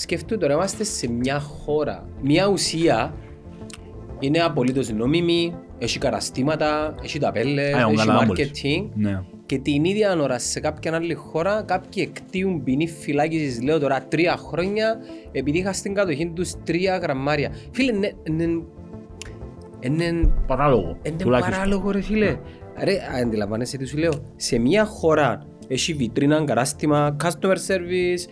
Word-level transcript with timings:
σκεφτείτε 0.00 0.36
τώρα, 0.36 0.52
είμαστε 0.54 0.84
σε 0.84 1.10
μια 1.10 1.40
χώρα, 1.40 2.08
μια 2.22 2.46
ουσία 2.48 3.14
είναι 4.18 4.38
απολύτως 4.38 4.88
νόμιμη, 4.92 5.54
έχει 5.78 5.98
καταστήματα, 5.98 6.94
έχει 7.02 7.18
ταπέλες, 7.18 7.74
Α, 7.74 7.78
έχει 7.80 7.94
καλά, 7.96 8.26
marketing 8.28 8.88
Ναι. 8.94 9.22
και 9.46 9.58
την 9.58 9.84
ίδια 9.84 10.16
ώρα 10.20 10.38
σε 10.38 10.60
κάποια 10.60 10.94
άλλη 10.94 11.14
χώρα 11.14 11.62
κάποιοι 11.62 12.08
εκτίουν 12.08 12.62
ποινή 12.62 12.88
φυλάκισης, 12.88 13.62
λέω 13.62 13.78
τώρα, 13.78 14.02
τρία 14.08 14.36
χρόνια 14.36 14.98
επειδή 15.32 15.58
είχα 15.58 15.72
στην 15.72 15.94
κατοχή 15.94 16.26
τους 16.34 16.52
τρία 16.64 16.96
γραμμάρια. 16.96 17.50
Φίλε, 17.70 17.92
ναι, 17.92 18.08
ναι, 18.30 18.44
είναι 19.80 20.30
Παράλογο. 20.46 20.96
είναι 21.02 21.16
τουλάχιστον. 21.16 21.54
παράλογο 21.56 21.90
ρε 21.90 22.00
φίλε. 22.00 22.36
Ρε, 22.82 22.98
αντιλαμβάνεσαι 23.22 23.76
τι 23.76 23.84
σου 23.84 23.96
λέω. 23.96 24.12
Σε 24.36 24.58
μια 24.58 24.84
χώρα 24.84 25.46
έχει 25.68 25.92
βιτρίνα, 25.94 26.44
κατάστημα, 26.44 27.16
customer 27.24 27.56
service, 27.66 28.28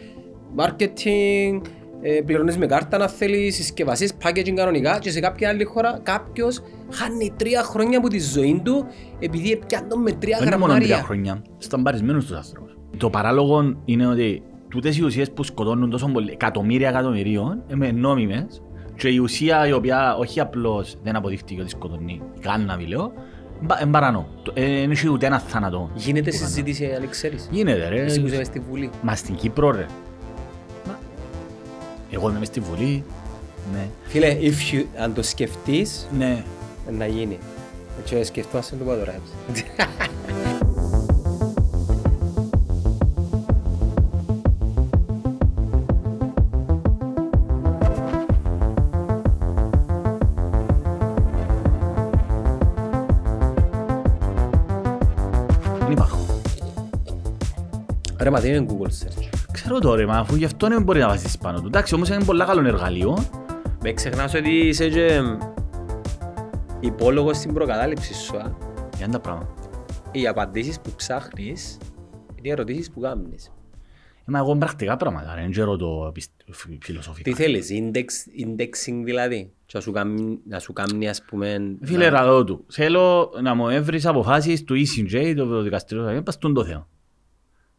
marketing, 0.56 1.60
ε, 2.02 2.20
πληρώνεις 2.24 2.56
με 2.56 2.66
κάρτα 2.66 2.98
να 2.98 3.08
θέλεις, 3.08 3.54
συσκευασίες, 3.54 4.12
packaging 4.24 4.54
κανονικά 4.54 4.98
και 4.98 5.10
σε 5.10 5.20
κάποια 5.20 5.48
άλλη 5.48 5.64
χώρα 5.64 6.00
κάποιος 6.02 6.62
χάνει 6.92 7.32
τρία 7.36 7.62
χρόνια 7.62 7.98
από 7.98 8.08
τη 8.08 8.18
ζωή 8.20 8.60
του 8.64 8.86
επειδή 9.18 9.50
έπιανε 9.52 9.94
με 10.02 10.12
τρία 10.12 10.36
Δεν 10.38 10.46
είναι 10.46 10.56
μόνο 10.56 10.72
τρία 10.74 10.86
γραμμάρια. 10.86 11.04
χρόνια. 11.04 11.42
Σταμπαρισμένους 11.58 12.26
τους 12.26 12.36
άνθρωπους. 12.36 12.76
Το 12.96 13.10
παράλογο 13.10 13.76
είναι 13.84 14.06
ότι 14.06 14.42
τούτες 14.68 14.98
οι 14.98 15.02
ουσίες 15.04 15.30
που 15.30 15.42
σκοτώνουν 15.42 15.90
τόσο 15.90 16.06
πολύ, 16.06 16.30
εκατομμύρια 16.32 16.88
εκατομμυρίων, 16.88 17.62
είναι 17.72 17.90
νόμιμες 17.90 18.62
και 18.96 19.08
η 19.08 19.18
ουσία 19.18 19.66
η 19.66 19.72
οποία 19.72 20.16
όχι 20.16 20.40
απλώς 20.40 20.96
δεν 21.02 21.16
αποδείχτηκε 21.16 21.60
ότι 21.60 21.70
σκοτώνει, 21.70 22.22
κάναβι 22.40 22.84
λέω, 22.86 23.12
είναι 23.82 23.90
παρανό. 23.90 24.26
Το- 24.42 24.52
ε, 24.54 24.64
Δεν 24.80 24.90
έχει 24.90 25.08
ούτε 25.10 25.26
ένα 25.26 25.38
θάνατο. 25.38 25.90
Γίνεται 25.94 26.30
που 26.30 26.36
συζήτηση 26.36 26.84
αν 26.84 27.08
ξέρεις. 27.10 27.42
κάνει. 27.44 27.56
Γίνεται 27.58 27.88
ρε. 27.88 28.02
Εσύ 28.02 28.20
που 28.20 28.26
είσαι 28.26 28.36
μες 28.36 28.46
στη 28.46 28.58
Βουλή. 28.60 28.90
Μα 29.02 29.14
στην 29.14 29.34
Κύπρο 29.34 29.70
ρε. 29.70 29.86
Μα, 32.10 32.18
Εγώ 32.18 32.28
είμαι 32.28 32.38
μες 32.38 32.48
στη 32.48 32.60
Βουλή. 32.60 33.04
Ναι. 33.72 33.88
Φίλε, 34.06 34.36
if 34.40 34.74
you, 34.74 34.84
αν 34.98 35.14
το 35.14 35.22
σκεφτείς, 35.22 36.06
Ναι. 36.18 36.44
να 36.90 37.06
γίνει. 37.06 37.38
Έτσι, 38.00 38.24
σκεφτόμαστε 38.24 38.76
το 38.76 38.84
πω 38.84 38.90
τώρα. 38.96 39.14
έτσι. 39.14 39.64
Δεν 55.78 55.90
υπάρχω. 55.90 56.18
Ρε, 58.18 58.30
μα 58.30 58.40
δεν 58.40 58.54
είναι 58.54 58.66
Google 58.68 58.86
search; 58.86 59.28
Ξέρω 59.68 59.80
το 59.80 59.94
ρε, 59.94 60.06
μα 60.06 60.18
αφού 60.18 60.36
γι' 60.36 60.44
αυτό 60.44 60.68
δεν 60.68 60.82
μπορεί 60.82 61.00
να 61.00 61.08
βάζεις 61.08 61.38
πάνω 61.38 61.60
του. 61.60 61.66
Εντάξει, 61.66 61.94
όμως 61.94 62.08
είναι 62.08 62.24
πολύ 62.24 62.44
καλό 62.44 62.66
εργαλείο. 62.66 63.18
Με 63.82 63.92
ξεχνάς 63.92 64.34
ότι 64.34 64.50
είσαι 64.50 64.88
και 64.88 65.20
υπόλογος 66.80 67.36
στην 67.36 67.54
προκατάληψη 67.54 68.14
σου. 68.14 68.36
α. 68.36 68.50
Για 68.96 69.08
τα 69.08 69.20
πράγματα. 69.20 69.54
Οι 70.12 70.26
απαντήσεις 70.26 70.80
που 70.80 70.90
ψάχνεις 70.96 71.78
είναι 72.34 72.48
οι 72.48 72.50
ερωτήσεις 72.50 72.90
που 72.90 73.00
κάνεις. 73.00 73.46
Ε, 73.46 73.50
Μα 74.30 74.38
εγώ 74.38 74.56
πρακτικά 74.56 74.96
πράγματα, 74.96 75.34
ρε, 75.34 75.40
δεν 75.40 75.50
ξέρω 75.50 75.76
το 75.76 76.04
επισ- 76.08 76.30
φι- 76.52 76.84
φιλοσοφικά. 76.84 77.30
Τι 77.30 77.36
θέλεις, 77.36 77.68
index, 77.72 78.04
indexing 78.44 79.00
δηλαδή, 79.04 79.52
και 79.66 79.72
να 79.76 79.80
σου 79.80 79.92
κάνει, 79.92 80.38
να 80.48 80.58
σου 80.58 80.72
κάνει 80.72 81.08
ας 81.08 81.22
πούμε... 81.22 81.76
Φίλε, 81.82 82.10
να- 82.10 82.20
ρατώ 82.20 82.44
του. 82.44 82.64
Θέλω 82.68 83.30
να 83.42 83.54
μου 83.54 83.68
έβρεις 83.68 84.06
αποφάσεις 84.06 84.64
του 84.64 84.74
ECJ, 84.74 85.34
το 85.36 85.62
δικαστήριο, 85.62 86.08
ε, 86.08 86.20
πας 86.20 86.34
στον 86.34 86.54
το 86.54 86.64
θέμα. 86.64 86.88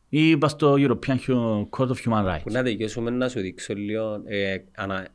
Ή 0.10 0.38
πας 0.38 0.52
στο 0.52 0.74
European 0.78 1.16
Hu- 1.28 1.66
Court 1.78 1.88
of 1.88 1.96
Human 2.06 2.22
Που 2.44 2.50
Rights. 2.50 2.52
να 2.52 2.64
τελειώσουμε 2.64 3.10
να 3.10 3.30
σου 3.30 3.40
δείξω 3.40 3.74
λίγο, 3.74 4.22
ε, 4.26 4.58
ανα, 4.76 5.08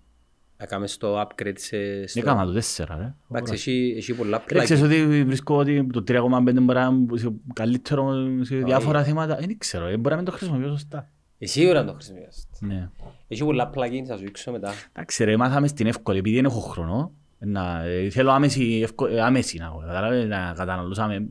να 0.56 0.66
κάνουμε 0.66 0.88
στο 0.88 1.20
upgrade 1.22 1.52
σε... 1.56 2.06
στο- 2.06 2.20
Έκανα 2.20 2.44
το 2.44 2.52
τέσσερα, 2.52 2.96
ρε. 2.96 3.14
Εντάξει, 3.30 3.52
έχει, 3.52 3.94
έχει 3.96 4.14
πολλά 4.14 4.42
Ρε, 4.52 4.62
ξέρεις 4.62 4.82
plugins. 4.82 4.86
ότι 4.86 5.24
βρίσκω 5.24 5.56
ότι 5.56 5.86
το 5.92 6.04
3,5 6.08 6.20
μπορεί 6.42 6.78
να 6.78 6.84
είναι 6.84 7.06
καλύτερο 7.52 8.14
σε 8.42 8.56
διάφορα 8.56 9.04
θέματα. 9.04 9.36
Δεν 9.36 9.58
ξέρω, 9.58 9.86
ε, 9.86 9.96
μπορεί 9.96 10.08
να 10.10 10.16
μην 10.16 10.24
το 10.24 10.32
χρησιμοποιώ 10.32 10.68
σωστά. 10.68 11.10
Εσύ 11.38 11.58
σίγουρα 11.60 11.84
το 11.84 11.92
χρησιμοποιείς. 11.92 12.46
Ναι. 12.60 12.88
Έχει 13.28 13.44
πολλά 13.44 13.70
plugins, 13.74 14.04
θα 14.06 14.16
σου 14.16 14.22
δείξω 14.24 14.50
μετά. 14.52 14.72
Εντάξει 14.92 15.24
ρε, 15.24 15.36
μάθαμε 15.36 15.66
στην 15.66 15.86
εύκολη, 15.86 16.18
επειδή 16.18 16.34
δεν 16.36 16.44
έχω 16.44 16.60
χρόνο. 16.60 17.12
Να, 17.38 17.82
ε, 17.84 18.10
θέλω 18.10 18.30
άμεση, 18.30 18.80
ευκο, 18.82 19.06
ε, 19.06 19.20
άμεση 19.20 19.58
να, 19.58 19.64
έχω, 19.64 19.78
κατάλαβες, 19.86 20.26
να 20.26 20.52
καταναλώσω. 20.56 21.02
άμε- 21.02 21.28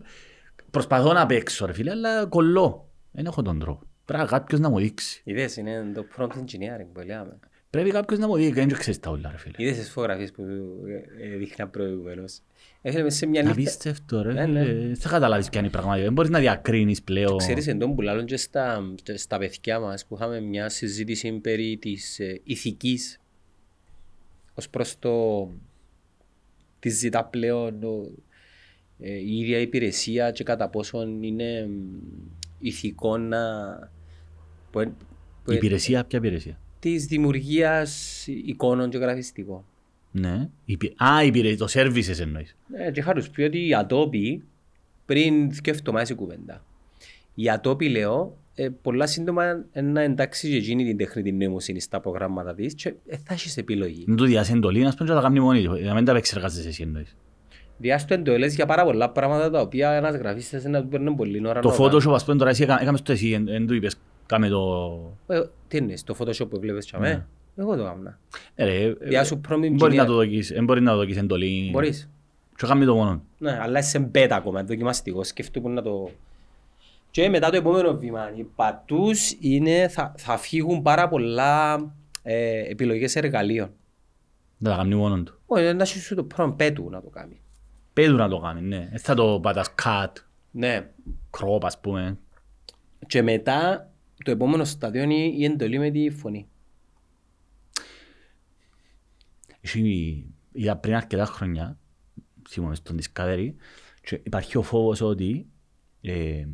Προσπαθώ 0.71 1.13
να 1.13 1.25
παίξω 1.25 1.65
ρε 1.65 1.73
φίλε, 1.73 1.91
αλλά 1.91 2.25
κολλώ. 2.25 2.89
Δεν 3.11 3.25
έχω 3.25 3.41
τον 3.41 3.59
τρόπο. 3.59 3.83
Πρέπει 4.05 4.27
κάποιος 4.27 4.59
να 4.59 4.69
μου 4.69 4.79
δείξει. 4.79 5.21
Είδες, 5.23 5.55
είναι 5.57 5.91
το 5.95 6.05
prompt 6.17 6.27
engineering 6.27 6.87
που 6.93 6.99
λέμε. 6.99 7.39
Πρέπει 7.69 7.89
κάποιος 7.89 8.19
να 8.19 8.27
μου 8.27 8.35
δείξει, 8.35 8.51
δεν 8.53 8.67
ξέρεις 8.69 8.99
τα 8.99 9.09
όλα 9.09 9.31
ρε 9.31 9.37
φίλε. 9.37 9.53
Είδες 9.57 9.77
τις 9.77 9.89
φωτογραφίες 9.89 10.31
που 10.31 10.41
ε, 11.19 11.25
ε, 11.33 11.35
δείχνα 11.37 11.67
προηγουμένως. 11.67 12.39
Έφερε 12.81 13.03
μέσα 13.03 13.17
σε 13.17 13.25
μια 13.25 13.41
Να 13.43 13.47
νύχτα. 13.47 13.61
πίστευτο 13.63 14.21
ρε, 14.21 14.33
Ναι, 14.33 14.45
ναι. 14.45 14.65
φίλε. 14.65 14.85
δεν 14.87 14.95
θα 14.95 15.09
καταλάβεις 15.09 15.49
ποια 15.49 15.59
είναι 15.59 15.67
η 15.67 15.71
πραγματικότητα. 15.71 16.05
Δεν 16.05 16.13
μπορείς 16.13 16.29
να 16.31 16.39
διακρίνεις 16.39 17.01
πλέον. 17.01 17.37
Ξέρεις 17.37 17.67
εντός 17.67 17.91
που 17.95 18.01
λάλλον 18.01 18.25
και 18.25 18.37
στα, 18.37 18.93
και 19.03 19.17
στα 19.17 19.37
παιδιά 19.37 19.79
μας 19.79 20.05
που 20.05 20.15
είχαμε 20.15 20.39
μια 20.39 20.69
συζήτηση 20.69 21.31
περί 21.31 21.77
της 21.77 22.19
ε, 22.19 22.41
ηθικής 22.43 23.19
ως 24.53 24.69
προς 24.69 24.99
το 24.99 25.47
τι 26.79 26.89
ζητά 26.89 27.25
πλέον 27.25 27.83
ο, 27.83 28.11
ε, 28.99 29.11
η 29.13 29.37
ίδια 29.39 29.59
υπηρεσία 29.59 30.31
και 30.31 30.43
κατά 30.43 30.69
πόσον 30.69 31.23
είναι 31.23 31.67
μ, 31.67 31.71
ηθικό 32.61 33.17
να 33.17 33.39
που, 34.71 34.79
εν- 34.79 34.95
που, 35.43 35.51
Η 35.51 35.55
υπηρεσία, 35.55 36.03
ποια 36.05 36.19
υπηρεσία; 36.19 36.59
της 36.79 37.05
δημιουργίας 37.05 38.23
εικόνων 38.27 38.89
και 38.89 38.97
γραφιστικών. 38.97 39.63
Ναι. 40.11 40.49
Η 40.65 40.73
υπη- 40.73 41.01
Α, 41.03 41.23
η 41.23 41.27
υπηρεσία, 41.27 41.57
το 41.57 41.65
services 41.69 42.19
εννοείς. 42.19 42.55
Ε, 42.73 42.91
και 42.91 42.99
είχα 42.99 43.13
τους 43.13 43.29
πει 43.29 43.41
ότι 43.41 43.57
η 43.67 43.69
Adobe, 43.81 44.41
πριν 45.05 45.49
δύο 45.51 45.73
εβδομάδες 45.73 46.09
η 46.09 46.13
κουβέντα, 46.15 46.65
η 47.35 47.43
Adobe 47.61 47.89
λέω, 47.91 48.37
ε, 48.55 48.69
πολλά 48.81 49.07
σύντομα 49.07 49.65
ε, 49.71 49.81
να 49.81 50.01
εντάξει 50.01 50.49
και 50.49 50.55
εκείνη 50.55 50.85
την 50.85 50.97
τεχνητή 50.97 51.31
νοημοσύνη 51.31 51.79
στα 51.79 51.99
προγράμματα 51.99 52.53
της 52.53 52.73
και 52.73 52.93
ε, 53.07 53.17
θα 53.23 53.33
έχεις 53.33 53.57
επιλογή. 53.57 54.03
Δεν 54.07 54.15
του 54.15 54.25
διάσει 54.25 54.53
εντολή, 54.53 54.79
να 54.81 54.93
πούμε 54.93 55.09
και 55.09 55.15
να 55.15 55.21
τα 55.21 55.27
κάνει 55.27 55.39
μόνη 55.39 55.63
του. 55.63 55.71
Να 55.83 55.93
μην 55.93 56.05
τα 56.05 56.11
επεξεργάζεσαι 56.11 56.67
εσύ 56.67 56.83
εννοείς. 56.83 57.15
Διάστο 57.81 58.13
εντολές 58.13 58.55
για 58.55 58.65
πάρα 58.65 58.83
πολλά 58.83 59.09
πράγματα 59.09 59.49
τα 59.49 59.61
οποία 59.61 59.91
ένας 59.91 60.15
γραφίστας 60.15 60.63
να 60.63 60.81
του 60.81 60.87
παίρνουν 60.87 61.15
πολύ 61.15 61.47
ώρα. 61.47 61.59
Το 61.59 61.69
να 61.69 61.75
κάνει. 61.75 61.89
Photoshop, 61.89 62.13
ας 62.13 62.25
πούμε, 62.25 62.37
τώρα 62.37 62.49
εσύ 62.49 62.63
έκαμε- 62.63 62.81
έκαμες 62.81 63.01
το 63.01 63.11
εσύ, 63.11 63.37
δεν 63.45 63.67
του 63.67 63.73
είπες, 63.73 63.95
κάμε 64.25 64.47
το... 64.47 64.61
Ε, 65.27 65.41
Τι 65.67 65.77
είναι, 65.77 65.93
το 66.05 66.15
Photoshop 66.19 66.49
που 66.49 66.59
βλέπεις 66.59 66.85
και 66.85 66.97
Ναι. 66.97 67.07
αμέ. 67.07 67.27
Εγώ 67.55 67.75
το 67.75 67.81
έκανα. 67.81 68.19
Ε, 68.55 68.65
ρε, 68.65 68.83
ε, 68.83 68.93
Διά 68.99 69.23
σου 69.23 69.41
prompt 69.49 69.69
Μπορείς 69.71 69.95
να 69.97 70.03
engineer. 70.03 70.07
το 70.07 70.13
δοκίσεις, 70.13 70.51
δεν 70.55 70.63
μπορείς 70.63 70.83
να 70.83 70.91
το 70.91 70.97
δοκίσεις 70.97 71.21
εντολή. 71.21 71.69
Μπορείς. 71.71 72.09
Και 72.55 72.67
κάνει 72.67 72.85
το 72.85 72.95
μόνο. 72.95 73.21
Ναι, 73.37 73.59
αλλά 73.61 73.79
είσαι 73.79 73.89
σε 73.89 74.09
beta 74.15 74.27
ακόμα, 74.31 74.63
δοκιμαστικός, 74.63 75.27
σκέφτομαι 75.27 75.69
να 75.73 75.81
το... 75.81 76.09
Και 77.11 77.29
μετά 77.29 77.49
το 77.49 77.55
επόμενο 77.57 77.97
βήμα, 77.97 78.31
οι 78.35 78.43
πατούς 78.55 79.35
είναι, 79.39 79.87
θα, 79.87 80.13
θα 80.17 80.37
φύγουν 80.37 80.81
πάρα 80.81 81.07
πολλά 81.07 81.75
ε, 82.23 82.59
επιλογές 82.69 83.15
εργαλείων. 83.15 83.69
Δεν 84.57 84.71
τα 84.71 84.77
κάνει 84.77 84.95
μόνο 84.95 85.23
του. 85.23 85.39
Όχι, 85.45 85.73
να 85.73 85.85
σου 85.85 86.15
το 86.15 86.23
πρώτο 86.23 86.51
πέτου 86.51 86.89
να 86.89 87.01
το 87.01 87.07
κάνει. 87.09 87.39
Πέτου 87.93 88.15
να 88.15 88.29
το 88.29 88.39
κάνει, 88.39 88.61
ναι. 88.61 88.87
Δεν 88.89 88.99
θα 88.99 89.13
το 89.13 89.39
πατάς 89.41 89.73
cut, 89.83 90.07
Ναι. 90.51 90.89
crop, 91.37 91.59
ας 91.63 91.79
πούμε. 91.79 92.17
Και 93.07 93.21
μετά 93.21 93.91
το 94.23 94.31
επόμενο 94.31 94.63
στάδιο 94.63 95.03
είναι 95.03 95.13
η 95.13 95.43
εντολή 95.43 95.79
με 95.79 95.89
τη 95.91 96.09
φωνή. 96.09 96.47
Έχει, 99.61 100.25
είδα 100.51 100.75
πριν 100.77 100.95
αρκετά 100.95 101.25
χρόνια, 101.25 101.77
θυμάμαι 102.49 102.75
στον 102.75 102.97
Discovery, 102.99 103.53
και 104.01 104.19
υπάρχει 104.23 104.57
ο 104.57 104.61
φόβος 104.61 105.01
ότι 105.01 105.45
ε, 106.01 106.45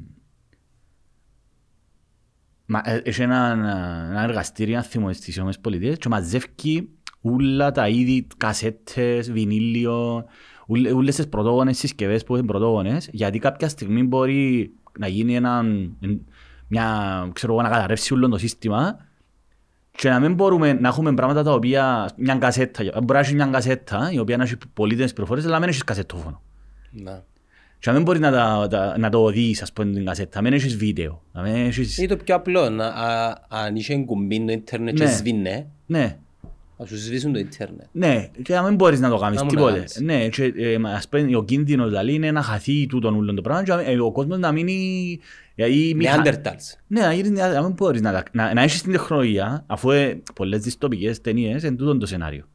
μα, 2.66 2.82
ε, 2.86 3.02
έχει 3.04 3.22
ένα, 3.22 3.52
ένα 4.10 4.22
εργαστήριο, 4.24 4.78
αν 4.78 4.84
θυμάμαι, 4.84 5.14
στις 5.14 5.34
Ηνωμένες 5.36 5.60
Πολιτείες 5.60 5.98
και 5.98 6.10
μαζεύει 6.10 6.90
όλα 7.22 7.72
τα 7.72 7.88
είδη, 7.88 8.28
κασέτες, 8.38 9.32
βινίλιο, 9.32 10.16
ούλε- 10.16 10.26
όλες 10.96 11.16
τις 11.16 11.28
πρωτόγονες 11.28 11.78
συσκευές 11.78 12.24
που 12.24 12.36
είναι 12.36 12.46
πρωτόγονες, 12.46 13.10
γιατί 13.12 13.40
κάποια 13.40 13.70
στιγμή 13.70 14.04
μπορεί 14.04 14.72
να 15.00 15.08
γίνει 15.08 15.36
ένα, 15.36 15.64
μια, 16.68 17.30
ξέρω 17.34 17.54
εγώ, 17.54 17.62
να 17.62 17.70
καταρρεύσει 17.70 18.14
όλο 18.14 18.30
το 18.30 18.38
σύστημα 18.38 18.98
και 19.92 20.10
να 20.10 20.20
μην 20.20 20.34
μπορούμε 20.34 20.74
να 20.74 20.88
έχουμε 20.88 21.14
πράγματα 21.14 21.44
τα 21.44 21.54
οποία, 21.54 22.10
μια 22.18 22.36
κασέτα, 22.36 22.84
μπορεί 22.84 23.14
να 23.14 23.20
έχεις 23.20 23.34
μια 23.34 23.46
κασέτα 23.46 24.10
η 24.12 24.20
οποία 24.20 24.38
να 24.38 24.44
έχει 24.44 24.56
πολύτιμες 24.74 25.14
πληροφορίες, 25.14 25.46
αλλά 25.46 25.54
να 25.54 25.60
μην 25.60 25.70
έχεις 25.70 25.84
κασετόφωνο. 25.84 26.42
Να. 26.92 27.24
Και 27.80 27.90
να 27.90 27.96
μην 27.96 28.04
μπορεί 28.04 28.20
να, 28.20 28.32
τα, 28.32 28.68
τα, 28.70 28.98
να 28.98 29.10
το 29.10 29.30
δεις, 29.30 29.62
ας 29.62 29.74
πούμε, 29.74 29.92
την 29.92 30.06
κασέτα, 30.06 30.42
να 30.42 30.42
μην 30.42 30.54
έχεις 30.54 30.78
βίντεο, 30.78 31.22
να 31.32 31.42
μην 31.42 31.56
έχεις... 31.56 31.98
Είναι 31.98 32.08
το 32.08 32.18
πιο 32.18 32.36
απλό, 32.36 32.70
να, 32.70 32.88
α, 32.88 33.38
αν 33.48 33.76
είσαι 33.76 33.98
κουμπί 33.98 34.46
το 34.46 34.52
ίντερνετ 34.52 34.96
και 34.96 35.04
Ναι. 35.04 35.12
σβήνε, 35.12 35.68
Ναι, 35.86 36.18
Να 36.80 36.86
σου 36.86 36.98
σβήσουν 36.98 37.34
το 37.34 37.40
ίντερνετ. 37.40 37.86
Ναι, 37.92 38.30
και 38.42 38.54
να 38.54 38.64
μην 38.64 38.76
μπορείς 38.76 39.00
να 39.00 39.10
το 39.10 39.18
κάνεις 39.18 39.38
Να 39.38 39.44
μου 39.44 39.50
τίποτε. 39.50 39.72
να 39.72 39.76
κάνεις. 39.78 40.00
Ναι, 40.02 40.28
και 40.28 40.44
ε, 40.58 40.78
ας 40.96 41.08
πούμε, 41.10 41.36
ο 41.36 41.44
κίνδυνος 41.44 41.88
δηλαδή 41.90 42.14
είναι 42.14 42.32
να 42.32 42.42
χαθεί 42.42 42.86
τούτον 42.88 43.16
ούλον 43.16 43.36
το 43.36 43.42
πράγμα 43.42 43.64
και 43.64 43.92
ε, 43.92 44.00
ο 44.00 44.12
κόσμος 44.12 44.40
να 44.40 44.52
μείνει... 44.52 45.20
γιατί 45.56 45.94
μη 45.96 46.04
χα- 46.06 46.14
Νεάντερταλς. 46.14 46.78
Ναι, 46.88 47.02
να, 47.02 47.14
γίνεις, 47.14 47.32
να 47.40 47.62
μην 47.64 47.72
μπορείς 47.74 48.02
να, 48.02 48.12
τα- 48.12 48.24
να, 48.32 48.54
να 48.54 48.62
έχεις 48.62 48.82
την 48.82 48.92
τεχνολογία, 48.92 49.64
αφού 49.68 49.92
ε, 49.92 50.22
πολλές 50.36 50.62
δυστοπικές 50.62 51.22
ταινίες 51.22 51.64
είναι 51.64 51.76
τούτο 51.76 51.98
το 51.98 52.06
σενάριο. 52.06 52.48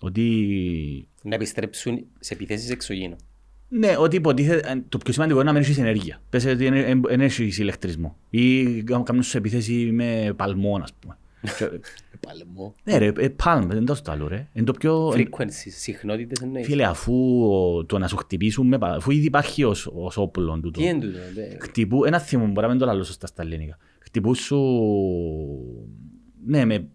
Ότι, 0.00 1.08
Να 1.22 1.34
επιστρέψουν 1.34 2.04
σε 2.18 2.34
επιθέσεις 2.34 2.70
εξωγήινων. 2.70 3.16
ναι, 3.68 3.94
ότι 3.98 4.16
υποτίθεται, 4.16 4.70
ε, 4.70 4.82
το 4.88 4.98
πιο 4.98 5.12
σημαντικό 5.12 5.40
είναι 5.40 5.46
να 5.50 5.52
μην 5.52 5.62
έχεις 5.62 5.78
ενέργεια. 5.78 6.20
Πες 6.30 6.44
ότι 6.46 6.68
δεν 7.08 7.20
έχεις 7.20 7.58
ηλεκτρισμό. 7.58 8.16
Ή 8.30 8.64
κάνουν 8.82 9.22
σε 9.22 9.38
επίθεση 9.38 9.72
με 9.92 10.32
παλμό, 10.36 10.80
ας 10.82 10.92
πούμε. 11.00 11.16
Και- 12.26 12.44
Παλμό. 12.44 12.74
ναι 12.84 12.96
ρε, 12.98 13.06
ε, 13.06 13.34
palm, 13.44 13.62
δεν 13.68 13.84
το 13.84 13.96
άλλο 14.06 14.28
ρε. 14.28 14.48
Είναι 14.52 14.64
το 14.66 14.72
πιο... 14.72 15.08
Frequencies, 15.08 15.68
συχνότητες 15.68 16.40
εννοείς. 16.42 16.66
Φίλε, 16.66 16.84
αφού 16.84 17.14
ο- 17.52 17.84
το 17.84 17.98
να 17.98 18.08
σου 18.08 18.16
χτυπήσουν, 18.16 18.66
με, 18.66 18.78
πα- 18.78 18.94
αφού 18.94 19.10
ήδη 19.10 19.26
υπάρχει 19.26 19.64
ως, 19.64 19.90
ως 19.94 20.16
όπλο 20.16 20.60
τούτο. 20.62 20.80
Τι 20.80 20.86
είναι 20.86 21.00
τούτο. 21.00 21.18
δε. 21.34 21.56
Χτυπού, 21.60 22.04
ένα 22.04 22.18
θυμό, 22.18 22.46
μπορεί 22.46 22.60
να 22.60 22.68
μην 22.68 22.78
το 22.78 22.86
λαλώ 22.86 23.02
σωστά 23.02 23.26
στα 23.26 23.42
ελληνικά. 23.42 23.76
Χτυπού 23.98 24.34
σου, 24.34 24.58
ναι, 26.46 26.64
με, 26.64 26.88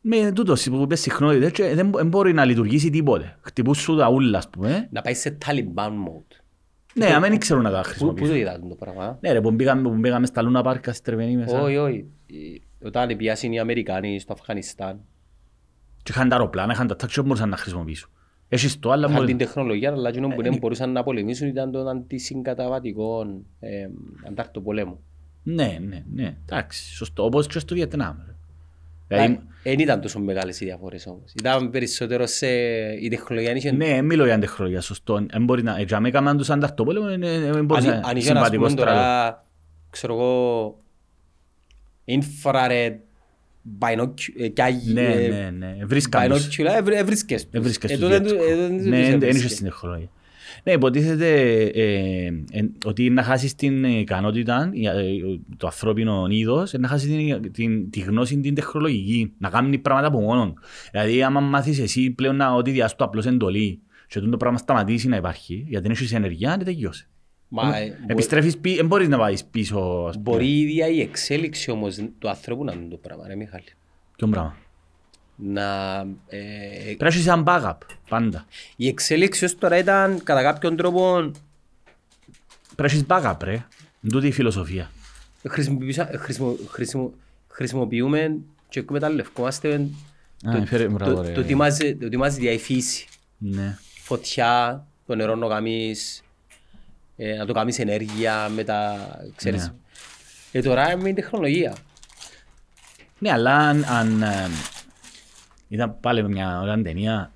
με 0.00 0.32
τούτο 0.32 0.54
που 0.64 0.86
πες 0.86 1.00
συχνότητες 1.00 1.50
και 1.52 1.74
δεν, 1.74 1.90
δεν 1.92 2.08
μπορεί 2.08 2.32
να 2.32 2.44
λειτουργήσει 2.44 2.90
τίποτε. 2.90 3.36
Χτυπού 3.40 3.74
σου 3.74 3.96
τα 3.96 4.08
ούλα, 4.10 4.38
ας 4.38 4.48
πούμε. 4.50 4.88
Να 4.92 5.02
πάει 5.02 5.14
σε 5.14 5.38
Taliban 5.46 5.88
mode. 5.88 6.36
Ναι, 6.94 7.06
αν 7.06 7.20
δεν 7.20 7.38
ξέρουν 7.38 7.62
να 7.62 7.70
τα 7.70 7.76
Πού, 7.76 7.82
πού 7.82 7.88
το 7.88 7.88
χρησιμοποιήσουν. 7.90 8.36
είδατε 8.36 8.60
το 8.68 8.74
πράγμα; 8.74 9.18
Ναι 9.20 9.32
ρε, 9.32 9.40
που 9.40 9.50
μπήκαμε, 9.50 9.82
που 9.82 9.94
μπήκαμε 9.94 10.26
στα 10.26 10.42
Λούνα 10.42 10.62
Πάρκα 10.62 10.92
στρεβενή 10.92 11.36
μέσα. 11.36 11.62
Όχι, 11.62 11.76
όχι. 11.76 12.06
Ε, 12.80 12.86
Όταν 12.86 13.16
πιάσουν 13.16 13.52
οι 13.52 13.58
Αμερικάνοι 13.58 14.18
στο 14.18 14.32
Αφγανιστάν, 14.32 15.00
Και 16.02 16.12
είχαν 16.14 16.28
τα 16.28 16.36
αεροπλάνα, 16.36 16.72
είχαν 16.72 16.86
τα 16.86 16.96
τάξια 16.96 17.22
που 17.22 17.28
μπορούσαν 17.28 17.48
να 17.48 17.56
χρησιμοποιήσουν. 17.56 18.10
Έχεις 18.48 18.78
το 18.78 18.90
άλλο, 18.90 19.04
είχαν 19.04 19.14
μπορεί... 19.14 19.26
την 19.26 19.36
τεχνολογία, 19.38 19.90
αλλά 19.92 20.08
εκείνο 20.08 20.28
που 20.28 20.40
Ε, 20.40 20.42
δεν 20.42 20.56
μπορούσαν 20.58 20.92
να 20.92 21.02
πολεμήσουν 21.02 21.48
ήταν 21.48 21.70
το 21.70 21.80
αντισυγκαταβατικό 21.88 23.26
ε, 23.60 23.88
αντάρτοπολέμο. 24.28 25.00
Ναι, 25.42 25.78
ναι, 25.86 26.04
ναι, 26.14 26.36
εντάξει, 26.46 26.94
σωστό. 26.94 27.24
Όπως 27.24 27.46
και 27.46 27.58
στο 27.58 27.74
Βιετνάμ. 27.74 28.16
ρε. 28.26 28.32
Δηλαδή, 29.08 29.40
Δεν 29.62 29.78
ήταν 29.78 30.00
τόσο 30.00 30.20
μεγάλες 30.20 30.60
οι 30.60 30.64
διαφορές 30.64 31.06
όμως. 31.06 31.32
Ήταν 31.38 31.70
περισσότερο 31.70 32.26
σε... 32.26 32.46
Η 33.00 33.08
τεχνολογία 33.08 33.52
είχε... 33.52 33.70
Ναι, 33.72 33.86
δεν 33.86 34.04
μιλώ 34.04 34.24
για 34.24 34.38
τεχνολογία, 34.38 34.80
σωστό. 34.80 35.26
Δεν 35.30 35.44
μπορεί 35.44 35.62
να... 35.62 35.76
Έτσι, 35.78 35.94
αν 35.94 36.04
έκαναν 36.04 36.36
τους 36.36 36.50
ανταρτοπόλεμο, 36.50 37.06
δεν 37.52 37.64
μπορείς 37.64 37.84
Αν, 37.84 37.90
να 37.90 37.96
αν 37.96 38.10
είναι 38.10 38.18
είχε 38.18 38.32
ας 38.32 38.34
συμβατικό 38.34 38.56
πούμε 38.56 38.68
στράτο. 38.70 38.90
τώρα, 38.90 39.46
ξέρω 39.90 40.14
εγώ, 40.14 40.78
infrared 42.08 42.94
binocu- 43.80 44.34
ε, 44.38 44.48
κι 44.48 44.62
άγι- 44.62 44.92
Ναι, 44.92 45.02
ε, 45.02 45.28
ναι, 45.28 45.50
ναι. 45.58 45.76
Βρίσκαν 45.84 46.30
τους. 46.30 46.46
binocular, 46.46 46.74
έβρι- 46.76 46.98
έβρισκες 46.98 47.42
τους. 47.42 47.50
Έβρισκες 47.52 47.90
Ε, 47.90 47.94
τους 47.94 48.02
τότε 48.02 48.18
διάτσικο. 48.18 48.42
του- 48.42 48.50
ε, 48.50 48.54
τότε 48.56 48.74
τους 48.76 48.84
Ναι, 48.86 48.96
δεν 49.02 49.12
έβρισκες. 49.12 49.36
είσαι 49.44 49.48
στην 49.48 49.64
τεχνολογία. 49.64 50.08
Ναι, 50.64 50.72
υποτίθεται 50.72 51.40
ε, 51.62 52.26
ε, 52.50 52.70
ότι 52.84 53.10
να 53.10 53.22
χάσεις 53.22 53.54
την 53.54 53.84
ικανότητα, 53.84 54.70
ε, 54.74 54.88
ε, 54.88 55.04
το 55.56 55.66
ανθρώπινο 55.66 56.26
είδος, 56.30 56.74
ε, 56.74 56.78
να 56.78 56.88
χάσεις 56.88 57.08
την, 57.08 57.52
την, 57.52 57.90
τη 57.90 58.00
γνώση 58.00 58.40
την 58.40 58.54
τεχνολογική, 58.54 59.32
να 59.38 59.48
κάνει 59.48 59.78
πράγματα 59.78 60.06
από 60.06 60.20
μόνον. 60.20 60.54
Δηλαδή, 60.92 61.22
άμα 61.22 61.40
μάθεις 61.40 61.78
εσύ 61.78 62.10
πλέον 62.10 62.36
να, 62.36 62.54
ότι 62.54 62.70
διάσου 62.70 62.96
το 62.96 63.04
απλώς 63.04 63.26
εντολή 63.26 63.80
και 64.06 64.20
το 64.20 64.36
πράγμα 64.36 64.58
σταματήσει 64.58 65.08
να 65.08 65.16
υπάρχει, 65.16 65.54
γιατί 65.68 65.82
δεν 65.82 65.90
έχεις 65.90 66.12
ενεργεία, 66.12 66.56
δεν 66.56 66.64
τελειώσει. 66.64 67.08
Μα, 67.48 67.76
ε, 67.76 67.86
μπο- 67.88 67.94
Επιστρέφεις 68.06 68.58
πίσω, 68.58 68.76
δεν 68.76 68.86
μπορείς 68.86 69.08
να 69.08 69.18
πάεις 69.18 69.44
πίσω. 69.44 69.78
ας 70.08 70.14
πούμε. 70.14 70.30
Μπορεί 70.30 70.46
η 70.46 70.60
ίδια 70.60 70.86
η 70.86 71.00
εξέλιξη 71.00 71.70
όμως 71.70 71.96
του 72.18 72.28
ανθρώπου 72.28 72.64
να 72.64 72.72
είναι 72.72 72.88
το 72.90 72.96
πράγμα, 72.96 73.26
ρε 73.26 73.34
Μιχάλη. 73.34 73.64
Ποιον 74.16 74.30
πράγμα; 74.30 74.56
Να, 75.36 75.96
ε, 76.28 76.38
Πρέπει 76.82 77.02
να 77.02 77.06
έχεις 77.06 77.26
ένα 77.26 77.42
backup, 77.46 77.86
πάντα. 78.08 78.46
η 78.76 78.88
εξέλιξη 78.88 79.44
ως 79.44 79.58
τώρα 79.58 79.76
ήταν 79.78 80.22
κατά 80.24 80.42
κάποιον 80.42 80.76
τρόπο 80.76 81.30
Πρέπει 82.76 82.94
να 82.94 82.98
έχεις 82.98 83.04
backup, 83.08 83.36
ρε. 83.42 83.52
Είναι 83.52 84.12
τούτη 84.12 84.26
η 84.26 84.32
φιλοσοφία. 84.32 84.90
χρησιμοποιούσα- 85.48 86.10
χρησιμο- 86.18 86.56
χρησιμο- 86.68 87.12
χρησιμοποιούμε 87.48 88.36
και 88.68 88.80
εκμεταλλευκόμαστε 88.80 89.74
Α, 90.46 90.52
το, 90.52 90.66
φέρε- 90.66 90.88
μπράβο, 90.90 91.14
το, 91.14 91.22
ρε. 91.22 91.32
το, 91.32 91.42
τι 91.42 91.54
μας, 91.54 91.76
το 92.00 92.08
τι 92.08 92.16
μας 92.16 92.34
διάει 92.36 92.54
η 92.54 92.58
φύση. 92.58 93.06
Ναι. 93.38 93.76
Φωτιά, 94.02 94.84
το 95.06 95.14
νερό 95.14 95.34
να 95.34 95.40
το 95.40 95.48
κάνεις, 95.48 96.22
ε, 97.20 97.36
να 97.36 97.46
το 97.46 97.52
κάνεις 97.52 97.78
ενέργεια 97.78 98.48
με 98.48 98.64
τα, 98.64 98.96
ξέρεις. 99.36 99.66
Ναι. 99.66 99.74
Ε, 100.52 100.62
τώρα 100.62 100.96
με 100.96 101.02
την 101.02 101.14
τεχνολογία. 101.14 101.76
Ναι, 103.18 103.30
αλλά 103.32 103.54
αν, 103.56 103.84
αν 103.84 104.22
ε, 104.22 104.48
ήταν 105.68 106.00
πάλι 106.00 106.28
μια 106.28 106.60
ωραία 106.60 106.82
ταινία 106.82 107.32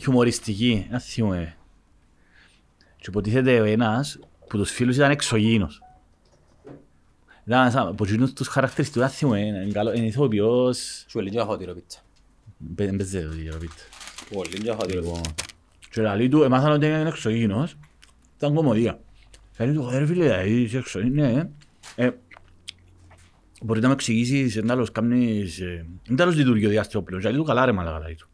χιουμοριστική, 0.00 0.86
να 0.90 0.98
θυμούμε. 0.98 1.54
Και 2.96 3.06
υποτίθεται 3.08 3.60
ο 3.60 3.64
ένας 3.64 4.18
που 4.48 4.56
τους 4.56 4.70
φίλους 4.70 4.96
ήταν 4.96 5.10
εξωγήινος. 5.10 5.82
Ήταν 7.46 7.60
ένας 7.60 7.76
από 7.76 8.04
εκείνους 8.04 8.32
τους 8.32 8.48
χαρακτηριστικούς, 8.48 9.02
να 9.02 9.08
θυμούμε, 9.08 9.40
είναι 9.40 9.70
καλό- 9.72 9.94
είναι 9.96 10.06
ηθοποιός, 10.06 11.04
Σου 11.08 11.18
έλεγε 11.18 11.36
να 11.36 11.42
έχω 11.42 11.56
τη 11.56 11.64
ροπίτσα. 11.64 11.98
δεν 12.58 12.96
παίζει 12.96 13.22
το 13.26 13.32
ίδιο, 13.32 13.56
πείτε. 13.60 13.74
Πολύ 14.32 14.58
να 14.64 14.70
έχω 14.72 14.86
τη 14.86 14.94
ροπίτσα. 14.94 15.16
Λοιπόν, 15.16 15.34
και 15.90 16.02
λέει 16.16 16.28
του, 16.28 16.42
έμαθαν 16.42 16.72
ότι 16.72 16.86
είναι 16.86 17.08
εξωγήινος, 17.08 17.76
ήταν 18.40 18.54
κομμωδία. 18.54 19.00
Λέει 19.58 19.72
του, 19.72 19.88
ρε 19.90 20.06
φίλε, 20.06 20.24
δηλαδή, 20.24 20.60
είσαι 20.60 20.78
εξωγήινος, 20.78 21.32
ναι. 21.32 21.48
Ε, 21.94 22.10
Μπορεί 23.62 23.80
να 23.80 23.86
μου 23.86 23.92
εξηγήσεις, 23.92 24.56
εν 24.56 24.66
τέλος 24.66 24.92
κάνεις, 24.92 25.60
ε, 25.60 25.86
εν 26.08 26.16
τέλος 26.16 26.36
λειτουργεί 26.36 26.66
ο 26.66 26.68
διάστημα 26.68 27.02
πλέον. 27.02 27.22
Και 27.22 27.28
λέει 27.28 27.36
του, 27.38 27.44
καλά 27.44 27.64
ρε 27.64 27.72
μαλάκα, 27.72 27.98
λέει 27.98 28.14
του. 28.14 28.28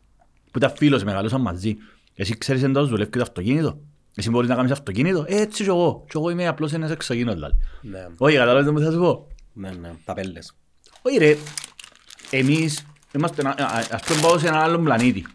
Που 0.51 0.59
ήταν 0.59 0.73
φίλος, 0.77 1.05
μεγαλώσαν 1.05 1.41
μαζί. 1.41 1.77
Εσύ 2.15 2.39
ξέρεις 2.39 2.63
εν 2.63 2.73
τέλος 2.73 2.89
δουλεύει 2.89 3.11
και 3.11 3.17
το 3.17 3.23
αυτοκίνητο. 3.23 3.81
Εσύ 4.15 4.31
μπορείς 4.31 4.49
να 4.49 4.55
κάνεις 4.55 4.71
αυτοκίνητο. 4.71 5.25
Ε, 5.29 5.41
έτσι 5.41 5.63
κι 5.63 5.69
εγώ. 5.69 6.05
Και 6.07 6.13
εγώ 6.15 6.31
είμαι 6.31 6.47
απλώς 6.47 6.73
ένας 6.73 6.91
εξωγήινος, 6.91 7.35
δηλαδή. 7.35 7.57
Ναι, 7.83 8.07
Όχι, 8.19 8.37
καταλάβεις 8.37 8.75
τι 8.75 8.83
θα 8.85 8.91
σου 8.93 8.99
πω. 8.99 9.27
ναι, 9.53 9.71
ναι, 9.71 9.93
τα 10.05 10.15
πέλες. 10.15 10.53
Όχι 11.03 11.17
ρε, 11.19 11.37
εμείς 12.31 12.87
είμαστε, 13.15 13.41
ένα- 13.41 13.51
α- 13.51 13.87
ας 13.91 14.03
πούμε 14.03 14.21
πάω 14.21 14.39
σε 14.39 14.49
έναν 14.49 14.61
άλλον 14.61 14.85
πλανήτη. 14.85 15.27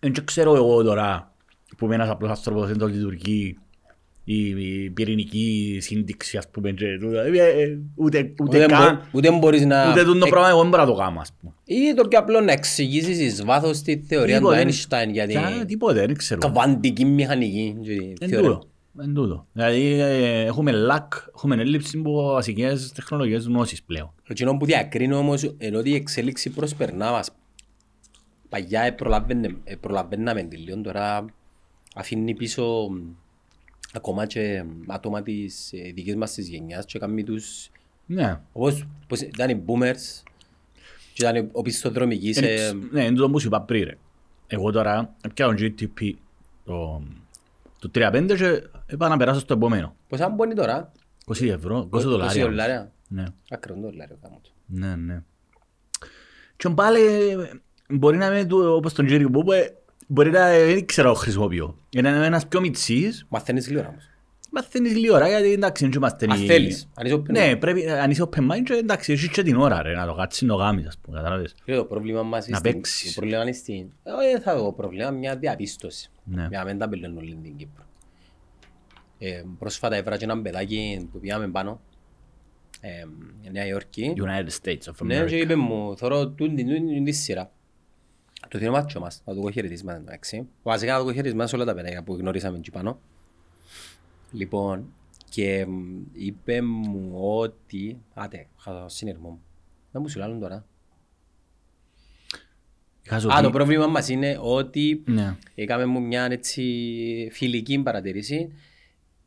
Δεν 0.00 0.12
και 0.12 0.20
ξέρω 0.24 0.54
εγώ 0.54 0.82
τώρα 0.82 1.29
που 1.80 1.86
είμαι 1.86 1.94
ένας 1.94 2.08
απλός 2.08 2.30
άνθρωπος 2.30 2.66
δεν 2.68 2.78
το 2.78 2.86
λειτουργεί 2.86 3.58
η, 4.24 4.46
η 4.84 4.90
πυρηνική 4.90 5.78
σύνδεξη 5.80 6.36
ας 6.36 6.48
πούμε 6.50 6.70
και 6.70 6.84
τούτα. 7.00 7.22
Ε, 7.22 7.38
ε, 7.62 7.78
ούτε, 7.94 8.18
ούτε, 8.18 8.56
Ούτε, 8.58 8.66
καν, 8.66 8.94
μπο- 8.94 9.18
ούτε 9.18 9.30
μπορείς 9.30 9.64
να... 9.64 9.90
ούτε 9.90 10.04
τούτο 10.04 10.26
ε, 10.26 10.28
πράγμα 10.28 10.48
εγώ 10.48 10.60
δεν 10.60 10.68
μπορώ 10.68 10.82
να 10.82 10.88
το 10.88 10.94
κάνω 10.96 11.20
ας 11.20 11.32
πούμε. 11.40 11.52
Ή 11.64 11.94
το 11.96 12.08
πιο 12.08 12.18
απλό 12.18 12.40
να 12.40 12.52
εξηγήσεις 12.52 13.18
εις 13.20 13.44
βάθος 13.44 13.82
τη 13.82 13.96
θεωρία 14.02 14.40
του 14.40 14.48
Τίποτε, 14.48 14.62
Einstein 14.68 15.12
για 15.12 15.26
Κα- 15.26 15.50
την 15.58 15.66
Τίποτε, 15.66 16.06
δεν 16.06 16.16
ξέρω. 16.16 16.40
καβαντική 16.40 17.04
μηχανική 17.04 17.76
και 17.82 17.88
τη 17.96 18.12
Εν 18.24 18.28
θεωρία. 18.28 18.48
τούτο. 18.50 18.68
Εν 19.00 19.14
τούτο. 19.14 19.46
Δηλαδή 19.52 20.00
ε, 20.00 20.44
έχουμε 20.44 20.72
λακ, 20.72 21.12
έχουμε 21.34 21.56
έλλειψη 21.56 21.98
από 21.98 22.22
βασικές 22.32 22.92
τεχνολογίες 22.92 23.44
γνώσης 23.44 23.82
πλέον. 23.82 24.12
Εκείνο 24.28 24.56
που 24.56 24.64
διακρίνω 24.64 25.18
όμως 25.18 25.54
ενώ 25.58 25.78
ότι 25.78 25.90
η 25.90 25.94
εξέλιξη 25.94 26.50
προσπερνά 26.50 27.10
μας. 27.10 27.30
Παγιά 28.48 28.82
ε, 28.82 28.90
προλαβαίνε- 28.90 29.56
ε, 29.64 29.74
προλαβαίναμε 29.76 30.42
τη 30.42 30.56
λίγο, 30.56 30.80
τώρα 30.80 31.24
αφήνει 31.94 32.34
πίσω 32.34 32.88
μ, 32.90 32.98
ακόμα 33.94 34.26
και 34.26 34.62
μ, 34.62 34.92
άτομα 34.92 35.22
της 35.22 35.72
ε, 35.72 35.92
δικής 35.94 36.16
μας 36.16 36.32
της 36.34 36.48
γενιάς 36.48 36.84
και 36.84 36.98
κάνει 36.98 37.24
τους 37.24 37.70
Ναι. 38.06 38.40
όπως 38.52 38.86
πώς 39.06 39.20
ήταν 39.20 39.50
οι 39.50 39.62
boomers 39.66 40.22
και 41.14 41.22
ήταν 41.26 41.36
οι 41.36 41.48
οπισθοδρομικοί 41.52 42.32
σε... 42.32 42.46
Είναι- 42.52 42.88
Ναι, 42.90 43.04
είναι 43.04 43.16
το 43.16 43.30
που 43.30 43.38
σου 43.40 43.46
είπα 43.46 43.62
πριν. 43.62 43.84
ρε. 43.84 43.96
Εγώ 44.46 44.70
τώρα 44.70 45.16
πιάω 45.34 45.50
GTP 45.58 46.12
το, 46.64 47.02
το 47.78 47.90
35 47.94 48.34
και 48.36 48.62
είπα 48.92 49.08
να 49.08 49.16
περάσω 49.16 49.40
στο 49.40 49.54
επόμενο. 49.54 49.96
Πόσα 50.08 50.28
μπώνει 50.28 50.54
τώρα, 50.54 50.92
20 51.26 51.48
ευρώ, 51.48 51.88
20 51.92 51.96
20 51.98 52.00
δολάρια. 52.02 52.44
δολάρια. 52.44 52.92
Ναι, 53.08 53.24
Άκρον 53.50 53.80
δολάριο 53.80 54.18
κάνω 54.22 54.38
το. 54.42 54.50
ναι, 54.66 54.96
ναι. 54.96 55.22
Και 56.56 56.68
πάλι 56.68 57.00
μπορεί 57.88 58.16
να 58.16 58.26
είμαι 58.26 58.44
του- 58.44 58.72
όπως 58.76 58.92
τον 58.92 59.06
Τζέρι 59.06 59.30
που 59.30 59.40
είπε, 59.40 59.74
μπορεί 60.12 60.30
να 60.30 60.48
δεν 60.50 60.86
ξέρω 60.86 61.08
να 61.08 61.14
το 61.14 61.20
χρησιμοποιώ. 61.20 61.76
Είναι 61.90 62.08
ένας 62.08 62.46
πιο 62.46 62.60
μητσής, 62.60 63.26
Μαθαίνεις 63.28 63.68
λίγο 63.68 63.80
όμως. 63.88 64.04
μαθαίνεις 64.50 64.92
λίγη 64.92 65.12
ώρα 65.12 65.28
γιατί 65.28 65.52
εντάξει 65.52 65.84
δεν 65.84 65.92
είμαστε... 65.96 66.26
Αν 66.30 66.36
θέλεις, 66.38 66.88
αν 66.94 67.06
είσαι 67.06 67.14
open 67.14 67.30
Ναι, 67.30 67.56
πρέπει, 67.56 67.90
αν 67.90 68.10
είσαι 68.10 68.28
open 68.30 68.38
mind 68.38 68.62
και 68.64 68.72
εντάξει, 68.74 69.12
έχεις 69.12 69.28
και 69.28 69.42
την 69.42 69.56
ώρα 69.56 69.82
ρε, 69.82 69.94
να 69.94 70.06
το 70.06 70.14
κάτσεις 70.14 70.42
να 70.42 70.48
το 70.48 70.54
γάμεις, 70.54 70.86
ας 70.86 70.98
πούμε, 70.98 71.16
κατάλαβες. 71.16 71.54
Και 71.64 71.74
το 71.74 71.84
πρόβλημα 71.84 72.22
μας 72.22 72.46
Να 72.48 72.58
είναι 72.64 72.72
παίξεις. 72.72 73.14
το 73.14 73.20
πρόβλημα 73.20 73.42
είναι 73.42 73.52
στην... 73.52 73.90
Όχι, 74.02 74.30
δεν 74.32 74.40
θα 74.40 74.56
το 74.56 74.72
πρόβλημα, 74.76 75.10
μια 75.10 75.36
διαπίστωση. 75.36 76.10
Ναι. 76.24 76.46
Για 76.50 76.58
να 76.58 76.64
μην 76.64 76.78
τα 76.78 76.88
πελώνω 76.88 77.18
όλη 77.18 77.38
την 77.42 77.56
Κύπρο. 77.56 77.84
Ε, 79.18 79.42
πρόσφατα 79.58 79.96
έφερα 79.96 80.16
και 80.16 80.24
έναν 80.24 80.42
παιδάκι 80.42 81.08
που 81.12 81.20
πήγαμε 81.20 81.48
πάνω, 81.48 81.80
ε, 82.80 82.88
Νέα 83.50 83.66
Υόρκη. 83.66 84.12
United 84.16 84.62
States 84.62 84.92
of 84.92 85.06
Ναι, 85.06 85.24
και 85.24 85.36
America. 85.36 85.40
είπε 85.42 85.54
μου, 85.54 85.96
θωρώ 85.96 86.28
τούτη 86.28 86.64
τούτη 86.64 87.02
τη 87.02 87.12
σειρά. 87.12 87.50
Το 88.50 88.58
δίνω 88.58 88.70
μάτσο 88.70 89.00
μας, 89.00 89.22
να 89.24 89.34
του 89.34 89.40
πω 89.40 89.50
χαιρετίσμα 89.50 89.94
εντάξει. 89.94 90.48
Βασικά 90.62 90.92
να 90.92 90.98
του 90.98 91.04
πω 91.04 91.12
χαιρετίσμα 91.12 91.46
σε 91.46 91.54
όλα 91.56 91.64
τα 91.64 91.74
παιδάκια 91.74 92.02
που 92.02 92.14
γνωρίσαμε 92.14 92.58
εκεί 92.58 92.70
πάνω. 92.70 93.00
Λοιπόν, 94.32 94.92
και 95.28 95.66
μ, 95.66 96.02
είπε 96.12 96.62
μου 96.62 97.10
ότι... 97.14 98.00
Άτε, 98.14 98.46
είχα 98.58 98.82
το 98.82 98.88
συνειρμό 98.88 99.28
μου. 99.28 99.40
Δεν 99.92 100.02
μου 100.02 100.08
σου 100.08 100.18
λάλλουν 100.18 100.40
τώρα. 100.40 100.64
Είχα 103.02 103.18
σου 103.20 103.32
Α, 103.32 103.40
το 103.40 103.46
πει- 103.46 103.52
πρόβλημα 103.54 103.86
μας 103.86 104.08
είναι 104.08 104.38
ότι 104.40 105.02
Ναι. 105.06 105.36
έκαμε 105.54 105.86
μου 105.86 106.00
μια 106.02 106.24
έτσι 106.30 106.62
φιλική 107.32 107.78
παρατηρήση. 107.82 108.52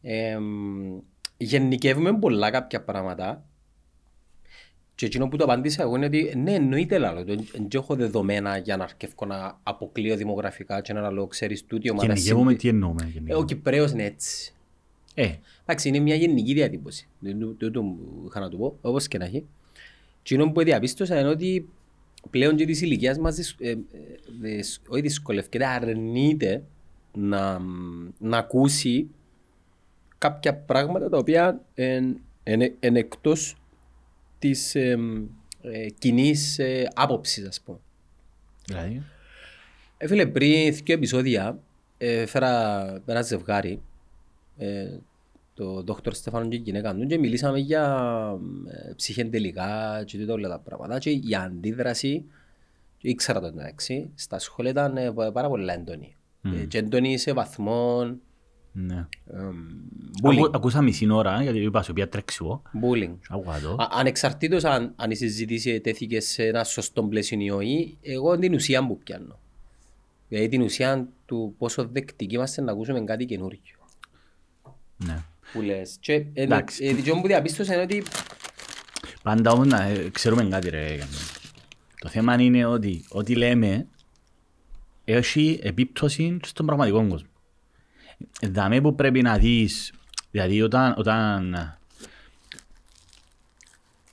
Εμ, 0.01 0.99
γενικεύουμε 1.37 2.19
πολλά 2.19 2.49
κάποια 2.51 2.83
πράγματα 2.83 3.45
και 5.03 5.09
εκείνο 5.09 5.27
που 5.27 5.37
το 5.37 5.43
απαντήσα 5.43 5.81
εγώ 5.83 5.95
είναι 5.95 6.05
ότι 6.05 6.33
ναι 6.37 6.53
εννοείται 6.53 6.97
λάλο 6.97 7.23
το 7.25 7.35
δεν 7.53 7.67
έχω 7.73 7.95
δεδομένα 7.95 8.57
για 8.57 8.77
να 8.77 8.83
αρκεύω 8.83 9.25
να 9.25 9.59
αποκλείω 9.63 10.15
δημογραφικά 10.15 10.81
και 10.81 10.93
να 10.93 11.11
λέω 11.11 11.27
ξέρεις 11.27 11.65
τούτη 11.65 11.87
η 11.87 11.89
ομάδα 11.89 12.05
Γενικεύουμε 12.13 12.45
συμπι- 12.49 12.61
τι 12.61 12.67
εννοούμε. 12.67 13.01
Ε, 13.03 13.05
Ο 13.05 13.09
γενικεύουμε. 13.13 13.45
Κυπρέος 13.45 13.91
είναι 13.91 14.03
έτσι. 14.03 14.53
Ε, 15.13 15.31
Εντάξει, 15.65 15.87
είναι 15.87 15.99
μια 15.99 16.15
γενική 16.15 16.53
διατύπωση. 16.53 17.07
Δεν 17.19 17.39
το- 17.39 17.55
δεν 17.59 17.71
το 17.71 17.83
είχα 18.27 18.39
να 18.39 18.49
το 18.49 18.57
πω, 18.57 18.77
όπως 18.81 19.07
και 19.07 19.17
να 19.17 19.25
έχει. 19.25 19.45
Και 20.21 20.33
εκείνο 20.35 20.51
που 20.51 20.63
διαπίστωσα 20.63 21.19
είναι 21.19 21.29
ότι 21.29 21.69
πλέον 22.29 22.55
και 22.55 22.65
της 22.65 22.81
ηλικίας 22.81 23.17
μας 23.17 23.35
δυσ- 23.35 23.61
ε, 23.61 23.69
ε, 23.69 23.77
δυσ- 24.41 24.81
όχι 24.89 25.01
δυσκολεύεται, 25.01 25.65
αρνείται 25.65 26.63
να, 27.17 27.61
να 28.19 28.37
ακούσει 28.37 29.07
κάποια 30.17 30.55
πράγματα 30.55 31.09
τα 31.09 31.17
οποία 31.17 31.61
είναι 32.43 32.73
εν, 32.79 32.95
εκτός 32.95 33.55
της 34.43 34.75
ε, 34.75 34.97
ε, 35.61 35.89
κοινής 35.89 36.59
ε, 36.59 36.87
άποψης, 36.93 37.47
ας 37.47 37.61
πούμε. 37.61 37.77
δηλαδή, 38.65 39.03
Ε, 39.97 40.07
φίλε, 40.07 40.25
πριν 40.25 40.73
δύο 40.73 40.95
επεισόδια 40.95 41.59
ε, 41.97 42.25
φέρα 42.25 42.83
ένα 43.05 43.21
ζευγάρι, 43.21 43.81
ε, 44.57 44.97
το 45.53 45.81
δόκτωρ 45.81 46.13
Στεφάνο 46.13 46.47
και 46.47 46.55
η 46.55 46.59
γυναίκα 46.59 46.95
του 46.95 47.05
και 47.05 47.17
μιλήσαμε 47.17 47.59
για 47.59 47.85
ε, 48.67 48.93
ψυχεντελικά 48.95 50.03
και 50.05 50.31
όλα 50.31 50.49
τα 50.49 50.59
πράγματα 50.59 50.99
και 50.99 51.09
η 51.09 51.35
αντίδραση, 51.45 52.25
και 52.97 53.09
ήξερα 53.09 53.39
το 53.39 53.45
εντάξει, 53.45 54.09
στα 54.15 54.39
σχόλια 54.39 54.71
ήταν 54.71 54.97
ε, 54.97 55.11
πάρα 55.11 55.47
πολύ 55.47 55.71
έντονη. 55.71 56.15
Ε, 56.43 56.65
και 56.65 56.77
έντονη 56.77 57.17
σε 57.17 57.33
βαθμό 57.33 58.15
ναι. 58.75 59.07
εμ, 59.33 59.55
Ακού- 60.23 60.45
bullying. 60.47 60.51
Ακούσα 60.53 60.81
μισή 60.81 61.09
ώρα, 61.09 61.41
γιατί 61.43 61.59
είπα 61.59 61.81
σου 61.81 61.93
πια 61.93 62.09
τρέξω. 62.09 62.61
bullying. 62.81 63.15
Άκουγα 63.29 63.59
το. 63.59 63.73
Α- 63.73 63.87
Ανεξαρτήτως 63.91 64.63
αν, 64.63 64.93
αν 64.95 65.11
η 65.11 65.15
συζήτηση 65.15 65.79
τέθηκε 65.79 66.19
σε 66.19 66.43
ένα 66.47 66.63
σωστό 66.63 67.03
πλαίσιο 67.03 67.39
ή 67.39 67.49
όχι, 67.49 67.97
εγώ 68.01 68.37
την 68.39 68.53
ουσία 68.53 68.87
που 68.87 68.97
πιάνω. 68.97 69.39
Δηλαδή 70.29 70.47
την 70.47 70.61
ουσία 70.61 71.07
του 71.25 71.55
πόσο 71.57 71.87
δεκτικοί 71.87 72.35
είμαστε 72.35 72.61
να 72.61 72.71
ακούσουμε 72.71 73.01
κάτι 73.01 73.25
καινούργιο. 73.25 73.75
Ναι. 74.97 75.23
Που 75.53 75.61
λες. 75.61 75.97
Και 75.99 76.13
ε, 76.13 76.25
Εντάξει. 76.33 76.85
ε, 76.85 76.93
το 77.09 77.15
που 77.21 77.27
διαπίστωσα 77.27 77.73
είναι 77.73 77.81
ότι 77.83 78.03
Πάντα 79.23 79.51
όμως 79.51 79.67
να 79.67 79.81
ε, 79.83 80.09
ξέρουμε 80.09 80.43
κάτι 80.43 80.69
ρε. 80.69 80.85
Γιάννη. 80.85 81.15
Το 81.99 82.09
θέμα 82.09 82.41
είναι 82.41 82.65
ότι 82.65 83.05
ό,τι 83.09 83.35
λέμε 83.35 83.87
έχει 85.05 85.59
επίπτωση 85.63 86.39
στον 86.43 86.65
πραγματικό 86.65 87.07
κόσμο. 87.07 87.27
Δαμέ 88.41 88.81
που 88.81 88.95
πρέπει 88.95 89.21
να 89.21 89.37
δεις, 89.37 89.93
δηλαδή 90.31 90.61
όταν, 90.61 90.93
όταν, 90.97 91.55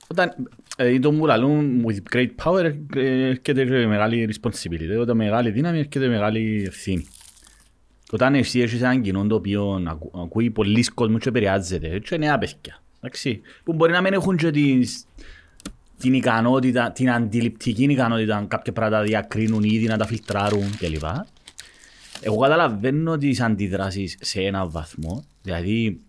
όταν 0.08 0.34
δηλαδή 0.76 0.98
το 0.98 1.12
μου 1.12 1.26
λαλούν 1.26 1.84
with 1.86 2.16
great 2.16 2.30
power 2.44 2.74
ε, 2.96 3.28
έρχεται 3.28 3.64
και 3.64 3.86
μεγάλη 3.86 4.28
responsibility, 4.32 5.00
όταν 5.00 5.16
μεγάλη 5.16 5.50
δύναμη 5.50 5.78
έρχεται 5.78 6.08
μεγάλη 6.08 6.64
ευθύνη. 6.66 7.06
Όταν 8.10 8.34
εσύ 8.34 8.60
έχεις 8.60 8.80
έναν 8.82 9.02
κοινό 9.02 9.26
το 9.26 9.34
οποίο 9.34 9.84
ακού- 9.88 10.18
ακούει 10.18 10.50
πολλοί 10.50 10.84
κόσμο 10.84 11.18
και 11.18 11.28
επηρεάζεται, 11.28 11.98
και 11.98 12.16
νέα 12.16 12.38
παιδιά, 12.38 12.82
εντάξει, 13.00 13.40
που 13.64 13.72
μπορεί 13.72 13.92
να 13.92 14.00
μην 14.00 14.12
έχουν 14.12 14.36
και 14.36 14.50
τις, 14.50 15.04
την 15.98 16.14
ικανότητα, 16.14 16.90
την 16.92 17.10
αντιληπτική 17.10 17.84
ικανότητα 17.84 18.44
κάποια 18.48 18.72
πράγματα 18.72 19.02
να 19.02 19.08
διακρίνουν 19.08 19.62
ήδη, 19.62 19.86
να 19.86 19.96
τα 19.96 20.06
φιλτράρουν 20.06 20.76
κλπ. 20.78 21.04
Εγώ 22.22 22.38
καταλαβαίνω 22.38 23.16
τις 23.18 23.40
αντιδράσεις 23.40 24.16
σε 24.20 24.40
έναν 24.40 24.70
βαθμό, 24.70 25.24
δηλαδή 25.42 26.00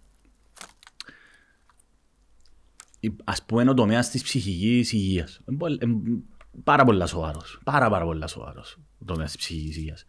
η- 2.99 3.15
ας 3.23 3.43
πούμε 3.45 3.69
ο 3.69 3.73
τομέας 3.73 4.09
της 4.09 4.23
ψυχικής 4.23 4.91
υγείας. 4.93 5.41
Είναι 5.47 5.57
πολλ- 5.57 5.83
είναι 5.83 5.97
πάρα 6.63 6.83
πολλά 6.83 7.05
σοβαρός, 7.05 7.59
πάρα 7.63 7.89
πάρα 7.89 8.05
πολλά 8.05 8.27
σοβαρός 8.27 8.77
ο 8.99 9.05
τομέας 9.05 9.31
της 9.31 9.39
ψυχικής 9.39 9.77
υγείας. 9.77 10.05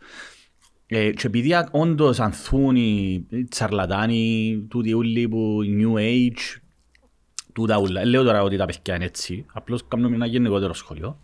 Ε, 0.86 1.10
και 1.10 1.26
επειδή 1.26 1.54
α- 1.54 1.68
όντως 1.72 2.20
ανθούν 2.20 2.76
οι 2.76 3.26
οι 3.30 3.44
τσαρλατάνοι, 3.44 4.66
τούτοι 4.70 4.92
ούλοι 4.92 5.28
που 5.28 5.58
New 5.80 5.94
Age, 5.98 6.60
τούτα 7.52 7.78
ούλα. 7.78 8.00
Δεν 8.00 8.08
Λέω 8.10 8.22
τώρα 8.22 8.42
ότι 8.42 8.56
τα 8.56 8.64
παιδιά 8.64 8.94
είναι 8.94 9.04
έτσι, 9.04 9.44
απλώς 9.52 9.88
κάνουμε 9.88 10.14
ένα 10.14 10.26
γενικότερο 10.26 10.72
σχόλιο. 10.74 11.20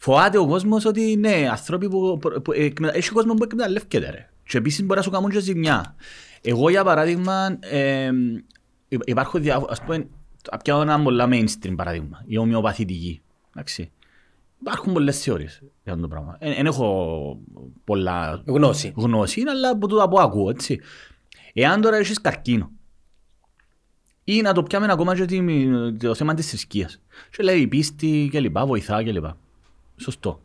Φοβάται 0.00 0.38
ο 0.38 0.46
κόσμος 0.46 0.84
ότι 0.84 1.16
ναι, 1.16 1.48
άνθρωποι 1.50 1.88
που, 1.88 2.18
που, 2.20 2.42
που 2.42 2.52
εκμετα- 2.52 2.96
έχει 2.96 3.10
κόσμος 3.10 3.36
που 3.36 3.44
εκμεταλλεύκεται 3.44 4.10
ρε. 4.10 4.30
Και 4.44 4.58
επίσης 4.58 4.82
μπορεί 4.84 4.98
να 4.98 5.02
σου 5.04 5.10
κάνουν 5.10 5.30
και 5.30 5.40
ζημιά. 5.40 5.94
Εγώ 6.40 6.68
για 6.70 6.84
παράδειγμα, 6.84 7.56
ε, 7.60 8.10
υ- 8.88 9.08
υπάρχουν 9.08 9.42
διάφορα, 9.42 9.72
ας 9.72 9.80
πούμε, 9.82 10.06
πιάνω 10.62 10.80
ένα 10.82 11.02
πολλά 11.02 11.28
mainstream 11.30 11.74
παράδειγμα, 11.76 12.22
η 12.26 12.36
ομοιοπαθητική. 12.38 13.22
Εντάξει. 13.54 13.90
Υπάρχουν 14.60 14.92
πολλές 14.92 15.22
θεωρίες 15.22 15.62
για 15.84 15.92
αυτό 15.92 16.02
το 16.04 16.08
πράγμα. 16.08 16.36
Δεν 16.40 16.66
έχω 16.66 17.38
πολλά 17.84 18.42
γνώση. 18.46 18.92
γνώση, 18.96 19.42
αλλά 19.48 19.68
από 19.70 19.86
τούτα 19.88 20.08
που 20.08 20.20
ακούω, 20.20 20.50
έτσι. 20.50 20.80
Εάν 21.52 21.80
τώρα 21.80 21.96
έχεις 21.96 22.20
καρκίνο, 22.20 22.70
ή 24.24 24.40
να 24.40 24.52
το 24.52 24.62
πιάμε 24.62 24.86
ακόμα 24.92 25.16
και 25.16 25.24
τη- 25.24 25.92
το 25.98 26.14
θέμα 26.14 26.34
της 26.34 26.48
θρησκείας. 26.48 27.00
Και 27.36 27.42
λέει 27.42 27.60
η 27.60 27.66
πίστη 27.66 28.28
και 28.32 28.40
λοιπά, 28.40 28.66
βοηθά 28.66 29.02
και 29.02 29.12
λοιπά. 29.12 29.36
Σωστό. 29.98 30.40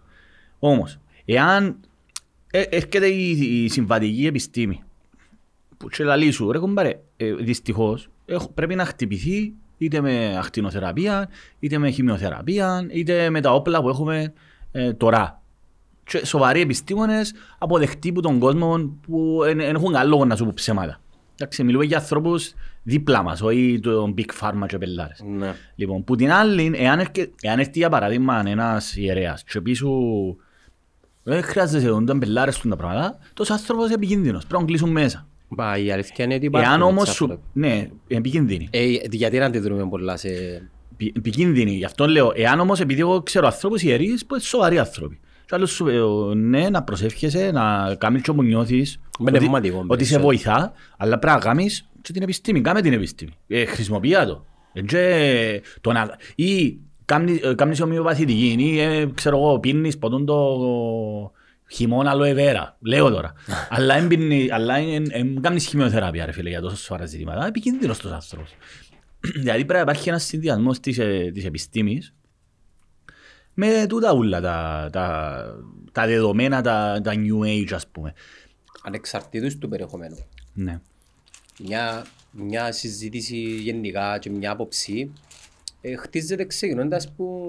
Όμως, 0.60 1.00
εάν 1.26 1.80
ε, 2.52 2.62
έρχεται 2.62 3.08
η, 3.08 3.30
η 3.64 3.70
συμβατική 3.70 4.26
επιστήμη, 4.26 4.84
που 5.78 5.88
και 5.90 6.04
λαλεί 6.04 6.32
σου, 6.32 6.52
ρε 6.52 6.58
κομπάρε, 6.60 7.00
ε, 7.18 7.34
δυστυχώς 7.34 8.10
έχ- 8.26 8.48
πρέπει 8.54 8.76
να 8.76 8.86
χτυπηθεί 8.86 9.54
είτε 9.78 10.02
με 10.02 10.38
ακτινοθεραπεία, 10.38 11.30
είτε 11.60 11.78
με 11.78 11.90
χημειοθεραπεία, 11.90 12.88
είτε 12.92 13.30
με 13.30 13.42
τα 13.42 13.54
όπλα 13.54 13.82
που 13.82 13.90
έχουμε 13.90 14.34
ε, 14.72 14.94
τώρα. 14.94 15.42
Και 16.04 16.26
σοβαροί 16.26 16.62
επιστήμονες 16.62 17.34
αποδεχτεί 17.58 18.12
που 18.12 18.22
τον 18.22 18.40
κόσμο 18.40 18.98
που 19.02 19.40
δεν 19.44 19.60
έχουν 19.60 19.96
άλλο 19.96 20.10
λόγο 20.10 20.26
να 20.26 20.36
σου 20.36 20.46
πω 20.46 20.52
ψέματα. 20.56 21.02
Εντάξει, 21.36 21.64
μιλούμε 21.64 21.86
για 21.86 21.98
ανθρώπους 21.98 22.54
δίπλα 22.84 23.24
μας, 23.24 23.42
όχι 23.42 23.80
τον 23.82 24.14
Big 24.18 24.42
Pharma 24.42 24.66
και 24.68 24.78
πελάρες. 24.78 25.22
Ναι. 25.26 25.54
Λοιπόν, 25.76 26.04
που 26.04 26.16
την 26.16 26.32
άλλη, 26.32 26.72
εάν, 26.76 27.00
έρχε, 27.00 27.30
εάν 27.42 27.60
έρθει 27.60 27.72
για 27.80 27.90
παράδειγμα 27.90 28.44
ένας 28.46 28.96
ιερέας 28.96 29.44
και 29.44 29.62
πει 29.62 29.74
σου 29.74 29.92
δεν 31.24 31.44
χρειάζεται 31.44 31.90
όταν 31.90 32.20
πελάρες 32.20 32.60
του 32.60 32.70
τα 32.70 32.76
πράγματα, 32.76 33.18
τόσος 33.34 33.56
άνθρωπος 33.56 33.86
είναι 33.86 33.94
επικίνδυνος, 33.94 34.46
πρέπει 34.46 34.62
να 34.62 34.68
κλείσουν 34.68 34.90
μέσα. 34.90 35.28
Μα 35.48 35.78
η 35.78 35.92
αλήθεια 35.92 36.26
είναι 36.26 36.36
ότι 36.36 36.46
υπάρχουν 36.46 36.72
Εάν 36.72 36.82
όμως 36.82 37.04
έτσι 37.04 37.16
σου... 37.16 37.24
άνθρωποι. 37.24 37.48
Ναι, 37.54 37.76
είναι 37.76 37.90
επικίνδυνοι. 38.08 38.68
Ε, 38.72 38.86
γιατί 39.12 39.38
να 39.38 39.46
αντιδρούμε 39.46 39.88
πολλά 39.90 40.18
σε... 40.18 40.28
Επι- 40.94 41.18
Επικίνδυνοι. 41.18 41.72
Γι' 41.72 41.86
αυτό 41.86 42.08
λέω, 42.08 42.32
εάν 42.36 42.60
όμως 42.60 42.80
επειδή 42.80 43.00
εγώ 43.00 43.22
ξέρω 43.22 43.46
ανθρώπους 43.46 43.82
ιερείς 43.82 44.26
που 44.26 44.36
είναι 44.36 44.44
σοβαροί 44.44 44.80
άνθρωποι. 44.80 45.20
Και 45.46 45.56
άλλος 45.56 45.72
σου 45.72 45.86
λέω, 45.86 46.34
ναι, 46.34 46.70
να 46.70 46.84
προσεύχεσαι, 46.84 47.52
να 47.52 47.96
κάνεις 47.98 48.22
και 48.22 48.30
όπου 48.30 48.44
νιώθεις 48.44 49.00
ότι, 49.20 49.32
Πνευματικό, 49.32 49.78
ότι 49.78 50.06
σε 50.06 50.18
περισσότερο. 50.18 50.24
βοηθά, 50.24 50.74
αλλά 50.98 51.20
πρέπει 51.20 51.36
να 51.36 51.42
κάνεις 51.42 51.90
και 52.04 52.14
την 52.14 52.22
επιστήμη. 52.22 52.62
Κάμε 52.62 52.82
την 52.82 52.94
επιστήμη. 52.94 53.32
Ε, 53.48 53.66
χρησιμοποιεί 53.66 54.12
το. 54.26 54.46
Ε, 54.74 54.82
και 54.82 55.62
το 55.82 55.92
να... 55.92 56.18
Ή 56.36 56.78
κάνεις, 57.06 57.42
ε, 57.44 57.54
κάνεις 57.54 57.82
ομοιοπαθητική 57.82 58.56
ή 58.60 58.80
ε, 58.80 59.06
ξέρω 59.14 59.38
εγώ, 59.38 59.60
πίνεις 59.60 59.98
ποτούν 59.98 60.26
το 60.26 60.58
χειμώνα 61.72 62.14
aloe 62.16 62.36
vera. 62.38 62.64
Λέω 62.80 63.10
τώρα. 63.10 63.34
αλλά 63.70 63.96
δεν 64.00 64.08
πίνει- 64.08 64.52
αλλά 64.52 64.76
δεν 65.12 65.42
κάνεις 65.42 65.66
χημειοθεραπεία 65.68 66.26
ρε 66.26 66.32
φίλε 66.32 66.50
για 66.50 66.62
τόσο 66.62 66.76
σοβαρά 66.76 67.06
ζητήματα. 67.06 67.46
Επικίνδυνος 67.46 68.00
τους 68.00 68.12
άνθρωπος. 68.12 68.56
Δηλαδή 69.42 69.66
πρέπει 69.66 69.74
να 69.74 69.80
υπάρχει 69.80 70.10
ένας 70.10 70.24
συνδυασμός 70.24 70.80
της, 70.80 70.98
ε, 70.98 71.32
της 71.34 71.46
επιστήμης 71.46 72.14
με 73.54 73.86
τούτα 73.90 74.14
ούλα 74.14 74.42
τα, 74.42 74.90
τα, 74.92 75.38
τα 75.92 76.06
δεδομένα, 76.06 76.62
τα, 76.62 77.02
τα 77.04 77.14
new 77.16 77.46
age 77.46 77.72
ας 77.74 77.88
πούμε. 77.88 78.14
ανεξαρτήτως 78.84 79.58
του 79.58 79.68
περιεχομένου. 79.70 80.18
Ναι. 80.54 80.82
Μια, 81.60 82.06
μια 82.32 82.72
συζήτηση 82.72 83.38
γενικά 83.38 84.18
και 84.20 84.30
μια 84.30 84.52
άποψη 84.52 85.12
ε, 85.82 85.96
χτίζεται 85.96 86.46
ξεκινώντας 86.46 87.12
που 87.12 87.48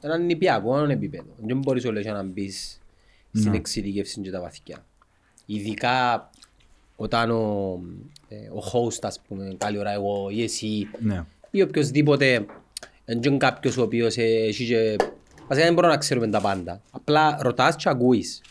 έναν 0.00 0.24
νηπιακό 0.24 0.78
επίπεδο. 0.78 1.34
Δεν 1.36 1.58
μπορείς 1.58 1.84
όλες 1.84 2.06
να 2.06 2.22
μπεις 2.22 2.80
στην 3.32 3.54
εξειδικεύση 3.54 4.20
και 4.20 4.30
τα 4.30 4.40
βαθιά. 4.40 4.84
Ειδικά 5.46 6.30
όταν 6.96 7.30
ο, 7.30 7.80
ε, 8.28 8.36
ο 8.36 8.62
host, 8.72 8.98
ας 9.02 9.20
πούμε, 9.28 9.54
καλή 9.58 9.78
ώρα 9.78 9.92
εγώ 9.92 10.28
ή 10.30 10.42
εσύ 10.42 10.88
Ναι. 11.00 11.24
ή 11.50 11.62
οποιοςδήποτε 11.62 12.46
δεν 13.04 13.22
είναι 13.22 13.36
κάποιος 13.36 13.76
ο 13.76 13.82
οποίος 13.82 14.16
ε, 14.16 14.22
έχει 14.22 14.66
και... 14.66 14.96
Βασικά 15.48 15.66
δεν 15.66 15.74
μπορούμε 15.74 15.92
να 15.92 15.98
ξέρουμε 15.98 16.28
τα 16.28 16.40
πάντα. 16.40 16.80
Απλά 16.90 17.38
ρωτάς 17.40 17.76
και 17.76 17.88
ακούεις. 17.88 18.42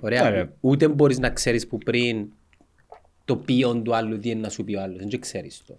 Ωραία. 0.00 0.26
Ωραία. 0.26 0.52
Ούτε 0.60 0.88
μπορείς 0.88 1.18
να 1.18 1.30
ξέρεις 1.30 1.66
που 1.66 1.78
πριν 1.78 2.26
το 3.24 3.36
ποιόν 3.36 3.82
του 3.84 3.94
άλλου 3.94 4.18
τι 4.18 4.30
είναι 4.30 4.40
να 4.40 4.48
σου 4.48 4.64
πει 4.64 4.74
ο 4.74 4.82
άλλος. 4.82 4.98
Δεν 5.06 5.20
ξέρεις 5.20 5.62
το. 5.66 5.78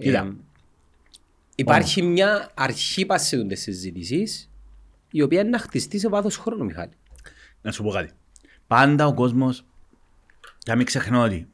Κοίτα. 0.00 0.18
Ε, 0.26 0.32
Υπάρχει 1.54 2.02
μια 2.02 2.50
αρχή 2.54 3.06
πάση 3.06 3.46
της 3.46 3.60
συζήτησης 3.62 4.50
η 5.10 5.22
οποία 5.22 5.40
είναι 5.40 5.48
να 5.50 5.58
χτιστεί 5.58 5.98
σε 5.98 6.08
βάθος 6.08 6.36
χρόνου, 6.36 6.64
Μιχάλη. 6.64 6.92
Να 7.62 7.72
σου 7.72 7.82
πω 7.82 7.90
κάτι. 7.90 8.10
Πάντα 8.66 9.06
ο 9.06 9.14
κόσμος, 9.14 9.64
για 10.64 10.76
μην 10.76 10.86
ξεχνώ 10.86 11.22
ότι 11.22 11.48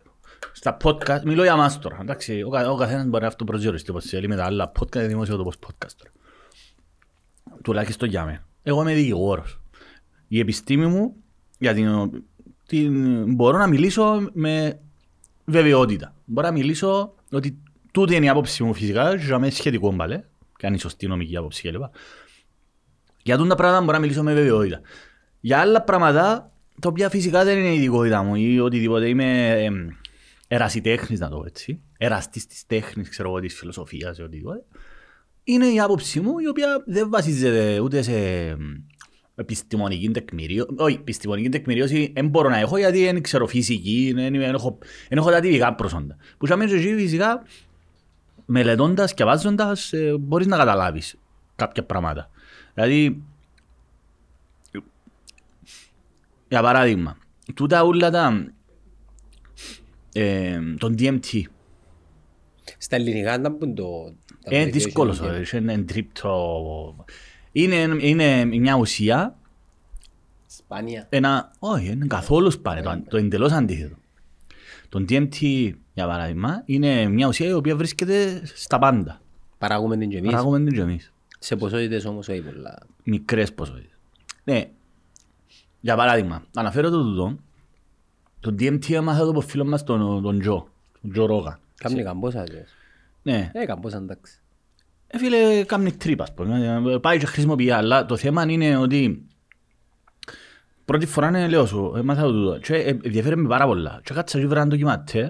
στα 0.53 0.77
podcast, 0.83 1.21
μιλώ 1.25 1.43
για 1.43 1.57
μας 1.57 1.79
τώρα, 1.79 1.99
εντάξει, 2.01 2.43
ο, 2.43 2.49
κα- 2.49 2.71
ο 2.71 2.77
καθένας 2.77 3.07
μπορεί 3.07 3.23
να 3.23 3.29
αυτοπροσδιοριστεί 3.29 3.91
όπως 3.91 4.05
θέλει 4.05 4.29
με 4.29 4.37
τα 4.37 4.45
άλλα 4.45 4.73
podcast, 4.81 5.07
δημόσιο 5.07 5.37
το 5.37 5.53
podcast 5.67 5.93
τώρα. 5.97 6.13
Τουλάχιστον 7.63 8.09
για 8.09 8.25
μένα. 8.25 8.47
Εγώ 8.63 8.81
είμαι 8.81 8.95
δικηγόρος. 8.95 9.61
Η 10.29 10.39
επιστήμη 10.39 10.87
μου, 10.87 11.17
για 11.59 11.75
την, 11.75 11.89
την, 12.67 13.25
μπορώ 13.35 13.59
να 13.59 13.67
μιλήσω 13.67 14.31
με 14.33 14.81
βεβαιότητα. 15.45 16.15
Μπορώ 16.25 16.47
να 16.47 16.53
μιλήσω 16.53 17.15
ότι 17.31 17.59
τούτη 17.93 18.15
είναι 18.15 18.25
η 18.25 18.29
άποψη 18.29 18.63
μου 18.63 18.75
φυσικά, 18.75 19.17
και 19.17 19.25
για 19.25 19.39
μένα 19.39 19.53
σχετικό 19.53 19.93
μπαλέ, 19.93 20.23
και 20.57 20.67
αν 20.67 20.73
είναι 20.73 20.79
σωστή 20.79 21.07
νομική 21.07 21.37
άποψη 21.37 21.71
κλπ. 21.71 21.83
Για 23.23 23.37
τούτα 23.37 23.55
πράγματα 23.55 23.81
μπορώ 23.85 23.93
να 23.93 23.99
μιλήσω 23.99 24.23
με 24.23 24.35
βεβαιότητα. 24.35 24.81
Για 25.41 25.59
άλλα 25.59 25.83
πράγματα, 25.83 26.53
τα 26.81 26.89
οποία 26.89 27.11
φυσικά 27.11 27.45
δεν 27.45 27.59
είναι 27.59 27.69
η 27.69 27.77
ειδικότητα 27.77 28.23
μου 28.23 28.35
ή 28.35 28.61
οτιδήποτε, 28.61 29.09
είμαι 29.09 29.51
ε, 29.51 29.71
ερασιτέχνης 30.49 31.21
να 31.21 31.29
το 31.29 31.37
πω 31.37 31.45
έτσι, 31.47 31.81
εραστής 31.99 32.47
της 32.47 32.67
τέχνης, 32.67 33.09
ξέρω 33.09 33.29
εγώ, 33.29 33.41
της 33.41 33.55
φιλοσοφίας 33.55 34.19
ή 34.19 34.23
οτιδήποτε, 34.23 34.65
είναι 35.45 35.67
η 35.67 35.81
άποψή 35.81 36.21
μου 36.21 36.39
η 36.39 36.49
οποία 36.49 36.83
δεν 36.87 37.11
βασίζεται 37.11 37.81
ούτε 37.81 38.03
σε 38.03 38.17
ε, 38.17 38.57
επιστημονική 39.35 40.11
τεκμηρίωση. 40.11 40.69
Όχι, 40.77 40.95
επιστημονική 40.95 41.49
τεκμηρίωση 41.49 42.13
δεν 42.15 42.29
μπορώ 42.29 42.49
να 42.49 42.59
έχω 42.59 42.77
γιατί 42.79 43.05
δεν 43.05 43.23
ξέρω 43.23 43.47
φυσική, 43.47 44.13
δεν 44.15 44.35
είμαι- 44.35 44.45
δεν 44.45 44.55
έχω, 44.55 44.79
δεν 45.09 45.19
έχω 45.19 45.31
τα 45.31 45.41
τυπικά 45.41 45.75
προσόντα. 45.75 46.17
Που 46.39 46.47
σαν 46.47 46.59
μέσα 46.59 46.75
εκεί 46.75 46.95
φυσικά 46.95 47.43
μελετώντας 48.47 49.15
και 49.15 49.25
βάζοντας 49.25 49.93
ε, 49.93 50.17
μπορείς 50.21 50.47
να 50.47 50.57
καταλάβεις 50.57 51.17
κάποια 51.57 51.85
πράγματα. 51.85 52.31
Δηλαδή, 52.75 53.23
για 56.49 56.63
παράδειγμα, 56.63 57.17
τούτα 57.55 57.83
όλα 57.85 58.11
τα 58.11 58.47
ε, 60.13 60.61
τον 60.79 60.95
DMT 60.99 61.41
Στα 62.79 62.97
ελληνικά 62.97 63.35
ήταν 63.35 63.59
που 63.59 63.75
το... 63.75 63.85
τα 64.45 64.55
είναι 64.55 64.63
βοηθήσει 64.63 64.85
δύσκολος, 64.85 65.21
και- 65.51 65.57
είναι 65.57 65.79
τρίπτο. 65.79 67.05
Είναι, 67.57 67.97
είναι 67.99 68.45
μια 68.45 68.75
ουσία, 68.75 69.37
Σπάνια. 70.47 71.07
ένα, 71.11 71.51
όχι, 71.59 71.87
είναι 71.87 72.07
καθόλου 72.07 72.51
σπάνιο, 72.51 72.83
το, 72.83 73.03
το 73.09 73.17
εντελώς 73.17 73.53
αντίθετο. 73.53 73.97
Το 74.89 75.05
DMT, 75.09 75.71
για 75.95 76.07
παράδειγμα, 76.07 76.63
είναι 76.65 77.09
μια 77.09 77.27
ουσία 77.29 77.47
η 77.49 77.53
οποία 77.53 77.77
βρίσκεται 77.77 78.43
στα 78.45 78.79
πάντα. 78.79 79.21
Παράγουμε 79.59 79.97
την 79.97 80.09
και 80.11 80.17
εμείς. 80.17 80.31
Παράγουμε 80.31 80.59
την 80.59 80.73
και 80.73 80.81
εμείς. 80.81 81.13
Σε 81.39 81.57
ποσότητες 81.57 82.05
όμως 82.05 82.29
όχι 82.29 82.41
πολλά. 82.41 82.79
μικρές 83.05 83.53
ποσότητες. 83.53 83.99
Ναι, 84.45 84.71
για 85.81 85.97
παράδειγμα, 85.97 86.45
αναφέρω 86.55 86.91
το 86.91 87.03
τούτο, 87.03 87.37
το 88.41 88.55
DMT 88.59 88.91
έμαθα 88.93 89.25
το 89.25 89.31
από 89.31 89.41
φίλο 89.41 89.65
μας 89.65 89.85
τον, 89.85 90.23
τον 90.23 90.41
Τζο, 90.41 90.69
τον 91.01 91.11
Τζο 91.11 91.27
Ρόγα. 91.27 91.59
Κάμνει 91.75 92.03
καμπόσα 92.03 92.45
και... 92.45 92.65
Ναι, 93.23 93.51
Ε, 93.55 93.65
καμπόσα 93.65 93.97
εντάξει. 93.97 94.39
Ε, 95.15 95.19
φίλε, 95.19 95.65
κάνει 95.65 95.93
τρύπα, 95.93 96.23
ας 96.23 96.35
πούμε. 96.35 96.83
Ε, 96.93 96.99
πάει 96.99 97.19
και 97.19 97.27
χρησιμοποιεί, 97.27 97.71
αλλά 97.71 98.07
το 98.07 98.17
θέμα 98.17 98.45
είναι 98.49 98.77
ότι 98.77 99.27
πρώτη 100.85 101.07
φορά 101.07 101.31
ναι, 101.31 101.49
λέω 101.49 101.67
σου, 101.67 101.95
έμαθα 101.97 102.23
το 102.23 102.33
τούτο 102.33 102.59
και 102.59 102.75
ε, 102.75 102.89
ενδιαφέρει 102.89 103.37
με 103.37 103.49
πάρα 103.49 103.67
πολλά. 103.67 104.01
Και 104.05 104.15
κάτσα 104.15 104.39
και 104.39 104.47
βρω 104.47 104.61
ένα 104.61 104.69
ντοκιματέρ, 104.69 105.29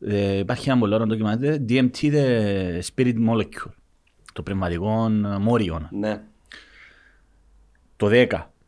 ε, 0.00 0.38
υπάρχει 0.38 0.70
ένα 0.70 0.78
πολύ 0.78 0.94
ωραίο 0.94 1.06
ντοκιματέρ, 1.06 1.56
DMT, 1.68 1.96
the 2.00 2.80
spirit 2.94 3.14
molecule, 3.28 3.72
το 4.32 4.42
πνευματικό 4.42 5.08
μόριο. 5.40 5.88
Ναι. 5.90 6.20
το 7.96 8.08
10. 8.10 8.26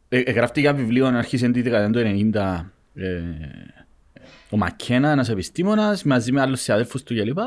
Ε, 0.09 0.19
ε, 0.19 0.33
γράφτηκε 0.33 0.69
ένα 0.69 0.77
βιβλίο 0.77 1.11
να 1.11 1.19
αρχίσει 1.19 1.51
τη 1.51 1.63
δεκαετία 1.63 2.03
του 2.03 2.31
90 2.33 2.65
ε, 2.95 3.23
ο 4.51 4.57
Μακένα, 4.57 5.11
ένας 5.11 5.29
επιστήμονας, 5.29 6.03
μαζί 6.03 6.33
με 6.33 6.41
άλλους 6.41 6.61
συναδέλφους 6.61 7.03
του 7.03 7.15
κλπ. 7.15 7.39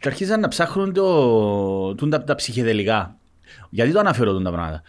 Και 0.00 0.08
αρχίσαν 0.08 0.40
να 0.40 0.48
ψάχνουν 0.48 0.92
το, 0.92 1.94
τούν 1.94 2.10
τα, 2.10 2.24
τα 2.24 2.34
ψυχεδελικά. 2.34 3.16
Γιατί 3.70 3.92
το 3.92 3.98
αναφέρω 3.98 4.32
τούν 4.32 4.44
τα 4.44 4.50
πράγματα. 4.52 4.82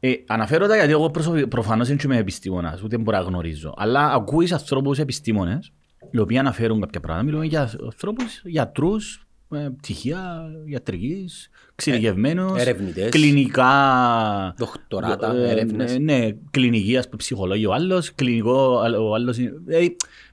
Ε, 0.00 0.12
αναφέρω 0.26 0.66
τα 0.66 0.74
γιατί 0.76 0.90
εγώ 0.92 1.10
προσωπι- 1.10 1.46
προφανώς 1.46 1.88
δεν 1.88 1.98
είμαι 2.04 2.16
επιστήμονας, 2.16 2.82
ούτε 2.82 2.98
μπορώ 2.98 3.16
να 3.18 3.22
γνωρίζω. 3.24 3.74
Αλλά 3.76 4.12
ακούεις 4.12 4.52
ανθρώπους 4.52 4.98
επιστήμονες, 4.98 5.72
οι 6.10 6.18
οποίοι 6.18 6.38
αναφέρουν 6.38 6.80
κάποια 6.80 7.00
πράγματα. 7.00 7.24
Μιλούμε 7.26 7.44
για 7.46 7.70
ανθρώπους, 7.84 8.40
γιατρούς, 8.44 9.26
ε, 9.54 9.68
πτυχία 9.76 10.44
ιατρικής, 10.64 11.48
εξειδικευμένους, 11.72 12.60
ερευνητές. 12.60 13.08
κλινικά 13.08 14.54
Δοκτοράτα, 14.58 15.34
ε, 15.36 15.50
έρευνες. 15.50 15.94
ε, 15.94 15.98
Ναι, 15.98 16.28
κλινική, 16.50 16.96
ας 16.96 17.04
πούμε, 17.04 17.16
ψυχολόγιο 17.16 17.70
ο 17.70 17.72
άλλος, 17.72 18.14
κλινικό 18.14 18.82
ο 19.00 19.14
άλλος. 19.14 19.38
είναι- 19.38 19.52
ε, 19.66 19.86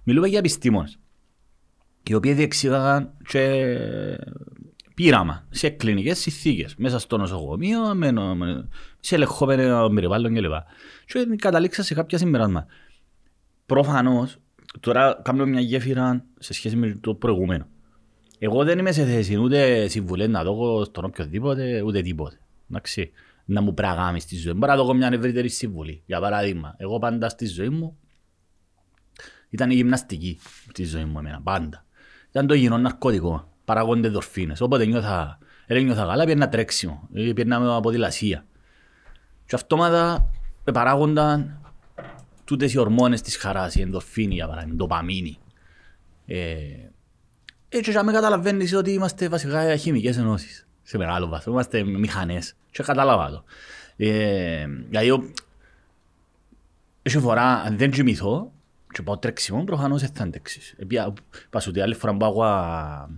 μιλούμε 0.03 0.27
για 0.27 0.39
επιστήμονες, 0.39 0.97
οι 2.11 2.15
οποίοι 2.15 2.33
διεξήγαγαν 2.33 3.13
και 3.27 3.77
πείραμα 4.95 5.47
σε 5.49 5.69
κλινικές 5.69 6.19
συνθήκες, 6.19 6.75
μέσα 6.75 6.99
στο 6.99 7.17
νοσοκομείο, 7.17 7.95
με, 7.95 8.11
νο- 8.11 8.35
με- 8.35 8.67
σε 8.99 9.15
ελεγχόμενο 9.15 9.89
περιβάλλον 9.89 10.33
κλπ. 10.33 10.51
Και 11.05 11.25
καταλήξα 11.35 11.83
σε 11.83 11.93
κάποια 11.93 12.17
συμπεράσματα. 12.17 12.67
Προφανώς, 13.65 14.37
τώρα 14.79 15.19
κάνω 15.23 15.45
μια 15.45 15.59
γέφυρα 15.59 16.25
σε 16.39 16.53
σχέση 16.53 16.75
με 16.75 16.97
το 17.01 17.13
προηγούμενο. 17.15 17.67
Εγώ 18.39 18.63
δεν 18.63 18.79
είμαι 18.79 18.91
σε 18.91 19.05
θέση 19.05 19.37
ούτε 19.37 19.87
συμβουλές 19.87 20.27
να 20.27 20.43
δω 20.43 20.83
στον 20.83 21.05
οποιοδήποτε, 21.05 21.81
ούτε 21.81 22.01
τίποτε. 22.01 22.39
Εντάξει, 22.69 23.11
να 23.45 23.61
μου 23.61 23.73
πραγάμεις 23.73 24.23
στη 24.23 24.35
ζωή. 24.35 24.53
Μπορώ 24.53 24.75
να 24.75 24.83
δω 24.83 24.93
μια 24.93 25.09
ευρύτερη 25.13 25.49
συμβουλή. 25.49 26.01
Για 26.05 26.19
παράδειγμα, 26.19 26.75
εγώ 26.77 26.99
πάντα 26.99 27.29
στη 27.29 27.45
ζωή 27.45 27.69
μου 27.69 27.97
ήταν 29.49 29.71
η 29.71 29.73
γυμναστική 29.73 30.39
στη 30.69 30.83
ζωή 30.83 31.05
μου 31.05 31.19
εμένα, 31.19 31.41
πάντα. 31.41 31.85
Ήταν 32.37 32.49
το 32.49 32.55
υγιεινό 32.55 32.77
ναρκωτικό, 32.77 33.47
παραγόνται 33.65 34.09
δορφίνες. 34.09 34.61
Όποτε 34.61 34.85
νιώθα, 34.85 35.37
δεν 35.67 35.83
νιώθα 35.83 36.05
καλά, 36.05 36.23
πήγαινα 36.25 36.49
τρέξιμο, 36.49 37.07
ή 37.13 37.33
πήγαινα 37.33 37.59
με 37.59 37.79
ποδηλασία. 37.81 38.45
Και 39.45 39.55
αυτόματα 39.55 40.29
ε, 40.63 40.71
παράγονταν 40.71 41.59
τούτες 42.45 42.73
οι 42.73 42.77
ορμόνες 42.77 43.21
της 43.21 43.37
χαράς, 43.37 43.75
η 43.75 43.81
ενδορφίνη 43.81 44.33
για 44.33 44.47
παράδειγμα, 44.47 44.73
η 44.73 44.77
ντοπαμίνη. 44.77 45.37
Ε, 46.25 46.57
έτσι 47.69 47.91
και 47.91 48.01
με 48.03 48.11
καταλαβαίνεις 48.11 48.73
ότι 48.73 48.91
είμαστε 48.91 49.29
βασικά 49.29 49.75
χημικές 49.75 50.17
ενώσεις 50.17 50.67
σε 50.83 50.97
μεγάλο 50.97 51.27
βαθμό, 51.27 51.53
είμαστε 51.53 51.83
μηχανές 51.83 52.55
και 52.71 52.83
κατάλαβα 52.83 53.29
το. 53.29 53.43
Ε, 53.97 54.65
δηλαδή, 54.89 55.11
ο- 55.11 55.31
έχει 57.01 57.19
φορά 57.19 57.43
αν 57.43 57.77
δεν 57.77 57.91
κοιμηθώ 57.91 58.51
και 58.97 59.03
πάω 59.03 59.17
τρέξιμο, 59.17 59.63
προφανώς 59.63 60.01
δεν 60.01 60.09
θα 60.13 60.23
αντέξεις. 60.23 60.73
Επία, 60.77 61.13
πας 61.49 61.67
ότι 61.67 61.81
άλλη 61.81 61.93
φορά 61.93 62.15
που 62.17 62.25
άγουα 62.25 63.09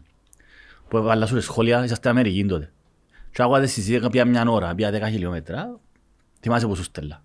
που 0.87 0.97
έβαλα 0.97 1.25
σου 1.25 1.41
σχόλια, 1.41 1.83
είσαστε 1.83 2.09
Αμερικοί 2.09 2.45
τότε. 2.45 2.71
Και 3.31 3.41
άγουα 3.41 3.59
δεν 3.59 3.67
συζήτηκα 3.67 4.09
πια 4.09 4.25
μια 4.25 4.45
ώρα, 4.47 4.75
πια 4.75 4.91
10 4.91 5.09
χιλιόμετρα, 5.09 5.79
θυμάσαι 6.39 6.67
που 6.67 6.75
σου 6.75 6.83
στέλνα. 6.83 7.23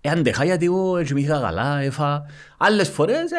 Ε, 0.00 0.10
αντέχα 0.10 0.44
γιατί 0.44 0.64
εγώ 0.64 1.02
κοιμήθηκα 1.02 1.40
καλά, 1.40 1.78
έφα. 1.78 2.26
Άλλες 2.56 2.88
φορές 2.88 3.30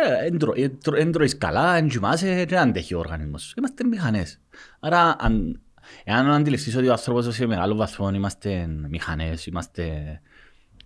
δεν 0.83 1.11
τρώεις 1.11 1.37
καλά, 1.37 1.73
δεν 1.73 1.87
κοιμάσαι, 1.87 2.45
δεν 2.47 2.57
αντέχει 2.59 2.93
ο 2.93 2.99
οργανισμός 2.99 3.43
σου. 3.43 3.53
Είμαστε 3.57 3.83
μηχανές. 3.83 4.39
Άρα, 4.79 5.15
αν, 5.19 5.61
εάν 6.03 6.31
αντιληφθείς 6.31 6.75
ότι 6.75 6.87
ο 6.87 6.91
άνθρωπος 6.91 7.35
σε 7.35 7.45
μεγάλο 7.45 7.75
βαθμό 7.75 8.09
είμαστε 8.09 8.67
μηχανές, 8.89 9.45
είμαστε, 9.45 9.83
ε, 9.83 10.21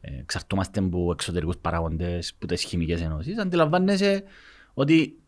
εξαρτώμαστε 0.02 0.80
από 0.80 1.12
εξωτερικούς 1.12 1.58
παράγοντες, 1.58 2.32
από 2.36 2.48
τις 2.48 2.64
χημικές 2.64 3.02
ενώσεις, 3.02 3.40
αντιλαμβάνεσαι 3.40 4.24
ότι 4.74 5.20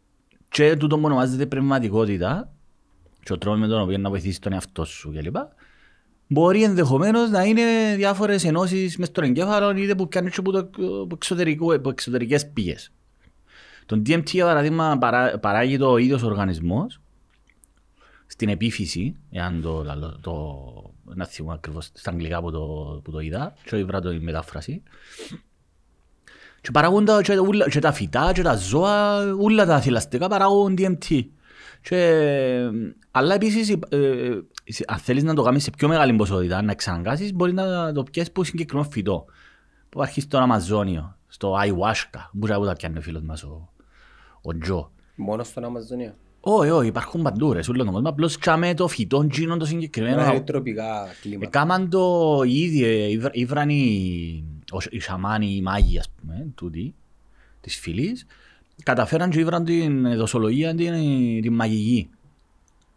και 0.49 0.75
τούτο 0.75 0.95
που 0.95 1.01
ονομάζεται 1.05 1.45
πνευματικότητα 1.45 2.53
και 3.23 3.33
ο 3.33 3.37
τρόπος 3.37 3.59
με 3.59 3.67
τον 3.67 3.81
οποίο 3.81 3.97
να 3.97 4.09
βοηθήσεις 4.09 4.39
τον 4.39 4.53
εαυτό 4.53 4.85
σου 4.85 5.11
κλπ. 5.11 5.35
Μπορεί 6.27 6.63
ενδεχομένως 6.63 7.29
να 7.29 7.43
είναι 7.43 7.61
διάφορες 7.95 8.43
ενώσεις 8.43 8.97
μες 8.97 9.07
στον 9.07 9.23
εγκέφαλο 9.23 9.77
είτε 9.77 9.95
που 9.95 10.07
πιάνει 10.07 10.29
από, 10.37 10.51
το, 10.51 10.57
από, 10.57 11.07
εξωτερικό, 11.13 11.75
από 11.75 11.89
εξωτερικές 11.89 12.49
πηγές. 12.49 12.91
Το 13.85 14.01
DMT, 14.05 14.25
για 14.25 14.45
παράδειγμα, 14.45 14.97
παρά, 14.97 15.39
παράγει 15.39 15.77
το 15.77 15.97
ίδιος 15.97 16.23
οργανισμός 16.23 17.01
στην 18.25 18.49
επίφυση, 18.49 19.15
εάν 19.31 19.61
το, 19.61 19.83
το, 19.83 20.19
το 20.21 20.92
να 21.03 21.25
θυμώ 21.25 21.51
ακριβώς 21.51 21.89
στα 21.93 22.11
αγγλικά 22.11 22.41
που 22.41 22.51
το, 22.51 22.59
που 23.03 23.11
το 23.11 23.19
είδα, 23.19 23.53
και 23.65 23.75
όχι 23.75 23.83
βρω 23.83 23.99
το 24.01 24.11
η 24.11 24.19
μετάφραση. 24.19 24.83
Και 26.61 26.71
παράγουν 26.71 27.05
τα, 27.05 27.21
και, 27.21 27.39
ούλα- 27.39 27.69
και 27.69 27.79
τα 27.79 27.91
φυτά 27.91 28.31
και 28.33 28.41
τα 28.41 28.55
ζώα, 28.55 29.19
όλα 29.39 29.65
τα 29.65 29.79
θηλαστικά 29.81 30.27
παράγουν 30.27 30.75
DMT. 30.77 31.25
Και, 31.81 32.69
αλλά 33.11 33.33
επίσης, 33.35 33.69
ε, 33.69 33.79
ε, 33.89 34.41
σε- 34.65 34.83
αν 34.87 34.97
θέλεις 34.97 35.23
να 35.23 35.33
το 35.33 35.41
κάνεις 35.43 35.63
σε 35.63 35.69
πιο 35.77 35.87
μεγάλη 35.87 36.13
ποσότητα, 36.13 36.61
να 36.61 36.71
εξαναγκάσεις, 36.71 37.33
μπορείς 37.33 37.53
να 37.53 37.93
το 37.93 38.03
πιέσεις 38.03 38.29
από 38.29 38.43
συγκεκριμένο 38.43 38.87
φυτό. 38.91 39.25
Που 39.89 39.99
υπάρχει 39.99 40.21
στο 40.21 40.37
Αμαζόνιο, 40.37 41.17
στο 41.27 41.55
Ayahuasca, 41.61 42.29
που 42.39 42.47
θα 42.47 42.59
τα 42.59 42.73
πιάνει 42.73 42.97
ο 42.97 43.01
φίλος 43.01 43.21
μας 43.21 43.43
ο, 43.43 43.69
ο 44.41 44.57
Τζο. 44.57 44.91
Μόνος 45.15 45.47
στον 45.47 45.63
Αμαζονία. 45.63 46.15
Όχι, 46.45 46.69
όχι, 46.69 46.87
υπάρχουν 46.87 47.21
παντού 47.21 47.53
ρε, 47.53 47.61
σε 47.61 47.71
όλο 47.71 47.83
τον 47.83 47.93
κόσμο. 47.93 48.09
Απλώς 48.09 48.37
τσάμε 48.37 48.73
το 48.73 48.87
φυτό 48.87 49.27
γίνον 49.31 49.59
το 49.59 49.65
συγκεκριμένο. 49.65 50.23
Είναι 50.25 50.39
τροπικά 50.41 51.07
κλίματα. 51.21 51.45
Εκάμαν 51.45 51.89
το 51.89 52.41
ήδη, 52.45 52.83
ε, 52.83 53.09
ήβρα- 53.09 53.29
ήβραν 53.33 53.69
οι, 53.69 54.43
ο- 54.71 54.77
οι 54.89 54.99
σαμάνοι, 54.99 55.55
οι 55.55 55.61
μάγοι, 55.61 55.97
ας 55.99 56.09
πούμε, 56.21 56.45
τούτοι, 56.55 56.93
της 57.61 57.79
φυλής, 57.79 58.25
καταφέραν 58.83 59.29
και 59.29 59.39
ήβραν 59.39 59.63
την 59.65 60.15
δοσολογία 60.15 60.75
την, 60.75 60.93
την 61.41 61.53
μαγική. 61.53 62.09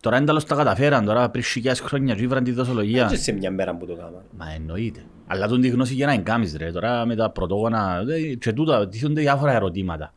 Τώρα 0.00 0.16
ένταλος 0.16 0.44
τα 0.44 0.54
καταφέραν, 0.54 1.04
τώρα 1.04 1.30
πριν 1.30 1.44
χιλιάδες 1.44 1.80
χρόνια 1.80 2.14
και 2.14 2.22
ήβραν 2.22 2.44
τη 2.44 2.50
δοσολογία. 2.52 3.06
Και 3.10 3.16
σε 3.16 3.32
μια 3.32 3.50
μέρα 3.50 3.76
που 3.76 3.86
το 3.86 3.94
κάναμε. 3.94 4.22
Μα 4.38 4.52
εννοείται. 4.52 5.04
Αλλά 5.26 5.48
τον 5.48 5.60
τη 5.60 5.68
γνώση 5.68 5.94
για 5.94 6.06
να 6.06 6.12
εγκάμεις 6.12 6.56
ρε. 6.56 6.72
Τώρα 6.72 7.06
με 7.06 7.16
τα 7.16 7.30
πρωτόγωνα 7.30 8.02
δε, 8.04 8.20
και 8.20 8.52
τούτα 8.52 8.88
τίθονται 8.88 9.20
διάφορα 9.20 9.52
ερωτήματα. 9.52 10.14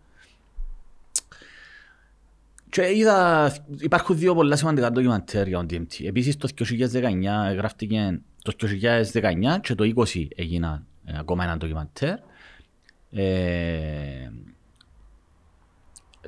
Και 2.70 2.96
είδα, 2.96 3.52
υπάρχουν 3.80 4.18
δύο 4.18 4.36
πολλά 4.36 4.56
σημαντικά 4.56 4.92
ντοκιμαντέρ 4.92 5.48
για 5.48 5.58
τον 5.58 5.66
DMT. 5.70 6.06
Επίσης 6.06 6.38
το 6.38 6.48
2019 6.56 7.54
γράφτηκε, 7.56 8.20
το 8.44 8.68
2019 9.54 9.60
και 9.62 9.76
το 9.76 9.92
20 9.96 10.28
έγιναν 10.36 10.86
ε, 11.06 11.18
ακόμα 11.20 11.44
ένα 11.44 11.58
ντοκιμαντέρ. 11.58 12.16
Ε, 13.12 14.32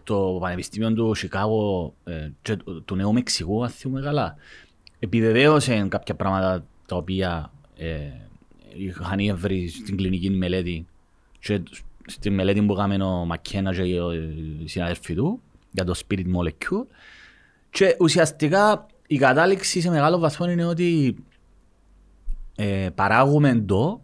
το 0.03 0.37
Πανεπιστήμιο 0.41 0.93
του 0.93 1.13
Σικάγο 1.13 1.93
ε, 2.03 2.29
και 2.41 2.55
του- 2.55 2.83
του 2.83 2.95
Νέου 2.95 3.13
Μεξικού, 3.13 3.63
αν 3.63 3.69
θυμούμε 3.69 4.01
καλά, 4.01 4.35
επιβεβαίωσε 4.99 5.85
κάποια 5.89 6.15
πράγματα 6.15 6.65
τα 6.85 6.95
οποία 6.95 7.51
ε, 7.77 7.97
είχαν 8.73 9.37
βρει 9.37 9.67
στην 9.67 9.97
κλινική 9.97 10.29
μελέτη 10.29 10.85
και 11.39 11.61
στη 12.05 12.29
μελέτη 12.29 12.61
που 12.61 12.73
έκαμε 12.73 13.03
ο 13.03 13.25
Μακένα 13.25 13.73
και 13.73 13.81
οι 13.81 14.67
συναδελφοί 14.67 15.15
του 15.15 15.41
για 15.71 15.83
το 15.83 15.99
spirit 16.07 16.25
molecule 16.35 16.85
και 17.69 17.95
ουσιαστικά 17.99 18.85
η 19.07 19.17
κατάληξη 19.17 19.81
σε 19.81 19.89
μεγάλο 19.89 20.17
βαθμό 20.19 20.49
είναι 20.49 20.65
ότι 20.65 21.15
ε, 22.55 22.89
παράγουμε 22.95 23.63
το 23.65 24.01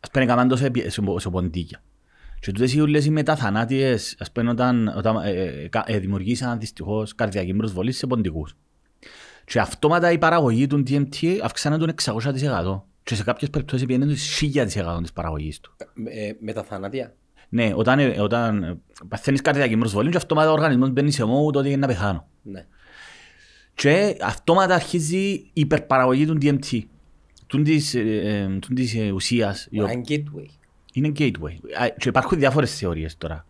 ας 0.00 0.10
πούμε 0.10 0.24
έκαναν 0.24 0.48
το 0.48 0.56
σε, 0.56 0.70
πι- 0.70 0.90
σε, 0.90 1.02
σε 1.16 1.30
ποντίκια. 1.30 1.82
Και 2.40 2.52
τούτες 2.52 2.74
οι 2.74 2.80
ούλες 2.80 3.04
οι 3.04 3.10
μεταθανάτιες, 3.10 4.16
ας 4.18 4.32
πούμε, 4.32 4.50
όταν, 4.50 4.92
όταν 4.96 5.16
ε, 5.16 5.30
ε, 5.30 5.68
κα- 5.68 5.84
ε, 5.86 5.98
δημιουργήσαν 5.98 6.58
δυστυχώς 6.58 7.14
καρδιακή 7.14 7.54
προσβολή 7.54 7.92
σε 7.92 8.06
ποντικούς. 8.06 8.56
Και 9.44 9.60
αυτόματα 9.60 10.12
η 10.12 10.18
παραγωγή 10.18 10.66
του 10.66 10.82
DMT 10.86 11.38
αυξάνε 11.42 11.76
τον 11.76 11.94
600%. 12.02 12.82
Και 13.02 13.14
σε 13.14 13.24
κάποιες 13.24 13.50
περιπτώσεις 13.50 13.86
πήγαινε 13.86 14.06
το 14.06 14.14
1000% 14.14 14.98
της 15.02 15.12
παραγωγής 15.12 15.60
του. 15.60 15.76
Ε, 16.04 16.32
με 16.40 16.52
τα 16.52 16.62
θανάτια; 16.62 17.14
Ναι, 17.48 17.72
όταν, 17.74 17.98
ε, 17.98 18.20
όταν 18.20 18.62
ε, 18.62 18.78
παθαίνεις 19.08 19.40
καρδιακή 19.40 19.76
προσβολή 19.76 20.10
και 20.10 20.16
αυτόματα 20.16 20.48
ο 20.50 20.52
οργανισμός 20.52 20.90
μπαίνει 20.90 21.10
σε 21.10 21.22
mode 21.22 21.52
ότι 21.54 21.68
είναι 21.68 21.76
να 21.76 21.86
πεθάνω. 21.86 22.26
Ναι. 22.42 22.66
Και 23.74 24.16
αυτόματα 24.22 24.74
αρχίζει 24.74 25.18
η 25.26 25.50
υπερπαραγωγή 25.52 26.26
του 26.26 26.38
DMT. 26.42 26.80
Τούν 27.46 27.64
της, 27.64 27.94
ε, 27.94 28.00
ε, 28.00 28.58
τούν 28.58 28.74
της 28.74 28.94
ε, 28.94 29.10
ουσίας, 29.10 29.66
η 29.70 29.80
οποία- 29.80 29.92
Ένα 29.94 30.02
gateway. 30.08 30.46
είναι 30.92 31.12
gateway. 31.18 31.54
Α, 31.82 31.88
Και 31.88 32.08
υπάρχουν 32.08 32.38
διάφορες 32.38 32.78
θεωρίες 32.78 33.16
τώρα. 33.18 33.46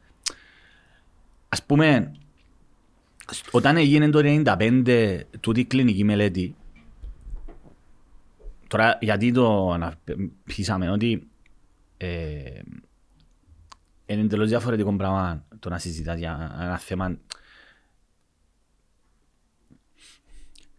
Ας 1.48 1.62
πούμε, 1.62 2.12
σ- 3.30 3.54
όταν 3.54 3.76
έγινε 3.76 4.10
το 4.10 4.18
95 4.22 5.22
τούτη 5.40 5.60
η 5.60 5.64
κλινική 5.64 6.04
μελέτη, 6.04 6.54
τώρα 8.68 8.98
γιατί 9.00 9.32
το 9.32 9.70
αναπτύσσαμε 9.72 10.90
ότι 10.90 11.26
ε, 11.96 12.08
είναι 14.06 14.20
εντελώς 14.20 14.48
διαφορετικό 14.48 14.96
πράγμα 14.96 15.46
το 15.58 15.68
να 15.68 15.78
συζητάς 15.78 16.18
για 16.18 16.56
ένα 16.60 16.78
θέμα 16.78 17.18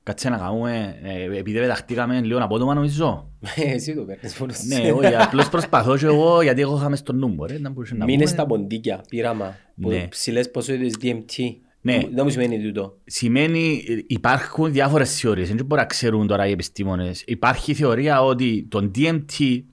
Κάτσε 0.06 0.30
να 0.30 0.38
κάνουμε, 0.38 1.00
ε, 1.04 1.38
επειδή 1.38 1.60
πεταχτήκαμε 1.60 2.22
λίγο 2.22 2.44
απότομα 2.44 2.74
νομίζω. 2.74 3.32
Εσύ 3.56 3.96
το 3.96 4.02
παίρνεις 4.02 4.38
μόνος 4.40 4.58
σου. 4.58 4.68
Ναι, 4.68 4.92
όχι, 4.92 5.16
απλώς 5.16 5.50
προσπαθώ 5.50 5.98
και 5.98 6.06
εγώ 6.06 6.42
γιατί 6.42 6.62
εγώ 6.62 6.76
είχαμε 6.78 6.96
στο 6.96 7.14
νου 7.14 7.28
μου, 7.28 7.46
ρε, 7.46 7.60
να 7.60 7.70
μπορούσε 7.70 7.96
να 7.96 8.06
Μείνε 8.06 8.18
πούμε. 8.18 8.30
στα 8.30 8.46
ποντίκια, 8.46 9.04
πείραμα. 9.10 9.56
που 9.82 9.90
Ναι. 9.90 10.08
Ψηλές 10.08 10.52
ποσότητες 10.52 10.94
DMT. 11.02 11.56
Ναι. 11.82 11.98
Δεν 12.14 12.24
μου 12.24 12.30
σημαίνει 12.30 12.62
τούτο. 12.62 12.98
Σημαίνει 13.06 13.84
ε, 13.88 13.98
υπάρχουν 14.08 14.72
διάφορες 14.72 15.20
θεωρίες, 15.20 15.48
δεν 15.48 15.66
μπορεί 15.66 15.82
να 15.82 15.88
ξέρουν 15.88 16.28
τώρα 16.28 16.48
οι 16.48 16.52
επιστήμονες. 16.52 17.24
Υπάρχει 17.28 17.74
θεωρία 17.74 18.24
ότι 18.24 18.68
το 18.70 18.92
DMT 18.96 19.64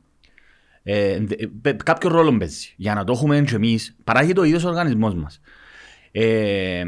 ε, 0.82 1.18
δε- 1.20 1.70
ε, 1.70 1.72
κάποιο 1.72 2.08
ρόλο 2.10 2.36
παίζει. 2.38 2.74
Για 2.76 2.94
να 2.94 3.04
το 3.04 3.12
έχουμε 3.12 3.40
και 3.40 3.54
εμείς, 3.54 3.96
παράγει 4.04 4.32
το 4.32 4.42
ίδιος 4.42 4.64
ο 4.64 4.68
οργανισμός 4.68 5.14
μας. 5.14 5.40
Ε, 6.12 6.82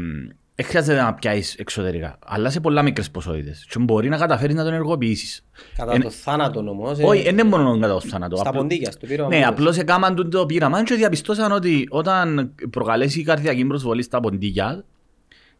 δεν 0.55 0.65
χρειάζεται 0.65 1.01
να 1.01 1.13
πιάσεις 1.13 1.55
εξωτερικά, 1.55 2.19
αλλά 2.25 2.49
σε 2.49 2.59
πολλά 2.59 2.81
μικρές 2.81 3.11
ποσότητες. 3.11 3.65
Και 3.69 3.79
μπορεί 3.79 4.09
να 4.09 4.17
καταφέρεις 4.17 4.55
να 4.55 4.63
τον 4.63 4.71
ενεργοποιήσεις. 4.73 5.45
Κατά 5.75 5.93
Εν- 5.93 6.01
το 6.01 6.09
θάνατο 6.09 6.59
όμως. 6.59 6.99
ε, 6.99 7.03
Όχι, 7.03 7.23
δεν 7.23 7.33
είναι 7.33 7.43
μόνο 7.43 7.79
κατά 7.79 7.93
το 7.93 7.99
θάνατο. 8.01 8.35
Στα 8.35 8.49
Απλ- 8.49 8.61
ποντίκια, 8.61 8.91
στο 8.91 9.05
πείραμα. 9.07 9.29
Ναι, 9.35 9.41
που 9.41 9.47
απλώς 9.49 9.77
έκαναν 9.77 10.15
τούτο 10.15 10.37
το 10.39 10.45
πείραμα 10.45 10.83
και 10.83 10.95
διαπιστώσαν 10.95 11.51
ότι 11.51 11.87
όταν 11.89 12.51
προκαλέσει 12.69 13.19
η 13.19 13.23
καρδιακή 13.23 13.65
προσβολή 13.65 14.01
στα 14.01 14.19
ποντίκια 14.19 14.83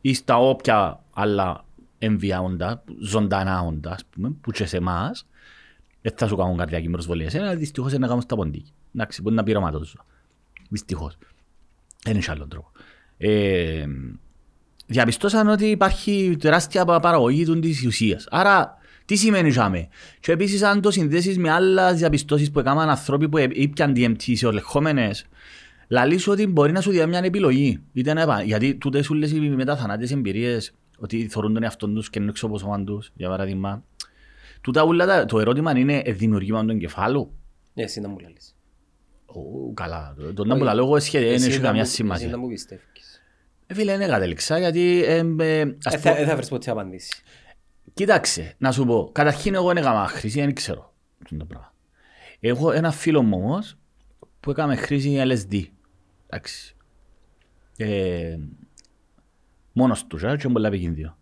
ή 0.01 0.13
στα 0.13 0.37
όποια 0.37 0.99
άλλα 1.13 1.65
έμβια 1.97 2.41
όντα, 2.41 2.83
ζωντανά 3.01 3.61
όντα, 3.61 3.91
ας 3.91 4.05
πούμε, 4.05 4.31
που 4.41 4.51
και 4.51 4.65
σε 4.65 4.77
εμάς, 4.77 5.27
δεν 6.09 6.17
θα 6.17 6.27
σου 6.27 6.35
κάνουν 6.35 6.57
καρδιακή 6.57 6.89
προσβολή. 6.89 7.23
Εσένα 7.23 7.55
δυστυχώς 7.55 7.91
είναι 7.91 7.99
να 7.99 8.07
κάνουν 8.07 8.21
στα 8.21 8.35
ποντίκια. 8.35 8.73
Εντάξει, 8.95 9.21
μπορεί 9.21 9.35
να 9.35 9.43
πειραματώσουν. 9.43 10.01
Δυστυχώς. 10.69 11.17
Δεν 12.03 12.15
έχει 12.15 12.31
άλλον 12.31 12.49
τρόπο. 12.49 12.71
Ε, 13.17 13.85
διαπιστώσαν 14.85 15.47
ότι 15.47 15.65
υπάρχει 15.65 16.37
τεράστια 16.39 16.85
πα- 16.85 16.99
παραγωγή 16.99 17.45
του 17.45 17.59
της 17.59 17.85
ουσίας. 17.85 18.27
Άρα, 18.29 18.77
τι 19.05 19.15
σημαίνει 19.15 19.49
ζάμε. 19.49 19.87
Και 20.19 20.31
επίσης 20.31 20.61
αν 20.61 20.81
το 20.81 20.91
συνδέσεις 20.91 21.37
με 21.37 21.49
άλλες 21.49 21.97
διαπιστώσεις 21.97 22.51
που 22.51 22.59
έκαναν 22.59 22.89
άνθρωποι 22.89 23.29
που 23.29 23.37
ήπιαν 23.37 23.93
DMT 23.95 24.35
σε 24.35 24.47
ολεχόμενες, 24.47 25.25
λαλείς 25.87 26.21
σου 26.21 26.31
ότι 26.31 26.47
μπορεί 26.47 26.71
να 26.71 26.81
σου 26.81 26.91
δει 26.91 27.05
μια 27.05 27.19
επιλογή. 27.23 27.81
Είτε 27.93 28.13
να 28.13 28.21
επα... 28.21 28.41
Γιατί 28.41 28.75
τούτες 28.75 29.09
όλες 29.09 29.31
οι 29.31 29.39
μεταθανάτες 29.39 30.11
εμπειρίες, 30.11 30.73
ότι 30.97 31.27
θεωρούν 31.27 31.53
τον 31.53 31.63
εαυτόν 31.63 31.93
τους 31.93 32.09
και 32.09 32.19
είναι 32.19 32.29
εξωποσώμαν 32.29 32.85
τους, 32.85 33.11
για 33.15 33.29
παράδειγμα. 33.29 33.83
Τούτα 34.65 34.83
ούλα, 34.83 35.05
τα- 35.05 35.25
το 35.25 35.39
ερώτημα 35.39 35.77
είναι 35.77 36.01
ε, 36.05 36.11
δημιουργήμα 36.11 36.65
του 36.65 36.71
εγκεφάλου. 36.71 37.33
Ναι, 37.73 37.83
εσύ 37.83 38.01
να 38.01 38.07
μου 38.07 38.19
λαλείς. 38.19 38.55
Ω, 39.25 39.73
καλά. 39.73 40.15
Το- 40.17 40.33
Το 40.33 40.45
να 40.45 40.55
μου 40.55 40.63
λέω 40.63 40.99
σχεδόν 40.99 41.27
δεν 41.27 41.35
Εσύ 41.35 41.47
έχει 41.47 41.57
να 41.57 41.63
καμία 41.63 41.79
μου- 41.81 41.85
Εσύ 41.87 41.95
σημασία. 41.95 42.27
να 42.29 42.37
μου 42.37 42.47
πιστεύεις. 42.47 43.21
Ε, 43.67 43.73
Φίλε, 43.73 43.91
είναι 43.91 44.05
κατέληξα 44.07 44.59
γιατί... 44.59 45.03
ε, 45.05 45.17
ε, 45.39 45.61
ας 45.83 45.93
Ε, 45.93 45.97
πω- 45.97 45.99
θα- 45.99 46.13
Δεν 46.15 46.27
θα 46.27 46.35
βρεις 46.35 46.49
ποτέ 46.49 46.71
απαντήσει. 46.71 47.23
Κοίταξε, 47.93 48.55
να 48.57 48.71
σου 48.71 48.85
πω. 48.85 49.09
Καταρχήν 49.13 49.53
εγώ 49.55 49.67
δεν 49.67 49.77
έκανα 49.77 50.07
χρήση, 50.07 50.39
δεν 50.39 50.53
ξέρω 50.53 50.93
αυτό 51.23 51.37
το 51.37 51.45
πράγμα. 51.45 51.73
Έχω 52.39 52.71
ένα 52.71 52.91
φίλο 52.91 53.21
μου 53.21 53.37
όμως 53.43 53.77
που 54.39 54.51
έκαμε 54.51 54.75
χρήση 54.75 55.21
LSD. 55.25 55.63
Εντάξει. 56.27 56.75
Ε, 57.77 58.37
μόνος 59.73 60.05
τους, 60.07 60.23
ε, 60.23 60.35
και 60.39 60.47
πολλά 60.49 60.67
επικίνδυνο. 60.67 61.17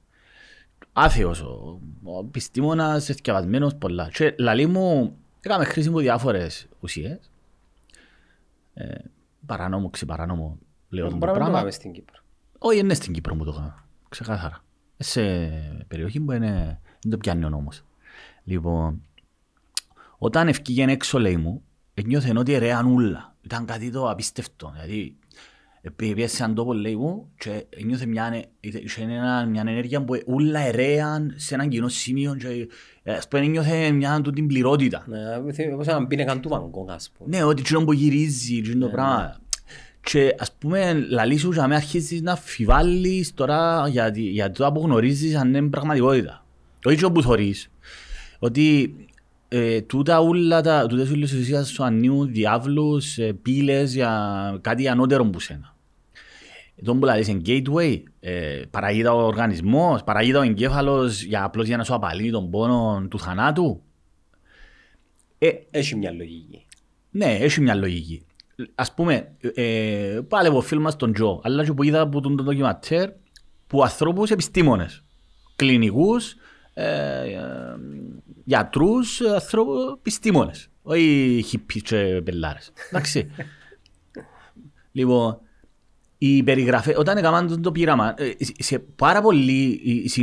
Άθεος, 0.93 1.41
ο, 1.41 1.79
ο 2.03 2.19
επιστήμονας, 2.19 3.10
εθιαβασμένος, 3.10 3.75
πολλά. 3.75 4.10
Και 4.10 4.36
λαλή 4.39 4.65
μου, 4.65 5.15
έκαμε 5.41 5.63
χρήση 5.65 5.88
από 5.88 5.99
διάφορες 5.99 6.67
ουσίες. 6.79 7.32
Ε, 8.73 8.95
παράνομο, 9.45 9.89
ξεπαράνομο, 9.89 10.58
λέω 10.89 11.10
το 11.10 11.15
Μπορούμε 11.15 11.25
να 11.25 11.32
το 11.32 11.34
πράγμα. 11.34 11.53
κάνουμε 11.53 11.71
στην 11.71 11.91
Κύπρο. 11.91 12.21
Όχι, 12.58 12.79
είναι 12.79 12.93
στην 12.93 13.13
Κύπρο 13.13 13.36
που 13.36 13.43
το 13.45 13.51
κάνω. 13.51 13.75
Ξεκάθαρα. 14.10 14.63
Σε 14.97 15.21
περιοχή 15.88 16.19
που 16.19 16.32
είναι, 16.32 16.79
δεν 17.01 17.12
το 17.12 17.17
πιάνει 17.17 17.45
ο 17.45 17.49
νόμος. 17.49 17.84
Λοιπόν, 18.43 19.01
όταν 20.17 20.47
ευκήγεν 20.47 20.89
έξω, 20.89 21.19
λέει 21.19 21.38
μου, 21.38 21.63
νιώθεν 22.06 22.38
ότι 22.38 22.58
ρέαν 22.58 22.86
ούλα. 22.86 23.36
Ήταν 23.41 23.65
κάτι 23.65 23.91
το 23.91 24.10
απίστευτο. 24.10 24.71
Δηλαδή, 24.73 25.15
πήγε 25.96 26.28
σε 26.28 26.43
έναν 26.43 26.56
τόπο, 26.56 26.74
λέει 26.74 26.96
μου, 26.96 27.30
και 27.38 27.65
νιώθε 27.86 28.06
μια, 28.06 28.24
ανε- 28.24 28.46
είχε 28.60 29.02
ένα- 29.02 29.46
μια 29.46 29.63
ενέργεια 29.67 30.04
που 30.04 30.13
ούλα 30.26 30.60
ερέαν 30.60 31.34
σε 31.36 31.54
έναν 31.54 31.69
κοινό 31.69 31.88
σημείο 31.88 32.36
και 32.36 32.67
ε, 33.04 33.13
ας 33.13 33.28
πούμε 33.28 33.46
νιώθε 33.46 33.91
μια 33.91 34.15
τούτη 34.22 34.36
την 34.36 34.48
πληρότητα. 34.48 35.06
Ναι, 35.08 35.52
θε- 35.54 35.74
Όπως 35.74 35.88
έναν 35.88 36.08
πίνακα 36.08 36.39
του 36.39 36.50
Βαγκόγκ, 36.50 36.89
ας 36.89 37.12
πούμε. 37.17 37.38
Ναι, 37.38 37.43
ότι 37.43 37.62
εκείνο 37.62 37.84
που 37.84 37.93
γυρίζει, 37.93 38.58
εκείνο 38.58 38.86
το 38.86 38.91
πράγμα. 38.91 39.38
Και 40.02 40.36
ας 40.39 40.52
πούμε, 40.60 40.93
λαλή 41.10 41.38
σου 41.38 41.52
για 41.52 41.62
μένα 41.62 41.76
αρχίζεις 41.76 42.22
να 42.22 42.36
φιβάλλεις 42.36 43.34
τώρα 43.34 43.88
γιατί, 43.88 44.22
για 44.22 44.52
το 44.52 44.72
που 44.72 44.82
γνωρίζεις 44.82 45.36
αν 45.36 45.54
είναι 45.54 45.69
πραγματικότητα. 45.69 46.46
Όχι 46.86 46.98
και 46.98 47.06
όπου 47.06 47.22
θωρείς. 47.22 47.72
Ότι 48.39 48.96
ε, 49.48 49.82
τούτα 49.82 50.19
ούλα, 50.22 50.62
τα, 50.62 50.86
τούτες 50.86 51.12
ούλες 51.12 51.32
οι 51.32 51.39
ουσίες 51.39 51.67
σου 51.67 51.84
ανίουν 51.84 52.32
διάβλους, 52.32 53.17
ε, 53.17 53.34
πύλες 53.41 53.93
για 53.93 54.58
κάτι 54.62 54.88
ανώτερο 54.88 55.26
που 55.26 55.39
σένα. 55.39 55.72
Το 56.86 56.95
που 56.95 57.05
λαλείς 57.05 57.27
είναι 57.27 57.41
gateway, 57.45 58.03
ε, 58.19 58.62
παραγείται 58.71 59.07
ο 59.09 59.25
οργανισμός, 59.25 60.03
παραγείται 60.03 60.38
ο 60.38 60.41
εγκέφαλος 60.41 61.23
για 61.23 61.43
απλώς 61.43 61.67
για 61.67 61.77
να 61.77 61.83
σου 61.83 61.93
απαλύνει 61.93 62.31
τον 62.31 62.49
πόνο 62.49 63.05
του 63.09 63.19
θανάτου. 63.19 63.81
Ε, 65.38 65.49
Έχει 65.71 65.95
μια 65.95 66.12
λογική. 66.12 66.65
ναι, 67.09 67.25
έχει 67.36 67.62
μια 67.62 67.75
λογική. 67.75 68.25
ας 68.75 68.93
πούμε, 68.93 69.31
ε, 69.53 70.19
πάλι 70.27 70.47
από 70.47 70.62
φίλο 70.62 70.81
μας 70.81 70.95
τον 70.95 71.13
Τζο, 71.13 71.41
αλλά 71.43 71.65
και 71.65 71.73
που 71.73 71.83
είδα 71.83 72.01
από 72.01 72.21
τον 72.21 72.36
ντοκιματέρ, 72.36 73.09
που 73.67 73.83
ανθρώπους 73.83 74.29
επιστήμονες, 74.31 75.03
κλινικούς, 75.55 76.36
ε, 76.73 76.86
ε, 76.86 77.39
γιατρούς, 78.43 79.21
ανθρώπους, 79.21 79.93
επιστήμονες, 79.97 80.67
όχι 80.81 81.41
χιππί 81.47 81.81
και 81.81 82.21
πελάρες. 82.23 82.71
Εντάξει. 82.89 83.29
λοιπόν, 84.91 85.39
η 86.25 86.43
περιγραφή, 86.43 86.93
όταν 86.97 87.17
έκαναν 87.17 87.62
το 87.62 87.71
πείραμα, 87.71 88.13
ε, 88.17 88.31
σε 88.57 88.79
πάρα 88.79 89.21
πολύ, 89.21 89.81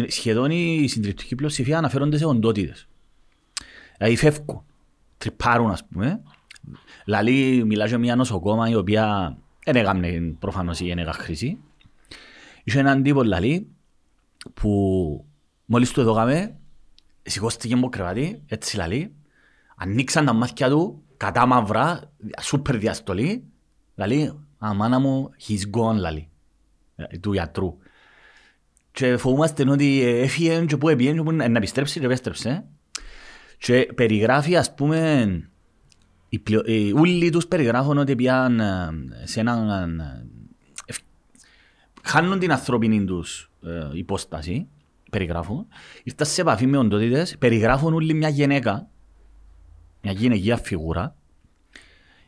σχεδόν 0.09 0.51
η 0.51 0.89
συντριπτική 0.89 1.35
πλειοψηφία 1.35 1.79
αναφέρονται 1.79 2.19
σε 2.19 2.25
οντότητες. 2.25 2.89
Δηλαδή 3.99 4.17
φεύγουν, 4.17 4.65
τρυπάρουν 5.19 5.71
ας 5.71 5.85
πούμε. 5.85 6.23
Δηλαδή 7.05 7.63
μιλά 7.65 7.87
για 7.87 7.99
μια 7.99 8.17
νοσοκόμα 8.17 8.69
η 8.69 8.75
οποία 8.75 9.37
δεν 9.65 9.77
έκαμε 9.77 10.37
προφανώς 10.39 10.81
η 10.81 10.85
γενέκα 10.85 11.13
χρήση. 11.13 11.59
Είχε 12.65 12.79
έναν 12.79 13.03
τύπο 13.03 13.23
λαλή 13.23 13.67
που 14.55 15.25
μόλις 15.65 15.91
του 15.91 16.01
έδωκαμε, 16.01 16.57
σηκώστηκε 17.23 17.75
από 17.75 17.89
κρεβάτι, 17.89 18.43
έτσι 18.47 18.77
λαλή, 18.77 19.13
ανοίξαν 19.77 20.25
τα 20.25 20.33
μάτια 20.33 20.69
του, 20.69 21.03
κατά 21.17 21.47
μαυρά, 21.47 22.13
σούπερ 22.41 22.77
διαστολή, 22.77 23.45
λαλή, 23.95 24.35
α, 24.67 24.75
μάνα 24.75 24.99
μου, 24.99 25.31
he's 25.49 25.81
gone, 25.81 25.97
λαλή, 25.97 26.29
ε, 26.97 27.19
του 27.19 27.33
γιατρού. 27.33 27.77
Και 28.93 29.17
φοβούμαστε 29.17 29.71
ότι 29.71 30.03
έφυγε 30.03 30.65
και 30.65 30.77
που 30.77 30.89
έπιε, 30.89 31.13
να 31.13 31.45
επιστρέψει 31.45 32.01
και 32.01 32.07
επέστρεψε. 32.07 32.65
Και 33.59 33.93
περιγράφει, 33.95 34.57
ας 34.57 34.75
πούμε, 34.75 35.29
οι 36.65 36.93
ούλοι 36.93 37.31
τους 37.31 37.47
περιγράφουν 37.47 37.99
ότι 37.99 38.15
πιάν 38.15 38.61
σε 39.25 39.41
έναν... 39.41 40.03
Χάνουν 42.03 42.39
την 42.39 42.53
ανθρώπινη 42.53 43.05
τους 43.05 43.51
υπόσταση, 43.93 44.69
περιγράφουν. 45.11 45.67
Ήρθαν 46.03 46.27
σε 46.27 46.41
επαφή 46.41 46.67
με 46.67 46.77
οντότητες, 46.77 47.39
περιγράφουν 47.39 47.95
όλοι 47.95 48.15
μια 48.15 48.29
γυναίκα, 48.29 48.89
μια 50.03 50.13
γυναικεία 50.13 50.57
φιγούρα, 50.57 51.17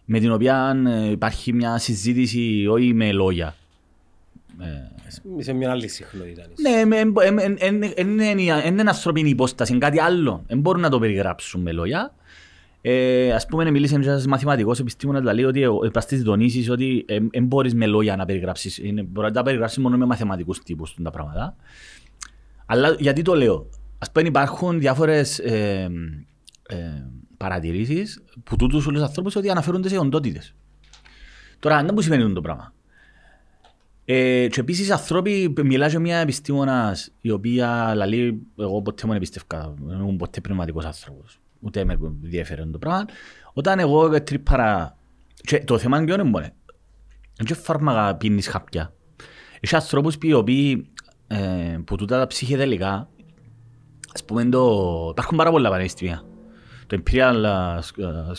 με 0.05 0.19
την 0.19 0.33
οποία 0.33 0.77
υπάρχει 1.11 1.53
μια 1.53 1.79
συζήτηση 1.79 2.67
όχι 2.71 2.95
με 2.95 3.13
λόγια. 3.13 3.55
Σε 5.39 5.53
μια 5.53 5.71
άλλη 5.71 5.89
συχνότητα. 5.89 6.43
Ναι, 6.63 6.99
είναι 8.67 8.83
ανθρώπινη 8.87 9.29
υπόσταση, 9.29 9.73
είναι 9.73 9.81
κάτι 9.81 10.01
άλλο. 10.01 10.45
Δεν 10.47 10.59
μπορούν 10.59 10.81
να 10.81 10.89
το 10.89 10.99
περιγράψουν 10.99 11.61
με 11.61 11.73
λόγια. 11.73 12.15
Ε, 12.85 13.33
ας 13.33 13.47
πούμε, 13.47 13.71
μίλησε 13.71 13.95
ένας 13.95 14.27
μαθηματικός 14.27 14.79
επιστήμονας, 14.79 15.35
λέει 15.35 15.45
ότι 15.45 15.63
επαστήσεις 15.87 16.25
τονίσεις 16.25 16.71
ότι 16.71 17.05
δεν 17.31 17.45
μπορείς 17.45 17.75
με 17.75 17.87
λόγια 17.87 18.17
να 18.17 18.25
περιγράψεις. 18.25 18.79
Είναι, 18.79 19.03
μπορεί 19.03 19.27
να 19.27 19.33
τα 19.33 19.43
περιγράψεις 19.43 19.79
μόνο 19.79 19.97
με 19.97 20.05
μαθηματικούς 20.05 20.59
τύπους 20.59 20.95
τα 21.03 21.11
πράγματα. 21.11 21.57
Αλλά 22.67 22.97
γιατί 22.99 23.23
το 23.23 23.35
λέω; 23.35 23.67
Ας 24.03 24.11
πούμε, 24.11 24.29
υπάρχουν 24.29 24.79
διάφορες 24.79 25.39
ε, 25.39 25.91
ε, 26.69 26.77
παρατηρήσεις 27.43 28.23
που 28.45 28.57
τούτους 28.57 28.87
όλους 28.87 28.99
τους 28.99 29.09
ανθρώπους 29.09 29.37
ότι 29.37 29.51
αναφέρονται 29.51 29.89
σε 29.89 29.99
οντότητες. 29.99 30.55
Τώρα, 31.59 31.85
δεν 31.85 31.91
μου 31.95 32.01
σημαίνει 32.01 32.33
το 32.33 32.41
πράγμα. 32.41 32.73
Ε, 34.05 34.49
και 34.49 34.61
επίσης 34.61 34.91
ανθρώποι, 34.91 35.53
μιλά 35.65 35.87
για 35.87 36.01
μια 36.01 36.19
επιστήμονας 36.19 37.13
η 37.21 37.31
οποία 37.31 37.95
λέει, 38.07 38.43
εγώ 38.59 38.83
ποτέ 38.83 39.07
μου 39.07 39.13
εμπιστεύκα, 39.13 39.75
δεν 39.81 39.99
ήμουν 39.99 40.17
ποτέ 40.17 40.41
πνευματικός 40.41 40.85
άνθρωπος 40.85 41.41
ούτε 41.61 41.85
με 41.85 41.99
ενδιαφέρον 42.25 42.73
το 42.73 42.79
πράγμα. 42.79 43.05
Όταν 43.53 43.79
εγώ 43.79 44.23
τρύπαρα, 44.23 44.97
και 45.35 45.65
το 45.65 45.79
θέμα 45.79 45.97
είναι 45.97 46.07
ποιο 46.07 46.15
είναι 46.15 46.23
μόνο, 46.23 46.47
δεν 47.37 47.57
φάρμακα 47.57 48.17
πίνεις 48.17 48.49
χαπιά. 48.49 48.93
Έχει 49.61 49.75
ανθρώπους 49.75 50.19
που, 50.19 50.29
οποίοι, 50.35 50.91
ε, 51.27 51.79
που 51.85 51.97
τούτα 51.97 52.19
τα 52.19 52.27
ψυχεδελικά, 52.27 53.09
ας 54.15 54.25
πούμε 54.25 54.45
το, 54.45 55.09
υπάρχουν 55.11 55.37
πάρα 55.37 55.51
πολλά 55.51 55.71
πανεπιστήμια. 55.71 56.25
Το 56.93 57.03
Imperial 57.05 57.45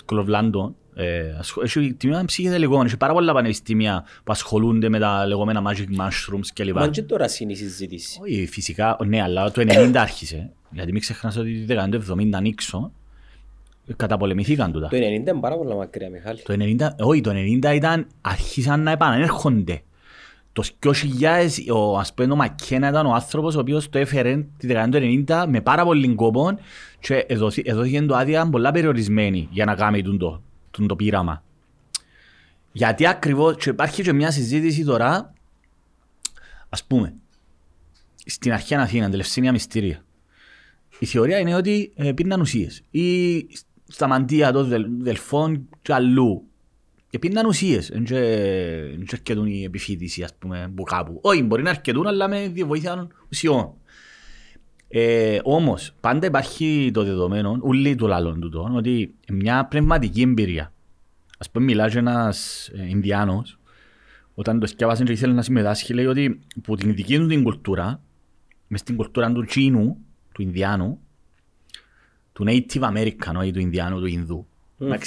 School 0.05 0.25
of 0.25 0.27
London, 0.35 0.73
ε, 0.95 1.23
έχει 1.63 1.93
τιμήμα 1.93 2.23
ψυχεδελικών, 2.25 2.85
έχει 2.85 2.97
πάρα 2.97 3.13
πολλά 3.13 3.33
πανεπιστήμια 3.33 4.03
που 4.23 4.31
ασχολούνται 4.31 4.89
με 4.89 4.99
τα 4.99 5.25
λεγόμενα 5.27 5.61
magic 5.65 6.01
mushrooms 6.01 6.47
κλπ. 6.53 6.75
Μα 6.75 6.87
και 6.87 7.01
τώρα 7.01 7.25
είναι 7.39 7.51
η 7.51 7.55
συζήτηση. 7.55 8.19
Όχι, 8.21 8.47
φυσικά, 8.47 8.97
ναι, 9.05 9.21
αλλά 9.21 9.51
το 9.51 9.61
90 9.61 9.91
άρχισε. 9.95 10.51
Γιατί 10.71 10.91
μην 10.91 11.01
ξεχνάς 11.01 11.37
ότι 11.37 11.53
τη 11.53 11.65
δεκαετία 11.65 11.99
του 11.99 12.15
70 12.19 12.29
ανοίξω 12.33 12.91
καταπολεμηθήκαν 13.95 14.71
τούτα. 14.71 14.87
Το 14.87 14.97
90 14.97 14.99
είναι 14.99 15.33
πάρα 15.33 15.57
πολύ 15.57 15.75
μακριά, 15.75 16.09
Μιχάλη. 16.09 16.41
Το 16.41 16.53
90, 16.59 17.05
όχι, 17.05 17.21
το 17.21 17.31
90 17.63 17.75
ήταν, 17.75 18.07
άρχισαν 18.21 18.83
να 18.83 18.91
επανέρχονται. 18.91 19.81
Το 20.53 20.63
2000 21.19 21.49
ο, 21.73 21.97
ας 21.97 22.13
πούμε, 22.13 22.33
ο 22.33 22.35
Μακένα 22.35 22.89
ήταν 22.89 23.05
ο 23.05 23.13
άνθρωπος 23.13 23.55
ο 23.55 23.59
οποίος 23.59 23.89
το 23.89 23.97
έφερε 23.97 24.45
τη 24.57 24.67
δεκαετία 24.67 25.01
του 25.01 25.23
90 25.27 25.45
με 25.47 25.61
πάρα 25.61 25.83
πολύ 25.83 26.15
κόπο 26.15 26.57
και 26.99 27.15
εδόθηκε 27.63 28.01
το 28.01 28.15
άδεια 28.15 28.49
πολλά 28.49 28.71
περιορισμένη 28.71 29.47
για 29.51 29.65
να 29.65 29.75
κάνει 29.75 30.01
τον 30.03 30.17
το, 30.17 30.41
τον 30.71 30.87
το 30.87 30.95
πείραμα. 30.95 31.43
Γιατί 32.71 33.07
ακριβώς, 33.07 33.55
και 33.55 33.69
υπάρχει 33.69 34.03
και 34.03 34.13
μια 34.13 34.31
συζήτηση 34.31 34.83
τώρα, 34.83 35.33
ας 36.69 36.83
πούμε, 36.83 37.13
στην 38.25 38.53
αρχαία 38.53 38.81
Αθήνα, 38.81 39.05
την 39.05 39.15
Λευσίνια 39.15 39.51
Μυστήρια. 39.51 40.03
Η 40.99 41.05
θεωρία 41.05 41.39
είναι 41.39 41.55
ότι 41.55 41.91
ε, 41.95 42.11
πήρναν 42.11 42.41
ουσίες. 42.41 42.81
Ή 42.91 43.47
στα 43.87 44.07
μαντία 44.07 44.51
των 44.51 44.85
δελφών 45.01 45.69
και 45.81 45.93
αλλού. 45.93 46.47
Επίναν 47.15 47.45
ουσίες, 47.45 47.91
δεν 47.93 49.05
αρκετούν 49.13 49.45
η 49.45 49.63
επιφύτηση 49.63 50.23
ας 50.23 50.35
πούμε 50.39 50.71
που 50.75 50.83
κάπου. 50.83 51.19
Όχι, 51.21 51.43
μπορεί 51.43 51.63
να 51.63 51.69
αρκετούν 51.69 52.07
αλλά 52.07 52.27
με 52.27 52.53
βοήθεια 52.65 53.07
ουσιών. 53.31 53.73
Ε, 54.87 55.39
Όμως, 55.43 55.93
πάντα 55.99 56.27
υπάρχει 56.27 56.91
το 56.93 57.03
δεδομένο, 57.03 57.59
ούλοι 57.61 57.95
του 57.95 58.07
λαλών 58.07 58.39
του 58.39 58.71
ότι 58.75 59.13
μια 59.29 59.65
πνευματική 59.65 60.21
εμπειρία. 60.21 60.73
Α 61.37 61.49
πούμε, 61.49 61.65
μιλάει 61.65 61.91
ένας 61.95 62.67
ε, 62.75 62.87
Ινδιάνος, 62.89 63.59
όταν 64.33 64.59
το 64.59 64.67
σκιάβασε 64.67 65.03
και 65.03 65.11
ήθελε 65.11 65.33
να 65.33 65.41
συμμετάσχει, 65.41 65.93
λέει 65.93 66.05
ότι 66.05 66.39
που 66.63 66.75
την 66.75 66.95
δική 66.95 67.17
του 67.17 67.27
την 67.27 67.43
κουλτούρα, 67.43 68.01
μες 68.67 68.79
στην 68.79 68.95
κουλτούρα 68.95 69.31
του 69.31 69.43
Τσίνου, 69.43 69.97
του 70.33 70.41
Ινδιάνου, 70.41 70.99
του 72.33 72.45
Native 72.47 72.81
American, 72.81 73.45
ή 73.45 73.51
του 73.51 73.59
Ινδιάνου, 73.59 73.99
του 73.99 74.05
Ινδού. 74.05 74.47
Mm. 74.79 74.97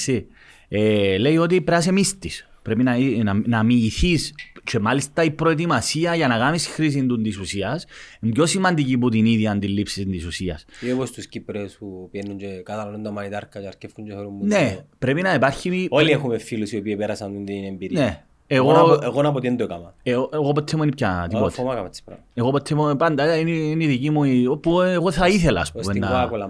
Ε, 0.68 1.18
λέει 1.18 1.37
ότι 1.37 1.55
πρέπει 1.55 1.70
να 1.70 1.76
είσαι 1.76 1.92
μύστης. 1.92 2.48
Πρέπει 2.62 2.83
να, 2.83 2.96
να, 3.22 3.42
να 3.46 3.62
μοιηθείς 3.62 4.35
και 4.64 4.79
μάλιστα 4.79 5.24
η 5.24 5.31
προετοιμασία 5.31 6.14
για 6.14 6.29
να 6.29 6.38
κάνεις 6.38 6.66
χρήση 6.66 7.07
του 7.07 7.20
της 7.20 7.38
ουσίας 7.38 7.85
είναι 8.20 8.33
πιο 8.33 8.46
σημαντική 8.46 8.94
από 8.94 9.09
την 9.09 9.26
ίδια 9.26 9.50
αντιλήψη 9.50 10.07
της 10.07 10.26
ουσίας. 10.26 10.64
Ή 10.81 10.92
όπως 10.92 11.11
τους 11.11 11.26
Κύπρες 11.26 11.76
που 11.79 12.09
πιένουν 12.11 12.37
και 12.37 12.46
καταλαβαίνουν 12.46 13.02
τα 13.02 13.11
μανιτάρκα 13.11 13.61
και 13.61 13.66
αρκεύουν 13.66 14.05
και 14.05 14.12
χωρούν 14.12 14.38
Ναι, 14.42 14.79
πρέπει 14.98 15.22
να 15.22 15.35
υπάρχει... 15.35 15.87
Όλοι 15.90 16.11
έχουμε 16.11 16.38
φίλους 16.38 16.72
οι 16.72 16.76
οποίοι 16.76 16.96
πέρασαν 16.96 17.44
την 17.44 17.64
εμπειρία. 17.64 18.05
Ναι. 18.05 18.24
Εγώ, 18.46 18.70
εγώ, 18.70 18.98
εγώ 19.02 19.22
να 19.22 19.33
πω 19.33 19.40
τι 19.40 19.48
δεν 19.48 19.57
το 19.57 19.64
έκανα. 19.64 19.94
Εγώ, 20.02 20.31
εγώ 20.33 20.52
ποτέ 20.52 20.76
μου 20.76 20.83
είναι 20.83 20.94
πια 20.94 21.26
τίποτα. 21.29 21.50
Φοβάμαι 21.50 21.90
τις 21.90 22.02
πράγματα. 22.02 22.29
Εγώ 22.35 22.50
ποτέ 22.50 22.74
μου 22.74 22.96
πάντα 22.96 23.37
είναι, 23.37 23.50
είναι 23.50 23.85
η 23.85 23.87
δική 23.87 24.11
μου, 24.11 24.22
όπου 24.50 24.81
εγώ 24.81 25.11
θα 25.11 25.29
ήθελα 25.29 25.61
ας 25.61 25.72
πούμε. 25.72 25.83
Στην 25.85 26.05
Coca-Cola 26.05 26.48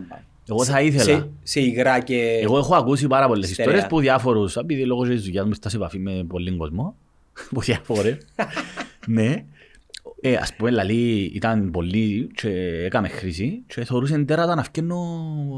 εγώ 0.48 0.64
θα 0.64 0.80
ήθελα. 0.80 1.02
Σε, 1.02 1.28
σε 1.42 1.60
υγρά 1.60 2.00
και... 2.00 2.40
Εγώ 2.42 2.58
έχω 2.58 2.74
ακούσει 2.74 3.06
πάρα 3.06 3.26
πολλές 3.26 3.48
στερεά. 3.48 3.64
ιστορίες 3.64 3.90
που 3.90 4.00
διάφορους, 4.00 4.56
επειδή 4.56 4.84
λόγω 4.84 5.02
της 5.02 5.22
δουλειάς 5.22 5.46
μου 5.46 5.54
στα 5.54 5.68
σε 5.68 5.76
επαφή 5.76 5.98
με 5.98 6.24
πολλοί 6.28 6.56
κόσμο, 6.56 6.96
που 7.50 7.60
διάφορες, 7.60 8.18
ναι, 9.06 9.44
ε, 10.20 10.34
ας 10.34 10.54
πούμε, 10.54 10.70
λαλή 10.70 11.30
ήταν 11.34 11.70
πολύ 11.70 12.30
και 12.34 12.48
έκαμε 12.84 13.08
χρήση 13.08 13.62
και 13.66 13.84
θεωρούσε 13.84 14.18
τέρατα 14.18 14.54
να 14.54 14.62
φκένω 14.62 14.96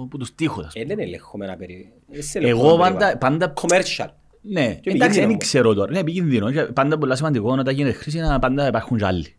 από 0.05 0.19
τους 0.19 0.35
τείχους. 0.35 0.67
Ε, 0.73 0.85
δεν 0.85 0.99
ελεγχόμενα 0.99 1.57
περί... 1.57 1.93
Εγώ 2.33 2.77
πάντα... 2.77 3.19
πάντα... 3.19 3.53
Commercial. 3.61 4.09
Ναι, 4.41 4.81
εντάξει, 4.83 5.21
δεν 5.21 5.39
ξέρω 5.39 5.75
τώρα. 5.75 5.91
Ναι, 5.91 5.99
επικίνδυνο. 5.99 6.73
Πάντα 6.73 6.99
πολλά 6.99 7.17
σημαντικό 7.17 7.53
όταν 7.53 7.75
γίνεται 7.75 7.97
χρήση 7.97 8.19
να 8.19 8.39
πάντα 8.39 8.67
υπάρχουν 8.67 8.99
και 8.99 9.05
άλλοι. 9.05 9.35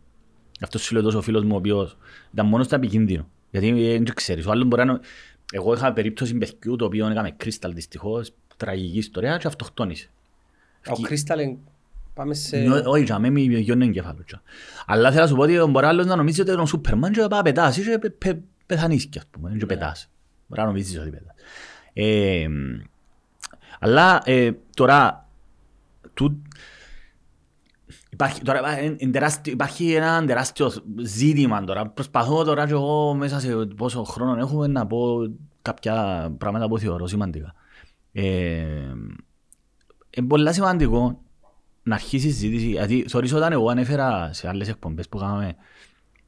Αυτός 0.60 0.82
σου 0.82 0.94
λέω 0.94 1.02
τόσο 1.02 1.20
φίλος 1.20 1.44
μου 1.44 1.50
ο 1.54 1.56
οποίος 1.56 1.96
ήταν 2.32 2.46
μόνος 2.46 2.66
στα 2.66 2.76
επικίνδυνο. 2.76 3.28
Γιατί 3.50 3.72
δεν 3.72 4.04
ξέρεις, 4.14 4.46
ο 4.46 4.50
άλλος 4.50 4.68
μπορεί 4.68 4.84
να 4.84 5.00
εγώ 5.50 5.72
είχα 5.72 5.92
περίπτωση 5.92 6.34
παιδιού 6.34 6.76
το 6.76 6.84
οποίο 6.84 7.06
έκαμε 7.06 7.30
κρίσταλ 7.30 7.74
δυστυχώς, 7.74 8.32
τραγική 8.56 8.98
ιστορία 8.98 9.36
και 9.36 9.46
αυτοκτόνησε. 9.46 10.10
Ο 10.88 11.00
κρίσταλ 11.00 11.56
πάμε 12.14 12.34
σε... 12.34 12.56
Όχι, 12.86 13.04
για 13.04 13.18
μένα 13.18 13.40
γιώνει 13.40 13.84
εγκέφαλο. 13.84 14.24
Αλλά 14.86 15.10
θέλω 15.10 15.22
να 15.22 15.28
σου 15.28 15.34
πω 15.34 15.42
ότι 15.42 15.70
μπορεί 15.70 15.86
άλλος 15.86 16.06
να 16.06 16.16
νομίζεις 16.16 16.40
ότι 16.40 16.50
είναι 16.50 16.60
ο 16.60 16.66
Σούπερμαν 16.66 17.12
και 17.12 17.26
πάει 17.30 17.42
πετάς 17.42 17.78
και 17.78 17.98
πεθανείς 18.66 19.06
και 19.06 19.18
ας 19.18 19.26
πούμε, 19.30 19.50
και 19.50 19.56
ναι. 19.56 19.66
πετάς. 19.66 20.10
Μπορεί 20.46 20.60
να 20.60 20.66
νομίζεις 20.66 20.98
ότι 20.98 21.10
πετάς. 21.10 21.34
Ε, 21.92 22.46
αλλά 23.80 24.22
ε, 24.24 24.52
τώρα, 24.74 25.28
Υπάρχει, 28.20 28.42
τώρα, 28.42 28.60
υπάρχει 29.44 29.92
ένα 29.92 30.24
τεράστιο 30.24 30.72
ζήτημα 31.02 31.64
τώρα. 31.64 31.88
Προσπαθώ 31.88 32.44
τώρα 32.44 32.66
και 32.66 32.72
εγώ 32.72 33.14
μέσα 33.14 33.40
σε 33.40 33.56
πόσο 33.56 34.02
χρόνο 34.02 34.36
έχουμε 34.38 34.66
να 34.66 34.86
πω 34.86 35.18
κάποια 35.62 36.28
πράγματα 36.38 36.68
που 36.68 36.78
θεωρώ 36.78 37.06
σημαντικά. 37.06 37.54
Ε, 38.12 38.64
είναι 40.10 40.26
πολύ 40.26 40.52
σημαντικό 40.52 41.20
να 41.82 41.94
αρχίσει 41.94 42.26
η 42.28 42.30
συζήτηση. 42.30 42.66
Γιατί 42.66 43.04
θεωρείς 43.08 43.32
όταν 43.32 43.52
εγώ 43.52 43.68
ανέφερα 43.68 44.32
σε 44.32 44.48
άλλες 44.48 44.68
εκπομπές 44.68 45.08
που 45.08 45.18
κάναμε, 45.18 45.56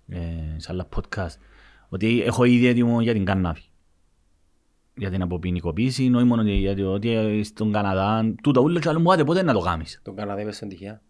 ε, 0.09 0.19
σε 0.57 0.73
άλλα 0.73 0.89
podcast, 0.97 1.37
ότι 1.89 2.23
έχω 2.23 2.45
ήδη 2.45 2.67
έτοιμο 2.67 3.01
για 3.01 3.13
την 3.13 3.25
κάναβη. 3.25 3.63
Για 4.97 5.11
την 5.11 5.23
αποποινικοποίηση, 5.23 6.13
όχι 6.15 6.25
μόνο 6.25 6.43
ότι, 6.43 6.53
γιατί 6.53 6.83
ότι 6.83 7.43
στον 7.45 7.73
Καναδά, 7.73 8.35
τούτα 8.43 8.61
ούλο 8.61 8.79
και 8.79 8.89
άλλο 8.89 9.01
μου 9.01 9.13
άτε 9.13 9.25
πότε 9.25 9.43
να 9.43 9.53
το 9.53 9.61
κάνεις. 9.61 10.01
Τον 10.05 10.17
Καναδά 10.17 10.41
είπες 10.41 10.57
στον 10.57 10.69
τυχαία. 10.69 11.01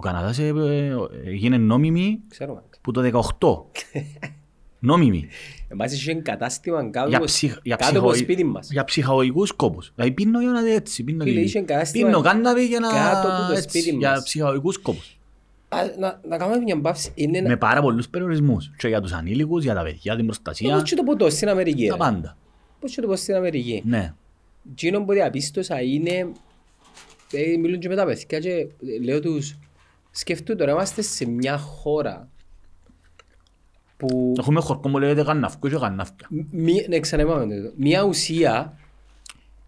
Ο 0.00 0.02
Καναδάς 0.02 0.38
ε, 0.38 0.46
ε, 0.46 0.94
έγινε 1.24 1.56
νόμιμη 1.58 2.20
Ξέρουμε. 2.28 2.62
που 2.80 2.90
το 2.92 3.00
18. 3.38 3.80
νόμιμη. 4.78 5.28
Εμάς 5.68 5.92
είχε 5.92 6.14
κατάστημα 6.14 6.90
κάτω, 6.90 7.08
Για, 7.08 7.16
από- 7.16 7.26
ψυχ, 7.26 7.58
για, 7.62 7.76
κάτω 7.76 7.98
από 7.98 8.06
το 8.06 8.12
ψυχο- 8.12 8.24
σπίτι 8.24 8.44
μας. 8.44 8.70
για 8.70 8.84
ψυχαγωγικούς 8.84 9.48
σκόπους. 9.48 9.92
Δηλαδή 9.94 10.12
πίνω 10.12 10.40
για 10.40 10.50
να 10.50 10.62
δει 10.62 10.72
έτσι. 10.74 11.04
Πίνω, 11.04 11.24
Φίλε, 11.24 11.34
και- 11.40 11.44
είχε 11.44 11.60
κατάστημα 11.60 12.06
πίνω 12.08 12.20
κάναβη 12.20 12.66
για 12.66 12.80
να... 12.80 12.88
κάτω 12.88 13.28
από 13.28 13.46
το 13.46 13.52
έτσι, 13.52 13.68
σπίτι 13.80 13.96
Για 13.96 14.10
μας. 14.10 14.22
ψυχαγωγικούς 14.22 14.74
σκόπους. 14.74 15.18
Α, 15.68 15.78
Να, 15.98 16.20
να 16.28 16.36
κάνουμε 16.36 16.58
μια 16.58 16.76
μπαύση. 16.76 17.12
Είναι 17.14 17.38
ένα... 17.38 17.48
Με 17.48 17.56
πάρα 17.56 17.82
πολλούς 17.82 18.08
περιορισμούς. 18.08 18.70
Και 18.76 18.88
για 18.88 19.00
τους 19.00 19.12
ανήλικους, 19.12 19.64
για 19.64 19.74
τα 19.74 19.82
παιδιά, 19.82 20.16
την 20.16 20.24
προστασία, 20.24 20.72
Πώς 20.74 20.82
και 20.90 20.94
το 20.94 21.02
ποτό 21.02 21.30
στην 21.30 21.48
Αμερική. 21.48 21.86
τα 21.86 21.92
ρε. 21.92 21.98
πάντα. 21.98 22.36
Πώς 22.80 22.94
και 22.94 23.00
το 23.00 23.06
πω 23.06 23.16
στην 23.16 23.34
Αμερική. 23.34 23.82
Ναι. 23.86 24.14
Εκείνο 24.70 25.04
που 25.04 25.12
διαπίστωσα 25.12 25.80
είναι, 25.82 26.32
ε, 27.32 27.56
μιλούν 27.60 27.78
και 27.80 27.88
με 27.88 27.94
τα 27.96 28.04
παιδιά 28.04 28.38
και 28.38 28.50
ε, 28.50 28.68
λέω 29.04 29.20
τους, 29.20 29.58
σκεφτούν 30.10 30.56
τώρα 30.56 30.70
είμαστε 30.72 31.02
σε 31.02 31.28
μια 31.28 31.58
χώρα 31.58 32.28
που 33.96 34.32
Έχουμε 34.38 34.60
χορκό 34.60 34.90
που 34.90 34.98
λέγεται 34.98 35.20
γανναύκο 35.22 35.68
και 35.68 35.76
γανναύκια. 35.76 36.26
μη, 36.50 36.84
ναι, 36.88 37.00
ξαναπάμε 37.00 37.54
το. 37.60 37.72
Μια 37.76 38.02
ουσία 38.02 38.78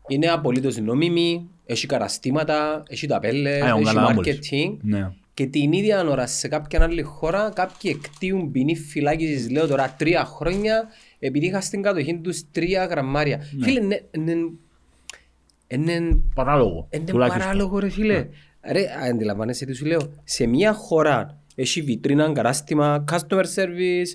είναι 0.09 0.27
απολύτως 0.27 0.77
νόμιμη, 0.77 1.49
έχει 1.67 1.87
καταστήματα, 1.87 2.83
έχει 2.89 3.07
ταπέλες, 3.07 3.63
Α, 3.63 3.75
ο 3.75 3.77
έχει 3.77 3.85
Καναδά 3.85 4.15
μόλις. 4.15 4.39
marketing 4.51 4.77
Ναι. 4.83 5.13
και 5.35 5.47
την 5.47 5.73
ίδια 5.73 6.05
ώρα 6.09 6.27
σε 6.27 6.49
κάποια 6.49 6.83
άλλη 6.83 7.03
χώρα 7.03 7.51
κάποιοι 7.55 7.97
εκτίουν 8.05 8.51
ποινή 8.51 8.77
φυλάκισης, 8.77 9.51
λέω 9.51 9.67
τώρα 9.67 9.95
τρία 9.99 10.25
χρόνια, 10.25 10.89
επειδή 11.19 11.47
είχα 11.47 11.61
στην 11.61 11.83
κατοχή 11.83 12.19
τους 12.19 12.43
τρία 12.51 12.85
γραμμάρια. 12.85 13.41
Φίλε, 13.61 13.81
ναι, 13.81 13.97
ναι, 14.19 14.33
είναι 15.69 16.19
Παράλογο. 16.35 16.89
είναι 16.91 17.05
τουλάχιστον. 17.05 17.43
παράλογο 17.43 17.79
ρε 17.79 17.89
φίλε. 17.89 18.29
Ρε, 18.65 18.87
αντιλαμβάνεσαι 19.11 19.65
τι 19.65 19.73
σου 19.73 19.85
λέω. 19.85 20.13
Σε 20.25 20.47
μια 20.47 20.73
χώρα 20.73 21.39
έχει 21.55 21.83
βιτρίνα, 21.83 22.33
κατάστημα, 22.33 23.05
customer 23.13 23.45
service, 23.55 24.13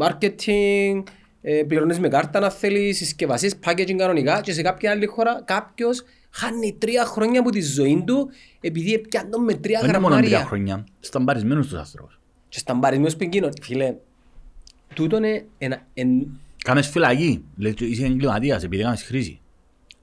marketing, 0.00 1.02
ε, 1.42 1.62
πληρώνεις 1.62 1.98
με 1.98 2.08
κάρτα 2.08 2.40
να 2.40 2.50
θέλεις, 2.50 2.96
συσκευασίες, 2.96 3.54
packaging 3.66 3.94
κανονικά 3.96 4.40
και 4.40 4.52
σε 4.52 4.62
κάποια 4.62 4.90
άλλη 4.90 5.06
χώρα 5.06 5.42
κάποιος 5.44 6.02
χάνει 6.30 6.76
τρία 6.78 7.04
χρόνια 7.04 7.40
από 7.40 7.50
τη 7.50 7.60
ζωή 7.60 8.02
του 8.06 8.30
επειδή 8.60 8.98
πιάνει 8.98 9.28
με 9.44 9.54
τρία 9.54 9.80
Δεν 9.80 9.88
είναι 9.88 9.98
μόνο 9.98 10.14
τρία 10.16 10.28
γραμμάρια. 10.28 10.46
χρόνια. 10.48 10.84
Σταμπαρισμένους 11.00 11.68
τους 11.68 11.78
άνθρωπους. 11.78 12.18
Και 12.48 12.58
σταμπαρισμένος 12.58 13.16
πingίνο. 13.16 13.48
Φίλε, 13.62 13.94
τούτο 14.94 15.16
είναι 15.16 15.44
ένα... 15.58 15.86
εν- 15.94 16.40
Κάμες 16.64 16.88
φυλακή. 16.88 17.44
Λέει, 17.56 17.74
είσαι 17.78 18.04
εγκληματίας 18.04 18.62
επειδή 18.64 18.82
κάνεις 18.82 19.02
χρήση. 19.02 19.40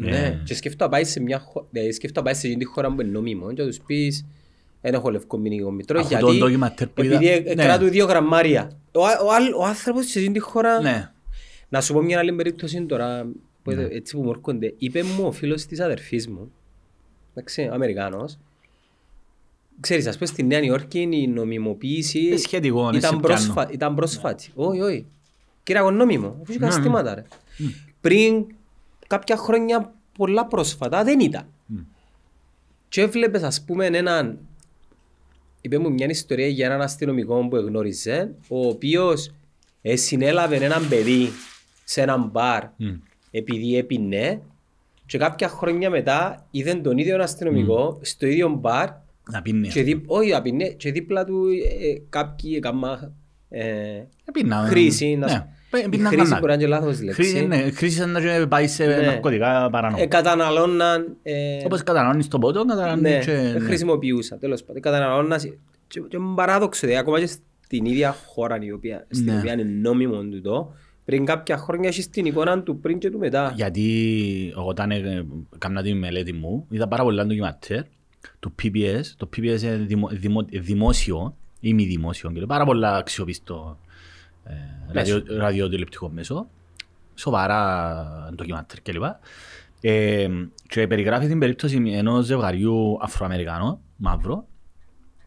Ναι, 0.09 0.41
και 0.43 0.53
σκέφτομαι 0.53 0.89
να 0.91 0.95
πάει 0.97 1.03
σε 1.05 1.19
μια 1.19 1.39
χώρα, 1.39 1.65
δηλαδή 1.71 1.91
σκέφτομαι 1.91 2.25
να 2.27 2.31
πάει 2.31 2.41
σε 2.41 2.47
εκείνη 2.47 2.63
τη 2.63 2.69
χώρα 2.69 2.91
που 2.93 3.01
είναι 3.01 3.11
νόμιμο 3.11 3.53
και 3.53 3.61
να 3.61 3.67
τους 3.67 3.79
πεις 3.85 4.25
δεν 4.81 4.93
έχω 4.93 5.09
λευκό 5.09 5.37
μηνικό 5.37 5.71
μητρός 5.71 5.99
Αχού, 6.01 6.07
γιατί 6.09 6.25
το 6.25 6.33
ντοκιμαντέρ 6.33 6.87
που 6.87 7.03
είδα- 7.03 7.15
επειδή 7.15 7.55
Ναι. 7.55 7.63
κράτου 7.63 7.89
δύο 7.89 8.05
γραμμάρια. 8.05 8.71
Ο, 8.91 9.05
α- 9.05 9.19
ο, 9.25 9.31
άλλ- 9.33 9.53
ο 9.57 9.65
άνθρωπος 9.65 10.05
σε 10.05 10.19
εκείνη 10.19 10.33
τη 10.33 10.39
χώρα, 10.39 10.81
Ναι. 10.81 11.11
να 11.69 11.81
σου 11.81 11.93
πω 11.93 12.01
μια 12.01 12.19
άλλη 12.19 12.33
περίπτωση 12.33 12.81
τώρα, 12.85 13.27
που, 13.63 13.71
Ναι. 13.71 13.83
έτσι 13.91 14.15
που 14.15 14.21
μου 14.23 14.29
έρχονται, 14.29 14.73
είπε 14.77 15.03
μου 15.03 15.25
ο 15.25 15.31
φίλος 15.31 15.65
της 15.65 15.79
αδερφής 15.79 16.27
μου, 16.27 16.51
εντάξει, 17.33 17.69
Αμερικάνος, 17.71 18.37
Ξέρεις, 19.79 20.07
ας 20.07 20.15
πούμε 20.17 20.25
στη 20.27 20.43
Νέα 20.43 20.59
Υόρκη 20.61 21.07
η 21.11 21.27
νομιμοποίηση 21.27 22.29
Ε, 22.33 22.37
σχετικό, 22.37 22.85
ναι, 22.85 22.91
σε 22.91 22.97
ήταν, 22.97 23.19
πιάνω. 23.19 23.35
πρόσφα, 23.35 23.69
ήταν 23.71 23.95
πρόσφατη. 23.95 24.49
Όχι, 24.55 24.81
όχι. 24.81 25.05
Κύριε 25.63 25.81
νόμιμο, 25.81 26.27
αφού 26.27 26.51
είχε 26.51 26.59
Ναι, 26.59 26.65
ναι. 26.65 26.71
καταστήματα 26.71 27.15
ρε. 27.15 27.23
Πριν 28.01 28.45
κάποια 29.15 29.37
χρόνια 29.37 29.93
πολλά 30.17 30.45
πρόσφατα 30.45 31.03
δεν 31.03 31.19
ήταν. 31.19 31.45
Και 32.89 33.01
έβλεπες 33.01 33.43
ας 33.43 33.63
πούμε 33.65 33.85
έναν, 33.85 34.39
είπε 35.61 35.77
μου 35.77 35.91
μια 35.91 36.07
ιστορία 36.09 36.47
για 36.47 36.65
έναν 36.65 36.81
αστυνομικό 36.81 37.47
που 37.47 37.55
εγνώριζε, 37.55 38.31
ο 38.47 38.67
οποίος 38.67 39.31
ε, 39.81 39.95
συνέλαβε 39.95 40.55
έναν 40.55 40.87
παιδί 40.89 41.29
σε 41.83 42.01
έναν 42.01 42.29
μπαρ 42.31 42.63
Μμ. 42.77 42.87
επειδή 43.31 43.77
έπινε 43.77 44.41
και 45.05 45.17
κάποια 45.17 45.47
χρόνια 45.47 45.89
μετά 45.89 46.47
είδε 46.51 46.73
τον 46.73 46.97
ίδιο 46.97 47.21
αστυνομικό 47.23 47.99
στο 48.01 48.25
ίδιο 48.27 48.49
μπαρ 48.49 48.89
Να 49.31 49.41
πίνει. 49.41 49.67
και, 49.67 49.83
δι... 49.83 50.03
όχι, 50.05 50.33
απεινέ, 50.33 50.67
και 50.67 50.91
δίπλα 50.91 51.25
του 51.25 51.45
ε, 51.81 52.01
κάποιοι 52.09 52.53
έκαμα 52.57 53.13
ε, 53.49 54.03
Πίναμε. 54.33 54.67
χρήση. 54.67 55.15
Να... 55.15 55.25
Ναι. 55.25 55.31
σου- 55.31 55.37
Ε, 55.37 55.43
Η 55.43 55.45
πίναν 55.45 55.55
χρήση 55.79 55.97
κανάλι. 55.97 56.29
μπορεί 56.39 56.45
να 56.47 56.53
είναι 56.53 56.63
και 56.63 56.67
λάθος 56.67 56.95
Χρήση, 56.97 57.33
λέξη. 57.33 57.45
ναι, 57.47 57.71
χρήση 57.71 57.97
σαν 57.97 58.09
να 58.11 58.21
και 58.21 58.45
πάει 58.47 58.67
σε 58.67 58.85
Ναι. 58.85 58.95
ναρκωτικά 58.95 59.69
παράνομα. 59.71 60.01
Ε, 60.01 60.05
καταναλώναν... 60.05 61.15
Ε, 61.23 61.65
Όπως 61.65 61.83
καταναλώνεις 61.83 62.27
το 62.27 62.39
πότο, 62.39 62.63
ναι, 62.63 62.73
καταναλώνεις 62.73 63.25
και... 63.25 63.31
ε, 63.31 63.51
ναι. 63.51 63.59
χρησιμοποιούσαν, 63.59 64.39
τέλος 64.39 64.63
πάντων. 64.63 64.81
Καταναλώναν... 64.81 65.39
Και, 65.87 65.99
και 65.99 66.17
είναι 66.17 66.33
παράδοξο, 66.35 66.79
δηλαδή, 66.79 66.99
ακόμα 67.01 67.19
και 67.19 67.25
στην 67.63 67.85
ίδια 67.85 68.15
χώρα 68.25 68.57
η 68.61 68.71
οποία, 68.71 69.05
στην 69.09 69.25
Ναι. 69.25 69.37
οποία 69.37 69.53
είναι 69.53 69.63
νόμιμο 69.63 70.21
τούτο, 70.23 70.73
πριν 71.05 71.25
κάποια 71.25 71.57
χρόνια 71.57 71.89
έχεις 71.89 72.09
την 72.09 72.25
εικόνα 72.25 72.61
του 72.63 72.79
πριν 72.79 72.97
και 72.99 73.09
του 73.09 73.17
μετά. 73.17 73.53
Γιατί 73.55 74.13
εγώ 74.57 74.65
όταν 74.67 74.91
ε, 74.91 75.25
έκανα 75.55 75.81
τη 75.81 75.93
μελέτη 75.93 76.33
μου, 76.33 76.65
είδα 76.69 76.87
πάρα 76.87 77.03
πολλά 77.03 77.25
ντοκιματέρ 77.25 77.81
του 78.39 78.55
PBS. 78.63 79.01
Το 79.17 79.29
PBS 79.37 79.61
είναι 79.61 79.75
δημο, 79.87 80.07
δημο, 80.11 80.45
δημόσιο 80.51 81.35
ή 81.59 81.73
μη 81.73 81.85
δημόσιο, 81.85 82.29
και 82.31 82.37
είναι 82.37 82.47
πάρα 82.47 82.65
πολλά 82.65 82.95
αξιοπιστό 82.95 83.77
ε, 83.87 83.90
ραδιο, 84.91 85.23
ραδιοτηλεπτικό 85.27 86.09
μέσο. 86.09 86.47
Σοβαρά 87.15 88.29
ντοκιματέρ 88.35 88.81
κλπ. 88.81 89.03
Ε, 89.81 90.27
και 90.67 90.87
περιγράφει 90.87 91.27
την 91.27 91.39
περίπτωση 91.39 91.83
ενός 91.85 92.25
ζευγαριού 92.25 92.97
Αφροαμερικάνων, 93.01 93.79
μαύρο, 93.95 94.45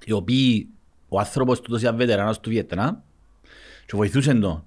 οι 0.04 0.12
οποίοι 0.12 0.68
ο 1.08 1.18
άνθρωπος 1.18 1.60
του 1.60 1.76
ήταν 1.76 1.96
βετεράνος 1.96 2.40
του 2.40 2.50
Βιετνάμ 2.50 2.96
και 3.86 3.96
βοηθούσε 3.96 4.34
τον 4.34 4.64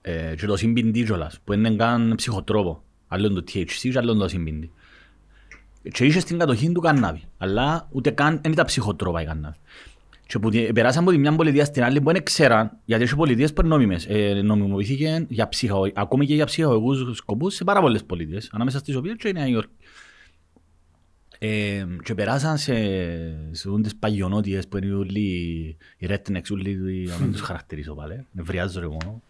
ε, 0.00 0.34
και 0.38 0.46
το 0.46 0.56
συμπιντή 0.56 1.04
κιόλας, 1.04 1.40
που 1.44 1.52
είναι 1.52 1.76
καν 1.76 2.14
ψυχοτρόπο. 2.16 2.82
Άλλο 3.08 3.26
είναι 3.26 3.40
το 3.40 3.44
THC 3.48 3.90
και 3.92 3.98
άλλο 3.98 4.12
είναι 4.12 4.20
το 4.20 4.28
συμπιντή. 4.28 4.72
Και 5.92 6.04
είχε 6.04 6.20
στην 6.20 6.38
κατοχή 6.38 6.72
του 6.72 6.80
κανάβη, 6.80 7.22
αλλά 7.38 7.88
ούτε 7.90 8.10
καν 8.10 8.40
δεν 8.42 8.52
ήταν 8.52 8.64
ψυχοτρόπα 8.64 9.22
η 9.22 9.24
κανάβη. 9.24 9.56
Και 10.26 10.38
που 10.38 10.50
τη- 10.50 10.72
περάσαν 10.72 11.02
από 11.02 11.10
τη 11.12 11.18
μια 11.18 11.34
πολιτεία 11.34 11.64
στην 11.64 11.82
άλλη 11.82 12.00
που 12.00 12.12
δεν 12.12 12.22
ξέραν, 12.22 12.76
γιατί 12.84 13.02
είχε 13.04 13.14
πολιτείες 13.14 13.52
που 13.52 13.60
είναι 13.60 13.70
νόμιμες. 13.70 14.06
Ε, 14.08 14.40
νομιμοποιήθηκε 14.44 15.26
για 15.28 15.48
ψυχο, 15.48 15.88
ακόμη 15.94 16.26
και 16.26 16.34
για 16.34 16.44
ψυχολογικούς 16.46 17.16
σκοπούς 17.16 17.54
σε 17.54 17.64
πάρα 17.64 17.80
πολλές 17.80 18.04
πολιτείες, 18.04 18.48
ανάμεσα 18.52 18.78
στις 18.78 18.94
οποίες 18.96 19.14
και 19.18 19.28
η 19.28 19.32
Νέα 19.32 19.46
Υόρκη. 19.48 19.72
Ε, 21.38 21.84
και 22.02 22.14
περάσαν 22.14 22.58
σε, 22.58 22.74
σε 23.50 23.68
τις 23.82 23.96
παγιονότητες 23.96 24.68
που 24.68 24.76
είναι 24.76 24.92
όλοι 24.94 25.20
οι 25.98 26.06
rednecks, 26.10 26.50
όλοι 26.52 26.70
οι- 26.70 27.06
να 27.06 27.18
μην 27.18 27.32
τους 27.32 27.40
χαρακτηρίσω 27.40 27.94
πάλι, 27.94 28.26
νευριάζω 28.32 28.80
ρε 28.80 28.86
μόνο. 28.86 29.22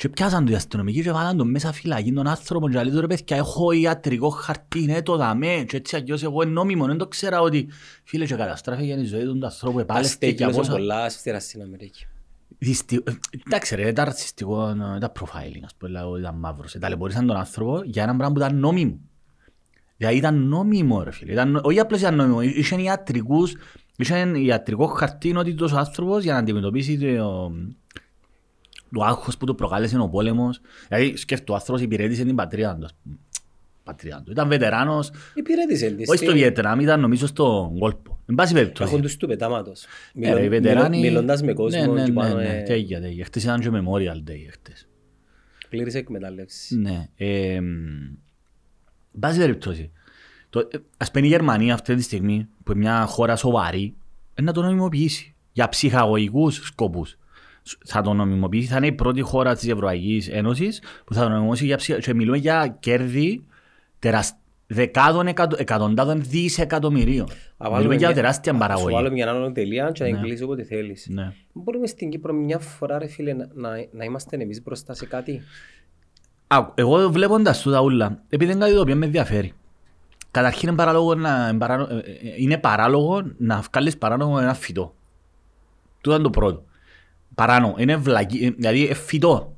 Και 0.00 0.08
πιάσαν 0.08 0.44
το 0.44 0.52
οι 0.52 0.54
αστυνομικοί 0.54 1.02
και 1.02 1.12
βάλαν 1.12 1.36
τον 1.36 1.50
μέσα 1.50 1.72
φυλακή 1.72 2.12
τον 2.12 2.26
άνθρωπο 2.26 2.68
και 2.68 2.82
λέει 2.82 2.92
του 2.92 3.00
ρε 3.00 3.06
παιδιά 3.06 3.36
έχω 3.36 3.72
ιατρικό 3.72 4.28
χαρτί, 4.28 4.82
είναι 4.82 5.02
το 5.02 5.16
δαμέ 5.16 5.64
και 5.68 5.76
έτσι 5.76 5.96
αγιώς 5.96 6.22
εγώ 6.22 6.42
είναι 6.42 6.50
νόμιμο, 6.50 6.86
δεν 6.86 6.96
το 6.96 7.06
ξέρα 7.08 7.40
ότι 7.40 7.68
φίλε 8.04 8.26
και 8.26 8.34
καταστράφηκε 8.34 8.92
η 8.92 9.04
ζωή 9.04 9.24
του 9.24 9.38
ανθρώπου, 9.42 9.76
Τα 9.76 9.82
επάλευκε 9.82 10.26
για 10.26 10.28
στέκυλος 10.28 10.52
είναι 10.52 10.62
πόσα... 10.62 10.72
πολλά 10.72 11.04
αυστηρά 11.04 11.40
στην 11.40 11.62
Αμερική. 11.62 12.06
Δυστι- 12.58 13.08
ε, 13.08 13.12
Εντάξει 13.46 13.74
ρε, 13.74 13.88
ήταν 13.88 14.04
ρατσιστικό, 14.04 14.68
ε, 14.68 14.96
ήταν 14.96 15.12
profiling, 15.20 15.62
ας 15.64 15.74
πούμε, 15.74 15.92
δηλαδή, 15.92 16.20
ήταν 16.20 16.34
μαύρος. 16.34 16.76
Ταλαιπωρήσαν 16.80 17.26
τον 17.26 17.36
άνθρωπο 17.36 17.82
για 17.84 18.02
έναν 18.02 18.16
πράγμα 18.16 18.34
που 18.34 18.40
ήταν 18.40 18.58
νόμιμο. 18.58 19.00
Δηλαδή 19.96 20.16
ήταν 20.16 20.48
νόμιμο 20.48 21.02
ρε 21.02 21.10
φίλε, 21.10 21.32
ήταν, 21.32 21.60
όχι 21.62 21.80
απλώς 21.80 22.00
ήταν 22.00 22.16
νόμιμο, 22.16 22.42
είχαν 22.42 22.78
ιατρικούς, 22.78 23.54
είχαν 23.96 24.34
ιατρικό 24.34 24.86
χαρτί 24.86 25.36
ότι 25.36 25.54
τόσο 25.54 25.76
άνθρωπος 25.76 26.22
για 26.22 26.32
να 26.32 26.38
αντιμετωπίσει 26.38 26.98
το, 26.98 27.52
το 28.94 29.02
άγχος 29.04 29.36
που 29.36 29.46
του 29.46 29.54
προκάλεσε 29.54 29.98
ο 29.98 30.08
πόλεμος. 30.08 30.60
Δηλαδή 30.88 31.16
σκέφτομαι, 31.16 31.50
ο 31.52 31.54
άνθρωπος 31.60 31.82
υπηρέτησε 31.82 32.24
την 32.24 32.34
πατρίδα 32.34 32.76
του, 32.76 32.84
ας 32.84 32.94
πούμε. 33.02 33.16
πατρίδα 33.84 34.22
του. 34.24 34.30
Ήταν 34.30 34.48
βετεράνος, 34.48 35.10
Υπηρέτησε 35.34 35.90
τη. 35.90 36.04
όχι 36.10 36.24
στο 36.24 36.32
Βιετνάμ, 36.32 36.80
ήταν 36.80 37.00
νομίζω 37.00 37.26
στο 37.26 37.72
κόλπο. 37.78 38.18
Εν 38.26 38.34
πάση 38.34 38.52
περιπτώσει. 38.54 38.90
Έχουν 38.90 39.02
τους 39.02 39.16
του 39.16 39.26
πετάματος. 39.26 39.84
Ε, 39.84 39.88
ρε, 40.14 40.28
οι 40.28 40.32
Μιλων- 40.34 40.48
βετεράνοι- 40.48 40.88
μιλων- 40.90 41.12
Μιλώντας 41.12 41.42
με 41.42 41.52
κόσμο 41.52 41.80
Ναι, 41.80 41.92
ναι, 41.92 42.04
και 42.04 42.10
ναι, 42.10 42.20
πάνω 42.20 42.34
ναι, 42.34 42.58
ε, 42.58 42.62
Τέγια, 42.62 43.00
τέγια. 43.00 43.24
Χτες 43.24 43.42
ήταν 43.42 43.60
και 43.60 43.68
Memorial 43.72 44.30
Day 44.30 44.46
χτες. 44.50 44.88
πλήρης 45.68 45.94
εκμετάλλευσης. 45.94 46.70
Ναι. 46.76 47.08
Ε, 47.16 47.54
Εν 49.14 49.20
πάση 49.20 49.38
περιπτώσει. 49.38 49.90
Το, 50.50 50.58
ε, 50.72 50.78
ας 50.96 51.10
πούμε 51.10 51.26
η 51.26 51.28
Γερμανία 51.28 51.74
αυτή 51.74 51.94
τη 51.94 52.02
στιγμή, 52.02 52.48
που 52.64 52.72
είναι 52.72 52.80
μια 52.80 53.04
χώρα 53.06 53.36
σοβαρή, 53.36 53.82
είναι 53.82 54.46
να 54.46 54.52
το 54.52 54.62
νομιμοποιήσει. 54.62 55.34
Για 55.52 55.68
ψυχαγωγικούς 55.68 56.56
σκοπούς. 56.56 57.18
Θα 57.86 58.02
το 58.02 58.12
νομιμοποιήσει, 58.12 58.66
θα 58.68 58.76
είναι 58.76 58.86
η 58.86 58.92
πρώτη 58.92 59.20
χώρα 59.20 59.54
της 59.54 59.68
Ευρωπαϊκής 59.68 60.28
Ένωσης 60.28 60.82
που 61.04 61.14
θα 61.14 61.22
το 61.22 61.28
νομιμοποιήσει 61.28 61.64
για 61.64 61.76
ψυχα... 61.76 61.98
και 61.98 62.14
μιλούμε 62.14 62.36
για 62.36 62.76
κέρδη 62.80 63.44
τερασ... 63.98 64.32
δεκάδων 64.66 65.26
εκατο, 65.26 65.56
εκατοντάδων 65.58 66.22
δισεκατομμυρίων. 66.22 67.26
Α, 67.56 67.70
Μιλούμε 67.76 67.94
για 67.94 68.06
μια- 68.06 68.16
τεράστια 68.16 68.52
α, 68.52 68.54
Σου 68.54 68.60
παραγωγή. 68.60 68.94
βάλω 68.94 69.10
μια 69.10 69.30
άλλη 69.30 69.52
τελεία 69.52 69.90
και 69.90 70.02
να 70.04 70.10
Ναι. 70.10 70.18
εγκλείσει 70.18 70.42
όποτε 70.42 70.62
θέλεις. 70.64 71.06
Ναι. 71.10 71.32
Μπορούμε 71.52 71.86
στην 71.86 72.10
Κύπρο 72.10 72.32
μια 72.32 72.58
φορά 72.58 72.98
ρε 72.98 73.06
φίλε 73.06 73.32
να, 73.32 73.48
να, 73.54 73.68
να 73.92 74.04
είμαστε 74.04 74.36
εμείς 74.36 74.62
μπροστά 74.62 74.94
σε 74.94 75.06
κάτι; 75.06 75.40
Α, 76.46 76.66
εγώ 76.74 77.10
βλέποντας 77.10 77.62
τούτα 77.62 77.80
ούλα, 77.80 78.22
επειδή 78.28 78.52
είναι 78.52 78.60
κάτι 78.60 78.74
το 78.74 78.80
οποίο 78.80 78.96
με 78.96 79.04
ενδιαφέρει. 79.06 79.52
Καταρχήν 80.30 80.68
είναι 80.68 80.76
παράλογο 80.76 81.14
να, 81.14 81.48
είναι 81.50 81.58
παράλο- 81.58 81.88
ε, 81.90 81.96
ε, 81.98 82.02
είναι 82.36 82.58
παράλογο 82.58 83.22
να 83.38 83.60
βγάλεις 83.72 83.98
παράνομο 83.98 84.38
ένα 84.40 84.54
φυτό. 84.54 84.94
Τούτο 86.00 86.14
είναι 86.14 86.24
το 86.24 86.30
πρώτο. 86.30 86.64
Παράνομο. 87.40 87.74
Είναι 87.78 87.96
βλακή, 87.96 88.44
ε, 88.44 88.50
δηλαδή 88.50 88.88
ε, 88.88 88.94
φυτό. 88.94 89.56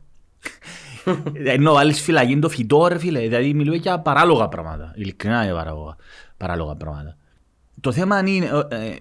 Ενώ 1.54 1.72
βάλεις 1.72 2.00
φυλακή 2.00 2.38
το 2.38 2.48
φυτό 2.48 2.86
ρε 2.86 2.98
φίλε, 2.98 3.20
δηλαδή 3.20 3.54
μιλούμε 3.54 3.76
για 3.76 3.98
παράλογα 3.98 4.48
πράγματα. 4.48 4.92
Ειλικρινά 4.96 5.44
είναι 5.44 5.52
παράλογα, 5.52 5.96
παράλογα 6.36 6.74
πράγματα. 6.74 7.16
Το 7.80 7.92
θέμα 7.92 8.18
είναι, 8.18 8.50
ε, 8.70 8.86
ε, 8.86 8.96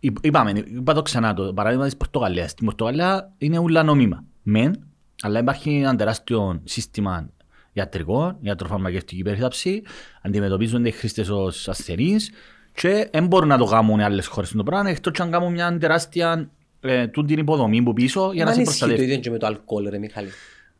είπ- 0.00 0.24
είπαμε, 0.26 0.50
είπα 0.50 0.94
το 0.94 1.02
ξανά 1.02 1.34
το 1.34 1.52
παράδειγμα 1.52 1.84
της 1.84 1.96
Πορτογαλίας. 1.96 2.50
Στην 2.50 2.66
Πορτογαλία 2.66 3.32
είναι 3.38 3.58
ούλα 3.58 3.82
νόμιμα. 3.82 4.24
Μεν, 4.42 4.86
αλλά 5.22 5.38
υπάρχει 5.38 5.70
ένα 5.70 5.96
τεράστιο 5.96 6.60
σύστημα 6.64 7.28
ιατρικό, 7.72 8.36
ιατροφαρμακευτική 8.40 9.22
περίθαψη, 9.22 9.82
αντιμετωπίζονται 10.22 10.88
οι 10.88 10.92
χρήστες 10.92 11.28
ως 11.28 11.68
ασθενείς 11.68 12.30
και 12.74 13.08
δεν 13.12 13.26
μπορούν 13.26 13.48
να 13.48 13.58
το 13.58 13.64
κάνουν 13.64 13.98
οι 13.98 14.02
άλλες 14.02 14.26
χώρες 14.26 14.52
το 14.52 14.62
πράγμα, 14.62 14.90
εκτός 14.90 15.12
και 15.12 15.22
αν 15.22 15.30
κάνουν 15.30 15.52
μια 15.52 15.78
τεράστια 15.78 16.50
ε, 16.84 17.06
τούτη 17.06 17.44
ποδομή 17.44 17.82
που 17.82 17.92
πίσω 17.92 18.32
για 18.32 18.44
να 18.44 18.50
Μα 18.50 18.54
σε 18.56 18.60
αν 18.60 18.66
ισχύει 18.66 18.78
το 18.80 18.86
προστατεύει. 18.86 19.02
ίδιο 19.10 19.22
και 19.22 19.30
με 19.30 19.38
το 19.38 19.46
αλκοόλ 19.46 19.88
ρε 19.88 19.98
Μιχάλη. 19.98 20.28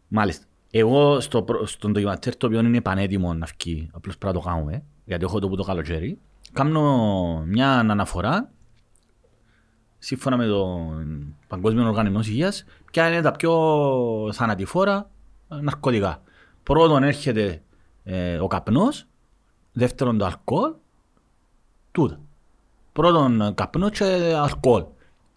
Μάλιστα. 0.09 0.44
Εγώ 0.70 1.20
στο, 1.20 1.42
προ- 1.42 1.66
στον 1.66 1.92
ντοκιματέρ 1.92 2.36
το 2.36 2.46
οποίο 2.46 2.61
είναι 2.61 2.80
πανέτοιμο 2.80 3.34
να 3.34 3.46
βγει, 3.59 3.88
απλώς 3.92 4.18
πρέπει 4.18 4.34
να 4.36 4.40
το 4.42 4.48
κάνουμε, 4.48 4.82
γιατί 5.05 5.24
έχω 5.24 5.38
το 5.38 5.48
που 5.48 5.57
το 5.57 5.62
καλοκαίρι, 5.62 6.18
κάνω 6.53 7.42
μια 7.46 7.78
αναφορά 7.78 8.50
σύμφωνα 9.98 10.36
με 10.36 10.46
τον 10.46 11.34
Παγκόσμιο 11.48 11.86
Οργανισμό 11.86 12.20
Υγείας 12.20 12.64
ποια 12.92 13.09
είναι 13.09 13.20
τα 13.20 13.32
πιο 13.32 13.53
θανατηφόρα 14.32 15.11
ναρκωτικά. 15.48 16.22
Πρώτον 16.62 17.03
έρχεται 17.03 17.62
ε, 18.05 18.36
ο 18.38 18.46
καπνός, 18.46 19.07
δεύτερον 19.72 20.18
το 20.18 20.24
αλκοόλ, 20.24 20.72
τούτα. 21.92 22.20
Πρώτον 22.92 23.55
καπνός 23.55 23.90
και 23.90 24.05
αλκοόλ. 24.36 24.84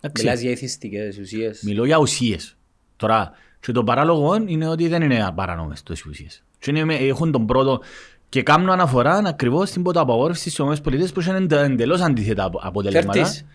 Εντάξει. 0.05 0.23
Μιλάς 0.23 0.39
για 0.41 0.51
ηθιστικές 0.51 1.17
ουσίες. 1.17 1.61
Μιλώ 1.63 1.85
για 1.85 1.97
ουσίες. 1.97 2.55
Τώρα, 2.95 3.31
και 3.59 3.71
το 3.71 3.83
παράλογο 3.83 4.35
είναι 4.45 4.67
ότι 4.67 4.87
δεν 4.87 5.01
είναι 5.01 5.31
παράνομες 5.35 5.83
τόσες 5.83 6.05
ουσίες. 6.05 6.43
Και 6.59 6.69
είναι, 6.71 6.83
με- 6.83 6.95
έχουν 6.95 7.31
τον 7.31 7.45
πρώτο 7.45 7.81
και 8.29 8.43
κάνω 8.43 8.71
αναφορά 8.71 9.21
ακριβώς 9.25 9.69
στην 9.69 9.83
ποταπαγόρευση 9.83 10.49
στις 10.49 10.65
ΗΠΑ 10.77 11.11
που 11.13 11.21
είναι 11.27 11.37
εντε- 11.37 11.59
εντελώς 11.71 12.01
αντίθετα 12.01 12.43
απο- 12.43 12.59
αποτελέσματα. 12.63 13.13
Φέρτης. 13.13 13.45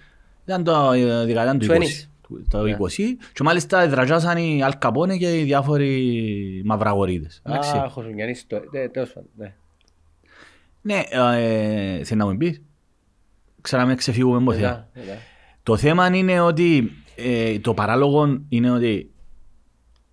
Ήταν 0.44 0.64
το 0.64 0.92
ε, 0.92 1.24
δεκαετία 1.24 1.56
του 1.58 1.66
20s. 1.66 1.76
20. 1.76 2.08
του- 2.22 2.46
Το 2.50 2.62
Ναι. 2.62 2.70
20. 2.70 3.16
Και 3.32 3.42
μάλιστα 3.42 3.88
δραζάσαν 3.88 4.36
οι 4.36 4.62
Αλκαπόνε 4.62 5.16
και 5.16 5.38
οι 5.38 5.42
διάφοροι 5.42 6.62
μαυραγορείτες. 6.64 7.42
Εντάξει. 7.46 7.76
Α, 7.76 7.82
έχω 7.84 8.02
σου 8.02 8.12
μια 8.14 8.28
ιστορία. 8.28 8.80
Ε, 8.82 8.88
Τέλος 8.88 9.12
πάντων, 9.12 9.28
ναι. 9.36 9.54
Ναι, 10.82 11.02
ε, 11.10 11.92
θέλεις 11.92 12.10
να 12.10 12.26
μου 12.26 12.36
πεις; 12.36 12.60
Ξέρω 13.60 13.82
να 13.82 13.88
μην 13.88 13.96
ξεφύγουμε 13.96 14.36
από 14.36 14.52
θέμα. 14.52 14.66
Μετά, 14.66 14.88
μετά. 14.94 15.18
Το 15.70 15.76
θέμα 15.76 16.16
είναι 16.16 16.40
ότι 16.40 16.92
ε, 17.16 17.58
το 17.58 17.74
παράλογο 17.74 18.40
είναι 18.48 18.70
ότι 18.70 19.10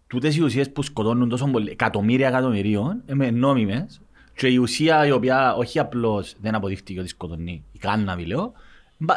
τούτες 0.07 0.35
οι 0.35 0.41
ουσίες 0.41 0.71
που 0.71 0.81
σκοτώνουν 0.81 1.29
τόσο 1.29 1.45
πολύ, 1.47 1.71
εκατομμύρια 1.71 2.27
εκατομμυρίων, 2.27 3.03
είναι 3.09 3.31
νόμιμες 3.31 4.01
και 4.35 4.47
η 4.47 4.57
ουσία 4.57 5.05
η 5.05 5.11
οποία 5.11 5.55
όχι 5.55 5.79
απλώς 5.79 6.35
δεν 6.41 6.55
αποδείχτηκε 6.55 6.99
ότι 6.99 7.09
σκοτώνει, 7.09 7.63
η 7.71 7.77
κάνναβη 7.79 8.25
λέω, 8.25 8.53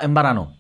είναι 0.05 0.13
παράνομο. 0.13 0.57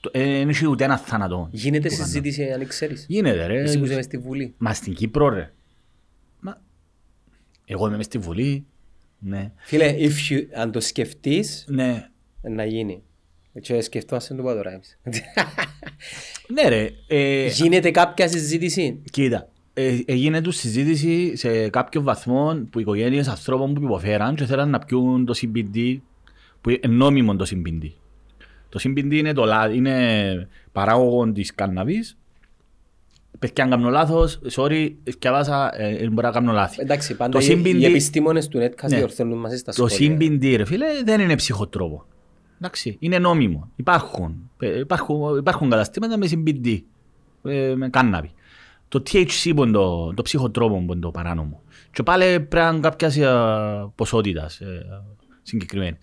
Το- 0.00 0.10
ε, 0.12 0.24
Δεν 0.38 0.48
έχει 0.48 0.66
ούτε 0.68 0.84
ένα 0.84 0.98
θάνατο. 0.98 1.48
Γίνεται 1.50 1.88
που 1.88 1.94
κάνουν. 1.94 2.06
συζήτηση 2.06 2.50
αν 2.50 2.66
ξέρεις. 2.66 3.06
Γίνεται 3.08 3.46
ρε. 3.46 3.60
Εσύ 3.62 3.78
που 3.78 3.84
είσαι 3.84 3.94
μες 3.94 4.04
στη 4.04 4.18
Βουλή. 4.18 4.54
Μα 4.58 4.74
στην 4.74 4.94
Κύπρο 4.94 5.28
ρε. 5.28 5.52
Μα... 6.40 6.60
Εγώ 7.64 7.86
είμαι 7.86 7.96
μες 7.96 8.04
στη 8.04 8.18
Βουλή. 8.18 8.66
Ναι. 9.18 9.52
Φίλε, 9.56 9.94
if 9.98 10.32
you, 10.32 10.40
αν 10.54 10.72
το 10.72 10.80
σκεφτείς, 10.80 11.64
Ναι. 11.68 12.08
να 12.42 12.64
γίνει. 12.64 13.02
Και 13.60 13.80
σκεφτόμαστε 13.80 14.34
το 14.34 14.42
πάω 14.42 14.54
τώρα 14.54 14.70
εμείς. 14.72 14.98
Ναι 16.54 16.68
ρε. 16.68 16.90
Ε, 17.06 17.46
Γίνεται 17.46 17.90
κάποια 17.90 18.28
συζήτηση; 18.28 19.00
Κοίτα, 19.10 19.48
ε, 19.74 19.98
έγινε 20.04 20.40
τους 20.40 20.56
συζήτηση 20.56 21.36
σε 21.36 21.68
κάποιο 21.68 22.02
βαθμό 22.02 22.54
που 22.70 22.78
οι 22.78 22.82
οικογένειες 22.82 23.28
ανθρώπων 23.28 23.74
που 23.74 23.82
υποφέραν 23.82 24.34
και 24.34 24.44
θέλαν 24.44 24.70
να 24.70 24.78
πιούν 24.78 25.24
το 25.24 25.34
CBD 25.42 25.98
που 26.60 26.70
είναι 26.70 26.94
νόμιμο 26.94 27.36
το 27.36 27.46
CBD. 27.50 27.90
Το 28.68 28.80
CBD 28.82 29.12
είναι, 29.12 29.32
το, 29.32 29.44
λα- 29.44 29.70
είναι 29.74 30.48
παράγωγο 30.72 31.32
της 31.32 31.54
κάνναβης. 31.54 32.18
Παιδιά, 33.38 33.64
αν 33.64 33.70
κάνω 33.70 33.88
λάθος, 33.90 34.40
sorry, 34.56 34.92
σκιαβάσα, 35.04 35.80
ε, 35.80 35.94
ε, 35.96 36.08
μπορεί 36.08 36.26
να 36.26 36.32
κάνω 36.32 36.52
λάθη. 36.52 36.80
Εντάξει, 36.80 37.14
πάντα 37.16 37.38
Το 37.38 37.44
οι, 37.44 37.62
CBD 37.64 37.74
οι 37.80 37.84
επιστήμονες 37.84 38.48
του 38.48 38.58
Netcast 38.58 38.88
Ναι. 38.88 38.96
διορθώνουν 38.96 39.38
μαζί 39.38 39.56
στα 39.56 39.72
Το 39.72 39.88
σχόλια. 39.88 40.16
CBD, 40.20 40.54
ρε 40.56 40.64
φίλε, 40.64 40.86
δεν 41.04 41.20
είναι 41.20 41.34
ψυχοτρόπο. 41.36 42.04
Εντάξει, 42.56 42.96
είναι 43.00 43.18
νόμιμο. 43.18 43.70
Υπάρχουν, 43.76 44.50
ε, 44.58 44.78
υπάρχουν, 44.78 45.36
υπάρχουν 45.36 45.70
καταστήματα 45.70 46.18
με 46.18 46.28
CBD, 46.30 46.80
ε, 47.42 47.74
με 47.76 47.88
κάνναβη. 47.88 48.32
Το 48.88 49.02
THC 49.06 49.52
που 49.54 49.62
είναι 49.62 49.72
το, 49.72 50.14
το 50.14 50.22
ψυχοτρόπο 50.22 50.74
που 50.74 50.92
είναι 50.92 51.00
το 51.00 51.10
παράνομο. 51.10 51.62
Και 51.92 52.02
πάλι 52.02 52.24
πρέπει 52.24 52.54
να 52.54 52.68
είναι 52.68 52.80
κάποιας 52.80 53.16
ε, 53.16 53.92
ποσότητας 53.94 54.60
ε, 54.60 55.02
συγκεκριμένη. 55.42 55.96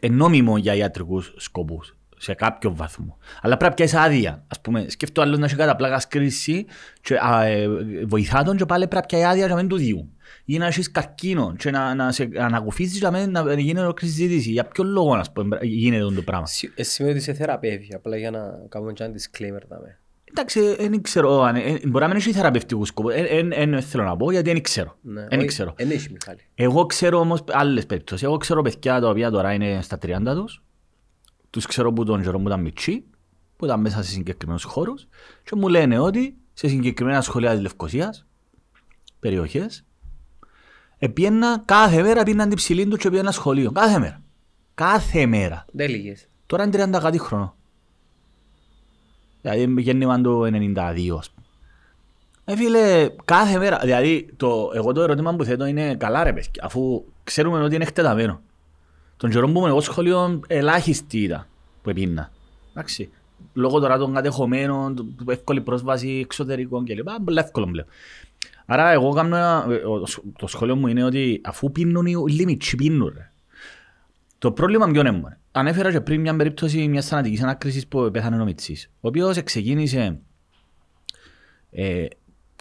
Είναι 0.00 0.14
νόμιμο 0.16 0.56
για 0.56 0.74
ιατρικούς 0.74 1.34
σκοπούς 1.36 1.96
σε 2.16 2.34
κάποιο 2.34 2.74
βαθμό. 2.74 3.18
Αλλά 3.42 3.56
πρέπει 3.56 3.70
να 3.70 3.76
πιάσεις 3.76 3.98
άδεια. 3.98 4.44
Ας 4.48 4.60
πούμε, 4.60 4.88
σκέφτομαι 4.88 5.26
άλλος 5.26 5.38
να 5.38 5.44
έχει 5.46 5.56
κατά 5.56 5.76
πλάκα 5.76 6.02
κρίση 6.08 6.66
και 7.00 7.18
α, 7.20 7.44
ε, 7.44 7.68
βοηθά 8.06 8.42
τον 8.42 8.56
και 8.56 8.64
πάλι 8.66 8.86
πρέπει 8.88 8.94
να 8.94 9.06
πιάσει 9.06 9.24
άδεια 9.24 9.46
για 9.46 9.54
να 9.54 9.60
μην 9.60 9.68
του 9.68 9.76
διούν. 9.76 10.12
Ή 10.44 10.58
να 10.58 10.66
έχεις 10.66 10.90
καρκίνο 10.90 11.54
και 11.58 11.70
να, 11.70 11.94
να 11.94 12.12
σε 12.12 12.28
ανακουφίσεις 12.38 12.98
για 12.98 13.10
να 13.10 13.18
μην 13.18 13.30
να 13.30 13.60
γίνει 13.60 13.78
ολόκληρη 13.80 14.12
συζήτηση. 14.14 14.50
Για 14.50 14.64
ποιο 14.64 14.84
λόγο 14.84 15.14
ας 15.14 15.32
πούμε, 15.32 15.58
γίνεται 15.62 16.14
το 16.14 16.22
πράγμα; 16.22 16.46
Συ- 16.46 16.72
ε, 16.78 16.82
Σημαίνει 16.82 17.14
ότι 17.14 17.24
σε 17.24 17.32
θεραπεύει, 17.34 17.94
απλά 17.94 18.16
για 18.16 18.30
να 18.30 18.40
κάνουμε 18.68 18.92
και 18.92 19.04
ένα 19.04 19.12
disclaimer. 19.14 19.62
δάμε. 19.68 19.98
Εντάξει, 20.24 20.60
δεν 20.76 21.02
ξέρω. 21.02 21.40
αν- 21.42 21.56
ε, 21.56 21.78
Μπορεί 21.86 22.02
να 22.02 22.08
μην 22.08 22.16
έχει 22.16 22.32
θεραπευτικού 22.32 22.84
σκοπού. 22.84 23.08
Δεν 23.10 23.82
θέλω 23.82 24.04
να 24.04 24.16
πω 24.16 24.30
γιατί 24.30 24.52
δεν 24.52 24.62
ξέρω. 24.62 24.96
Ναι, 25.02 25.26
Δεν 25.26 25.38
όχι, 25.38 25.46
ξέρω. 25.48 25.74
Εν 25.76 25.90
έχει, 25.90 26.10
Μιχάλη. 26.12 26.38
Εγώ 26.54 26.86
ξέρω 26.86 27.18
όμως 27.18 27.44
άλλες 27.50 27.86
περιπτώσεις. 27.86 28.26
Εγώ 28.26 28.36
ξέρω 28.36 28.62
παιδιά 28.62 29.00
τα 29.00 29.08
οποία 29.08 29.30
τώρα 29.30 29.52
είναι 29.52 29.78
στα 29.82 29.98
30 29.98 30.34
τους. 30.34 30.62
Τους 31.50 31.66
ξέρω 31.66 31.92
που 31.92 32.04
τον 32.04 32.22
καιρό 32.22 32.38
που 32.40 32.46
ήταν 32.48 32.60
μητσί, 32.60 33.04
που 33.56 33.64
ήταν 33.64 33.80
μέσα 33.80 34.02
σε 34.02 34.10
συγκεκριμένους 34.10 34.62
χώρους 34.64 35.08
και 35.44 35.56
μου 35.56 35.68
λένε 35.68 35.98
ότι 35.98 36.36
σε 36.52 36.68
συγκεκριμένα 36.68 37.20
σχολεία 37.20 37.50
της 37.52 37.60
Λευκοσίας, 37.60 38.26
περιοχές, 39.20 39.84
επίαινα 41.02 41.62
κάθε 41.64 42.02
μέρα 42.02 42.22
πήγαιναν 42.22 42.48
την 42.48 42.56
ψηλή 42.56 42.82
του 42.84 42.90
και 42.96 43.02
πήγαιναν 43.02 43.20
ένα 43.24 43.30
σχολείο. 43.32 43.72
Κάθε 43.72 43.98
μέρα. 43.98 44.22
Κάθε 44.74 45.26
μέρα. 45.26 45.64
Δεν 45.72 45.90
λίγες. 45.90 46.28
Τώρα 46.46 46.64
είναι 46.64 46.84
30 46.96 46.98
κάτι 47.00 47.18
χρόνο. 47.18 47.54
Δηλαδή 49.42 49.80
γέννημα 49.80 50.20
το 50.20 50.42
92 50.44 50.46
ας 51.18 51.30
πούμε. 51.30 51.46
Ε, 52.44 52.56
φίλε, 52.56 53.08
κάθε 53.24 53.58
μέρα, 53.58 53.78
δηλαδή 53.78 54.28
το, 54.36 54.70
εγώ 54.74 54.92
το 54.92 55.02
ερώτημα 55.02 55.34
που 55.34 55.44
θέτω 55.44 55.64
είναι 55.66 55.94
καλά 55.94 56.24
ρε 56.24 56.32
παιδιά, 56.32 56.50
αφού 56.62 57.04
ξέρουμε 57.24 57.62
ότι 57.62 57.74
είναι 57.74 57.84
εκτεταμένο. 57.84 58.40
Τον 59.16 59.30
καιρό 59.30 59.46
που 59.46 59.50
ήμουν 59.58 59.68
εγώ 59.68 59.80
σχολείο 59.80 60.40
ελάχιστη 60.46 61.18
ήταν 61.18 61.46
που 61.82 61.90
επίνα. 61.90 62.30
Εντάξει. 62.72 63.10
Λόγω 63.52 63.80
τώρα 63.80 63.98
των 63.98 64.14
κατεχομένων, 64.14 64.94
του- 64.96 65.14
του 65.18 65.30
εύκολη 65.30 65.60
πρόσβαση 65.60 66.08
εξωτερικών 66.24 66.84
κλπ. 66.84 67.08
Πολύ 67.24 67.38
εύκολο 67.38 67.66
πλέον. 67.66 67.86
Άρα 68.72 68.90
εγώ 68.90 69.12
κάνω, 69.12 69.36
ένα- 69.36 69.66
ε, 69.70 69.74
ο- 69.74 70.02
το 70.38 70.46
σχόλιο 70.46 70.76
μου 70.76 70.86
είναι 70.86 71.04
ότι 71.04 71.40
αφού 71.44 71.72
πίνουν 71.72 72.06
οι 72.06 72.14
λίμιτσοι 72.32 72.76
πίνουν 72.76 73.12
ρε. 73.16 73.32
Το 74.38 74.52
πρόβλημα 74.52 74.86
ποιο 74.90 75.00
είναι 75.00 75.10
μόνο. 75.10 75.36
Ανέφερα 75.52 75.90
και 75.90 76.00
πριν 76.00 76.20
μια 76.20 76.36
περίπτωση 76.36 76.88
μιας 76.88 77.06
θανατικής 77.06 77.42
ανάκρισης 77.42 77.86
που 77.86 78.10
πέθανε 78.12 78.40
ο 78.42 78.44
Μιτσής. 78.44 78.90
Ο 79.00 79.08
οποίος 79.08 79.42
ξεκίνησε 79.42 80.20
ε, 81.70 82.06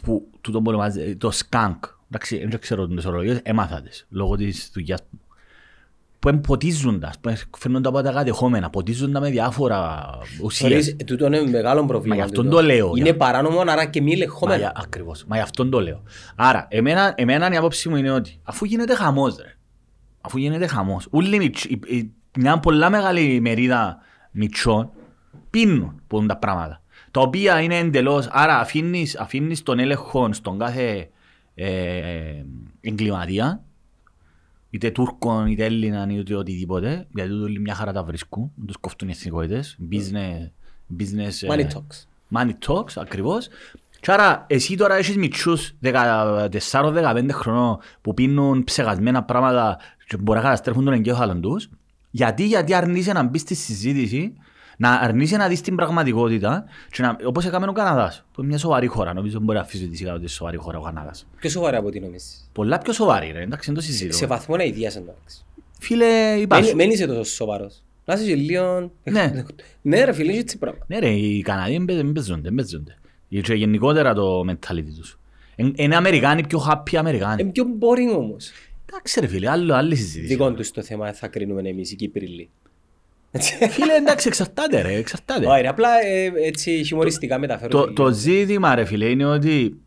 που 0.03 0.30
του 0.41 0.51
τον 0.51 0.68
ονομάζει, 0.68 1.16
το 1.16 1.32
σκάνκ. 1.32 1.84
Εντάξει, 2.12 2.45
δεν 2.47 2.60
ξέρω 2.60 2.88
τις 2.88 3.05
ορολογίες, 3.05 3.39
έμαθα 3.43 3.82
τις 3.82 4.05
λόγω 4.10 4.36
της 4.36 4.70
δουλειάς 4.74 4.99
μου. 5.10 5.20
Που 6.20 6.30
εμποτίζοντας, 6.30 7.20
που 7.20 7.57
φέρνονται 7.57 7.88
από 7.88 8.01
τα 8.01 8.11
κατεχόμενα, 8.11 8.70
ποτίζοντα 8.70 9.20
με 9.20 9.30
διάφορα 9.30 10.05
ουσίες. 10.43 10.70
Θεωρείς, 10.70 10.88
ε, 10.88 11.03
τούτο 11.03 11.26
είναι 11.26 11.41
μεγάλο 11.41 11.86
πρόβλημα. 11.86 12.15
Μα 12.15 12.22
γι' 12.22 12.28
αυτόν 12.28 12.43
τούτο. 12.45 12.55
το 12.55 12.61
λέω, 12.63 12.88
Είναι 12.95 13.03
για- 13.03 13.17
παράνομο, 13.17 13.59
άρα 13.59 13.86
και 13.86 14.01
μη 14.01 14.11
Μα, 14.11 14.17
λεγχόμενο. 14.17 14.57
για- 14.57 14.72
ακριβώς. 14.76 15.26
Μα 15.28 15.36
γι' 15.36 15.41
αυτόν 15.41 15.70
το 15.70 15.82
λέω. 15.82 16.03
Άρα, 16.36 16.67
εμένα, 16.70 17.13
εμένα 17.17 17.51
η 17.53 17.55
άποψη 17.57 17.89
μου 17.89 17.95
είναι 17.95 18.11
ότι 18.11 18.39
αφού 18.43 18.65
γίνεται 18.65 18.95
χαμός, 18.95 19.36
ρε, 19.38 19.55
αφού 20.22 20.38
γίνεται 20.38 20.67
χαμός, 20.67 21.07
ούλοι 21.11 21.38
μιτς- 21.38 21.65
η- 21.65 21.80
η- 21.88 22.11
μια 22.38 22.59
πολλά 22.59 22.89
μεγάλη 22.89 23.39
μερίδα 23.41 23.97
μητσών 24.32 24.89
πίνουν 25.49 26.01
που 26.07 26.17
είναι 26.17 26.28
τα 26.28 26.38
πράγματα. 26.38 26.82
Τα 27.11 27.22
οποία 27.22 27.61
είναι 27.61 27.78
εντελώς, 27.78 28.28
άρα 28.32 28.59
αφήνεις, 28.59 29.17
αφήνεις 29.17 29.63
τον 29.63 29.80
έλεγχο 29.80 30.34
στον 30.34 30.57
κάθε 30.59 31.09
ε, 31.55 32.43
εγκληματία 32.82 33.63
είτε 34.70 34.91
Τούρκων, 34.91 35.47
είτε 35.47 35.65
Έλληναν, 35.65 36.09
είτε 36.09 36.36
οτιδήποτε, 36.36 37.07
γιατί 37.13 37.30
τούτοι 37.30 37.59
μια 37.59 37.76
χαρά 37.76 37.91
τα 37.91 38.03
βρίσκουν, 38.03 38.51
τους 38.65 38.78
κόφτουν 38.78 39.07
οι 39.07 39.11
εθνικότητες, 39.11 39.78
business, 39.91 40.49
business 40.99 41.51
Money 41.51 41.59
ε, 41.59 41.67
talks. 41.74 42.05
money 42.38 42.51
talks, 42.67 42.91
ακριβώς. 42.95 43.47
Και 43.99 44.11
άρα 44.11 44.45
εσύ 44.47 44.76
τώρα 44.76 44.95
έχεις 44.95 45.17
μητσούς 45.17 45.74
14-15 45.84 47.28
χρονών 47.32 47.78
που 48.01 48.13
πίνουν 48.13 48.63
ψεγασμένα 48.63 49.24
πράγματα 49.24 49.78
και 50.07 50.17
μπορεί 50.17 50.38
να 50.38 50.43
καταστρέφουν 50.43 50.86
τον 50.86 50.93
εγκέφαλο 50.93 51.39
τους. 51.39 51.70
Γιατί, 52.11 52.47
γιατί 52.47 52.74
αρνείσαι 52.74 53.13
να 53.13 53.24
μπεις 53.24 53.41
στη 53.41 53.55
συζήτηση, 53.55 54.34
να 54.82 54.92
αρνείσαι 54.94 55.38
να 55.38 55.48
δεις 55.48 55.62
την 55.62 55.76
πραγματικότητα 55.76 56.66
και 56.92 57.02
να, 57.02 57.18
όπως 57.26 57.46
έκαμε 57.46 57.68
ο 57.68 57.72
Καναδάς, 57.72 58.26
που 58.34 58.40
είναι 58.42 58.50
μια 58.50 58.58
σοβαρή 58.58 58.88
χώρα, 58.88 59.14
νομίζω 59.14 59.40
μπορεί 59.40 59.58
να 59.58 59.64
αφήσει 59.64 59.84
ότι 59.84 60.04
είναι 60.18 60.28
σοβαρή 60.28 60.58
χώρα 60.58 60.78
ο 60.78 60.82
Καναδάς. 60.82 61.28
Πιο 61.40 61.50
σοβαρά 61.50 61.78
από 61.78 61.88
ό,τι 61.88 62.00
νομίζεις. 62.00 62.50
Πολλά 62.54 62.78
πιο 62.78 62.94
σοβαρή 62.94 63.32
ρε, 63.32 63.42
εντάξει, 63.42 63.66
δεν 63.66 63.76
το 63.76 63.82
συζητώ. 63.82 64.16
Σε 64.16 64.26
βαθμό 64.26 64.56
να 64.56 64.64
ιδίας 64.64 64.96
εντάξει. 64.96 65.44
Φίλε, 65.80 66.06
Μένει- 66.06 66.42
υπάρχουν. 66.42 66.76
Μένει 66.76 66.94
είσαι 66.94 67.08
τόσο 67.08 67.32
σοβαρός. 67.34 67.84
Να 68.06 68.14
είσαι 68.14 68.26
και 68.26 68.36
λίγο... 68.36 68.92
Ναι. 69.04 69.44
Ναι 69.82 70.04
ρε 70.04 70.14
φίλε, 70.14 70.32
είναι 70.32 70.40
έτσι 70.40 70.58
πράγμα. 70.58 70.80
Ναι 70.88 71.00
ρε, 71.00 71.10
οι 71.10 71.42
Καναδοί 71.42 71.86
δεν 71.86 72.12
παίζονται, 72.12 72.42
δεν 72.42 72.56
παίζονται. 72.56 72.98
Και 73.42 73.54
γενικότερα 73.54 74.14
το 74.14 74.40
mentality 74.50 74.94
τους. 74.98 75.20
Εν- 75.56 75.74
Είναι 75.76 75.96
Αμερικάνοι 75.96 76.48
πιο 76.48 76.66
happy 76.70 76.96
Αμερικάνοι. 76.96 77.42
Είναι 77.42 77.52
πιο 77.52 77.66
boring 77.80 78.18
όμως. 78.18 78.52
Εντάξει 78.86 79.20
ρε 79.20 79.28
φίλε, 79.28 79.50
άλλο, 79.50 79.74
άλλη 79.76 79.96
συζήτηση. 79.96 80.28
Δικό 80.28 80.54
τους 80.54 80.72
το 80.72 80.82
θέμα 80.82 81.14
θα 81.14 81.28
κρίνουμε 81.28 81.70
εμείς 81.70 81.92
οι 81.92 81.96
Κύπριλοι. 81.96 82.50
Φίλε, 83.70 83.94
εντάξει, 83.94 84.28
εξαρτάται 84.28 84.82
ρε, 84.82 84.94
εξαρτάται. 84.94 85.48
Όχι, 85.48 85.62
ρε, 85.62 85.68
απλά 85.68 85.90
ε, 86.06 86.32
έτσι 86.36 86.84
χιουμοριστικά 86.86 87.40
μεταφέρω. 87.40 87.70
Το, 87.70 87.94
το 87.94 88.12
ζήτημα 88.12 88.76
ρε 88.76 88.86
φίλε 88.86 89.06
είναι 89.06 89.26
ότι 89.26 89.82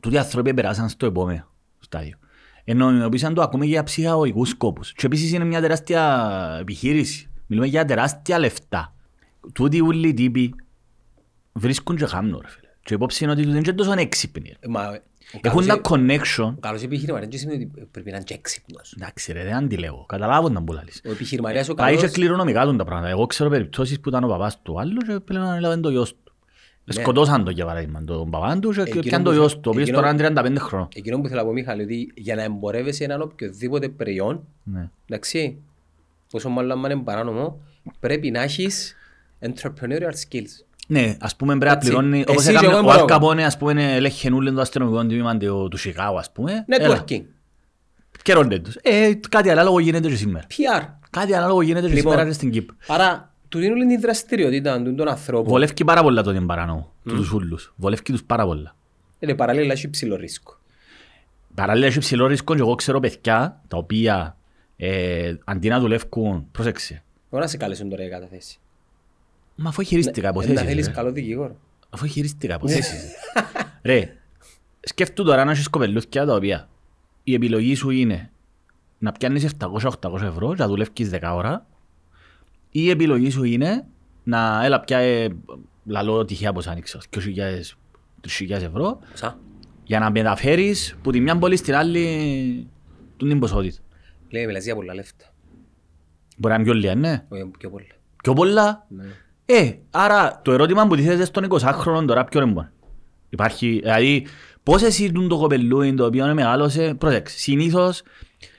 τούτοι 0.00 0.14
οι 0.14 0.18
άνθρωποι 0.18 0.54
περάσαν 0.54 0.88
στο 0.88 1.06
επόμενο 1.06 1.48
στάδιο. 1.78 2.16
Ενώ 2.64 2.88
εννοήσαν 2.88 3.34
το 3.34 3.42
ακούμε 3.42 3.66
για 3.66 3.82
ψυχαγωγικούς 3.82 4.48
σκόπους. 4.48 4.92
Και 4.92 5.06
επίσης 5.06 5.32
είναι 5.32 5.44
μια 5.44 5.60
τεράστια 5.60 6.56
επιχείρηση. 6.60 7.30
Μιλούμε 7.46 7.66
για 7.66 7.84
τεράστια 7.84 8.38
λεφτά. 8.38 8.94
Τούτοι 9.52 9.80
όλοι 9.80 10.08
οι 10.08 10.14
τύποι 10.14 10.54
βρίσκουν 11.52 11.96
και 11.96 12.06
χάμνο 12.06 12.40
ρε 12.40 12.48
φίλε. 12.48 12.68
Και 12.82 12.94
υπόψη 12.94 13.24
είναι 13.24 13.32
ότι 13.32 13.44
δεν 13.44 13.56
είναι 13.56 13.72
τόσο 13.72 13.92
έξυπνοι. 13.92 14.48
ρε. 14.48 14.56
Ε, 14.60 14.68
Μα, 14.68 14.88
ο 14.88 15.00
Έχουν 15.40 15.66
καλός 15.66 15.66
τα 15.66 15.74
ε- 15.74 15.80
connection. 15.82 16.54
Ο 16.56 16.60
καλός 16.60 16.82
επιχειρηματίας 16.82 17.30
δεν 17.30 17.38
σημαίνει 17.38 17.70
ότι 17.74 17.88
πρέπει 17.90 18.10
να 18.10 18.16
είναι 18.16 18.24
και 18.24 18.34
έξυπνος. 18.34 18.94
Εντάξει 18.98 19.32
ρε, 19.32 19.44
δεν 19.44 19.54
αντιλέγω. 19.54 20.04
Καταλάβω 20.08 20.48
να 20.48 20.62
που 20.62 20.72
λαλείς. 20.72 21.00
Ο 21.06 21.10
επιχειρηματίας 21.10 21.68
ο 21.68 21.74
Πάει 21.74 21.90
και 21.94 21.96
καλός... 22.00 22.14
κληρονομικά 22.14 22.64
του 22.64 22.76
τα 22.76 22.84
πράγματα. 22.84 23.08
Εγώ 23.10 23.26
ξέρω 23.26 23.50
περιπτώσεις 23.50 24.00
που 24.00 24.08
ήταν 24.08 24.24
ο 24.24 24.28
παπάς 24.28 24.62
του 24.62 24.80
άλλου 24.80 24.96
και 25.00 25.20
πλέον 25.20 25.44
ανέλαβε 25.44 25.76
το 25.80 25.90
γιος 25.90 26.10
του. 26.10 26.32
Ναι. 26.84 26.94
Σκοτώσαν 27.02 27.44
τον 27.44 27.54
για 27.54 27.64
παράδειγμα 27.64 28.04
τον 28.04 28.30
παπά 28.30 28.58
τους 28.58 28.76
και 28.76 28.82
Εκείνο 28.82 29.00
πιάνε 29.00 29.24
το 29.24 29.30
που- 29.30 29.36
γιος 29.36 29.54
του, 29.54 29.60
ο 29.66 29.68
οποίος 29.70 29.82
εκείνο- 29.82 29.98
τώρα 29.98 30.10
είναι 30.10 30.22
35 30.56 30.58
χρόνων. 30.58 30.88
Εκείνο 30.94 31.20
που 31.20 31.28
θέλω 31.28 31.40
να 31.40 31.46
πω 31.46 31.52
Μιχάλη, 31.52 31.82
ότι 31.82 32.12
για 32.14 32.34
να 32.34 32.42
εμπορεύεσαι 32.42 33.04
έναν 33.04 33.20
οποιοδήποτε 33.22 33.88
προϊόν, 33.88 34.44
Ναι. 34.64 34.90
εντάξει, 35.08 35.58
πόσο 36.30 36.48
μάλλον 36.48 36.84
αν 36.84 36.90
είναι 36.90 37.02
παράνομο, 37.02 37.60
πρέπει 38.00 38.30
να 38.30 38.42
έχεις 38.42 38.94
entrepreneurial 39.40 40.12
skills. 40.28 40.64
Ναι, 40.92 41.16
ας 41.20 41.36
πούμε 41.36 41.52
πρέπει 41.58 41.64
να 41.64 41.72
Έτσι. 41.72 41.88
πληρώνει, 41.88 42.24
όπως 42.28 42.42
Εσύ 42.42 42.50
και 42.50 42.56
έκαμε 42.56 42.72
εγώ 42.72 42.78
ο 42.78 42.82
μπορώ. 42.82 43.00
Αλκαπόνε, 43.00 43.44
ας 43.44 43.56
πούμε, 43.56 43.94
ελέγχε 43.94 44.30
νουλlen 44.32 44.52
το 44.54 44.60
αστυνομικό 44.60 45.06
τμήμα 45.06 45.36
του 45.36 45.68
του 45.70 45.76
Σικάγου, 45.76 46.18
ας 46.18 46.32
πούμε. 46.32 46.64
Έλα, 46.68 47.04
Networking, 47.08 47.22
καιρώνται 48.22 48.58
τους. 48.58 48.76
Ε, 48.82 49.12
κάτι 49.28 49.50
ανάλογο 49.50 49.78
γίνεται 49.78 50.08
και 50.08 50.16
σήμερα. 50.16 50.46
PR. 50.50 50.86
Κάτι 51.10 51.34
ανάλογο 51.34 51.62
γίνεται 51.62 51.86
και 51.88 51.94
Λοιπόν. 51.94 52.10
σήμερα 52.12 52.28
και 52.28 52.34
στην 52.34 52.50
Κύπρο. 52.50 52.76
Άρα, 52.86 53.32
του 53.48 53.58
δίνουν 53.58 53.76
όλη 53.76 53.86
τη 53.86 53.96
δραστηριότητα 53.96 54.82
του 54.82 54.94
των 54.94 55.08
ανθρώπων. 55.08 55.48
Βολεύει 55.48 55.84
πάρα 55.84 56.02
πολλά 56.02 56.22
το 56.22 56.28
ότι 56.28 56.38
είναι 56.38 56.46
παράνομο, 56.46 56.92
τους 57.04 57.32
ούλους. 57.32 57.72
Βολεύει 57.76 58.02
τους 58.02 58.24
πάρα 58.24 58.44
πολλά. 58.44 58.74
Είναι 59.18 59.34
παράλληλα 59.34 59.72
έχει 59.72 59.86
υψηλό 59.86 60.16
ρίσκο. 60.16 60.56
Παράλληλα 61.54 61.86
έχει 61.86 61.98
ψηλό 61.98 62.26
ρίσκο 62.26 62.54
και 62.54 62.60
εγώ 62.60 62.74
ξέρω 62.74 63.00
παιδιά 63.00 63.60
τα 63.68 63.76
οποία 63.76 64.36
ε, 64.76 65.34
αντί 65.44 65.68
να 65.68 65.80
δουλεύουν, 65.80 66.46
πρόσεξε, 66.52 67.02
Εγώ 67.30 67.40
να 67.40 67.46
σε 67.48 67.56
καλέσουν 67.56 67.88
τώρα 67.88 68.02
για 68.02 68.10
καταθέση. 68.18 68.58
Μα 69.62 69.68
αφού 69.68 69.82
χειρίστηκα 69.82 70.26
Ε, 70.26 70.30
υποθέσεις. 70.30 70.54
Να 70.54 70.62
θέλεις 70.62 70.86
ρε. 70.86 70.92
καλό 70.92 71.12
δικηγόρο. 71.12 71.56
Αφού 71.90 72.06
χειρίστηκα 72.06 72.54
υποθέσεις. 72.54 73.02
Ρε, 73.82 74.16
σκέφτου 74.80 75.24
τώρα 75.24 75.44
να 75.44 75.50
έχεις 75.50 75.68
κοπελούθια 75.68 76.24
τα 76.26 76.34
οποία 76.34 76.68
η 77.24 77.34
επιλογή 77.34 77.74
σου 77.74 77.90
είναι 77.90 78.30
να 78.98 79.12
πιάνεις 79.12 79.50
700-800 79.58 80.20
ευρώ 80.22 80.48
και 80.54 80.62
να 80.62 80.68
δουλεύεις 80.68 81.10
10 81.12 81.18
ώρα 81.34 81.66
ή 82.70 82.80
η 82.82 82.90
επιλογή 82.90 83.30
σου 83.30 83.44
είναι 83.44 83.84
να 84.24 84.64
έλα 84.64 84.80
πια 84.80 84.98
ε, 84.98 85.28
λαλό 85.84 86.24
τυχαία 86.24 86.52
πως 86.52 86.66
άνοιξα 86.66 87.00
2.000 87.16 88.50
ευρώ 88.50 88.98
Σα. 89.14 89.26
για 89.84 89.98
να 89.98 90.10
μεταφέρεις 90.10 90.96
που 91.02 91.10
τη 91.10 91.20
μια 91.20 91.38
πόλη 91.38 91.56
στην 91.56 91.74
άλλη 91.74 92.66
του 93.16 93.26
την 93.28 93.38
ποσότητα. 93.38 93.78
Λέει, 94.30 94.46
μιλάς 94.46 94.64
για 94.64 94.74
πολλά 94.74 94.94
λεφτά. 94.94 95.24
Μπορεί 96.36 96.54
να 96.54 96.60
είναι 96.60 96.64
πιο 96.70 96.74
λίγα, 96.80 96.94
ναι. 96.94 97.24
Όχι, 97.28 97.50
πιο 97.58 97.70
πολλά. 97.70 97.86
Πιο 98.22 98.32
πολλά. 98.32 98.86
Ναι. 98.88 99.04
Ε, 99.46 99.72
άρα 99.90 100.40
το 100.44 100.52
ερώτημα 100.52 100.86
που 100.86 100.94
τίθεται 100.96 101.24
στον 101.24 101.46
20χρονο 101.50 102.04
τώρα 102.06 102.24
ποιο 102.24 102.42
είναι 102.42 102.52
μόνο. 102.52 102.70
Υπάρχει, 103.28 103.78
δηλαδή, 103.82 104.26
πώς 104.62 104.82
εσύ 104.82 105.12
τούν 105.12 105.28
το 105.28 105.38
κοπελούιν 105.38 105.96
το 105.96 106.04
οποίο 106.04 106.34
μεγάλωσε, 106.34 106.94
πρόσεξε, 106.98 107.38
συνήθως 107.38 108.02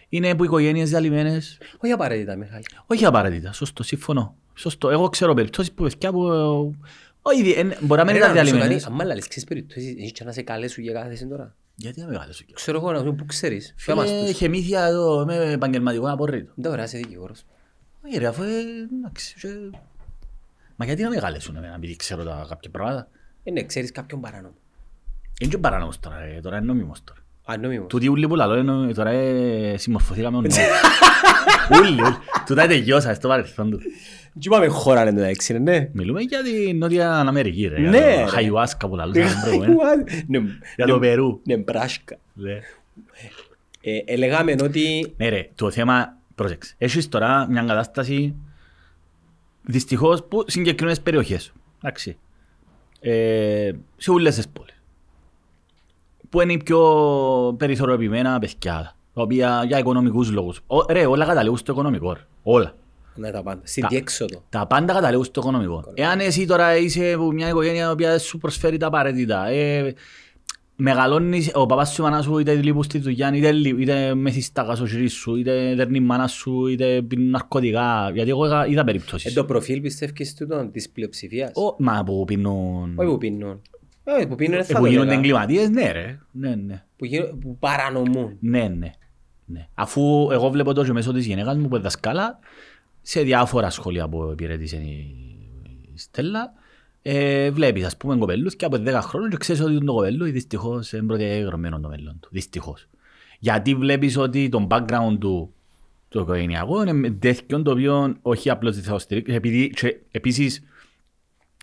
είναι 0.09 0.35
που 0.35 0.43
οι 0.43 0.47
οικογένειες 0.47 0.89
διαλυμένες, 0.89 1.57
Όχι 1.83 1.91
απαραίτητα, 1.93 2.35
Μιχάλη. 2.35 2.63
όχι 2.87 3.05
απαραίτητα, 3.05 3.53
σωστό, 3.53 3.83
συμφωνώ. 3.83 4.35
Σωστό, 4.55 4.89
εγώ 4.89 5.09
ξέρω 5.09 5.33
περιπτώσεις 5.33 5.71
που 5.71 5.83
παιδιά 5.83 6.11
που, 6.11 6.27
ε, 6.31 6.77
όχι, 7.21 7.43
δι- 7.43 7.57
εν- 7.57 7.73
μπορεί 7.81 7.99
να 7.99 8.05
μην 8.05 8.13
Ρε, 8.13 8.19
ήταν 8.19 8.29
να 8.33 8.35
ρωτήσω 8.35 8.43
διαλυμένες. 8.55 8.81
κάτι, 8.83 8.91
Αν 8.93 8.97
μάλλα 8.99 9.15
λες, 9.15 9.27
ξέρεις 9.27 9.47
περιπτώσεις, 9.49 9.95
έχεις 9.97 10.11
και 10.11 10.23
να 10.23 10.31
σε 10.31 10.41
καλέσουν 10.41 10.83
για 10.83 10.93
κάθε 10.93 11.09
θέση 11.09 11.27
τώρα. 11.27 11.55
Γιατί 11.75 11.99
να 11.99 12.05
μεγάλωσε 12.05 12.43
κιόλας. 12.43 12.61
Ξέρω 12.61 12.77
εγώ 12.77 12.91
να 12.91 12.99
σου 12.99 13.15
πού 13.15 13.25
ξέρεις. 13.25 13.73
Φέρ 13.77 13.95
μας 13.95 14.09
Φίλε, 14.09 14.25
τους. 14.27 14.37
χεμήθεια 14.37 14.85
εδώ 14.85 15.25
με 15.25 15.51
επαγγελματικό 15.51 16.09
απορρίτο. 16.11 16.51
Δεν 16.55 16.71
ωραία, 16.71 16.83
είσαι 16.83 16.97
δικηγόρος. 16.97 17.43
Όχι 18.05 18.17
ρε, 18.17 18.27
αφού, 18.27 18.43
ε, 18.43 18.47
εντάξει, 18.99 19.35
και- 19.39 19.77
Μα 20.75 20.85
γιατί 20.85 21.01
να 21.03 21.09
μεγάλεσουν 21.09 21.55
εμένα, 21.55 21.73
επειδή 21.75 21.95
ξέρω 21.95 22.23
τα 22.23 22.45
κάποια 22.49 22.69
πράγματα; 22.69 23.07
Ε, 23.43 23.51
ναι, 23.51 23.63
ξέρεις 23.63 23.91
κάποιον 23.91 24.21
παράνομο. 24.21 24.53
Είναι 25.39 25.51
και 25.51 25.57
παράνομος 25.57 25.99
τώρα, 25.99 26.19
ρε, 26.19 26.39
τώρα 26.41 26.57
είναι 26.57 26.65
νόμιμος 26.65 27.03
τώρα. 27.03 27.19
Α, 27.45 27.57
νόμιμος. 27.57 27.87
Τούτοι 27.89 28.07
ούλοι 28.07 28.27
που 28.27 28.35
λαλώ 28.35 28.57
είναι 28.57 28.93
τώρα 28.93 29.09
ε, 29.09 29.77
συμμορφωθήκαμε 29.77 30.37
ο 30.37 30.41
νόμος. 30.41 30.57
Ούλοι, 31.79 31.89
ούλοι. 32.01 32.01
Τούτα 32.45 32.67
τελειώσα 32.67 33.13
στο 33.13 33.27
παρελθόν 33.27 33.69
του. 33.71 33.79
Τι 34.39 34.49
πάμε 34.49 34.67
χώρα 34.67 35.01
είναι 35.01 35.19
το 35.19 35.25
έξι, 35.25 35.59
ναι. 35.59 35.89
Μιλούμε 35.91 36.21
για 36.21 36.43
την 36.43 36.77
Νότια 36.77 37.11
Αμερική 37.15 37.67
ρε. 37.67 37.79
Ναι, 37.79 37.89
για 37.97 38.05
ρε. 38.15 38.21
το 38.23 38.27
Χαϊουάσκα 38.27 38.87
που 38.87 38.95
λαλούσαμε 38.95 39.41
προηγουμένως. 39.45 40.23
Ναι, 40.27 40.39
Για 40.75 40.85
το 40.85 40.99
Περού. 40.99 41.39
Ναι, 41.43 41.57
μπράσκα. 41.57 42.17
Ναι. 42.33 42.51
Ε, 43.81 43.97
Ελεγάμε 44.05 44.55
ότι 44.63 45.13
Ναι 45.17 45.29
ρε, 45.29 45.49
το 45.55 45.71
θέμα, 45.71 46.17
πρόσεξε. 46.35 46.75
Έχεις 46.77 47.09
τώρα 47.09 47.47
μια 47.49 47.61
κατάσταση 47.63 48.35
δυστυχώς 49.63 50.23
που 50.23 50.43
συγκεκριμένες 50.47 51.01
περιοχές. 51.01 51.51
Εντάξει. 51.83 52.17
Ε, 52.99 53.71
σε 53.97 54.11
όλες 54.11 54.35
τις 54.35 54.47
πόλεις. 54.47 54.81
Που 56.29 56.41
είναι 56.41 56.53
οι 56.53 56.57
πιο 56.57 56.79
περιθωριοποιημένα 57.57 58.39
παιδιά. 58.39 58.95
Τα 59.13 59.21
οποία 59.21 59.63
για 59.67 59.79
οικονομικούς 59.79 60.31
λόγους. 60.31 60.59
Ο, 60.67 60.91
ρε, 60.91 61.05
όλα 61.05 61.25
καταλήγουν 61.25 61.57
στο 61.57 61.71
οικονομικό. 61.71 62.13
Ρε. 62.13 62.19
Όλα. 62.43 62.75
Ναι, 63.15 63.31
τα 63.31 63.43
πάντα. 63.43 63.61
Στην 63.63 63.81
Τα- 63.83 63.87
διέξοδο. 63.89 64.43
Τα 64.49 64.67
πάντα 64.67 64.93
καταλήγουν 64.93 65.25
στο 65.25 65.41
οικονομικό. 65.41 65.83
Εάν 65.93 66.19
εσύ 66.19 66.45
τώρα 66.45 66.77
είσαι 66.77 67.11
από 67.13 67.31
μια 67.31 67.47
οικογένεια 67.49 67.87
η 67.87 67.91
οποία 67.91 68.19
σου 68.19 68.37
προσφέρει 68.37 68.77
τα 68.77 68.87
απαραίτητα, 68.87 69.47
ε, 69.47 69.93
μεγαλώνεις, 70.83 71.51
ο 71.53 71.65
παπάς 71.65 71.89
σου, 71.93 72.01
η 72.01 72.05
μάνα 72.05 72.21
σου, 72.21 72.37
είτε 72.37 72.53
λείπουν 72.55 72.83
στη 72.83 72.99
δουλειά, 72.99 73.31
είτε, 73.33 73.51
λείπ- 73.51 73.79
είτε 73.81 74.15
μεθυστάκα 74.15 74.75
στο 74.75 74.87
χέρι 74.87 75.07
σου, 75.07 75.35
είτε 75.35 75.75
δέρνει 75.75 75.97
η 75.97 76.01
μάνα 76.01 76.27
σου, 76.27 76.67
είτε 76.67 77.01
πίνουν 77.01 77.29
ναρκωτικά. 77.29 78.09
Γιατί 78.13 78.29
εγώ 78.29 78.45
είδα- 78.45 78.67
είδα 78.67 78.81
Ε, 78.81 78.83
περιπτώσεις. 78.83 79.33
το 79.33 79.45
προφίλ 79.45 79.81
πιστεύεις 79.81 80.33
τούτο 80.35 80.69
της 80.71 80.89
πλειοψηφίας; 80.89 81.51
Ω, 81.55 81.75
Μα 81.77 82.03
που 82.05 82.23
πίνουν... 82.25 82.93
Όχι 82.97 83.07
που 83.09 83.17
πίνουν. 83.17 83.61
Όχι 84.03 84.27
που 84.27 84.35
πίνουν, 84.35 84.57
ε, 84.59 84.63
θα 84.63 84.75
Που 84.77 84.83
το 84.83 84.89
γίνονται 84.89 85.05
έλεγα. 85.13 85.19
εγκληματίες, 85.19 85.69
ναι 85.69 85.91
ρε. 85.91 86.19
Ναι, 86.31 86.55
ναι. 86.55 86.83
Που 86.97 87.05
γίνουν- 87.05 87.39
Που 87.39 87.57
παρανομούν. 87.57 88.37
Ναι, 88.39 88.67
ναι. 88.77 88.91
ναι. 89.45 89.67
Αφού 89.73 90.29
εγώ 90.31 90.49
βλέπω 90.49 90.73
το 90.73 90.83
και 90.83 90.91
μέσω 90.91 91.13
της 91.13 91.25
γυναίκας 91.25 91.55
μου 91.57 91.67
που 91.67 91.75
είναι 91.75 91.83
δασκάλα 91.83 92.39
σε 93.01 93.21
διάφορα 93.21 93.69
σχόλια 93.69 94.07
που 94.09 94.29
υπηρέτησε 94.31 94.75
η 94.75 95.15
η 95.95 95.97
Στέλλα 95.99 96.53
ε, 97.05 97.51
βλέπεις 97.51 97.85
ας 97.85 97.97
πούμε 97.97 98.17
κοπέλους 98.17 98.55
και 98.55 98.65
από 98.65 98.77
10 98.85 98.99
χρόνων 99.01 99.29
και 99.29 99.37
ξέρεις 99.37 99.61
ότι 99.61 99.85
το 99.85 99.93
κοπέλου 99.93 100.25
δυστυχώς 100.25 100.91
είναι 100.91 101.05
πρωτεγραμμένο 101.05 101.79
το 101.79 101.87
μέλλον 101.87 102.17
του. 102.19 102.29
Δυστυχώς. 102.31 102.87
Γιατί 103.39 103.75
βλέπεις 103.75 104.17
ότι 104.17 104.49
το 104.49 104.67
background 104.69 105.17
του 105.19 105.53
το 106.07 106.19
οικογενειακό 106.19 106.83
είναι 106.83 107.11
τέτοιο 107.11 107.61
το 107.61 107.71
οποίο 107.71 108.15
όχι 108.21 108.49
απλώς 108.49 108.75
δεν 108.75 108.83
θα 108.83 108.91
το 108.91 108.99
στηρίξει 108.99 109.33
επειδή 109.33 109.69
και 109.69 109.99
επίσης 110.11 110.63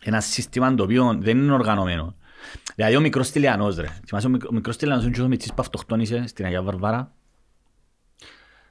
ένα 0.03 0.21
σύστημα 0.21 0.75
το 0.75 0.83
οποίο 0.83 1.17
δεν 1.21 1.39
είναι 1.39 1.53
οργανωμένο. 1.53 2.15
Δηλαδή 2.75 2.97
ο 2.97 3.01
μικρός 3.01 3.31
Τηλιανός 3.31 3.77
ρε. 3.77 3.87
Θυμάσαι 4.07 4.27
ο 4.27 4.31
μικ- 4.31 4.49
ο 4.49 4.53
μικρός 4.53 4.77
Τηλιανός 4.77 5.05
είναι 5.05 5.13
και 5.13 5.23
ο 5.23 5.29
Μητσής 5.29 5.51
που 5.51 5.57
αυτοκτόνησε 5.61 6.27
στην 6.27 6.45
Αγία 6.45 6.63
Βαρβάρα; 6.63 7.13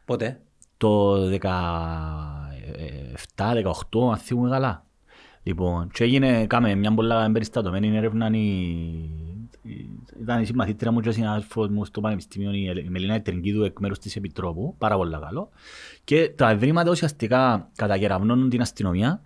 Πότε; 0.06 0.42
το 0.78 1.16
17-18 1.30 4.12
αν 4.12 4.18
θυμούμε 4.18 4.50
καλά. 4.50 4.86
Λοιπόν, 5.50 5.90
και 5.94 6.04
έγινε, 6.04 6.46
κάμε 6.46 6.76
μια 6.76 6.94
πολλά 6.94 7.24
εμπεριστατωμένη 7.24 7.98
έρευνα 7.98 8.30
η, 8.32 8.40
η 9.62 9.90
ήταν 10.22 10.42
η 10.42 10.46
συμμαθήτρια 10.46 10.92
μου 10.92 11.00
και 11.00 11.12
συνάδελφος 11.12 11.68
μου 11.68 11.86
στο 11.86 12.02
Πανεπιστήμιο 12.02 12.52
η 12.52 12.68
Ελ- 12.68 12.86
η 12.86 12.90
Μελίνα 12.90 13.14
Ετριγκίδου 13.14 13.64
εκ 13.64 13.80
μέρους 13.80 14.00
της 14.00 14.16
Επιτρόπου, 14.16 14.76
πάρα 14.78 14.96
πολύ 14.96 15.18
καλό. 15.22 15.50
Και 16.04 16.32
τα 16.36 16.50
ευρήματα 16.50 16.92
ουσιαστικά 16.92 17.70
καταγεραυνώνουν 17.76 18.50
την 18.50 18.62
αστυνομία, 18.62 19.22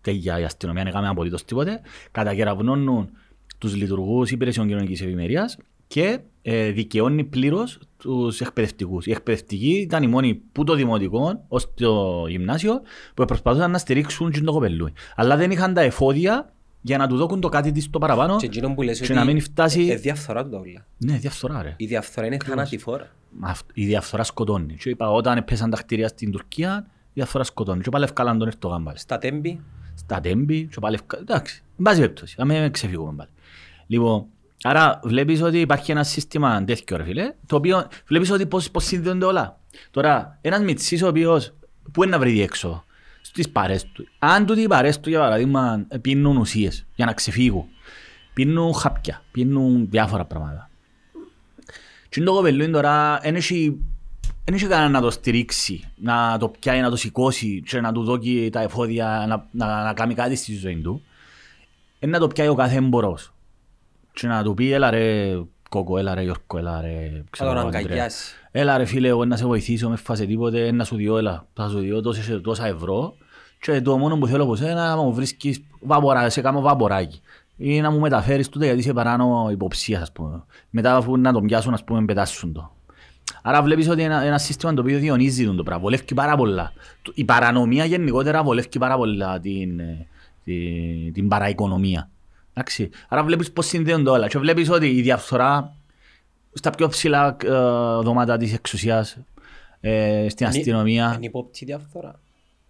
και 0.00 0.10
για 0.10 0.40
η 0.40 0.44
αστυνομία 0.44 0.82
δεν 0.82 0.92
έκαμε 0.92 1.08
απολύτως 1.08 1.44
τίποτε, 1.44 1.80
καταγεραυνώνουν 2.10 3.10
τους 3.58 3.76
λειτουργούς 3.76 4.30
υπηρεσιών 4.30 4.66
κοινωνικής 4.66 5.00
ευημερίας 5.00 5.56
και 5.86 6.20
ε, 6.42 6.70
δικαιώνει 6.70 7.24
πλήρως 7.24 7.78
τους 7.96 8.40
εκπαιδευτικούς. 8.40 9.06
Οι 9.06 9.10
εκπαιδευτικοί 9.10 9.70
ήταν 9.70 10.02
οι 10.02 10.06
μόνοι 10.06 10.34
που 10.52 10.64
το 10.64 10.74
δημοτικό 10.74 11.44
ως 11.48 11.74
το 11.74 12.24
γυμνάσιο 12.28 12.80
που 13.14 13.24
προσπαθούσαν 13.24 13.70
να 13.70 13.78
στηρίξουν 13.78 14.30
και 14.30 14.40
το 14.40 14.52
κοπελούι. 14.52 14.92
Αλλά 15.16 15.36
δεν 15.36 15.50
είχαν 15.50 15.74
τα 15.74 15.80
εφόδια 15.80 16.52
για 16.82 16.98
να 16.98 17.06
του 17.08 17.16
δώκουν 17.16 17.40
το 17.40 17.48
κάτι 17.48 17.72
της 17.72 17.90
το 17.90 17.98
παραπάνω 17.98 18.36
Και 18.36 18.46
εκείνο 18.46 18.74
που 18.74 18.82
λες 18.82 18.98
και 18.98 19.04
ότι 19.04 19.12
να 19.12 19.24
μην 19.24 19.40
φτάσει... 19.40 19.86
ε, 19.86 19.94
διαφθορά 19.96 20.44
του 20.44 20.50
τα 20.50 20.58
όλα. 20.58 20.86
Ναι, 20.98 21.16
διαφθορά 21.16 21.62
ρε. 21.62 21.74
Η 21.76 21.86
διαφθορά 21.86 22.26
είναι 22.26 22.36
θανατηφόρα. 22.44 23.10
Αυτ- 23.40 23.70
Η 23.74 23.86
διαφθορά 23.86 24.22
σκοτώνει. 24.22 24.74
Και 24.74 24.90
είπα 24.90 25.10
όταν 25.10 25.44
πέσαν 25.44 25.70
τα 25.70 25.76
κτίρια 25.76 26.08
στην 26.08 26.30
Τουρκία, 26.30 26.86
η 26.88 27.10
διαφθορά 27.14 27.44
σκοτώνει. 27.44 27.82
Και 27.82 27.90
πάλι 27.90 28.04
ευκάλαν 28.04 28.38
τον 28.38 28.46
Ερτογάν 28.48 28.82
πάλι. 28.84 28.98
Στα 28.98 29.18
τέμπη, 29.18 29.60
Στα 29.94 30.20
τέμπη, 30.20 30.66
και 30.66 30.76
πάλι 30.80 30.94
ευκάλαν. 30.94 31.26
Εντάξει, 31.28 31.62
εν 31.78 31.82
πάση 31.84 32.00
περιπτώσει, 32.00 32.34
να 32.38 32.44
μην 32.44 32.70
ξεφύγουμε 32.72 33.12
πάλι. 33.16 33.30
Λοιπόν, 33.86 34.26
άρα 34.62 35.00
βλέπεις 35.04 35.42
ότι 35.42 35.60
υπάρχει 35.60 35.90
ένα 35.90 36.04
σύστημα 36.04 36.64
τέτοιο 36.64 36.96
ρε 36.96 37.04
φίλε, 37.04 37.34
το 37.46 37.56
οποίο 37.56 37.86
βλέπεις 38.06 38.30
ότι 38.30 38.46
πώς, 38.46 38.70
πώς 38.70 38.84
συνδέονται 38.84 39.24
όλα. 39.24 39.58
Τώρα, 39.90 40.38
ένας 40.40 40.60
μητσής 40.60 41.02
ο 41.02 41.08
οποίος, 41.08 41.52
πού 41.92 42.02
είναι 42.02 42.12
να 42.12 42.18
βρει 42.18 42.30
διέξοδο, 42.30 42.84
στις 43.20 43.48
παρές 43.48 43.84
του. 43.92 44.06
Αν 44.18 44.46
τούτοι 44.46 44.60
οι 44.60 44.66
παρές 44.66 45.00
του, 45.00 45.08
για 45.08 45.18
παράδειγμα, 45.18 45.86
πίνουν 46.00 46.36
ουσίες 46.36 46.86
για 46.94 47.06
να 47.06 47.12
ξεφύγουν, 47.12 47.64
πίνουν 48.34 48.74
χάπια, 48.74 49.22
πίνουν 49.30 49.86
διάφορα 49.90 50.24
πράγματα. 50.24 50.70
Και 52.08 52.22
το 52.22 52.32
κοπελούιν 52.32 52.72
τώρα 52.72 53.18
δεν 53.22 53.34
έχει 53.34 53.80
δεν 54.44 54.54
έχει 54.54 54.66
κανένα 54.66 54.88
να 54.88 55.00
το 55.00 55.10
στηρίξει, 55.10 55.90
να 55.96 56.36
το 56.38 56.48
πιάει, 56.48 56.80
να 56.80 56.90
το 56.90 56.96
σηκώσει 56.96 57.62
και 57.66 57.80
να 57.80 57.92
του 57.92 58.04
δώσει 58.04 58.50
τα 58.50 58.60
εφόδια 58.60 59.24
να, 59.28 59.48
να, 59.50 59.84
να 59.84 59.92
κάνει 59.92 60.14
κάτι 60.14 60.34
στη 60.34 60.54
ζωή 60.54 60.80
του. 60.80 61.02
Είναι 61.98 62.12
να 62.12 62.18
το 62.18 62.26
πιάει 62.26 62.48
ο 62.48 62.54
κάθε 62.54 62.76
έμπορος. 62.76 63.32
Και 64.12 64.26
να 64.26 64.42
του 64.42 64.54
πει, 64.54 64.72
έλα 64.72 64.90
ρε 64.90 65.32
Κόκο, 65.68 65.98
έλα 65.98 66.14
ρε 66.14 66.22
Γιώργο, 66.22 66.58
έλα 66.58 66.80
ρε... 66.80 67.10
θα 67.14 67.24
ξέρω 67.30 67.48
τον 67.48 67.58
εγώ, 67.58 67.66
Ανδρέα. 67.66 67.82
αγκαλιάσει. 67.82 68.34
Έλα 68.50 68.76
ρε 68.76 68.84
φίλε, 68.84 69.08
εγώ 69.08 69.24
να 69.24 69.36
σε 69.36 69.44
βοηθήσω, 69.46 69.88
με 69.88 69.96
φάσε 69.96 70.24
τίποτε, 70.24 70.72
να 70.72 70.84
σου 70.84 70.96
διώ, 70.96 71.16
έλα, 71.18 71.46
θα 71.54 71.68
σου 71.68 71.78
διώ 71.78 72.00
τόσες, 72.00 72.40
τόσα 72.42 72.66
ευρώ 72.66 73.14
και 73.60 73.80
το 73.80 73.98
μόνο 73.98 74.18
που 74.18 74.26
θέλω 74.26 74.42
από 74.42 74.56
σένα 74.56 74.94
να 74.94 75.02
μου 75.02 75.14
βρίσκεις 75.14 75.62
βάπορα, 75.80 76.30
σε 76.30 76.40
κάνω 76.40 76.60
βάποράκι 76.60 77.20
ή 77.56 77.80
να 77.80 77.90
μου 77.90 77.98
μεταφέρεις 77.98 78.48
τούτο 78.48 78.64
γιατί 78.64 78.80
είσαι 78.80 78.92
παράνομο 78.92 79.48
υποψίας, 79.50 80.02
ας 80.02 80.12
πούμε. 80.12 80.42
Μετά 80.70 80.96
αφού 80.96 81.16
να 81.16 81.32
τον 81.32 81.46
πιάσουν, 81.46 81.74
ας 81.74 81.84
πούμε, 81.84 82.04
πετάσουν 82.04 82.52
το. 82.52 82.72
Άρα 83.42 83.62
βλέπεις 83.62 83.88
ότι 83.88 84.02
είναι 84.02 84.26
ένα 84.26 84.38
σύστημα 84.38 84.74
το 84.74 84.80
οποίο 84.80 84.98
διονύζει 84.98 85.44
τον 85.44 85.56
το 85.56 85.62
πράγμα, 85.62 85.82
βολεύει 85.82 86.14
πάρα 86.14 86.36
πολλά. 86.36 86.72
Η 87.14 87.24
παρανομία 87.24 87.84
γενικότερα 87.84 88.42
βολεύει 88.42 88.78
πάρα 88.78 88.96
πολλά 88.96 89.40
την, 89.40 89.80
ε, 89.80 90.06
την, 90.44 91.12
την 91.12 91.28
παραοικονομία. 91.28 92.08
Εντάξει. 92.60 92.90
Άρα 93.08 93.24
βλέπεις 93.24 93.52
πώς 93.52 93.66
συνδέονται 93.66 94.10
όλα 94.10 94.28
και 94.28 94.38
βλέπεις 94.38 94.70
ότι 94.70 94.86
η 94.86 95.00
διαφθορά 95.02 95.76
στα 96.52 96.70
πιο 96.70 96.88
ψηλά 96.88 97.36
ε, 97.44 97.48
δωμάτια 98.02 98.36
της 98.36 98.52
εξουσίας, 98.54 99.16
ε, 99.80 100.26
στην 100.28 100.46
Είναι- 100.46 100.56
αστυνομία. 100.58 101.12
Είναι 101.16 101.26
υπόπτη 101.26 101.64
διαφθορά. 101.64 102.20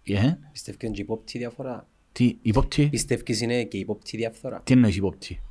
Ε, 0.03 0.33
Πιστεύεις 0.51 0.81
είναι 0.83 0.91
και 0.93 1.01
υπόπτη 1.01 1.37
διαφορά. 1.37 1.87
τι, 2.11 2.35
υπόπτη, 2.41 2.87
Πιστεύεις 2.87 3.41
είναι 3.41 3.63
και 3.63 3.77
υπόπτη 3.77 4.17
διαφθορά; 4.17 4.61
τι 4.63 4.73
εννοείς 4.73 4.95
υπόπτη; 4.95 5.41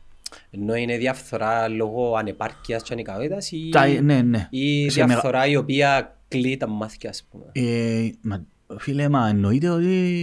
Ενώ 0.50 0.74
είναι 0.74 0.96
διαφθορά 0.96 1.68
λόγω 1.68 2.14
ανεπάρκειας 2.16 2.82
και 2.82 2.92
ανικαβέτας 2.92 3.50
ή, 3.52 3.68
Τα, 3.72 3.86
ναι, 3.86 4.22
ναι. 4.22 4.46
ή 4.50 4.88
Σε 4.88 5.00
μεγα- 5.00 5.06
διαφθορά 5.12 5.46
η 5.46 5.56
οποία 5.56 6.16
κλεί 6.28 6.56
τα 6.56 6.68
μάτια, 6.68 7.10
ας 7.10 7.24
πούμε. 7.30 7.44
Ε, 7.52 8.10
μα, 8.20 8.44
φίλε, 8.78 9.08
μα 9.08 9.28
εννοείται 9.28 9.68
ότι 9.68 10.14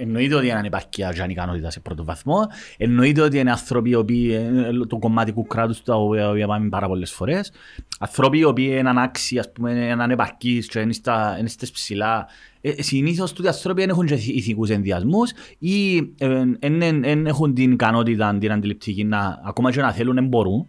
εννοείται 0.00 0.34
ότι 0.34 0.46
είναι 0.46 0.58
ανεπαρκεία 0.58 1.12
και 1.12 1.22
ανικανότητα 1.22 1.70
σε 1.70 1.80
πρώτο 1.80 2.04
βαθμό. 2.04 2.46
Εννοείται 2.76 3.20
ότι 3.20 3.38
είναι 3.38 3.50
άνθρωποι 3.50 3.90
οι 3.90 3.94
οποίοι 3.94 4.30
ε, 4.32 4.86
το 4.86 4.98
κομματικού 4.98 5.46
κράτους 5.46 5.82
τα 5.82 5.94
οποία 5.96 6.46
πάμε 6.46 6.68
πάρα 6.68 6.86
πολλές 6.86 7.12
φορές. 7.12 7.52
Άνθρωποι 7.98 8.38
οι 8.38 8.44
οποίοι 8.44 8.76
είναι 8.78 8.88
ανάξιοι, 8.88 9.38
ας 9.38 9.52
πούμε, 9.52 9.70
είναι 9.70 10.02
ανεπαρκείς 10.02 10.66
και 10.66 10.80
είναι, 10.80 10.92
στα, 10.92 11.36
είναι 11.38 11.48
στις 11.48 11.70
ψηλά. 11.70 12.26
Ε, 12.60 12.82
συνήθως 12.82 13.32
τούτοι 13.32 13.46
οι 13.46 13.50
άνθρωποι 13.50 13.80
δεν 13.80 13.90
έχουν 13.90 14.06
και 14.06 14.14
ηθικούς 14.14 14.68
ενδιασμούς 14.68 15.32
ή 15.58 16.00
δεν 16.60 17.26
έχουν 17.26 17.54
την 17.54 17.72
ικανότητα, 17.72 18.38
την 18.38 18.52
αντιληπτική 18.52 19.04
να 19.04 19.40
ακόμα 19.44 19.72
και 19.72 19.80
να 19.80 19.92
θέλουν 19.92 20.14
δεν 20.14 20.26
μπορούν. 20.26 20.68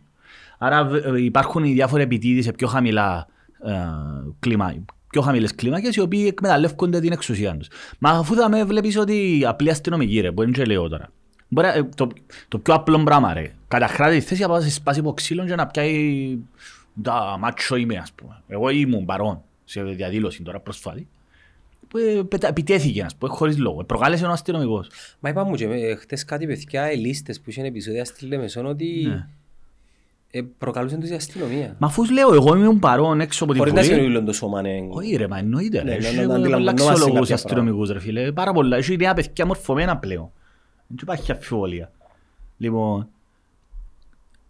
Άρα 0.58 0.86
β- 0.86 1.06
ε, 1.06 1.24
υπάρχουν 1.24 1.64
οι 1.64 1.74
διάφοροι 1.74 2.04
επιτίδοι 2.04 2.42
σε 2.42 2.52
πιο 2.52 2.68
χαμηλά 2.68 3.28
ε, 3.66 3.74
κλίμα, 4.40 4.74
πιο 5.12 5.22
χαμηλές 5.22 5.56
κλίμακες 5.56 5.96
οι 5.96 6.00
οποίοι 6.00 6.26
εκμεταλλεύονται 6.28 7.00
την 7.00 7.12
εξουσία 7.12 7.58
τους. 7.58 7.68
Μα 8.00 8.10
αφού 8.10 8.36
θα 8.36 8.50
με 8.50 8.64
βλέπεις 8.64 8.98
ότι 8.98 9.44
απλή 9.48 9.70
αστυνομική 9.70 10.20
ρε, 10.20 10.32
που 10.32 10.42
είναι 10.44 10.52
και 10.52 10.64
λέω 10.66 10.88
τώρα. 10.88 11.12
Μπορεί, 11.48 11.68
να- 11.68 11.74
ε, 11.74 11.84
το, 11.96 12.08
το 12.48 12.60
πιο 12.60 12.74
απλό 12.74 13.04
πράγμα 13.04 13.34
ρε, 13.34 13.52
καταχράτη 13.68 14.18
τη 14.18 14.22
θέση 14.26 14.42
να 14.42 14.48
πάει 14.48 14.62
σε 14.62 14.70
σπάση 14.72 15.00
από 15.00 15.14
ξύλων 15.14 15.48
και 15.48 15.56
να 15.56 15.68
πιάει 15.68 16.38
τα 17.02 17.36
μάτσο 17.40 17.76
είμαι 17.76 17.98
ας 17.98 18.12
πούμε. 18.12 18.42
Εγώ 18.48 18.70
ήμουν 18.70 19.06
παρόν 19.06 19.42
σε 19.66 19.84
διαδήλωση 19.84 20.44
τώρα 20.44 20.60
προσφάτη. 20.60 21.08
Που 21.88 21.98
ε, 21.98 22.22
πετα- 22.28 22.48
επιτέθηκε 22.48 23.02
ας 23.04 23.16
πούμε, 23.16 23.32
χωρίς 23.34 23.58
λόγο. 23.58 23.84
Προκάλεσε 23.84 24.26
ο 24.26 24.30
αστυνομικός. 24.32 24.90
Μα 25.20 25.30
είπα 25.30 25.44
μου 25.44 25.56
και 25.56 25.66
ε, 25.66 25.96
χτες 25.96 26.26
κάτι 26.26 26.48
παιδιά, 26.48 26.92
οι 26.92 26.98
λίστες 26.98 27.42
που 27.42 27.50
είχαν 27.50 27.66
επεισόδια 27.66 28.06
στη 28.06 28.26
Λεμεσόν 28.26 28.66
ότι 28.66 29.04
Ναι. 29.08 29.28
Ε, 30.32 30.42
προκαλούσαν 30.58 31.00
τους 31.00 31.10
η 31.10 31.14
αστυνομία. 31.14 31.76
Μα 31.80 31.88
αφού 31.88 32.06
σου 32.06 32.14
λέω 32.14 32.34
εγώ 32.34 32.56
ήμουν 32.56 32.80
παρόν 32.80 33.20
έξω 33.22 33.44
από 33.44 33.54
τη 33.54 33.60
Χωρίς 33.60 33.74
να 33.74 33.82
Βουλή. 33.82 33.94
σημαίνει 33.94 34.16
όλο 34.16 34.24
το 34.26 34.34
σώμα, 34.34 34.62
ναι. 34.62 34.70
Όχι 34.90 35.16
ρε, 35.16 35.28
μα 35.28 35.38
εννοείται 35.38 35.84
Ναι, 35.84 35.92
ρε. 35.94 35.98
ναι, 36.00 36.06
Έχει 36.08 36.16
ναι, 36.16 36.22
ναι, 36.22 36.28
πολλά 36.28 36.38
αντιλαμβανόμαστε 36.40 36.82
αξιολόγους 36.92 37.20
κάποια 37.20 37.36
αστυνομικούς 37.36 37.90
ρε 37.92 38.00
φίλε. 38.00 38.32
Πάρα 38.32 38.52
πολλά. 38.52 38.78
Έχει 38.78 38.98
νέα 38.98 39.14
παιδιά 39.14 39.46
μορφωμένα 39.46 39.98
πλέον. 39.98 40.32
Δεν 40.88 40.98
υπάρχει 41.02 41.32
αμφιβολία. 41.32 41.92
Λοιπόν, 42.58 43.08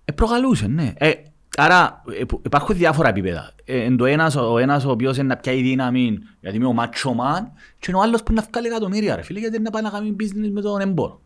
ε, 0.06 0.12
προκαλούσε, 0.12 0.68
ναι. 0.68 0.94
Ε, 0.98 1.12
άρα 1.58 2.04
ε, 2.20 2.24
που- 2.26 2.42
υπάρχουν 2.46 2.76
διάφορα 2.76 3.10
επίπεδα. 3.10 3.52
Ε, 3.66 3.82
εν 3.84 3.98
το 3.98 4.06
ένας, 4.06 4.36
ο 4.36 4.58
ένας 4.58 4.86
ο 4.86 4.92
οποίος 4.92 5.18
είναι 5.18 5.28
να 5.28 5.38
πιάει 5.38 5.62
δύναμη 5.62 6.18
γιατί 6.42 6.58
είμαι 6.58 6.68
ο 6.68 6.74
macho 6.78 7.10
man 7.10 7.44
και 7.80 7.86
είναι 7.90 7.98
ο 7.98 8.02
άλλος 8.02 8.24
που 8.24 8.32
είναι 8.32 8.42
να 8.42 8.48
βγάλει 8.52 8.68
εκατομμύρια 8.68 9.16
ρε 9.16 9.22
φίλε 9.22 9.40
γιατί 9.40 9.56
είναι 9.56 9.64
να 9.64 9.70
πάει 9.72 9.82
να 9.82 9.90
κάνει 9.90 10.16
business 10.20 10.50
με 10.52 10.62
τον 10.62 10.80
εμπόρο. 10.82 11.22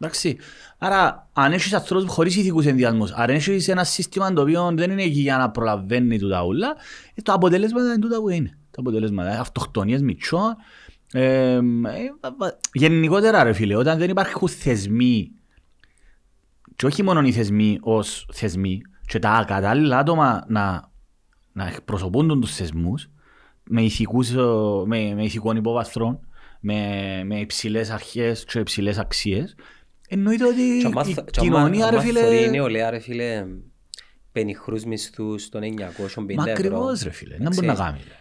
Εντάξει. 0.00 0.36
Άρα, 0.78 1.28
αν 1.32 1.52
έχεις 1.52 1.72
ανθρώπους 1.72 2.12
χωρίς 2.12 2.36
ηθικούς 2.36 2.66
ενδιασμούς, 2.66 3.10
αν 3.10 3.30
έχεις 3.30 3.68
ένα 3.68 3.84
σύστημα 3.84 4.32
το 4.32 4.40
οποίο 4.42 4.72
δεν 4.74 4.90
είναι 4.90 5.02
εκεί 5.02 5.20
για 5.20 5.36
να 5.36 5.50
προλαβαίνει 5.50 6.18
τούτα 6.18 6.44
ούλα, 6.44 6.74
ε, 7.14 7.22
το 7.22 7.32
αποτελέσμα 7.32 7.80
είναι 7.80 7.98
τούτα 7.98 8.20
που 8.20 8.28
είναι. 8.28 8.58
Το 8.70 8.80
αποτελέσμα 8.80 9.22
είναι 9.22 9.36
αυτοκτονίες 9.36 10.02
μητσών. 10.02 10.56
Ε, 11.12 11.52
ε, 11.52 11.60
βα- 12.20 12.34
βα- 12.38 12.58
γενικότερα 12.72 13.42
ρε 13.42 13.52
φίλε, 13.52 13.76
όταν 13.76 13.98
δεν 13.98 14.10
υπάρχουν 14.10 14.48
θεσμοί 14.48 15.30
και 16.76 16.86
όχι 16.86 17.02
μόνο 17.02 17.20
οι 17.20 17.32
θεσμοί 17.32 17.78
ως 17.80 18.28
θεσμοί 18.32 18.80
και 19.06 19.18
τα 19.18 19.44
κατάλληλα 19.46 19.98
άτομα 19.98 20.44
να, 20.48 20.90
να 21.52 21.66
εκπροσωπούν 21.66 22.40
τους 22.40 22.54
θεσμούς 22.54 23.08
με, 23.64 23.82
ηθικούς, 23.82 24.30
ε, 24.30 24.42
με, 24.84 25.14
με 25.14 25.24
ηθικών 25.24 25.56
υποβαθρών, 25.56 26.18
με, 26.60 27.22
με 27.24 27.38
υψηλές 27.40 27.90
αρχές 27.90 28.44
και 28.44 28.58
υψηλές 28.58 28.98
αξίες, 28.98 29.54
εννοείται 30.08 30.44
ότι 30.46 30.78
Και 30.80 30.86
άμα 30.86 31.02
η 31.06 31.12
θ- 31.12 31.30
και 31.30 31.40
άμα- 31.40 31.48
κοινωνία 31.58 31.90
ρε 31.90 31.96
άμα 31.96 32.04
θωρεί 32.06 32.34
η 32.36 32.38
φίλε... 32.38 32.50
νεολαία 32.50 32.90
ρε 32.90 32.98
φίλε 32.98 33.44
πενιχρούς 34.32 34.84
μισθούς 34.84 35.48
των 35.48 35.62
950 35.62 35.68
Μα 35.74 36.42
ευρώ 36.42 36.52
ακριβώς 36.52 37.02
ρε 37.02 37.10
φίλε, 37.10 37.36
να 37.38 37.50
μπορεί 37.54 37.66
να 37.66 37.74
κάνει. 37.74 37.98
ρε. 38.08 38.14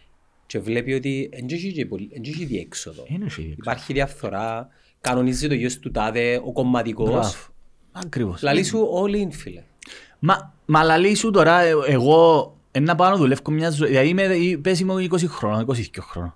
και 0.47 0.59
βλέπει 0.59 0.93
ότι 0.93 1.29
δεν 1.33 1.45
έχει 1.51 1.71
και 1.73 1.85
πολύ- 1.85 2.09
δεν 2.13 2.21
έχει 2.25 2.45
διέξοδο. 2.45 3.03
Είναι 3.07 3.25
εσύ. 3.25 3.55
Υπάρχει 3.57 3.93
διαφθορά, 3.93 4.67
κανονίζει 5.01 5.47
το 5.47 5.53
γιος 5.53 5.79
του 5.79 5.91
τάδε, 5.91 6.41
ο 6.45 6.51
κομματικός. 6.51 7.09
Μπράβο. 7.09 7.33
Ακριβώς. 7.91 8.41
Λαλή 8.41 8.63
σου 8.63 8.87
όλοι 8.91 9.19
είναι 9.19 9.31
φίλε. 9.33 9.63
Μα, 10.19 10.53
μα 10.65 10.83
λαλή 10.83 11.15
σου 11.15 11.31
τώρα, 11.31 11.59
ε, 11.61 11.73
εγώ 11.87 12.49
ένα 12.71 12.95
πάω 12.95 13.09
να 13.09 13.15
δουλεύω 13.15 13.51
μια 13.51 13.69
ζωή, 13.69 13.87
δηλαδή 13.89 14.07
είμαι, 14.07 14.23
ε, 14.23 14.57
πες 14.61 14.79
είμαι 14.79 14.93
20 15.11 15.27
χρόνων, 15.27 15.65
22 15.75 16.01
χρόνων. 16.01 16.35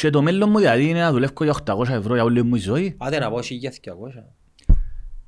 Και 0.00 0.10
το 0.10 0.22
μέλλον 0.22 0.50
μου 0.50 0.58
δηλαδή 0.58 0.88
είναι 0.88 1.00
να 1.00 1.12
δουλεύω 1.12 1.44
για 1.44 1.54
800 1.66 1.88
ευρώ 1.88 2.14
για 2.14 2.22
όλη 2.24 2.42
μου 2.42 2.54
η 2.54 2.58
ζωή. 2.58 2.96
Άντε 2.98 3.18
να 3.18 3.30
πω 3.30 3.38
1200. 3.38 3.42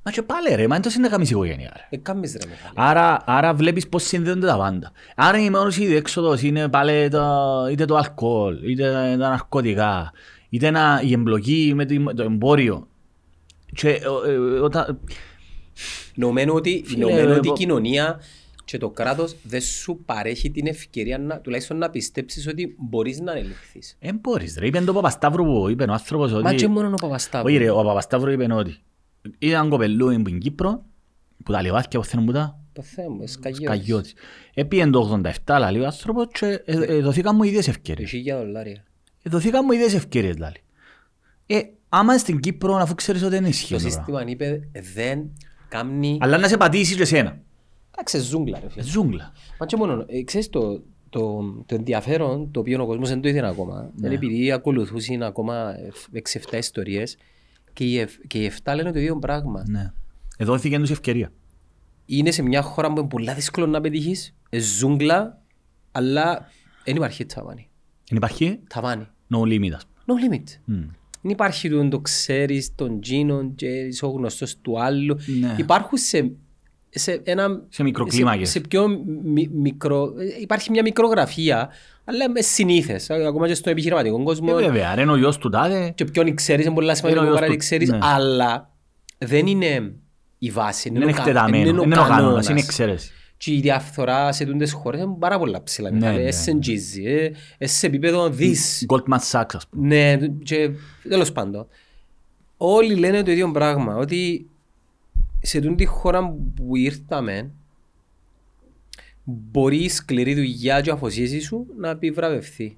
Μα 0.03 0.11
και 0.11 0.21
πάλι 0.21 0.55
ρε, 0.55 0.67
μα 0.67 0.75
είναι 0.75 0.83
τόσο 0.83 0.99
να 0.99 1.07
κάνεις 1.09 1.29
οικογένεια 1.29 1.71
ρε. 1.75 1.87
Ε, 1.89 1.97
κάμεις 1.97 2.31
ρε 2.41 2.45
μεγάλη. 2.49 2.73
Άρα, 2.75 3.21
άρα 3.25 3.53
βλέπεις 3.53 3.89
πώς 3.89 4.03
συνδέονται 4.03 4.47
τα 4.47 4.57
πάντα. 4.57 4.91
Άρα 5.15 5.39
η 5.39 5.49
μόνος 5.49 5.75
διέξοδος 5.75 6.41
είναι 6.41 6.67
πάλι 6.69 7.09
το, 7.09 7.27
είτε 7.71 7.85
το 7.85 7.95
αλκοόλ, 7.95 8.69
είτε 8.69 8.91
τα 8.91 9.15
ναρκωτικά, 9.29 10.11
είτε 10.49 10.67
ένα, 10.67 11.01
η 11.05 11.11
εμπλοκή 11.13 11.71
με 11.75 11.85
το, 11.85 12.13
το 12.15 12.23
εμπόριο. 12.23 12.87
Και 13.73 13.89
ε, 13.89 13.99
ε, 14.31 14.37
όταν, 14.37 14.99
Νομένου 16.15 16.53
ότι, 16.53 16.83
Φίλε, 16.85 17.05
νομένου 17.05 17.29
ότι 17.29 17.47
η 17.47 17.49
εγώ- 17.49 17.53
κοινωνία 17.57 18.19
και 18.69 18.77
το 18.77 18.89
κράτος 18.89 19.35
δεν 19.43 19.61
σου 19.61 20.01
παρέχει 20.05 20.51
την 20.51 20.67
ευκαιρία 20.67 21.17
να, 21.17 21.39
τουλάχιστον 21.39 21.77
να 21.77 21.89
πιστέψεις 21.89 22.47
ότι 22.47 22.75
μπορείς 22.79 23.19
να 23.19 23.31
ελεγχθείς. 23.31 23.97
δεν 23.99 24.17
μπορείς 24.21 24.55
ρε. 24.59 24.67
Είπε 24.67 24.79
το 24.81 24.93
Παπασταύρου 24.93 25.43
που 25.45 25.69
είπε 25.69 25.83
ο 25.83 25.91
άνθρωπος 25.91 26.31
ότι... 26.33 26.43
Μα 26.43 26.53
και 26.53 26.67
μόνο 26.67 26.87
ο 26.87 26.93
Παπασταύρου. 26.93 27.47
Όχι 27.47 27.57
ρε, 27.57 27.69
ο 27.69 27.83
Παπασταύρου 27.83 28.31
είπε 28.31 28.53
ότι 28.53 28.77
ήταν 29.39 29.69
κοπελούι 29.69 30.19
που 30.19 30.29
είναι 30.29 30.37
Κύπρο 30.37 30.85
Που 31.43 31.51
τα 31.51 31.61
λιβάθηκια 31.61 31.99
που 31.99 32.05
θέλουν 32.05 32.25
που 32.25 32.31
τα 32.31 32.59
Το 32.73 32.81
θέμα 32.81 33.09
μου, 33.09 33.27
σκαγιώτης. 33.27 33.65
σκαγιώτης. 33.65 34.13
Επίεν 34.53 34.91
το 34.91 35.21
87 35.45 35.55
λαλεί 35.59 35.79
ο 35.79 35.85
άνθρωπος 35.85 36.25
και 36.31 36.45
ε, 36.65 36.83
ε, 36.83 36.99
δοθήκαν 36.99 37.35
μου 37.35 37.43
ίδιες 37.43 37.65
Το 37.65 37.69
ευκαιρίες. 37.71 38.09
χίλια 38.09 38.37
δολάρια. 38.37 38.83
Ε, 39.23 39.29
Δοθήκαν 39.29 39.61
μου 39.65 39.71
ίδιες 39.71 39.93
ευκαιρίες 39.93 40.37
λαλεί. 40.37 40.63
Ε, 41.45 41.59
άμα 41.89 42.17
στην 42.17 42.39
Κύπρο 42.39 42.75
αφού 42.75 42.95
ξέρεις 42.95 43.21
ότι 43.21 43.31
δεν 43.31 43.45
ισχύει 43.45 43.73
Το 43.73 43.79
το 43.79 43.81
πράγμα. 43.81 43.97
σύστημα 44.21 44.23
είπε 44.31 44.69
δεν 44.95 45.31
κάνει... 45.69 46.17
Αλλά 46.21 46.37
να 46.37 46.47
σε 46.47 46.57
πατήσει 46.57 46.95
και 46.95 47.01
εσένα. 47.01 47.39
Εντάξει, 47.99 48.19
ζούγκλα 48.29 48.59
ρε 48.59 48.69
φίλε. 48.69 48.83
Ζούγκλα. 48.83 49.31
Μα 49.59 49.65
και 49.65 49.75
μόνο, 49.75 50.03
ε, 50.07 50.23
ξέρεις 50.23 50.49
το, 50.49 50.81
το, 51.09 51.41
το 51.65 51.75
ενδιαφέρον 51.75 52.51
το 52.51 52.59
οποίο 52.59 52.81
ο 52.83 52.85
κόσμος 52.85 53.09
δεν 53.09 53.21
το 53.21 53.27
είδε 53.27 53.47
ακόμα. 53.47 53.91
Ναι. 53.95 54.05
Είναι 54.07 54.15
επειδή 54.15 54.51
ακολουθούσαν 54.51 55.23
ακόμα 55.23 55.73
6-7 56.51 56.57
ιστορίες 56.57 57.17
και 57.73 57.83
οι, 57.83 57.97
εφ- 57.99 58.27
και 58.27 58.43
οι 58.43 58.51
7 58.63 58.73
λένε 58.75 58.91
το 58.91 58.99
ίδιο 58.99 59.19
πράγμα. 59.19 59.63
Ναι. 59.67 59.91
Ε, 60.37 60.45
Δόθηκε 60.45 60.79
τους 60.79 60.89
ευκαιρία. 60.91 61.31
Είναι 62.05 62.31
σε 62.31 62.41
μια 62.41 62.61
χώρα 62.61 62.93
που 62.93 62.99
είναι 62.99 63.07
πολύ 63.07 63.33
δύσκολο 63.33 63.65
να 63.67 63.81
πετύχεις, 63.81 64.35
ε, 64.49 64.59
ζούγκλα, 64.59 65.41
αλλά 65.91 66.47
δεν 66.83 66.95
υπάρχει 66.95 67.25
ταβάνι. 67.25 67.69
Δεν 68.07 68.17
υπάρχει; 68.17 68.59
Ταβάνι. 68.69 69.07
no 69.33 69.37
limit. 69.39 69.71
ας 69.71 69.85
πούμε. 70.05 70.19
No 70.19 70.33
limit. 70.33 70.43
Μμ. 70.65 70.81
Δεν 71.21 71.31
υπάρχει 71.31 71.69
το, 71.69 71.87
το 71.87 71.99
ξέρεις, 71.99 72.75
τον 72.75 73.01
Τζίνον 73.01 73.55
και 73.55 73.67
είσαι 73.67 74.05
ο 74.05 74.09
γνωστός 74.09 74.57
του 74.61 74.81
άλλου. 74.81 75.17
Ναι. 75.39 75.55
Υπάρχουν 75.57 75.97
σε, 75.97 76.31
σε 76.89 77.21
ένα... 77.23 77.61
Σε 77.69 77.83
μικροκλίμακες. 77.83 78.47
Σε, 78.49 78.53
σε 78.53 78.59
πιο 78.59 78.87
μι- 79.23 79.49
μικρό... 79.53 80.13
ε, 80.17 80.41
Υπάρχει 80.41 80.71
μια 80.71 80.81
μικρογραφία, 80.81 81.69
αλλά 82.05 82.29
με 82.29 82.41
συνήθες. 82.41 83.09
Ακόμα 83.09 83.47
και 83.47 83.53
στον 83.53 83.71
επιχειρηματικό 83.71 84.23
κόσμο. 84.23 84.47
Ε, 84.59 84.63
βέβαια, 84.63 84.95
ρε, 84.95 85.01
είναι 85.01 85.11
ο 85.11 85.15
γιος 85.15 85.37
του 85.37 85.49
τάδε. 85.49 85.91
και 85.95 86.05
ποιον 86.05 86.35
ξέρεις 86.35 86.65
είναι 86.65 86.73
πολύ 86.73 86.95
σημαντικό 86.95 87.21
Είναι 87.21 87.31
ο 87.31 87.33
παρά 87.33 87.45
γιος 87.45 87.57
τι 87.57 87.61
του- 87.61 87.65
ξέρεις, 87.65 87.89
ναι. 87.89 87.97
αλλά 88.01 88.71
δεν 89.17 89.47
είναι 89.47 89.93
η 90.37 90.49
βάση. 90.49 90.87
Είναι 90.87 90.99
ο 90.99 91.01
κα- 91.01 91.09
εκτεταμένος. 91.09 91.69
είναι 91.69 91.79
ο 91.79 91.83
Είναι 91.83 91.93
ο 91.95 91.97
κανόνας. 91.97 92.17
κανόνας. 92.17 92.47
Είναι 92.49 92.59
εξαίρεση. 92.59 93.11
Και 93.37 93.53
η 93.53 93.59
διαφθορά 93.59 94.31
σε 94.31 94.45
τούντες 94.45 94.71
χώρες 94.71 95.01
είναι 95.01 95.15
πάρα 95.19 95.39
πολλά 95.39 95.63
ψηλά. 95.63 95.89
Ναι, 95.89 95.97
Μιχάλη. 95.97 96.17
ναι, 96.17 96.23
Έσαι 96.27 96.51
εγγύζει, 96.51 97.03
ες, 97.05 97.31
έσαι 97.57 97.75
σε 97.75 97.85
επίπεδο 97.87 98.29
δις. 98.29 98.85
Goldman 98.89 99.17
Sachs, 99.31 99.45
ας 99.53 99.67
πούμε. 99.69 99.87
Ναι, 99.87 100.27
και 100.43 100.69
τέλος 101.09 101.31
πάντων. 101.31 101.67
Όλοι 102.57 102.95
λένε 102.95 103.23
το 103.23 103.31
ίδιο 103.31 103.51
πράγμα, 103.51 103.95
ότι 103.95 104.49
σε 105.41 105.61
τούτη 105.61 105.85
χώρα 105.85 106.35
που 106.55 106.75
ήρθαμε, 106.75 107.51
μπορεί 109.23 109.83
η 109.83 109.89
σκληρή 109.89 110.35
δουλειά 110.35 110.81
και 110.81 110.89
η 110.89 110.93
αφοσίεση 110.93 111.39
σου 111.39 111.67
να 111.77 111.89
επιβραβευθεί. 111.89 112.77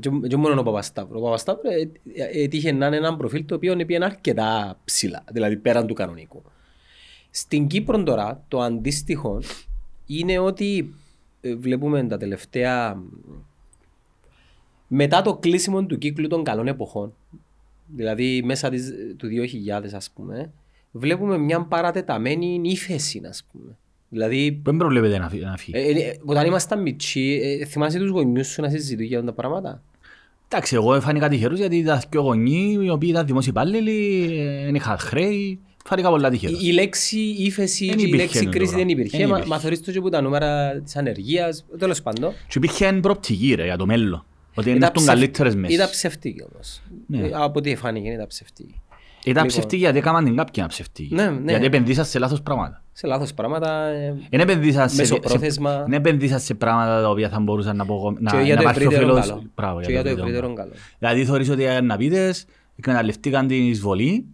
Και, 0.00 0.10
και 0.28 0.36
μόνο 0.36 0.60
ο 0.60 0.62
Παπασταύρου. 0.62 1.18
Ο 1.18 1.22
Παπασταύρου 1.22 1.70
ε, 1.70 1.90
ε, 2.14 2.42
έτυχε 2.42 2.72
να 2.72 2.86
είναι 2.86 2.96
ένα 2.96 3.16
προφίλ 3.16 3.44
το 3.44 3.54
οποίο 3.54 3.76
πήγαινε 3.76 4.04
αρκετά 4.04 4.78
ψηλά, 4.84 5.24
δηλαδή 5.32 5.56
πέραν 5.56 5.86
του 5.86 5.94
κανονικού. 5.94 6.42
Στην 7.30 7.66
Κύπρο 7.66 8.02
τώρα 8.02 8.44
το 8.48 8.60
αντίστοιχο 8.60 9.40
είναι 10.06 10.38
ότι 10.38 10.94
ε, 11.40 11.54
βλέπουμε 11.54 12.06
τα 12.06 12.16
τελευταία 12.16 13.02
μετά 14.88 15.22
το 15.22 15.36
κλείσιμο 15.36 15.86
του 15.86 15.98
κύκλου 15.98 16.28
των 16.28 16.44
καλών 16.44 16.68
εποχών, 16.68 17.14
δηλαδή 17.86 18.42
μέσα 18.44 18.70
της, 18.70 18.92
του 19.16 19.28
2000 19.68 19.90
ας 19.92 20.10
πούμε, 20.10 20.52
βλέπουμε 20.98 21.38
μια 21.38 21.60
παρατεταμένη 21.60 22.60
ύφεση 22.62 23.20
ας 23.28 23.46
πούμε. 23.52 23.76
Δηλαδή, 24.08 24.52
Που 24.52 24.70
δεν 24.70 24.76
προβλέπεται 24.76 25.18
να 25.18 25.28
φύ- 25.28 25.42
να 25.42 25.56
φύγει. 25.56 25.78
ε, 25.78 25.90
ε, 25.90 26.16
όταν 26.24 26.46
ήμασταν 26.46 26.82
μητσί, 26.82 27.40
ε, 27.60 27.64
θυμάσαι 27.64 27.98
τους 27.98 28.10
γονιούς 28.10 28.46
σου 28.48 28.60
να 28.62 28.70
συζητούν 28.70 29.04
για 29.06 29.18
αυτά 29.18 29.30
τα 29.30 29.36
πράγματα; 29.36 29.82
Εντάξει, 30.48 30.74
εγώ 30.74 31.00
φάνηκα 31.00 31.28
τυχερός 31.28 31.58
γιατί 31.58 31.76
ήταν 31.76 32.00
και 32.10 32.18
γονείς 32.18 32.84
οι 32.84 32.88
οποίοι 32.90 33.08
ήταν 33.12 33.26
δημόσιοι 33.26 33.50
υπάλληλοι, 33.54 34.26
ε, 34.38 34.64
δεν 34.64 34.74
είχαν 34.74 34.98
χρέη. 34.98 35.60
Φάνηκα 35.84 36.08
πολλά 36.08 36.30
τυχερός. 36.30 36.62
Η, 36.62 36.66
η 36.68 36.72
λέξη 36.72 37.18
ύφεση 37.20 37.86
Δεν 37.86 37.96
και 37.96 38.04
η 38.04 38.08
υπήρχε 38.08 38.24
λέξη 38.26 38.44
το 38.44 38.50
κρίση 38.50 38.64
πράγμα. 38.72 38.78
δεν 38.78 38.88
υπήρχε. 38.88 39.16
Δεν 39.18 39.26
Μα, 39.28 39.32
υπήρχε. 39.34 39.48
μα 39.54 39.58
θεωρείς 39.60 39.80
το 39.82 39.92
και 39.92 40.00
που 40.00 40.08
τα 40.08 40.20
νούμερα 40.20 40.80
της 40.84 40.96
ανεργίας, 40.96 41.64
τέλος 41.78 42.02
πάντων. 42.02 42.32
Και 42.48 42.54
υπήρχε 42.58 42.92
προοπτική 43.02 43.54
ρε, 43.54 43.64
για 43.64 43.76
το 43.76 43.86
μέλλον. 43.86 44.24
Ότι 44.54 44.68
είναι 44.68 44.76
Ήταν 44.78 44.88
έρθουν 44.88 45.04
ψευ- 45.04 45.18
καλύτερες 45.18 45.54
μέσεις. 45.54 45.76
Ήταν 45.76 45.90
ψευτική 45.90 46.44
όμως. 46.52 46.82
Ναι. 47.06 47.18
Ε, 47.18 47.30
Από 47.32 47.58
ό,τι 47.58 47.74
φάνηκε 47.76 48.08
ήταν 48.08 48.26
ψευτική. 48.26 48.74
Ήταν 49.30 49.42
Λοιπόν. 49.44 49.46
ψευτική 49.46 49.76
γιατί 49.76 49.98
έκαναν 49.98 50.24
την 50.24 50.36
κάποια 50.36 50.66
ψευτική. 50.66 51.14
Ναι, 51.14 51.30
ναι. 51.30 51.50
Γιατί 51.50 51.64
επενδύσαν 51.64 52.04
σε 52.04 52.18
λάθος 52.18 52.42
πράγματα. 52.42 52.82
Σε 52.92 53.06
λάθος 53.06 53.34
πράγματα, 53.34 53.86
ε, 53.86 54.14
Δεν 54.30 54.40
επενδύσαν 54.40 54.88
σε, 54.88 54.96
Μεσοπρόθεσμα. 54.96 55.70
σε, 55.72 55.82
δεν 55.82 55.92
επενδύσαν 55.92 56.40
σε 56.40 56.54
πράγματα 56.54 57.00
τα 57.02 57.08
οποία 57.10 57.28
θα 57.28 57.40
μπορούσαν 57.40 57.76
να, 57.76 57.82
απογω... 57.82 58.10
να, 58.20 58.30
και 58.30 58.36
να 58.36 58.42
για 58.42 58.56
το 58.56 58.62
υπάρχει 58.62 58.82
ευρύτερο 58.82 59.06
όφελος. 59.10 59.28
καλό. 59.28 59.42
Μπράβο, 59.54 59.80
Και 59.80 59.90
για 59.90 60.02
το 60.02 60.08
ευρύτερο 60.08 60.40
καλό. 60.46 60.54
καλό. 60.54 60.72
Δηλαδή 60.98 61.24
θεωρείς 61.24 61.48
ότι 61.50 61.62
οι 61.62 61.68
αναπήτες 61.68 62.44
εκμεταλλευτήκαν 62.76 63.46
την 63.46 63.68
εισβολή 63.68 64.26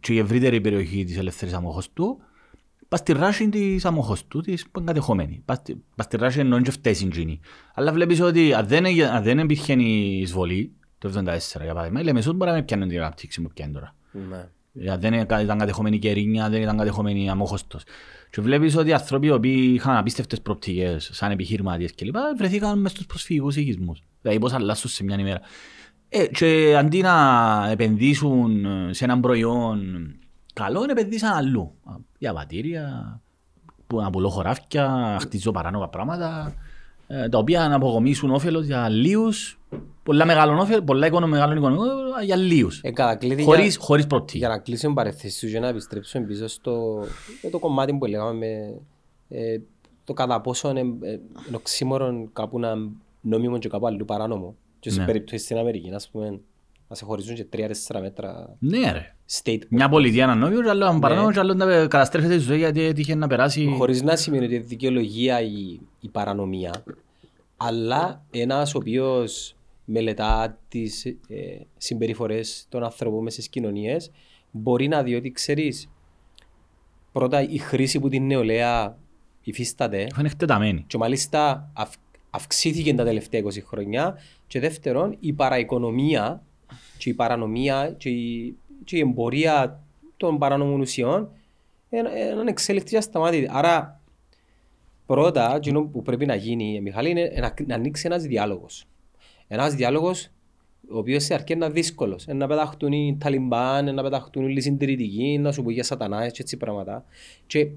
και 0.00 0.12
η 0.12 0.18
ευρύτερη 0.18 0.60
περιοχή 0.60 1.04
της 1.04 1.18
ελεύθερης 1.18 1.54
αμοχωστού 1.54 2.18
πας 2.88 2.98
στη 3.00 3.12
ράση 3.12 3.48
της 3.48 3.84
αμοχωστού 3.84 4.40
της 4.40 4.62
που 4.70 4.78
είναι 4.80 4.86
κατεχόμενη. 4.92 5.42
Πας 5.44 5.56
στη- 5.56 5.82
πας 5.96 6.06
στη 6.06 6.16
ράση 6.16 6.40
εννοεί 6.40 6.62
και 6.62 6.70
φταίεις 6.70 6.98
συγκίνη. 6.98 7.40
Αλλά 7.74 7.92
βλέπεις 7.92 8.20
ότι 8.20 8.52
αν 8.54 8.66
δεν, 8.66 8.84
έγε- 8.84 9.06
αν 9.10 9.22
δεν 9.22 9.38
υπήρχε 9.38 9.72
η 9.72 10.20
εισβολή 10.20 10.72
το 10.98 11.08
1974 11.08 11.62
για 11.62 11.72
παράδειγμα, 11.74 12.00
οι 12.00 12.04
Λεμεσούς 12.04 12.32
μπορεί 12.34 12.50
να 12.50 12.56
μην 12.56 12.64
πιάνουν 12.64 12.88
την 12.88 12.98
ανάπτυξη 12.98 13.42
που 13.42 13.48
πιάνουν 13.54 13.74
τώρα. 13.74 13.94
Ναι. 14.12 14.48
Ε, 14.74 14.96
δεν 14.96 15.12
ήταν 15.12 15.58
κατεχόμενη 15.58 15.98
κερίνια, 15.98 16.48
δεν 16.48 16.62
ήταν 16.62 16.76
κατεχόμενη 16.76 17.30
αμόχωστος. 17.30 17.82
Και 18.30 18.40
βλέπεις 18.40 18.76
ότι 18.76 18.88
οι 18.88 18.92
άνθρωποι 18.92 19.26
οι 19.26 19.30
οποίοι 19.30 19.70
είχαν 19.74 19.96
απίστευτες 19.96 20.40
προοπτικές 20.40 21.10
σαν 21.12 21.30
επιχειρηματίες 21.30 21.94
κλπ. 21.94 22.16
βρεθήκαν 22.36 22.80
μες 22.80 22.90
στους 22.90 23.06
προσφυγικούς 23.06 23.56
οικισμούς. 23.56 24.02
Δηλαδή 24.22 24.40
πώς 24.40 24.52
αλλάσουν 24.52 24.90
σε 24.90 25.04
μια 25.04 25.18
ημέρα. 25.18 25.40
Ε, 26.08 26.26
και 26.26 26.76
αντί 26.76 27.00
να 27.00 27.68
επενδύσουν 27.70 28.66
σε 28.90 29.04
έναν 29.04 29.20
προϊόν 29.20 29.80
καλό, 30.54 30.86
επενδύσαν 30.90 31.32
αλλού. 31.32 31.74
Διαβατήρια, 32.18 33.20
που 33.86 34.00
να 34.00 34.10
πουλώ 34.10 34.28
χωράφια, 34.28 34.86
να 34.86 35.16
χτίζω 35.20 35.50
παράνομα 35.50 35.88
πράγματα, 35.88 36.54
ε, 37.06 37.28
τα 37.28 37.38
οποία 37.38 37.68
να 37.68 37.74
αποκομίσουν 37.74 38.30
όφελος 38.30 38.66
για 38.66 38.88
λίγους, 38.88 39.60
πολλά 40.08 40.24
μεγάλο 40.24 40.60
όφελο, 40.60 40.82
πολλά 40.82 41.06
οικονομικό, 41.06 41.38
μεγάλο 41.38 41.58
οικονομικό, 41.58 41.84
για 42.24 42.36
λίγους. 42.36 42.80
Ε, 42.82 42.90
κατά 42.90 43.16
κλείδι, 43.16 43.42
Χωρίς, 43.42 43.74
για, 43.76 43.84
χωρίς 43.84 44.06
προοπτική. 44.06 44.38
για 44.38 44.48
να 44.48 44.58
κλείσουμε 44.58 44.94
παρεθέσεις 44.94 45.38
σου 45.38 45.48
και 45.48 45.58
να 45.60 45.68
επιστρέψουμε 45.68 46.24
πίσω 46.26 46.46
στο 46.48 47.04
με 47.42 47.50
το 47.50 47.58
κομμάτι 47.58 47.94
που 47.94 48.04
λέγαμε 48.06 48.32
με 48.38 48.80
ε, 49.28 49.58
το 50.04 50.12
κατά 50.12 50.40
πόσο 50.40 50.68
είναι 50.70 50.80
ε, 50.80 51.10
είναι 51.46 51.56
οξύμορον 51.56 52.30
κάπου 52.32 52.58
να 52.58 52.74
νόμιμο 53.20 53.58
και 53.58 53.68
κάπου 53.68 53.86
αλλού 53.86 54.04
παράνομο. 54.04 54.54
Και 54.80 54.90
σε 54.90 55.00
Ναι. 55.00 55.06
περίπτωση 55.06 55.44
στην 55.44 55.56
Αμερική, 55.58 55.90
ας 55.94 56.08
πούμε, 56.08 56.40
να 56.88 56.94
σε 56.96 57.04
χωρίζουν 57.04 57.34
και 57.34 57.44
τρία-τέσσερα 57.44 58.00
μέτρα 58.00 58.56
Ναι 58.58 58.92
ρε. 58.92 59.14
state 59.42 59.62
Μια 59.68 59.88
πολιτεία 59.88 60.26
να 60.26 60.34
νόμιο 60.34 60.62
και 60.62 60.68
άλλο 60.68 60.86
Ναι. 60.86 60.92
να 60.92 60.98
παράνομο 60.98 61.32
και 61.32 61.38
άλλο 61.38 61.54
να 61.54 61.64
καταστρέφεται 61.66 62.34
η 62.34 62.38
ζωή 62.38 62.58
γιατί 62.58 62.80
έτυχε 62.82 63.14
να 63.14 63.26
περάσει... 63.26 63.74
Χωρίς 63.78 64.02
να 64.02 64.16
σημαίνει 64.16 64.44
ότι 64.44 64.54
είναι 64.54 64.64
δικαιολογία 64.64 65.40
η, 65.40 65.78
η 66.00 66.08
παρανομία, 66.12 66.84
αλλά 67.56 68.22
ένας 68.30 68.74
ο 68.74 68.78
οποίος 68.78 69.56
μελετά 69.90 70.58
τις 70.68 71.04
ε, 71.04 71.16
συμπεριφορές 71.76 72.66
των 72.68 72.84
ανθρώπων 72.84 73.22
μέσα 73.22 73.36
στις 73.36 73.48
κοινωνίες 73.48 74.10
μπορεί 74.50 74.88
να 74.88 75.02
δει 75.02 75.14
ότι 75.14 75.30
ξέρεις 75.30 75.90
πρώτα 77.12 77.42
η 77.42 77.58
χρήση 77.58 78.00
που 78.00 78.08
την 78.08 78.26
νεολαία 78.26 78.98
υφίσταται 79.42 80.06
Αφού 80.10 80.20
είναι 80.20 80.28
εκτεταμένη. 80.28 80.84
και 80.86 80.98
μάλιστα 80.98 81.70
αυ, 81.72 81.94
αυξήθηκε 82.30 82.94
τα 82.94 83.04
τελευταία 83.04 83.42
20 83.44 83.48
χρόνια 83.64 84.18
και 84.46 84.60
δεύτερον 84.60 85.16
η 85.20 85.32
παραοικονομία 85.32 86.42
και 86.98 87.10
η 87.10 87.14
παρανομία 87.14 87.94
και 87.96 88.08
η, 88.08 88.56
και 88.84 88.96
η 88.96 89.00
εμπορία 89.00 89.82
των 90.16 90.38
παράνομων 90.38 90.80
ουσιών 90.80 91.30
είναι 91.90 92.10
είναι 92.40 92.50
εξέλιξη 92.50 92.96
ασταμάτητη. 92.96 93.48
Άρα 93.50 94.00
πρώτα 95.06 95.54
εκείνο 95.56 95.82
που 95.82 96.02
πρέπει 96.02 96.26
να 96.26 96.34
γίνει 96.34 96.80
Μιχάλη 96.80 97.10
είναι 97.10 97.32
να, 97.40 97.54
να 97.66 97.74
ανοίξει 97.74 98.06
ένας 98.06 98.22
διάλογος. 98.22 98.86
Ένας 99.48 99.74
διάλογος 99.74 100.28
ο 100.90 100.98
οποίος 100.98 101.24
σε 101.24 101.34
αρκεί 101.34 101.54
να 101.56 101.70
δύσκολος. 101.70 102.26
Ε, 102.26 102.32
Να 102.32 102.46
πεταχτούν 102.46 102.92
οι 102.92 103.16
Ταλιμπάν, 103.20 103.94
να 103.94 104.02
πεταχτούν 104.02 104.48
οι 104.48 104.60
συντηρητικοί, 104.60 105.38
να 105.38 105.52
σου 105.52 105.62
πω 105.62 105.70
για 105.70 105.84
σατανάες 105.84 106.32
και 106.32 106.42
έτσι 106.42 106.56
πράγματα. 106.56 107.04
Και 107.46 107.68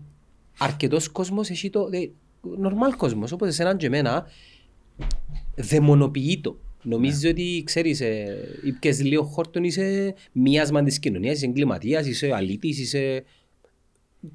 αρκετός 0.57 1.09
κόσμος 1.09 1.49
έχει 1.49 1.69
το... 1.69 1.89
δε- 1.89 2.07
Νορμάλ 2.57 2.95
κόσμος, 2.95 3.31
όπως 3.31 3.47
εσέναν 3.47 3.77
και 3.77 3.85
εμένα, 3.85 4.25
δαιμονοποιεί 5.55 6.39
το. 6.41 6.57
Νομίζεις 6.83 7.29
ότι, 7.29 7.61
ξέρεις, 7.65 8.01
ε, 8.01 8.37
ήπιες 8.65 9.01
λίγο 9.01 9.23
χόρτον, 9.23 9.63
είσαι 9.63 10.13
μίασμα 10.31 10.83
της 10.83 10.99
κοινωνίας, 10.99 11.35
είσαι 11.35 11.45
εγκληματίας, 11.45 12.07
είσαι 12.07 12.33
αλήτης, 12.33 12.79
είσαι... 12.79 13.23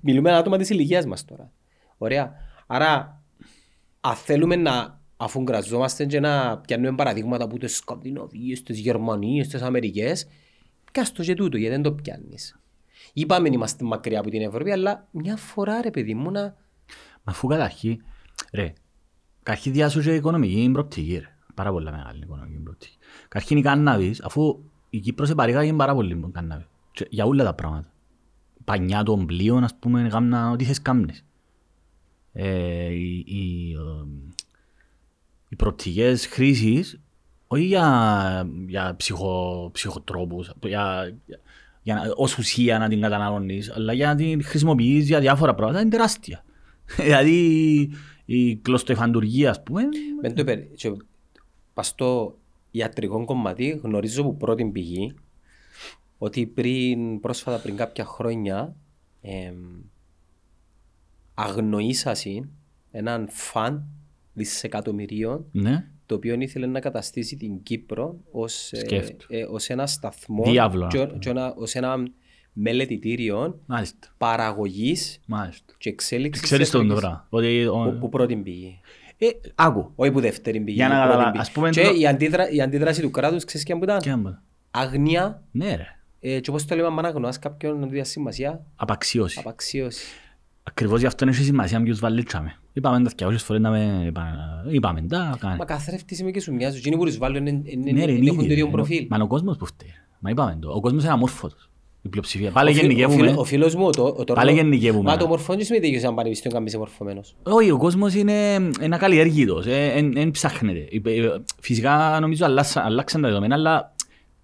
Μιλούμε 0.01 0.33
άτομα 0.33 0.57
της 0.57 0.71
ηλικίας 0.71 1.07
μας 1.07 1.25
τώρα. 1.25 1.51
Ωραία. 1.99 2.35
Άρα, 2.67 3.23
αν 4.01 4.15
θέλουμε 4.15 4.57
να 4.57 5.01
αφού 5.17 5.43
γκραζόμαστε 5.43 6.07
και 6.07 6.21
να 6.21 6.59
πιάνουμε 6.59 6.95
παραδείγματα 6.95 7.45
από 7.45 7.59
τις 7.59 7.77
Σκανδιναβίες, 7.77 8.63
τις 8.63 8.79
Γερμανίες, 8.79 9.49
τις 9.49 9.63
Αμερικές, 9.63 10.29
κάς 10.93 11.13
το 11.13 11.23
και 11.23 11.35
τούτο, 11.35 11.57
γιατί 11.57 11.75
δεν 11.75 11.83
το 11.83 11.93
πιάνεις. 11.93 12.59
Είπαμε 13.13 13.49
είμαστε 13.49 13.85
μακριά 13.85 14.21
από 14.21 14.31
την 14.31 14.43
Ευρώπη, 14.43 14.71
αλλά 14.71 15.09
μια 15.11 15.37
φορά 15.37 15.81
ρε 15.81 15.91
παιδί 15.91 16.15
μου 16.15 16.31
να... 16.31 16.41
Μα 17.23 17.33
αφού 17.33 17.47
καταρχήν, 17.47 18.03
ρε, 18.53 18.73
καταρχήν 19.43 19.73
διάσου 19.73 20.01
και 20.01 20.15
οικονομική 20.15 20.71
προοπτική, 20.73 21.19
ρε. 21.19 21.31
Πάρα 21.55 21.71
πολλά 21.71 21.91
μεγάλη 21.91 22.23
οικονομική 22.23 22.59
προοπτική. 22.63 22.97
Καταρχήν 23.29 23.57
η 23.57 23.63
κάναβης, 23.63 24.23
αφού 24.23 24.63
η 24.91 24.99
Κύπρος 24.99 25.31
επαρήγαγε 25.31 25.73
πάρα 25.73 25.95
πολύ 25.95 26.15
με 26.17 26.29
κάναβη. 26.33 26.67
Και 26.93 27.07
Για 27.11 27.25
όλα 27.25 27.45
τα 27.45 27.55
πράγματα. 27.55 27.93
πανιά 28.65 29.03
των 29.03 29.27
πλοίων, 29.27 29.65
ας 29.65 29.75
πούμε, 29.79 30.09
κάμνα 30.11 30.51
ό,τι 30.51 30.65
θες 30.65 30.83
κάμνες. 30.83 31.25
Ε, 32.33 32.89
οι, 32.93 33.25
οι, 33.27 33.73
ε, 33.73 34.33
οι 35.49 35.57
προοπτικές 35.57 36.27
χρήσεις, 36.27 37.01
όχι 37.47 37.65
για, 37.65 38.49
για 38.67 38.95
ψυχο, 38.97 39.71
ψυχοτρόπους, 39.73 40.53
για, 40.61 41.17
για, 41.27 41.41
για 41.83 41.95
να, 41.95 42.03
ως 42.17 42.39
ουσία 42.39 42.79
να 42.79 42.89
την 42.89 43.01
καταναλώνεις, 43.01 43.71
αλλά 43.71 43.93
για 43.93 44.07
να 44.07 44.15
την 44.15 44.45
χρησιμοποιείς 44.45 45.07
για 45.07 45.21
διάφορα 45.21 45.55
πράγματα, 45.55 45.81
είναι 45.81 45.91
τεράστια. 45.91 46.45
δηλαδή 47.03 47.91
η 48.25 48.57
κλωστοεφαντουργία, 48.57 49.51
ας 49.51 49.63
πούμε. 49.63 49.83
Μεν 50.23 50.35
το 50.35 50.41
είπε, 50.41 50.57
και 50.57 50.93
πας 51.75 51.87
στο 51.87 52.39
ιατρικό 52.71 53.25
κομμάτι 53.25 53.81
γνωρίζω 53.83 54.21
από 54.21 54.35
πρώτη 54.35 54.65
πηγή 54.65 55.15
ότι 56.19 56.47
πριν, 56.47 57.21
πρόσφατα 57.21 57.59
πριν 57.59 57.77
κάποια 57.77 58.05
χρόνια 58.05 58.77
εμ, 59.21 59.57
αγνοήσασαι 61.35 62.49
έναν 62.91 63.29
φαν 63.31 63.87
δισεκατομμυρίων 64.37 65.45
Ναι, 65.53 65.85
το 66.07 66.15
οποίο 66.15 66.35
ήθελε 66.41 66.67
να 66.67 66.81
καταστήσει 66.81 67.37
την 67.37 67.63
Κύπρο 67.63 68.17
ως, 68.31 68.73
ε, 68.73 68.77
Σκέφτο. 68.79 69.25
ε, 69.29 69.43
ως 69.45 69.69
ένα 69.69 69.87
σταθμό 69.87 70.45
Διάβλο, 70.45 70.87
και, 70.87 70.99
να 70.99 71.07
πούμε. 71.07 71.19
και 71.19 71.29
ένα- 71.31 71.55
ως 71.57 71.75
ένα 71.75 71.97
μελετητήριο 72.53 73.61
μάλιστα. 73.67 74.09
παραγωγής 74.19 75.21
μάλιστα. 75.27 75.75
και 75.79 75.89
εξέλιξης 75.89 76.45
Ξέρεις 76.45 76.71
τον 76.71 76.81
ιατρικής. 76.81 77.03
τώρα. 77.05 77.27
Ότι, 77.31 77.67
ο- 77.67 77.73
Που, 77.93 77.99
που 77.99 78.09
πρώτη 78.09 78.37
πηγή. 78.37 78.81
ε, 79.19 79.27
άκου. 79.55 79.93
Όχι 79.95 80.11
που 80.11 80.21
δεύτερη 80.21 80.61
πηγή. 80.61 80.77
Για 80.77 80.89
να 80.89 80.95
που 80.95 81.01
πρώτη 81.01 81.13
καταλα- 81.17 81.31
πηγή. 81.31 81.43
ας 81.43 81.51
πούμε 81.51 81.71
και 81.71 81.83
το- 81.83 81.95
η, 81.95 82.07
αντίδρα, 82.07 82.51
η 82.51 82.61
αντίδραση 82.61 83.01
του 83.03 83.11
κράτους 83.11 83.45
ξέρεις 83.45 83.67
και 83.67 83.75
που 83.77 83.85
ήταν; 83.85 83.99
Και 84.01 84.11
άμα- 84.11 84.43
Αγνία 84.71 85.43
Ναι 85.51 85.75
ρε. 85.75 85.87
ε, 86.21 86.41
και 86.41 86.51
όπως 86.51 86.65
το 86.65 86.75
λέμε 86.77 86.89
αν 86.89 87.05
αγνωάς 87.05 87.39
κάποιον 87.39 87.79
να 87.79 87.87
του 87.87 87.93
διάσει 87.93 88.11
σημασία 88.11 88.67
Απαξίωση. 88.77 89.39
απαξίωση. 89.39 90.05
Ακριβώς 90.69 91.01
γι' 91.01 91.07
αυτό 91.07 91.29
έχει 91.29 91.43
σημασία 91.43 91.83
ποιους 91.83 91.99
βαλίτσαμε. 92.01 92.55
Είπαμε 92.73 93.09
τα 93.17 93.27
200 93.29 93.35
φορές 93.39 93.63
να 93.63 93.71
με... 93.71 94.05
είπα- 94.07 94.65
Είπαμε 94.71 95.01
τα... 95.03 95.37
κάνε. 95.41 95.57
Μα 95.57 95.65
καθρέφτης 95.65 96.19
είμαι 96.19 96.31
και 96.31 96.41
σου 96.41 96.55
μοιάζω. 96.55 96.77
Εκείνοι 96.77 96.97
που 96.97 97.05
τους 97.05 97.19
βάλουν 97.19 97.47
είναι- 97.47 97.63
είναι- 97.65 97.93
Ναι, 97.93 98.05
ρε, 98.05 98.11
είναι- 98.13 98.19
είναι 98.21 98.27
έχουν 98.27 98.39
το 98.39 98.45
ήδη, 98.45 98.53
ίδιο 98.53 98.65
ρε. 98.65 98.71
προφίλ. 98.71 99.07
Μα 99.11 99.17
είναι 99.17 99.25
ο 99.25 99.29
κόσμος 99.29 99.57
που 99.57 99.67
φταίει. 99.67 99.89
Μα 100.21 100.31
είπαμε 100.31 100.59
το. 100.61 100.71
Ο 100.71 100.81
κόσμος 100.81 101.03
είναι 101.03 101.13
αμόρφωτος. 101.13 101.71
Η 102.03 102.09
πλειοψηφία. 102.09 102.51
Πάλι 102.51 102.71
Ο 102.71 102.73
φι- 102.73 102.83
ο 102.83 102.87
γενικεύουμε. 102.87 103.27
φίλο- 103.27 103.41
Ο 103.41 103.45
φίλος 103.45 103.75
μου, 103.75 103.87
ο 103.87 103.91
το- 103.91 104.15
ο 104.19 104.25
το- 104.25 104.33
Πάλι 104.35 104.53
γενικεύουμε. 104.53 105.11
Μα 105.11 105.17
το 105.17 105.27
μορφόν 105.27 105.57
δεν 105.57 105.65
σημαίνει 105.65 105.87
ότι 105.87 105.97
είσαι 105.97 106.07
ένα 106.07 106.15
πανεπιστήμιο 106.15 106.57
και 106.57 106.63
να 106.63 106.69
είσαι 106.69 106.79
μορφωμένος. 106.79 107.37
Όχι, 107.43 107.71
ο 107.71 107.77
κόσμος 107.79 108.15
είναι 108.15 108.55
ένα 108.81 108.97
καλλιέργητος. 108.97 109.65
Δεν 110.13 110.31
ψάχνεται. 110.31 110.89
Ε, 111.05 111.11
ε, 111.21 111.31
Φυσικά 111.61 112.19
νομίζω 112.21 112.45
αλλάσα- 112.45 112.85
αλλάξαν 112.85 113.21
τα 113.23 113.29
δεδομένα, 113.29 113.55
αλλά 113.55 113.95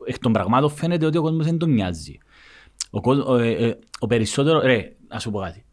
εκ 0.05 0.19
των 0.19 0.33
πραγμάτων 0.33 0.71
φαίνεται 0.71 1.07
ότι 1.07 1.19
ο 1.19 1.23
κόσμος 1.23 1.45
δεν 1.47 1.59
τον 1.59 1.71
νοιάζει. 1.73 2.19
Ο, 2.91 3.01
κόσμ- 3.01 3.29
ο, 3.29 3.37
ε, 3.39 3.51
ε, 3.53 3.79
ο 3.99 4.07
περισσότερο... 4.07 4.61
Ρε, 4.61 4.93
να 5.09 5.19
σου 5.19 5.31
πω 5.31 5.39
κάτι. 5.39 5.65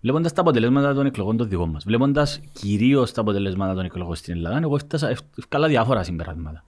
Βλέποντας 0.00 0.32
τα 0.32 0.40
αποτελέσματα 0.40 0.94
των 0.94 1.06
εκλογών 1.06 1.36
των 1.36 1.48
δικών 1.48 1.70
μας, 1.70 1.84
βλέποντας 1.84 2.40
κυρίως 2.52 3.12
τα 3.12 3.20
αποτελέσματα 3.20 3.74
των 3.74 3.84
εκλογών 3.84 4.14
στην 4.14 4.34
Ελλάδα, 4.36 4.58
εγώ 4.62 4.74
έφτασα, 4.74 5.08
ευ- 5.08 5.38
ευκάλα 5.38 5.68
διάφορα 5.68 6.02
συμπεράσματα. 6.02 6.64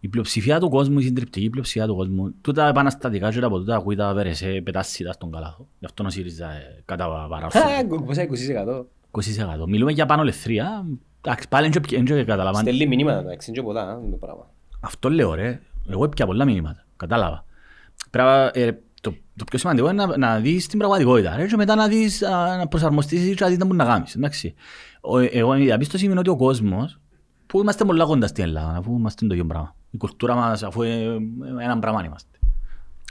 Η 0.00 0.08
πλειοψηφία 0.08 0.60
του 0.60 0.68
κόσμου, 0.68 0.98
η 0.98 1.02
συντριπτική 1.02 1.50
πλειοψηφία 1.50 1.86
του 1.86 1.94
κόσμου, 1.96 2.34
τούτα 2.40 2.68
επαναστατικά 2.68 3.30
και 3.32 3.38
από 3.44 3.58
τούτα 3.58 3.76
ακούει 3.76 3.96
τα 3.96 4.14
βερεσέ 4.14 4.60
πετάσσιτα 4.64 5.12
στον 5.12 5.30
καλάθο. 5.30 5.66
Γι' 5.78 5.86
αυτό 5.86 6.04
ο 6.04 6.10
ΣΥΡΙΖΑ 6.10 6.50
ε, 6.50 6.82
κατά 6.84 7.26
παράρφωνο. 7.30 7.64
Α, 7.64 8.02
Πόσα 8.04 8.22
20%. 8.22 8.84
20%. 9.10 9.66
Μιλούμε 9.66 9.92
για 9.92 10.06
πάνω 10.06 10.22
ελευθερία. 10.22 10.84
Εντάξει, 11.24 11.48
πάλι 11.48 11.68
δεν 11.68 11.82
και- 11.82 11.96
δεν 11.96 12.04
και 12.04 12.24
καταλαβαίνω. 12.24 12.62
Στέλνει 12.62 12.86
μηνύματα 12.86 13.18
εντάξει, 13.18 13.50
είναι 13.50 13.58
και 13.58 13.64
πολλά 13.66 13.82
α, 13.82 13.94
το 14.10 14.16
πράγμα. 14.16 14.50
Αυτό 14.80 15.10
λέω 15.10 15.34
ρε. 15.34 15.60
Εγώ 15.88 16.04
έπια 16.04 16.26
πολλά 16.26 16.44
μηνύματα. 16.44 16.84
Κατάλαβα. 16.96 17.44
Πρέπει, 18.10 18.60
ε, 18.60 18.70
το, 19.00 19.14
το 19.36 19.44
πιο 19.44 19.58
σημαντικό 19.58 19.90
είναι 19.90 20.06
να, 20.06 20.16
να 20.16 20.38
δεις 20.38 20.66
την 20.66 20.78
πραγματικότητα. 20.78 21.36
Ρε, 21.36 21.46
και 21.46 21.56
μετά 21.56 21.74
να 21.74 21.88
δεις, 21.88 22.22
α, 22.22 22.56
να 22.56 22.66
προσαρμοστείς 22.66 23.34
και 23.34 23.44
να 23.44 23.48
δεις 23.48 23.58
να 23.58 23.64
μπορεί 23.64 23.76
να 23.76 23.84
κάνεις. 23.84 24.14
Εντάξει. 24.14 24.54
Ο, 25.00 25.18
εγώ 25.18 25.56
η 25.56 25.64
διαπίστωση 25.64 26.04
είναι 26.04 26.18
ότι 26.18 26.30
ο 26.30 26.36
κόσμος, 26.36 27.00
που 27.46 27.60
είμαστε 27.60 27.84
πολλά 27.84 28.04
κοντά 28.04 28.26
στην 28.26 28.44
Ελλάδα, 28.44 28.76
αφού 28.76 28.96
είμαστε 28.96 29.26
το 29.26 29.34
ίδιο 29.34 29.46
πράγμα. 29.46 29.74
Η 29.90 29.96
κουλτούρα 29.96 30.34
μας, 30.34 30.62
αφού 30.62 30.82
ε, 30.82 30.88
ε, 30.88 31.18
έναν 31.62 31.78
πράγμα 31.80 32.04
είμαστε. 32.04 32.38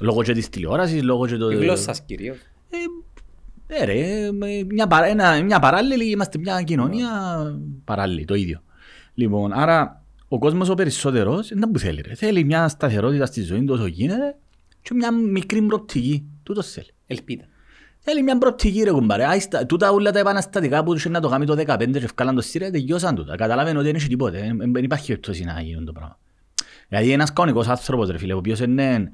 Λόγω 0.01 0.23
και 0.23 0.33
της 0.33 0.49
τηλεόρασης, 0.49 1.03
λόγω 1.03 1.27
και 1.27 1.37
το... 1.37 1.49
Η 1.49 1.55
γλώσσα 1.55 1.83
σας 1.83 2.01
κυρίως. 2.01 2.37
Ε, 3.67 3.85
ρε, 3.85 4.31
με 4.31 4.47
μια, 4.67 4.87
παρά, 4.87 5.05
ένα, 5.05 5.43
μια 5.43 5.59
παράλληλη, 5.59 6.09
είμαστε 6.09 6.37
μια 6.37 6.61
κοινωνία 6.61 7.09
παράλληλη, 7.83 8.25
το 8.25 8.35
ίδιο. 8.35 8.61
Λοιπόν, 9.13 9.53
άρα 9.53 10.03
ο 10.27 10.39
κόσμος 10.39 10.69
ο 10.69 10.73
περισσότερος 10.73 11.51
δεν 11.53 11.71
που 11.71 11.79
θέλει 11.79 12.01
ρε. 12.01 12.15
Θέλει 12.15 12.43
μια 12.43 12.67
σταθερότητα 12.67 13.25
στη 13.25 13.41
ζωή 13.41 13.63
του 13.63 13.73
όσο 13.73 13.85
γίνεται 13.85 14.35
και 14.81 14.93
μια 14.93 15.11
μικρή 15.11 15.61
προοπτική. 15.61 16.25
Τούτος 16.43 16.71
θέλει. 16.71 16.89
Ελπίδα. 17.07 17.43
Θέλει 17.99 18.23
μια 18.23 18.37
προοπτική 18.37 18.83
ρε 18.83 18.91
κουμπάρε. 18.91 19.25
Άιστα, 19.25 19.65
τούτα 19.65 19.91
όλα 19.91 20.11
τα 20.11 20.19
επαναστατικά 20.19 20.83
που 20.83 20.93
είχε 20.93 21.09
να 21.09 21.19
το 21.19 21.29
κάνει 21.29 21.45
το 21.45 21.53
15 21.67 21.91
και 21.91 21.97
ευκάλαν 21.97 22.35
το 22.35 22.41
στήρια 22.41 22.71
τελειώσαν 22.71 23.15
τούτα. 23.15 23.35
Καταλάβαινε 23.35 23.77
ότι 23.77 23.87
δεν 23.87 23.95
έχει 23.95 24.07
τίποτε. 24.07 24.37
Ε, 24.37 24.71
Δεν 24.71 24.83
υπάρχει 24.83 25.07
περίπτωση 25.07 25.43
να 25.43 25.61
γίνουν 25.61 25.85
το 25.85 25.91
πράγμα. 25.91 26.19
Δηλαδή 26.87 27.11
ένας 27.11 27.33
κανονικός 27.33 27.67
άνθρωπος 27.67 28.09
ρε 28.09 28.17
φίλε, 28.17 28.33
ο 28.33 28.37
οποίος 28.37 28.59
είναι, 28.59 29.11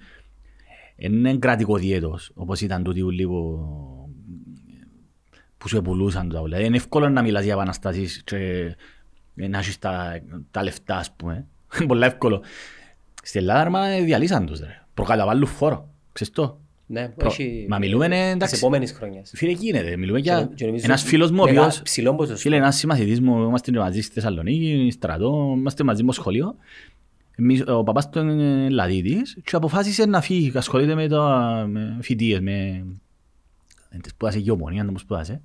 είναι 0.96 1.38
κρατικοδιέτος, 1.38 2.32
όπως 2.34 2.62
ήταν 2.62 2.84
τούτοι 2.84 3.02
ούλοι 3.02 3.26
που, 3.26 3.60
που 5.58 5.68
σου 5.68 5.78
επουλούσαν 5.78 6.30
τα 6.30 6.40
όλα. 6.40 6.60
Είναι 6.60 6.76
εύκολο 6.76 7.10
να 7.10 7.22
μιλάς 7.22 7.44
για 7.44 7.54
επαναστάσεις 7.54 8.24
και 8.24 8.76
να 9.34 9.58
έχεις 9.58 9.80
τα, 9.80 10.22
τα 10.52 10.64
λεφτά, 10.64 10.98
ας 10.98 11.12
πούμε. 11.16 11.48
Είναι 11.78 11.88
πολύ 11.88 12.06
εύκολο. 12.06 12.44
Στην 13.24 13.42
Ελλάδα 13.42 13.70
μα 13.70 13.88
διαλύσαν 14.00 14.46
τους 14.46 14.60
ρε. 14.60 14.85
Προκαταβάλουν 14.96 15.48
φόρο. 15.48 15.90
Ξέρεις 16.12 16.34
το. 16.34 16.60
Ναι, 16.88 17.08
Προ- 17.08 17.30
όχι. 17.32 17.66
Μα 17.70 17.78
μιλούμε, 17.78 18.06
ε, 18.06 18.10
Της 18.24 18.32
εντάξει. 18.32 18.56
επόμενης 18.58 18.92
χρονιάς. 18.92 19.32
Φίλε, 19.36 19.52
γίνεται. 19.52 19.98
Μιλούμε 19.98 20.20
για 20.20 20.50
Και 20.56 20.66
νομίζω 20.66 20.86
ένας 20.86 21.04
φίλος 21.04 21.32
μου, 21.32 21.40
ο 21.42 21.46
μεγα- 21.46 21.62
οποίος... 21.62 21.82
Ψηλό 21.82 22.16
ποσοστό. 22.16 22.38
Φίλε, 22.38 22.56
ένας 22.56 22.76
συμμαθητής 22.76 23.20
μου, 23.22 23.44
είμαστε 23.44 23.72
και 23.72 23.78
μαζί 23.78 24.02
στη 24.02 24.14
Θεσσαλονίκη, 24.14 24.90
στρατό, 24.92 25.54
είμαστε 25.58 25.84
μαζί 25.84 26.04
μου 26.04 26.12
στο 26.12 26.22
σχολείο. 26.22 26.56
Εμείς, 27.38 27.64
ο 27.68 27.84
παπάς 27.84 28.10
του 28.10 28.20
είναι 28.20 28.70
Λαδίτης 28.70 29.38
και 29.44 29.56
αποφάσισε 29.56 30.06
να 30.06 30.22
φύγει, 30.22 30.52
και 30.52 30.58
ασχολείται 30.58 30.96
με, 30.96 31.08
το, 31.08 31.22
με 31.68 31.98
φοιτίες, 32.02 32.40
με... 32.40 32.86
Δεν 33.90 34.02
σπούδασε 34.10 34.40
γεωμονία, 34.40 34.84
να 34.84 34.92
μου 34.92 34.98
σπούδασε. 34.98 35.42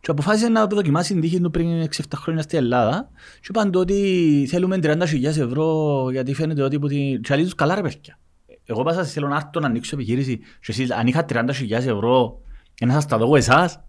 Και 0.00 0.10
αποφάσισε 0.10 0.48
να 0.48 0.66
δοκιμάσει 0.66 1.12
την 1.12 1.22
τύχη 1.22 1.40
του 1.40 1.50
πριν 1.50 1.82
6-7 1.96 2.00
χρόνια 2.14 2.42
στην 2.42 2.58
Ελλάδα 2.58 3.10
και 3.40 3.46
είπαν 3.48 3.70
του 3.70 3.80
ότι 3.80 4.46
θέλουμε 4.48 4.78
30.000 4.82 5.24
ευρώ 5.24 6.08
γιατί 6.10 6.34
φαίνεται 6.34 6.62
ότι... 6.62 6.78
που 6.78 6.88
την- 6.88 7.20
Και 7.22 7.34
λέει 7.34 7.44
τους 7.44 7.54
καλά 7.54 7.74
ρε 7.74 7.80
παιδιά. 7.82 8.18
Εγώ 8.64 8.82
πάσα 8.82 9.02
σας 9.04 9.12
θέλω 9.12 9.28
να 9.28 9.36
έρθω 9.36 9.60
να 9.60 9.66
ανοίξω 9.66 9.96
επιχείρηση 9.96 10.38
και 10.38 10.44
εσείς 10.66 10.90
αν 10.90 11.06
είχα 11.06 11.24
30.000 11.28 11.70
ευρώ 11.70 12.40
να 12.86 12.92
σας 12.92 13.06
τα 13.06 13.18
δω 13.18 13.24
εγώ 13.24 13.36
εσάς 13.36 13.80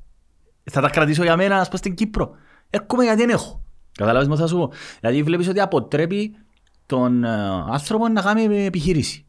θα 0.63 0.82
τα 0.82 0.89
κρατήσω 0.89 1.23
για 1.23 1.36
μένα 1.36 1.59
ας 1.59 1.69
πω 1.69 1.78
στην 1.78 1.93
Κύπρο. 1.95 2.36
Έρχομαι 2.69 3.03
γιατί 3.03 3.19
δεν 3.19 3.30
έχω. 3.30 3.63
Καταλάβεις 3.97 4.28
μου 4.28 4.38
θα 4.38 4.47
σου 4.47 4.55
πω. 4.57 4.71
Δηλαδή 4.99 5.23
βλέπεις 5.23 5.47
ότι 5.47 5.59
αποτρέπει 5.59 6.36
τον 6.86 7.23
ε, 7.23 7.30
άνθρωπο 7.71 8.07
να 8.07 8.21
κάνει 8.21 8.65
επιχείρηση. 8.65 9.26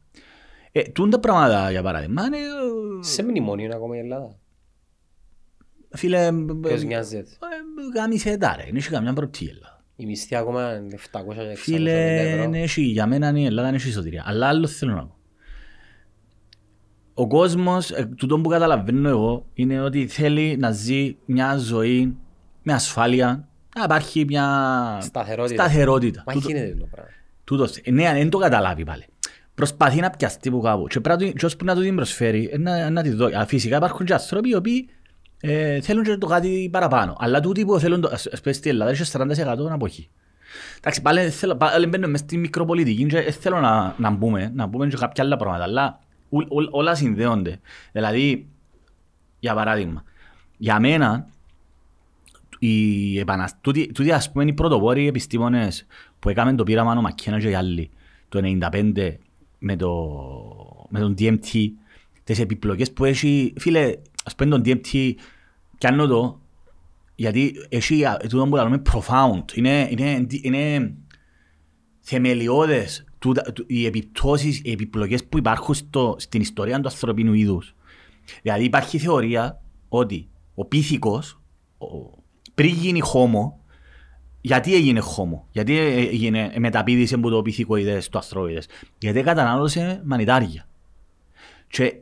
Ε, 0.72 0.82
τούν 0.82 1.10
τα 1.10 1.20
πράγματα 1.20 1.70
για 1.70 1.82
παράδειγμα 1.82 2.24
είναι... 2.24 2.36
ε, 2.36 2.40
Σε 3.04 3.22
μνημόνιο 3.22 3.64
είναι 3.64 3.74
ακόμα 3.74 3.96
η 3.96 3.98
Ελλάδα. 3.98 4.36
Φίλε, 5.90 6.32
Ποιος 6.62 6.82
νοιάζεται; 6.82 7.30
γάμισε 7.96 8.36
τα 8.36 8.54
ρε, 8.56 8.64
δεν 8.64 8.76
έχει 8.76 8.88
καμιά 8.90 9.12
προοπτική 9.12 9.44
η 9.44 9.48
Ελλάδα. 9.48 9.84
Η 9.96 10.06
μισθή 10.06 10.34
ακόμα 10.34 10.76
είναι 10.76 10.98
700-600 11.12 11.20
Φίλε, 11.54 12.20
ευρώ. 12.20 12.42
δεν 12.42 12.54
έχει, 12.54 12.82
για 12.82 13.06
μένα 13.06 13.32
η 13.38 13.44
Ελλάδα 13.44 13.66
δεν 13.68 13.74
έχει 13.76 13.90
σωτηρία. 13.90 14.22
Αλλά 14.26 14.48
άλλο 14.48 14.66
θέλω 14.66 14.94
να 14.94 15.06
πω. 15.06 15.15
Ο 17.18 17.26
κόσμος, 17.26 17.90
ε, 17.90 18.08
τούτο 18.16 18.38
που 18.40 18.48
καταλαβαίνω 18.48 19.08
εγώ, 19.08 19.44
είναι 19.54 19.80
ότι 19.80 20.06
θέλει 20.06 20.56
να 20.58 20.70
ζει 20.70 21.16
μια 21.26 21.56
ζωή 21.56 22.16
με 22.62 22.72
ασφάλεια, 22.72 23.48
να 23.76 23.82
υπάρχει 23.84 24.24
μια 24.28 24.44
Σταθερότητα. 25.02 25.62
σταθερότητα. 25.62 26.22
Μα 26.26 26.32
Τούτο- 26.32 26.48
γίνεται 26.48 26.76
το 26.80 26.86
πράγμα. 26.90 27.10
Τούτος, 27.44 27.76
ε, 27.76 27.90
ναι, 27.90 28.08
αν 28.08 28.14
δεν 28.16 28.30
το 28.30 28.38
καταλάβει 28.38 28.84
πάλι. 28.84 29.04
Προσπαθεί 29.54 30.00
να 30.00 30.10
πιαστεί 30.10 30.50
που 30.50 30.60
κάπου 30.60 30.86
και 30.86 31.00
πρέπει 31.00 31.22
να 31.24 31.30
του- 31.30 31.36
και 31.38 31.46
ώσπου 31.46 31.64
να 31.64 31.74
του 31.74 31.80
την 31.82 31.94
προσφέρει, 31.96 32.48
ε, 32.52 32.58
να, 32.58 32.90
να 32.90 33.02
τη 33.02 33.10
δω. 33.10 33.26
Α, 33.38 33.46
Φυσικά 33.46 33.76
υπάρχουν 33.76 34.06
και 34.06 34.12
άνθρωποι 34.12 34.48
οι 34.48 34.54
οποίοι 34.54 34.88
ε, 35.40 35.80
θέλουν 35.80 36.04
και 36.04 36.16
το 36.16 36.26
κάτι 36.26 36.68
παραπάνω. 36.72 37.16
Αλλά 37.18 37.40
τούτοι 37.40 37.64
που 37.64 37.78
θέλουν, 37.78 38.00
το- 38.00 38.08
ας 38.12 38.26
ας 38.26 38.40
πούμε 38.40 38.54
στην 38.54 38.70
Ελλάδα, 38.70 38.90
έχει 38.90 39.04
40% 39.04 39.72
αποχή. 39.72 40.08
Εντάξει, 40.78 41.02
πάλι, 41.02 41.20
θέλω, 41.30 41.56
πάλι 41.56 41.86
μπαίνουμε 41.86 42.10
μες 42.10 42.20
στη 42.20 42.36
μικροπολιτική 42.36 43.06
και 43.06 43.18
ε, 43.18 43.30
θέλω 43.30 43.60
να, 43.60 43.94
να 43.98 44.10
μπούμε, 44.10 44.50
να 44.54 44.66
μπούμε 44.66 44.86
και 44.86 44.96
κάποια 44.96 45.24
άλλα 45.24 45.36
πράγματα, 45.36 45.64
αλλά 45.64 45.84
ου- 45.88 45.96
ου- 45.98 46.05
όλα 46.70 46.94
συνδέονται. 46.94 47.60
Δηλαδή, 47.92 48.46
για 49.38 49.54
παράδειγμα, 49.54 50.04
για 50.56 50.80
μένα, 50.80 51.28
οι 52.58 53.18
επανασ... 53.18 53.54
τούτοι, 53.60 53.92
τούτοι 53.92 54.12
ας 54.12 54.32
πούμε 54.32 54.44
οι 54.44 54.52
πρωτοπόροι 54.52 55.06
επιστήμονες 55.06 55.86
που 56.18 56.28
έκαμε 56.28 56.54
το 56.54 56.64
πείραμα 56.64 56.92
ο 56.92 57.00
Μακκένα 57.00 57.40
και 57.40 57.48
οι 57.48 57.54
άλλοι 57.54 57.90
το 58.28 58.40
1995 58.72 59.14
με, 59.58 59.76
το, 59.76 60.86
με 60.88 61.00
τον 61.00 61.14
DMT 61.18 61.68
τις 62.24 62.38
επιπλοκές 62.38 62.92
που 62.92 63.04
έχει 63.04 63.52
φίλε 63.58 63.94
ας 64.24 64.34
πούμε 64.34 64.50
τον 64.50 64.62
DMT 64.64 65.12
κάνω 65.78 66.06
το 66.06 66.40
γιατί 67.14 67.66
έχει 67.68 68.04
α, 68.04 68.16
τούτο 68.28 68.46
που 68.46 68.56
λέμε 68.56 68.82
profound 68.92 69.52
είναι, 69.54 69.88
είναι, 69.90 70.26
είναι 70.30 70.94
θεμελιώδες 72.00 73.04
τούτα- 73.04 73.04
του- 73.04 73.05
οι 73.66 73.86
επιπτώσεις, 73.86 74.60
οι 74.64 74.70
επιπλοκές 74.70 75.24
που 75.24 75.38
υπάρχουν 75.38 75.74
στο, 75.74 76.16
στην 76.18 76.40
ιστορία 76.40 76.80
του 76.80 76.88
ανθρωπίνου 76.88 77.32
είδους 77.32 77.74
Δηλαδή 78.42 78.64
υπάρχει 78.64 78.98
θεωρία 78.98 79.60
ότι 79.88 80.28
ο 80.54 80.64
πίθηκος 80.64 81.40
ο- 81.78 82.22
πριν 82.54 82.74
γίνει 82.74 83.00
χώμο, 83.00 83.60
γιατί 84.40 84.74
έγινε 84.74 85.00
χώμο, 85.00 85.46
γιατί 85.50 85.76
έγινε 85.78 86.52
μεταπίδηση 86.58 87.14
από 87.14 87.30
το 87.30 87.42
πυθικοειδές 87.42 88.08
του 88.08 88.18
ανθρώπιδες, 88.18 88.66
γιατί 88.98 89.22
κατανάλωσε 89.22 90.02
μανιτάρια. 90.04 90.68
Και 91.68 91.94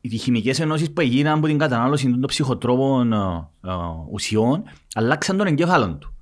οι 0.00 0.16
χημικές 0.16 0.60
ενώσεις 0.60 0.92
που 0.92 1.00
έγιναν 1.00 1.38
από 1.38 1.46
την 1.46 1.58
κατανάλωση 1.58 2.10
των 2.10 2.20
ψυχοτρόπων 2.26 3.12
ε, 3.12 3.16
ε, 3.64 3.70
ουσιών 4.10 4.62
αλλάξαν 4.94 5.36
τον 5.36 5.46
εγκέφαλο 5.46 5.96
του. 5.96 6.12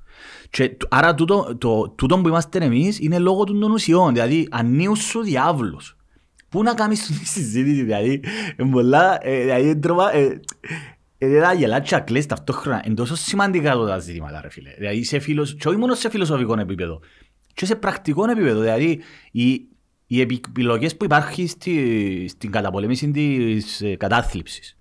Και 0.57 0.69
τ- 0.69 0.95
άρα 0.95 1.15
τούτο, 1.15 1.57
το, 1.59 1.89
τούτο 1.89 2.19
που 2.19 2.29
είμαστε 2.29 2.59
εμείς 2.59 2.99
είναι 2.99 3.19
λόγω 3.19 3.45
των 3.45 3.61
των 3.61 3.73
ουσιών, 3.73 4.13
δηλαδή 4.13 4.49
ανίους 4.51 4.99
σου 4.99 5.23
διάβλους. 5.23 5.97
Πού 6.49 6.63
να 6.63 6.75
κάνεις 6.75 7.07
τη 7.07 7.13
συζήτηση, 7.13 7.83
δηλαδή, 7.83 8.23
είναι 8.59 8.71
πολλά, 8.71 9.27
ε, 9.27 9.41
δηλαδή, 9.41 9.79
τρώμα, 9.79 10.15
ε, 10.15 10.41
ε, 11.19 11.27
δηλαδή, 11.27 11.57
γελάς 11.57 11.89
και 11.89 11.95
ακλαίες 11.95 12.27
ταυτόχρονα. 12.27 12.83
Είναι 12.87 12.95
τόσο 12.95 13.17
σημαντικά 13.17 13.71
εδώ 13.71 13.87
τα 13.87 13.99
ζητήματα, 13.99 14.41
ρε 14.41 14.51
φίλε. 14.51 14.71
Δηλαδή, 14.79 15.05
σε 15.05 15.19
φιλοσ... 15.19 15.55
και 15.55 15.69
όχι 15.69 15.79
μόνο 15.79 15.95
σε 15.95 16.11
φιλοσοφικό 16.11 16.61
επίπεδο, 16.61 17.01
και 17.55 17.67
σε 17.67 17.75
πρακτικό 17.75 18.31
επίπεδο. 18.31 18.61
Δηλαδή, 18.61 19.01
οι, 19.33 19.69
οι 20.07 20.21
επιλογές 20.21 20.97
που 20.97 21.05
υπάρχουν 21.05 21.49
στη, 21.49 22.27
στην 22.29 22.51
καταπολέμηση 22.51 23.11
της 23.11 23.81
ε, 23.81 23.97
κατάθλιψης 23.97 24.77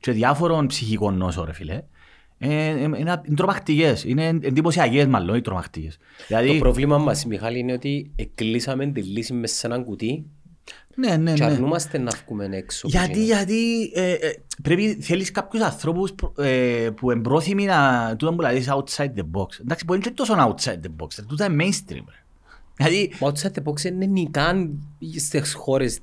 και 0.00 0.12
διάφορων 0.12 0.66
ψυχικών 0.66 1.16
νόσων, 1.16 1.44
ρε 1.44 1.52
φίλε, 1.52 1.72
ε, 1.72 1.76
ε, 1.76 1.80
ε, 1.80 1.88
είναι, 2.44 2.98
είναι 2.98 3.22
τρομακτικές. 3.36 4.04
Είναι 4.04 4.26
εντυπωσιακές 4.26 5.06
μάλλον, 5.06 5.36
οι 5.36 5.40
τρομακτικές. 5.40 5.96
Το 5.96 6.24
Δηλαδή, 6.26 6.58
πρόβλημα 6.58 6.98
μας, 6.98 7.24
Μιχάλη, 7.24 7.58
είναι 7.58 7.72
ότι 7.72 8.10
εκκλείσαμε 8.16 8.86
τη 8.86 9.02
λύση 9.02 9.32
μέσα 9.32 9.54
σε 9.54 9.66
έναν 9.66 9.84
κουτί 9.84 10.24
ναι, 10.96 11.16
ναι, 11.16 11.32
και 11.32 11.44
ναι. 11.44 11.50
αρνούμαστε 11.52 11.98
να 11.98 12.10
βγούμε 12.24 12.48
έξω. 12.52 12.86
από 12.86 12.96
Γιατί, 12.96 13.10
εκείνο. 13.10 13.24
γιατί 13.24 13.90
ε, 13.94 14.12
ε, 14.12 14.34
πρέπει, 14.62 14.94
θέλεις 15.00 15.30
κάποιους 15.30 15.62
ανθρώπους 15.62 16.12
που, 16.12 16.32
ε, 16.42 16.88
που 16.96 17.10
εμπρόθυμοι 17.10 17.64
να 17.64 18.08
τούτο 18.18 18.34
που 18.34 18.40
λέει 18.40 18.64
outside 18.66 19.12
the 19.16 19.26
box. 19.32 19.60
Εντάξει, 19.60 19.84
μπορεί 19.84 20.00
να 20.00 20.06
είναι 20.06 20.14
τόσο 20.14 20.34
outside 20.38 20.86
the 20.86 21.02
box, 21.02 21.08
ρε. 21.18 21.24
τούτα 21.28 21.44
είναι 21.44 21.64
mainstream. 21.64 22.04
Ρε. 22.08 22.24
Δηλαδή, 22.76 23.12
Μα 23.20 23.32
outside 23.32 23.58
the 23.58 23.70
box 23.70 23.84
είναι 23.84 24.06
νικάν 24.06 24.78
στις 25.16 25.54
χώρες 25.54 25.98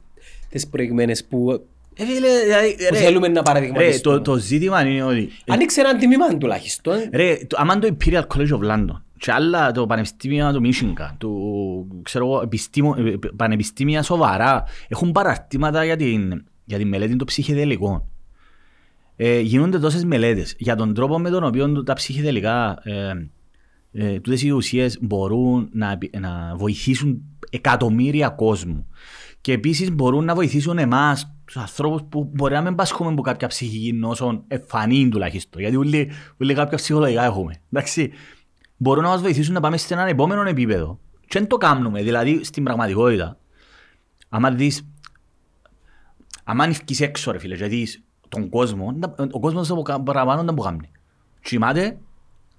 τις 0.50 0.68
προηγμένες 0.68 1.26
που, 1.26 1.52
ε, 1.52 1.58
φίλε, 1.58 1.64
δηλαδή, 1.64 1.81
που 2.06 2.94
ρε, 2.94 2.98
θέλουμε 2.98 3.28
να 3.28 3.34
ρε, 3.34 3.42
παραδειγματιστούμε. 3.42 4.16
το, 4.16 4.22
το 4.22 4.38
ζήτημα 4.38 4.86
είναι 4.86 5.04
ότι 5.04 5.30
Άνοιξε 5.48 5.82
έναν 5.82 5.98
τιμήμα 5.98 6.38
τουλάχιστον. 6.38 6.96
Ρε, 7.14 7.38
το, 7.48 7.58
άμα 7.60 7.80
το 7.80 7.96
Imperial 7.98 8.24
College 8.36 8.50
of 8.50 8.72
London 8.72 9.02
και 9.18 9.32
άλλα 9.32 9.72
το 9.72 9.86
πανεπιστήμια 9.86 10.52
του 10.52 10.62
Michigan, 10.66 11.16
του, 11.18 12.02
ξέρω 12.04 12.26
εγώ, 12.26 12.42
επιστήμο, 12.42 12.96
ε, 12.98 13.14
πανεπιστήμια 13.36 14.04
σοβαρά, 14.04 14.64
έχουν 14.88 15.12
παραρτήματα 15.12 15.84
για 15.86 15.96
την, 15.96 16.44
για 16.66 16.78
την 16.78 16.88
μελέτη 16.88 17.16
των 17.16 17.28
ψυχεδελικών. 17.28 18.04
Ε, 19.16 19.40
γίνονται 19.40 19.80
τόσες 19.80 20.06
μελέτες 20.06 20.56
για 20.58 20.76
τον 20.76 20.94
τρόπο 20.94 21.20
με 21.20 21.30
τον 21.30 21.44
οποίο 21.44 21.84
τα 21.84 21.94
ψυχεδελικά, 21.94 22.80
ε, 22.84 23.14
ε, 23.94 24.20
τούτες 24.20 24.44
οι 24.44 24.50
ουσίες 24.50 24.98
μπορούν 25.02 25.70
να, 25.74 25.92
επι- 25.92 26.20
να 26.20 26.54
βοηθήσουν 26.56 27.22
εκατομμύρια 27.50 28.30
κόσμου. 28.30 28.88
Και 29.42 29.52
επίσης 29.54 29.92
μπορούν 29.92 30.26
να 30.26 30.36
βοηθήσουν 30.36 30.78
εμάς, 30.78 31.34
τους 31.46 31.58
ανθρώπους 31.58 32.02
που 32.10 32.32
μπορεί 32.34 32.54
να 32.54 32.62
μην 32.62 32.76
πασχούμε 32.76 33.12
από 33.12 33.22
κάποια 33.22 33.48
ψυχική 33.48 33.94
νόσο 33.94 34.44
εφανή 34.48 35.10
τουλάχιστον. 35.10 35.62
Γιατί 35.62 35.76
όλοι, 35.76 36.12
όλοι 36.42 36.54
κάποια 36.54 36.78
ψυχολογικά 36.78 37.24
έχουμε. 37.24 37.62
Εντάξει. 37.72 38.12
Μπορούν 38.78 39.04
να 39.04 39.10
μας 39.10 39.22
βοηθήσουν 39.22 39.54
να 39.54 39.60
πάμε 39.60 39.78
σε 39.78 39.94
έναν 39.94 40.08
επόμενο 40.08 40.42
επίπεδο. 40.50 41.00
Και 41.28 41.40
δεν 41.40 41.48
το 41.48 41.58
κάνουμε. 41.58 42.02
Δηλαδή 42.02 42.44
στην 42.44 42.64
πραγματικότητα. 42.64 43.38
Άμα 44.30 44.52
δεις 44.52 44.88
άμα 46.44 46.64
ανοιχκείς 46.64 47.02
έξω 47.02 47.32
ρε 47.32 47.40
φίλε 47.40 47.56
και 47.56 47.66
δεις 47.66 48.04
τον 48.30 48.50
κόσμο, 48.50 48.96
ο 49.32 49.40
κόσμος 49.40 49.72
από 49.72 49.82
κα- 49.82 50.02
παραπάνω 50.02 50.44
δεν 50.44 50.54
που 50.54 50.62
κάνει. 50.62 50.92
Κοιμάται, 51.42 51.98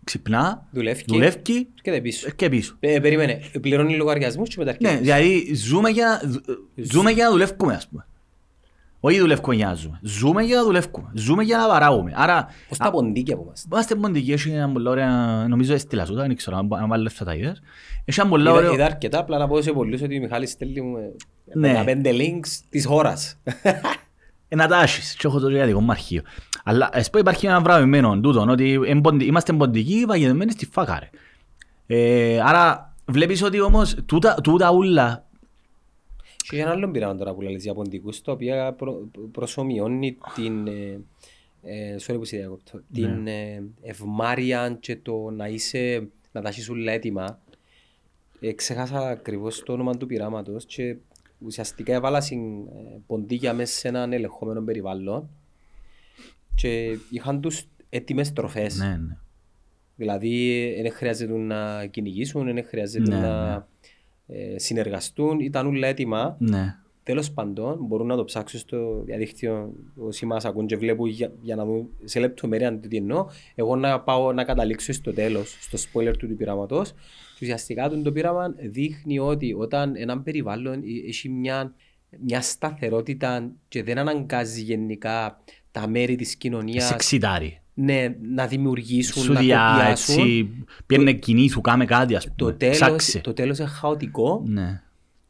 ξυπνά, 0.04 0.66
Δουλεύει. 0.70 1.04
δουλεύει 1.06 1.36
Και 1.82 1.90
δεν 1.90 2.02
πίσω. 2.02 2.30
και 2.30 2.48
πίσω. 2.48 2.76
Ε, 2.80 3.00
περίμενε, 3.00 3.40
πληρώνει 3.60 3.96
λογαριασμούς 3.96 4.48
και 4.48 4.54
μετά 4.58 4.76
Ναι, 4.80 4.88
έρχεται. 4.88 5.02
δηλαδή 5.04 5.54
ζούμε 5.54 5.90
για 5.90 6.06
να, 6.22 6.28
δου- 6.30 6.44
ζούμε 6.76 7.10
για 7.10 7.24
να 7.24 7.30
δουλεύουμε 7.30 7.74
ας 7.74 7.88
πούμε. 7.88 8.06
Όχι 9.04 9.18
δουλεύουμε 9.18 9.54
για 9.54 9.66
να 9.66 9.74
ζούμε. 9.74 9.98
Ζούμε 10.02 10.42
για 10.42 10.56
να 10.56 10.62
δουλεύουμε. 10.64 11.10
Ζούμε 11.14 11.42
για 11.42 11.58
να 11.58 11.66
παράγουμε. 11.66 12.12
Άρα, 12.16 12.46
Ως 12.68 12.78
τα 12.78 12.90
ποντίκια 12.90 13.36
που 13.36 13.42
είμαστε. 13.44 13.68
είμαστε 13.72 13.94
ποντικοί, 13.94 14.32
έχει 14.32 14.50
ένα 14.50 14.68
πολύ 14.72 14.88
ωραία, 14.88 15.10
νομίζω 15.48 15.74
έστειλα 15.74 16.04
σου, 16.04 16.14
δεν 16.14 16.36
ξέρω 16.36 16.56
αν 16.56 16.68
αν 16.72 16.88
βάλεις 16.88 17.12
θα 17.12 17.24
τα 17.24 17.34
είδες. 17.34 17.62
Έχει 18.04 18.20
ένα 18.20 18.28
πολύ 18.28 18.42
Είδα, 18.42 18.52
ωραίο, 18.52 18.72
είδα 18.72 18.84
αρκετά, 18.84 19.18
απλά 19.18 19.38
να 19.38 19.48
πω 19.48 19.62
σε 19.62 19.72
πολλούς 19.72 20.02
ότι 20.02 20.16
ο 20.18 20.20
Μιχάλης 20.20 20.50
στέλνει 20.50 20.80
μου 20.80 20.96
ε, 20.96 21.12
Ναι. 21.58 21.84
15 21.86 22.10
links 22.12 22.48
της 22.70 22.86
χώρας. 22.86 23.38
ε, 24.48 24.56
να 24.56 24.66
τα 24.68 24.82
έχεις, 24.82 25.14
και 25.14 25.26
έχω 25.26 25.38
το 25.40 25.48
για 25.48 25.66
δικό 25.66 25.80
μου 25.80 25.90
αρχείο. 25.90 26.22
Αλλά 26.64 26.90
ας 26.92 27.10
πω 27.10 27.18
υπάρχει 27.18 27.46
ένα 27.46 27.60
βραβευμένο 27.60 28.20
τούτο, 28.20 28.46
ότι 28.48 28.80
εν 28.86 29.00
ποντι- 29.00 29.26
είμαστε 29.26 29.52
ποντικοί 29.52 30.04
παγιδεμένοι 30.06 30.50
στη 30.50 30.66
φάκα 30.66 30.98
ρε. 30.98 31.10
Ε, 31.86 32.40
άρα 32.40 32.94
βλέπεις 33.04 33.42
ότι 33.42 33.60
όμως 33.60 33.96
τούτα, 34.06 34.34
τούτα 34.42 34.70
ούλα 34.72 35.26
Και 36.36 36.56
για 36.56 36.64
ένα 36.64 36.72
άλλο 36.72 36.90
πειράμα 36.90 37.16
τώρα 37.16 37.34
που 37.34 37.40
λες 37.40 37.62
για 37.62 37.74
ποντικούς, 37.74 38.20
το 38.20 38.32
οποίο 38.32 38.74
προ, 38.78 39.08
προσωμιώνει 39.32 40.16
την, 40.34 40.66
ε, 40.66 41.00
ε, 41.62 41.96
sorry 42.06 42.16
που 42.18 42.24
σε 42.24 42.36
διακόπτω, 42.36 42.80
την 42.92 43.26
ε, 43.26 43.62
ευμάρεια 43.82 44.76
και 44.80 44.96
το 44.96 45.30
να 45.30 45.48
είσαι, 45.48 46.08
να 46.32 46.40
τα 46.42 46.48
έχεις 46.48 46.70
όλα 46.70 46.92
έτοιμα. 46.92 47.38
Ε, 48.40 48.52
ξέχασα 48.52 49.08
ακριβώς 49.08 49.62
το 49.62 49.72
όνομα 49.72 49.96
του 49.96 50.06
πειράματος 50.06 50.64
και 50.64 50.96
ουσιαστικά 51.38 51.92
έβαλα 51.92 52.20
συν, 52.20 52.66
ε, 52.66 53.00
ποντίκια 53.06 53.54
μέσα 53.54 53.78
σε 53.78 53.88
έναν 53.88 54.12
ελεγχόμενο 54.12 54.62
περιβάλλον 54.62 55.28
και 56.54 56.98
είχαν 57.10 57.40
τους 57.40 57.64
έτοιμες 57.88 58.32
τροφές. 58.32 58.76
ναι, 58.78 58.96
ναι. 58.96 59.16
Δηλαδή 59.96 60.64
δεν 60.82 60.92
χρειάζεται 60.92 61.32
να 61.36 61.86
κυνηγήσουν, 61.86 62.44
δεν 62.54 62.64
χρειάζεται 62.64 63.10
Ναι, 63.10 63.20
να 63.20 63.66
ε, 64.26 64.58
συνεργαστούν, 64.58 65.40
ήταν 65.40 65.66
όλα 65.66 65.86
έτοιμα. 65.88 66.36
ναι. 66.38 66.76
Τέλος 67.04 67.30
πάντων, 67.32 67.78
μπορούν 67.80 68.06
να 68.06 68.16
το 68.16 68.24
ψάξουν 68.24 68.60
στο 68.60 69.02
διαδίκτυο 69.04 69.72
όσοι 69.96 70.26
μας 70.26 70.44
ακούν 70.44 70.66
και 70.66 70.76
βλέπουν 70.76 71.08
για, 71.08 71.32
για 71.42 71.56
να 71.56 71.64
δουν 71.64 71.88
σε 72.04 72.20
λεπτομέρεια 72.20 72.78
τι 72.78 72.96
εννοώ. 72.96 73.26
Εγώ 73.54 73.76
να 73.76 74.00
πάω 74.00 74.32
να 74.32 74.44
καταλήξω 74.44 74.92
στο 74.92 75.12
τέλος, 75.12 75.56
στο 75.60 75.78
spoiler 75.78 76.12
του, 76.18 76.28
του 76.28 76.36
πειράματος. 76.36 76.90
Και 77.38 77.38
ουσιαστικά 77.44 77.88
το, 77.88 78.02
το 78.02 78.12
πείραμα 78.12 78.54
δείχνει 78.58 79.18
ότι 79.18 79.54
όταν 79.58 79.92
ένα 79.96 80.20
περιβάλλον 80.20 80.74
ε- 80.74 81.08
έχει 81.08 81.28
μια, 81.28 81.74
μια 82.20 82.40
σταθερότητα 82.40 83.52
και 83.68 83.82
δεν 83.82 83.98
αναγκάζει 83.98 84.62
γενικά 84.62 85.42
τα 85.72 85.88
μέρη 85.88 86.16
της 86.16 86.28
Σε 86.28 86.36
κοινωνίας 86.38 86.90
εξητάρει. 86.90 87.60
ναι, 87.74 88.14
να 88.34 88.46
δημιουργήσουν, 88.46 89.22
Σου 89.22 89.32
να 89.32 89.40
διά 89.40 89.72
κοπιάσουν. 89.76 90.18
έτσι, 90.18 90.50
πιένε 90.86 91.12
κινήθου, 91.12 91.60
κάμε 91.60 91.84
κάτι 91.84 92.14
ας 92.14 92.24
Το 92.24 92.32
πούμε. 92.36 92.52
τέλος, 92.52 92.76
Ψάξε. 92.76 93.18
το 93.20 93.32
τέλος 93.32 93.58
είναι 93.58 93.68
χαοτικό 93.68 94.42
Ναι. 94.46 94.82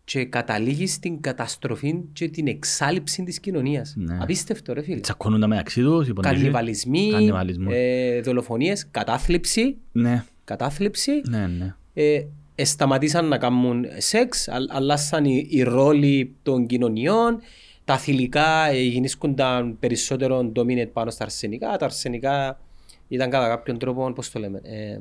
και 0.04 0.24
καταλήγεις 0.24 0.92
στην 0.92 1.20
καταστροφή 1.20 1.94
και 2.12 2.28
την 2.28 2.46
εξάλληψη 2.46 3.22
της 3.22 3.40
κοινωνίας. 3.40 3.94
Ναι. 3.96 4.18
Απίστευτο 4.20 4.72
ρε 4.72 4.82
φίλε. 4.82 5.00
Τσακώνονται 5.00 5.46
μεταξύ 5.46 5.82
τους. 5.82 6.08
οι 6.08 6.12
ποντικοί. 6.12 6.34
Κανιβαλισμοί, 6.34 7.08
Κανιβαλισμό. 7.10 7.68
ε, 7.72 8.20
δολοφονίες, 8.20 8.86
κατάθλιψη, 8.90 9.76
Ναι, 9.92 10.24
κατάθλιψη. 10.44 11.12
ναι, 11.28 11.46
ναι. 11.46 11.74
Ε, 11.94 12.24
ε, 12.54 12.64
σταματήσαν 12.64 13.28
να 13.28 13.38
κάνουν 13.38 13.84
σεξ, 13.98 14.48
αλ- 14.48 14.70
αλλάσαν 14.72 15.24
οι, 15.24 15.46
οι 15.50 15.62
ρόλοι 15.62 16.34
των 16.42 16.66
κοινωνιών, 16.66 17.38
τα 17.84 17.98
θηλυκά 17.98 18.66
ε, 18.68 18.80
γίνησκονταν 18.80 19.78
περισσότερο 19.78 20.52
dominate 20.56 20.90
πάνω 20.92 21.10
στα 21.10 21.24
αρσενικά, 21.24 21.76
τα 21.76 21.84
αρσενικά 21.84 22.60
ήταν 23.08 23.30
κατά 23.30 23.48
κάποιον 23.48 23.78
τρόπο, 23.78 24.12
πώς 24.12 24.30
το 24.30 24.38
λέμε, 24.38 24.60
ε, 24.62 24.92
ε, 24.92 24.98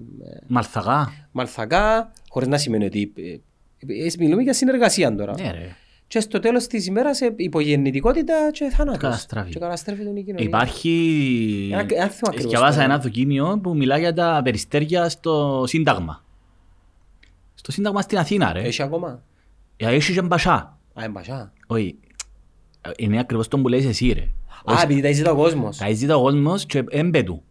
Μαλθαγά. 0.47 1.27
μαλθακά, 1.31 2.11
χωρίς 2.29 2.47
να 2.47 2.57
σημαίνει 2.57 2.85
ότι... 2.85 3.13
Ε, 3.15 3.21
ε, 3.93 4.05
ε, 4.05 4.11
μιλούμε 4.19 4.41
για 4.41 4.53
συνεργασία 4.53 5.15
τώρα. 5.15 5.33
Ναι 5.41 5.51
ρε. 5.51 5.75
Και 6.07 6.19
στο 6.19 6.39
τέλος 6.39 6.67
της 6.67 6.85
ημέρας 6.87 7.21
ε, 7.21 7.33
υπογεννητικότητα 7.35 8.35
και 8.51 8.69
θάνατος. 8.69 9.01
Καταστράφει. 9.01 9.51
Και 9.51 9.59
καταστρέφει 9.59 10.03
την 10.03 10.25
κοινωνία. 10.25 10.45
Υπάρχει... 10.45 11.69
Ένα- 11.71 11.81
ένα 11.89 12.07
θέμα 12.09 12.27
ακριβώς 12.27 12.51
Διαβάσα 12.51 12.71
τώρα. 12.73 12.83
ένα 12.83 12.97
δοκίμιο 12.99 13.59
που 13.63 13.75
μιλά 13.75 13.97
για 13.97 14.13
τα 14.13 14.41
περιστέρια 14.43 15.09
στο 15.09 15.63
Σύνταγμα. 15.67 16.23
Στο 17.53 17.71
Σύνταγμα 17.71 18.01
στην 18.01 18.17
Αθήνα 18.17 18.53
ρε. 18.53 18.61
Έχει 18.61 18.81
ακόμα; 18.81 19.23
Ε, 19.77 19.87
Έχει 19.95 20.13
και 20.13 20.21
μπασά. 20.21 20.79
Α, 20.93 21.03
εμπασά. 21.03 21.53
Όχι. 21.67 21.95
Ε, 22.81 22.89
Είναι 22.97 23.19
ακριβώς 23.19 23.47
το 23.47 23.57
που 23.59 23.67
λες 23.67 23.85
εσύ 23.85 24.11
ρε. 24.11 24.27
Α, 24.73 24.81
επειδή 24.83 25.01
τα 25.01 25.11
ζητά 25.11 25.31
ο 25.31 25.35
κόσμος. 25.35 25.77
Τα 25.77 25.93
ζητά 25.93 26.15
ο 26.17 26.21
κόσμος 26.21 26.65
και 26.65 26.83
δεν 26.83 27.09
πετούν. 27.09 27.41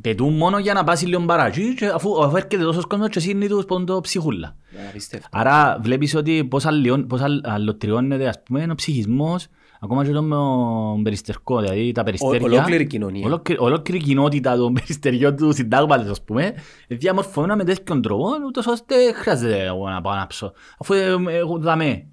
Πετούν 0.00 0.36
μόνο 0.36 0.58
για 0.58 0.72
να 0.72 0.84
πάσει 0.84 1.06
λίγο 1.06 1.22
μπαράκι 1.22 1.74
και 1.74 1.86
αφού, 1.86 2.22
αφού 2.24 2.36
έρχεται 2.36 2.58
τόσος 2.62 2.84
κόσμος 2.86 3.08
και 3.08 3.20
σύνει 3.20 3.48
τους 3.48 3.64
πόντο 3.64 4.00
ψυχούλα. 4.00 4.46
Α, 4.48 4.54
Απίστευτο. 4.88 5.28
Άρα 5.32 5.78
βλέπεις 5.82 6.14
ότι 6.14 6.44
πώς, 6.44 6.64
αλλοιών, 6.66 7.06
πώς 7.06 7.20
αλλ- 7.20 7.46
αλλοτριώνεται 7.46 8.28
ας 8.28 8.42
πούμε 8.42 8.66
ο 8.70 8.74
ψυχισμός 8.74 9.46
ακόμα 9.80 10.04
και 10.04 10.12
το 10.12 10.22
με 10.22 10.34
τον 10.34 11.02
περιστερικό, 11.02 11.60
δηλαδή 11.60 11.92
τα 11.92 12.02
περιστέρια. 12.02 12.40
ολόκληρη 12.42 12.86
κοινωνία. 12.86 13.26
Ολόκληρη, 13.26 13.60
ολόκληρη 13.60 14.04
κοινότητα 14.04 14.56
των 14.56 14.72
περιστεριών 14.72 15.36
του 15.36 15.52
συντάγματος 15.52 16.08
ας 16.10 16.22
πούμε 16.22 16.54
διαμορφωμένα 16.88 17.56
με 17.56 17.64
τέτοιον 17.64 18.02
τρόπο 18.02 18.26
ούτως 18.46 18.66
ώστε 18.66 18.94
χρειάζεται 19.14 19.64
εγώ 19.64 19.88
να 19.88 20.00
πάω 20.00 20.14
να 20.14 20.26
ψω. 20.26 20.52
Αφού 20.78 20.94
ε, 20.94 21.16
εγώ 21.28 21.58
δαμέ. 21.58 22.06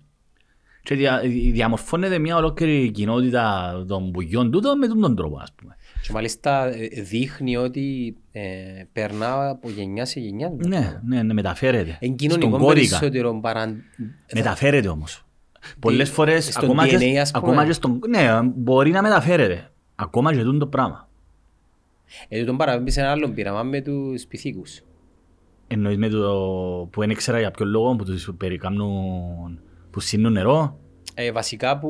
Και 0.85 0.95
δια, 0.95 1.21
διαμορφώνεται 1.51 2.19
μια 2.19 2.35
ολόκληρη 2.35 2.91
κοινότητα 2.91 3.73
των 3.87 4.11
πουγιών 4.11 4.51
τούτο 4.51 4.75
με 4.75 4.87
τον 4.87 5.15
τρόπο, 5.15 5.37
ας 5.37 5.53
πούμε. 5.55 5.75
Και 6.01 6.11
μάλιστα 6.13 6.65
ε, 6.65 7.01
δείχνει 7.01 7.57
ότι 7.57 8.15
ε, 8.31 8.41
περνά 8.93 9.49
από 9.49 9.69
γενιά 9.69 10.05
σε 10.05 10.19
γενιά. 10.19 10.53
Ναι, 10.57 11.01
ναι, 11.05 11.23
ναι, 11.23 11.33
μεταφέρεται. 11.33 11.89
Εν 11.89 11.97
Στον 11.97 12.15
κοινωνικό 12.15 12.57
κώδικα. 12.57 12.73
περισσότερο 12.73 13.39
παρά... 13.39 13.75
Μεταφέρεται 14.33 14.87
όμως. 14.87 15.25
Πολλές 15.79 16.09
φορές, 16.09 16.45
στον 16.45 16.63
ακόμα, 16.63 16.87
και, 16.87 16.97
DNA 16.97 17.15
ας 17.15 17.31
πούμε. 17.31 17.43
ακόμα 17.47 17.65
και 17.65 17.71
στον... 17.71 17.99
Ναι, 18.09 18.41
μπορεί 18.55 18.91
να 18.91 19.01
μεταφέρεται. 19.01 19.71
Ακόμα 19.95 20.33
και 20.35 20.43
τούτο 20.43 20.57
το 20.57 20.67
πράγμα. 20.67 21.09
Ε, 22.27 22.43
τον 22.43 22.57
παραπέμπει 22.57 22.91
σε 22.91 22.99
ένα 22.99 23.11
άλλο 23.11 23.29
πείραμα 23.29 23.63
με 23.63 23.81
τους 23.81 24.25
πυθίκους. 24.25 24.81
Εννοείς 25.67 25.97
με 25.97 26.09
το 26.09 26.19
που 26.91 26.99
δεν 26.99 27.09
ήξερα 27.09 27.39
για 27.39 27.51
ποιο 27.51 27.65
λόγο 27.65 27.95
που 27.95 28.03
τους 28.03 28.29
περικάμνουν, 28.37 29.59
που 29.95 30.01
σύνουν 30.01 30.31
νερό. 30.31 30.79
Ε, 31.13 31.31
βασικά 31.31 31.79
που 31.79 31.89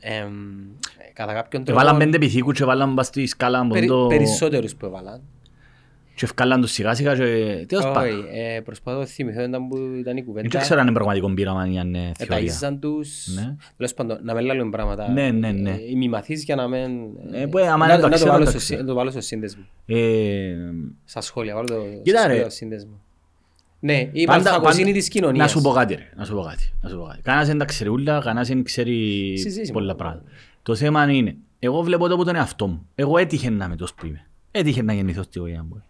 εμ, 0.00 0.12
ε, 0.98 1.12
κατά 1.12 1.32
κάποιον 1.32 1.64
τρόπο 1.64 1.80
Έβαλαν 1.80 1.98
πέντε 1.98 2.18
πυθίκους 2.18 2.56
και 2.56 2.62
έβαλαν 2.62 2.94
πας 2.94 3.06
στη 3.06 3.26
σκάλα 3.26 3.58
από 3.58 3.68
περι, 3.68 3.86
το... 3.86 4.06
περισσότερους 4.06 4.74
που 4.76 4.86
έβαλαν. 4.86 5.20
και 6.14 6.24
ευκάλαν 6.24 6.60
τους 6.60 6.70
σιγά 6.70 6.94
σιγά 6.94 7.16
και... 7.16 7.64
Τι 7.68 7.76
ως 7.76 7.84
Όχι, 7.84 7.92
πάντων. 7.94 8.24
ε, 8.32 8.60
προσπαθώ 8.60 8.98
να 8.98 9.04
θυμηθώ 9.06 9.42
ήταν 9.42 9.68
που 9.68 9.76
ήταν 9.98 10.16
η 10.16 10.24
κουβέντα. 10.24 10.48
Δεν 10.50 10.60
ξέρω 10.60 10.80
αν 10.80 10.86
είναι 10.86 10.94
πραγματικό 10.94 11.34
πείραμα 11.34 11.68
ή 11.70 11.78
αν 11.78 11.86
είναι 11.94 12.12
Ε, 12.18 12.24
θεωρία. 12.24 12.52
ταΐζαν 12.60 12.78
τους, 12.80 13.26
Ναι. 13.34 13.56
τέλος 13.76 13.94
πάντων, 13.94 14.18
να 14.22 14.34
μην 14.34 14.44
λάλλουν 14.46 14.70
πράγματα. 14.70 15.10
Ναι, 15.10 15.30
ναι, 15.30 15.52
ναι. 15.52 15.70
Ε, 15.70 15.96
μη 15.96 16.08
μαθείς 16.08 16.44
για 16.44 16.54
να 16.56 16.68
μην... 16.68 16.90
Ε, 17.32 17.46
που, 17.46 17.58
άμα 17.58 17.86
να, 17.86 17.92
δεν 17.92 18.00
το 18.00 18.02
να, 18.02 18.08
το 18.08 18.14
ξέρω, 18.14 18.30
βάλω 18.32 18.44
το 18.44 18.50
στο, 18.50 18.58
ξέρω. 18.58 18.78
σύ- 18.78 18.86
να 18.86 18.92
το 18.92 18.94
βάλω 18.94 19.10
στο 19.10 19.20
σύνδεσμο. 19.20 19.62
Ε, 19.86 20.54
Στα 21.04 21.20
σχόλια, 21.20 21.54
βάλω 21.54 21.66
το 21.66 21.82
Κοίτα, 22.02 22.18
στο 22.18 22.26
ρε. 22.28 22.32
σχόλιο 22.34 22.50
σύνδεσμο. 22.50 23.00
Ναι, 23.80 24.08
η 24.12 24.24
πάντα- 24.24 24.42
παλθακοσύνη 24.42 24.84
πάντα- 24.84 24.96
της 24.98 25.08
κοινωνίας. 25.08 25.46
Να 25.46 25.60
σου 25.60 25.60
πω 25.68 25.70
κάτι 25.74 25.94
ρε, 25.94 26.10
να 26.16 26.24
σου 26.24 26.34
πω 26.34 26.40
κάτι. 26.42 26.72
Να 26.82 26.88
σου 26.88 26.96
πω 26.98 27.04
κάτι. 27.04 27.20
Κανένας 27.22 27.46
δεν 27.48 27.58
τα 27.58 27.64
ξέρει 27.64 27.90
ούλα, 27.90 28.20
κανένας 28.20 28.48
δεν 28.48 28.62
ξέρει 28.62 28.94
Συζήτηση 29.38 29.72
πολλά 29.72 29.84
μόνο. 29.86 29.96
πράγματα. 29.98 30.30
Το 30.62 30.74
θέμα 30.74 31.10
είναι, 31.12 31.36
εγώ 31.58 31.82
βλέπω 31.82 32.08
το 32.08 32.14
από 32.14 32.24
τον 32.24 32.34
εαυτό 32.36 32.66
μου. 32.66 32.86
Εγώ 32.94 33.18
έτυχε 33.18 33.50
να 33.50 33.64
είμαι 33.64 33.76
τόσος 33.76 33.94
που 33.94 34.06
είμαι. 34.06 34.26
Έτυχε 34.50 34.82
να 34.82 34.92
γεννηθώ 34.92 35.22
στη 35.22 35.38
γωγιά 35.38 35.62
μου. 35.62 35.82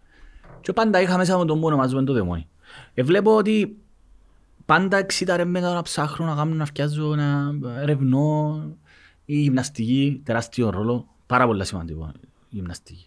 Και 0.60 0.72
πάντα 0.72 1.00
είχα 1.00 1.16
μέσα 1.16 1.36
μου 1.38 1.44
τον 1.44 1.60
πόνο 1.60 1.76
μαζί 1.76 1.94
με 1.94 2.04
το 2.04 2.12
δαιμόνι. 2.12 2.48
Ε, 2.94 3.02
βλέπω 3.02 3.36
ότι 3.36 3.76
πάντα 4.64 4.96
εξήταρε 4.96 5.44
με 5.44 5.60
να 5.60 5.82
ψάχνω, 5.82 6.26
να 6.26 6.34
κάνω, 6.34 6.54
να 6.54 6.64
φτιάζω, 6.64 7.14
να 7.14 7.54
ερευνώ. 7.80 8.62
Η 9.24 9.36
γυμναστική, 9.40 10.20
τεράστιο 10.24 10.70
ρόλο, 10.70 11.08
πάρα 11.26 11.46
πολύ 11.46 11.64
σημαντικό 11.64 12.12
η 12.14 12.26
γυμναστική. 12.48 13.06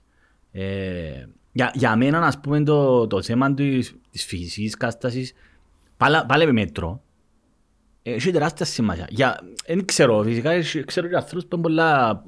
Ε, 0.51 1.25
για, 1.51 1.71
για 1.73 1.95
μένα, 1.95 2.19
ας 2.19 2.39
πούμε, 2.39 2.63
το, 2.63 3.07
το 3.07 3.21
θέμα 3.21 3.53
της, 3.53 3.95
της 4.11 4.25
φυσικής 4.25 4.75
κατάστασης, 4.75 5.33
πάλα- 5.97 6.25
πάλι 6.25 6.45
με 6.45 6.51
μέτρο, 6.51 7.01
έχει 8.03 8.31
τεράστια 8.31 8.65
σημασία. 8.65 9.07
Για, 9.09 9.39
δεν 9.65 9.85
ξέρω, 9.85 10.23
φυσικά 10.23 10.51
έχει- 10.51 10.83
ξέρω 10.83 11.07
και 11.07 11.15
ανθρώπους 11.15 11.45
που 11.47 11.55
είναι 11.55 11.61
πολλά, 11.63 12.23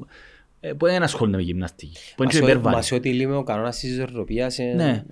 ε, 0.60 0.74
που 0.74 0.86
δεν 0.86 1.04
ασχολούνται 1.04 1.38
με 1.38 1.44
γυμναστική. 1.44 1.94
Που 1.94 2.00
Μα 2.18 2.24
είναι 2.24 2.32
και 2.32 2.38
σε- 2.38 2.44
υπέρβαροι. 2.44 2.76
Μα 2.76 2.82
σε 2.82 2.96
ό,τι 2.96 3.14
λέμε 3.14 3.36
ο 3.36 3.44
κανόνας 3.44 3.80
της 3.80 3.92
ισορροπίας 3.92 4.60
ε, 4.60 4.74
Ναι. 4.76 5.04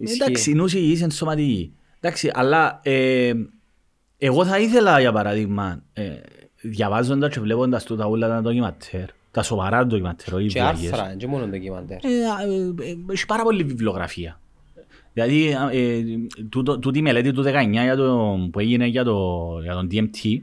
ισχύει. 0.00 0.22
Εντάξει, 0.22 0.50
η 0.50 0.54
νους 0.54 0.72
υγιής 0.74 1.00
είναι 1.00 1.10
σωματική. 1.10 1.72
Εντάξει, 2.00 2.30
αλλά 2.34 2.80
ε, 2.82 3.32
εγώ 4.18 4.44
θα 4.44 4.58
ήθελα 4.58 5.00
για 5.00 5.12
παράδειγμα, 5.12 5.82
ε, 5.92 6.10
διαβάζοντας 6.60 7.32
και 7.32 7.40
βλέποντας 7.40 7.84
τούτα 7.84 8.06
όλα 8.06 8.28
τα 8.28 8.40
ντοκιματέρ, 8.40 9.04
τα 9.30 9.42
σοβαρά 9.42 9.86
ντοκιματέρ, 9.86 10.34
όχι 10.34 10.46
Και 10.46 10.60
βλακίες. 10.60 10.92
άρθρα, 10.92 11.14
και 11.14 11.26
μόνο 11.26 11.46
ντοκιμαντέρ. 11.46 11.96
Ε, 12.04 12.08
ε, 12.08 12.90
ε, 12.90 12.96
Έχει 13.12 13.26
πάρα 13.26 13.42
πολλή 13.42 13.62
βιβλιογραφία. 13.64 14.39
Δηλαδή, 15.12 15.56
ε, 15.72 16.02
τούτο- 16.48 16.78
τούτη 16.78 16.98
η 16.98 17.02
μελέτη 17.02 17.32
του 17.32 17.42
19 17.42 17.82
για 17.82 17.96
το, 17.96 18.38
που 18.52 18.58
έγινε 18.60 18.86
για, 18.86 19.04
το, 19.04 19.58
για 19.62 19.74
τον 19.74 19.88
DMT, 19.90 20.38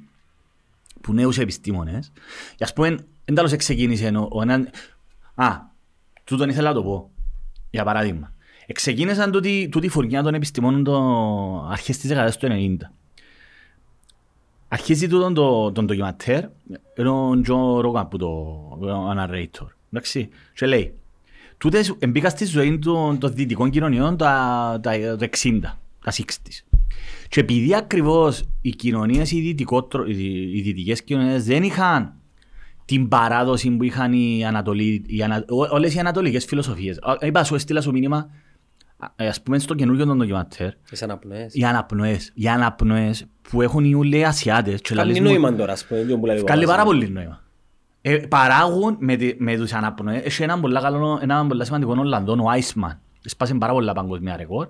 που 1.01 1.13
νέους 1.13 1.37
επιστήμονες, 1.37 2.11
και 2.55 2.63
ας 2.63 2.73
πούμε, 2.73 2.87
εν 3.25 3.35
τέλος 3.35 3.55
ξεκίνησε 3.55 4.07
ο, 4.07 4.27
ο 4.31 4.41
έναν... 4.41 4.69
Α, 5.35 5.55
τούτον 6.23 6.49
ήθελα 6.49 6.67
να 6.69 6.75
το 6.75 6.83
πω, 6.83 7.09
για 7.69 7.83
παράδειγμα. 7.83 8.33
Ξεκίνησαν 8.73 9.31
τούτη, 9.31 9.69
τούτη 9.71 9.87
φουρνιά 9.89 10.23
των 10.23 10.33
επιστημόνων 10.33 10.83
το, 10.83 10.97
αρχές 11.71 11.97
της 11.97 12.09
δεκαετίας 12.09 12.37
του 12.37 12.47
90. 12.51 12.89
Αρχίζει 14.67 15.07
τούτον 15.07 15.33
το, 15.33 15.71
τον 15.71 15.85
ντοκιματέρ, 15.85 16.43
είναι 16.97 17.09
ο 17.09 17.41
Τζο 17.41 17.79
Ρόγαν 17.81 18.07
που 18.07 18.17
το 18.17 18.27
ο 18.81 19.13
narrator. 19.17 19.67
Εντάξει, 19.91 20.29
και 20.53 20.65
λέει, 20.65 20.93
τούτες 21.57 21.93
μπήκα 22.09 22.29
στη 22.29 22.45
ζωή 22.45 22.79
των, 22.79 23.17
των 23.17 23.33
δυτικών 23.33 23.69
κοινωνιών 23.69 24.17
τα, 24.17 24.79
τα, 24.83 24.91
τα 25.15 25.29
60, 25.43 25.59
τα 26.03 26.11
60s. 26.11 26.77
Και 27.29 27.39
επειδή 27.39 27.75
ακριβώς 27.75 28.43
οι 28.61 28.69
κοινωνίες, 28.69 29.31
οι, 29.31 29.39
δυτικότρο- 29.41 30.07
οι, 30.07 30.51
οι 30.57 30.61
δυτικές 30.61 31.03
κοινωνίες 31.03 31.45
δεν 31.45 31.63
είχαν 31.63 32.13
την 32.85 33.07
παράδοση 33.07 33.69
που 33.71 33.83
είχαν 33.83 34.13
οι, 34.13 34.45
Ανατολοί, 34.45 35.03
οι 35.07 35.23
ανα, 35.23 35.45
ό- 35.49 35.67
όλες 35.75 35.95
οι 35.95 35.99
ανατολικές 35.99 36.45
φιλοσοφίες. 36.45 36.97
Α, 37.01 37.15
Είπα, 37.21 37.43
σου 37.43 37.55
έστειλα 37.55 37.81
σου 37.81 37.91
μήνυμα, 37.91 38.29
α, 38.97 39.07
ε, 39.15 39.27
ας 39.27 39.41
πούμε 39.41 39.59
στο 39.59 39.73
καινούργιο 39.73 40.05
των 40.05 40.17
ντοκιματέρ, 40.17 40.73
Τις 40.89 41.03
αναπνοές. 41.03 41.53
οι 41.55 41.63
αναπνοές, 41.63 42.31
οι 42.33 42.47
αναπνοές 42.47 43.25
που 43.49 43.61
έχουν 43.61 43.83
οι 43.85 43.93
ούλοι 43.93 44.25
Ασιάτες 44.25 44.81
και 44.81 44.93
Κάνει 44.95 44.99
λαλείς 45.07 45.19
μου- 45.21 45.27
νόημα 45.27 45.55
τώρα, 45.55 45.71
ας 45.73 45.85
πούμε, 45.85 46.03
το 46.03 46.17
που 46.17 46.25
λέει 46.25 46.39
ο 46.39 46.43
Κάνει 46.43 46.61
παπάς. 46.61 46.75
πάρα 46.75 46.87
πολύ 46.89 47.09
νόημα. 47.09 47.41
Ε, 48.09 48.17
παράγουν 48.17 48.97
με, 48.99 49.15
τη- 49.15 49.35
με 49.37 49.55
τους 49.57 49.73
αναπνοές. 49.73 50.21
Έχει 50.23 50.43
έναν 50.43 50.61
πολύ, 50.61 50.79
καλό, 50.81 51.19
έναν 51.21 51.47
πολύ 51.47 51.65
σημαντικό 51.65 51.95
Ολλανδόν, 51.97 52.39
ο 52.39 52.49
Άισμαν. 52.49 52.99
Σπάσε 53.25 53.53
πάρα 53.53 53.73
πολλά 53.73 53.93
παγκοσμία 53.93 54.37
ρεκόρ. 54.37 54.67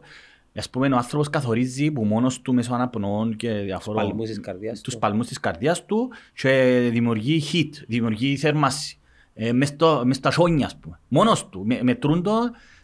Ας 0.56 0.70
πούμε, 0.70 0.88
ο 0.88 0.96
άνθρωπος 0.96 1.30
καθορίζει 1.30 1.92
που 1.92 2.04
μόνος 2.04 2.42
του 2.42 2.54
μέσω 2.54 2.74
αναπνοών 2.74 3.36
και 3.36 3.52
διαφόρων... 3.52 4.08
παλμούς 4.08 4.28
της 4.28 4.40
καρδιάς 4.40 4.82
τους 4.82 4.94
του. 4.94 5.00
παλμούς 5.00 5.28
της 5.28 5.40
καρδιάς 5.40 5.86
του 5.86 6.10
και 6.34 6.90
δημιουργεί 6.92 7.44
heat, 7.52 7.84
δημιουργεί 7.88 8.38
θέρμαση. 8.38 9.00
Ε, 9.34 9.52
μες, 9.52 9.68
στο, 9.68 10.02
μες 10.06 10.16
στα 10.16 10.32
σόνια, 10.32 10.66
ας 10.66 10.78
πούμε. 10.78 11.00
Μόνος 11.08 11.50
του. 11.50 11.66
Με, 11.66 11.80
μετρούν 11.84 12.24
το 12.24 12.32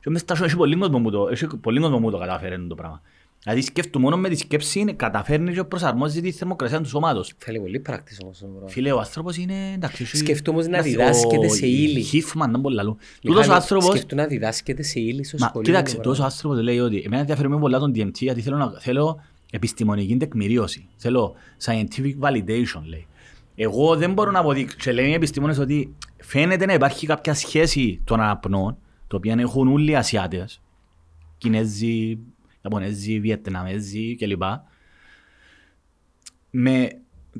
και 0.01 0.09
μες 0.09 0.21
στα 0.21 0.33
σόνια. 0.35 0.49
Έχει 0.49 0.57
πολύ 0.59 0.75
κόσμο 0.77 0.99
που 1.01 1.11
το, 1.11 1.27
έχει 1.27 1.57
πολύ 1.57 1.79
κόσμο 1.79 1.99
που 1.99 2.11
το 2.11 2.17
καταφέρει 2.17 2.67
το 2.67 2.75
πράγμα. 2.75 3.01
Δηλαδή 3.43 3.61
σκέφτου 3.61 3.99
μόνο 3.99 4.17
με 4.17 4.29
τη 4.29 4.35
σκέψη 4.35 4.93
καταφέρνει 4.95 5.53
και 5.53 5.63
προσαρμόζει 5.63 6.21
τη 6.21 6.31
θερμοκρασία 6.31 6.81
του 6.81 6.87
σώματος. 6.89 7.33
Θέλει 7.37 7.59
πολύ 7.59 7.79
πράκτης 7.79 8.17
όμως. 8.23 8.39
το 8.39 8.45
πράγμα. 8.45 8.67
Φίλε, 8.69 8.91
ο 8.91 8.99
άνθρωπος 8.99 9.37
είναι 9.37 9.53
εντάξει. 9.75 10.03
έχει- 10.03 10.17
Σκεφτού 10.17 10.51
όμως 10.53 10.67
να 10.67 10.79
ο- 10.79 10.81
διδάσκεται 10.81 11.47
σε 11.47 11.67
ύλη. 11.67 12.01
Χίφμαν, 12.01 12.51
να 12.51 12.57
μπορεί 12.57 12.75
λαλού. 12.75 12.97
Τούτος 13.21 13.35
ο 13.37 13.39
Μιχάλη, 13.39 13.53
άνθρωπος, 13.61 13.89
σκεφτού 13.89 14.15
να 14.15 14.25
διδάσκεται 14.25 14.83
σε 14.83 14.99
ύλη 14.99 15.23
στο 15.23 15.37
μα, 15.39 15.47
σχολείο. 15.47 15.71
κοίταξε, 15.71 15.95
το 15.95 16.01
τούτος 16.01 16.17
ο 16.17 16.21
πράγμα. 16.21 16.33
άνθρωπος 16.35 16.63
λέει 16.63 16.79
ότι 16.79 16.97
εμένα 17.05 17.21
ενδιαφέρει 17.21 17.49
με 17.49 17.59
πολλά 17.59 17.79
τον 17.79 17.91
DMT 17.95 18.13
γιατί 18.13 18.41
θέλω, 18.41 18.57
να, 18.57 18.73
θέλω 18.79 19.21
επιστημονική 19.51 20.17
τεκμηρίωση. 20.17 20.87
Θέλω 20.95 21.33
scientific 21.65 22.13
validation, 22.19 22.81
λέει. 22.85 23.07
Εγώ 23.55 23.95
δεν 23.95 24.13
μπορώ 24.13 24.31
να 24.31 24.39
αποδείξω. 24.39 24.77
Και 24.79 24.91
λένε 24.91 25.07
οι 25.07 25.13
επιστήμονες 25.13 25.57
ότι 25.57 25.95
φαίνεται 26.17 26.65
να 26.65 26.73
υπάρχει 26.73 27.07
κάποια 27.07 27.33
σχέση 27.33 28.01
των 28.03 28.21
αναπνών, 28.21 28.77
το 29.07 29.15
οποίο 29.17 29.35
έχουν 29.39 29.67
όλοι 29.67 29.91
οι 29.91 29.95
Ασιάτες, 29.95 30.61
Κινέζοι, 31.37 32.17
Ιαπωνέζοι, 32.74 33.20
Βιετναμέζοι 33.20 34.16
κλπ. 34.16 34.41
Με 36.49 36.89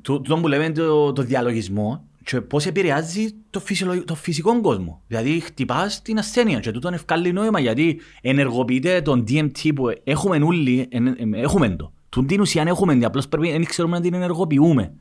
το, 0.02 0.22
το 0.22 0.38
που 0.38 0.48
λέμε 0.48 0.72
το, 0.72 1.14
το 1.14 1.22
διαλογισμό 1.22 2.08
και 2.24 2.42
πώς 2.42 2.66
επηρεάζει 2.66 3.32
το, 3.50 3.60
φυσιολο- 3.60 4.04
το 4.06 4.16
φυσικό 4.16 4.62
κόσμο. 4.62 5.02
Δηλαδή 5.08 5.40
χτυπάς 5.40 6.02
την 6.02 6.18
ασθένεια 6.18 6.60
και 6.60 6.72
τούτο 6.72 6.88
είναι 6.88 6.98
ευκάλλει 6.98 7.32
νόημα 7.34 7.60
γιατί 7.60 8.00
ενεργοποιείται 8.22 9.02
τον 9.02 9.24
DMT 9.28 9.72
που 9.76 9.86
έχουμε 10.04 10.38
όλοι, 10.44 10.88
εν- 10.90 11.16
εν- 11.18 11.34
έχουμε 11.34 11.70
το. 11.70 11.94
Τον 12.10 12.28
την 12.28 12.42
ουσία 12.42 12.64
έχουμε, 12.68 13.00
απλώς 13.06 13.28
πρέπει 13.28 13.52
δεν 13.52 13.66
ξέρουμε 13.66 13.96
να 13.98 14.04
την 14.04 14.14
ενεργοποιούμε. 14.14 14.94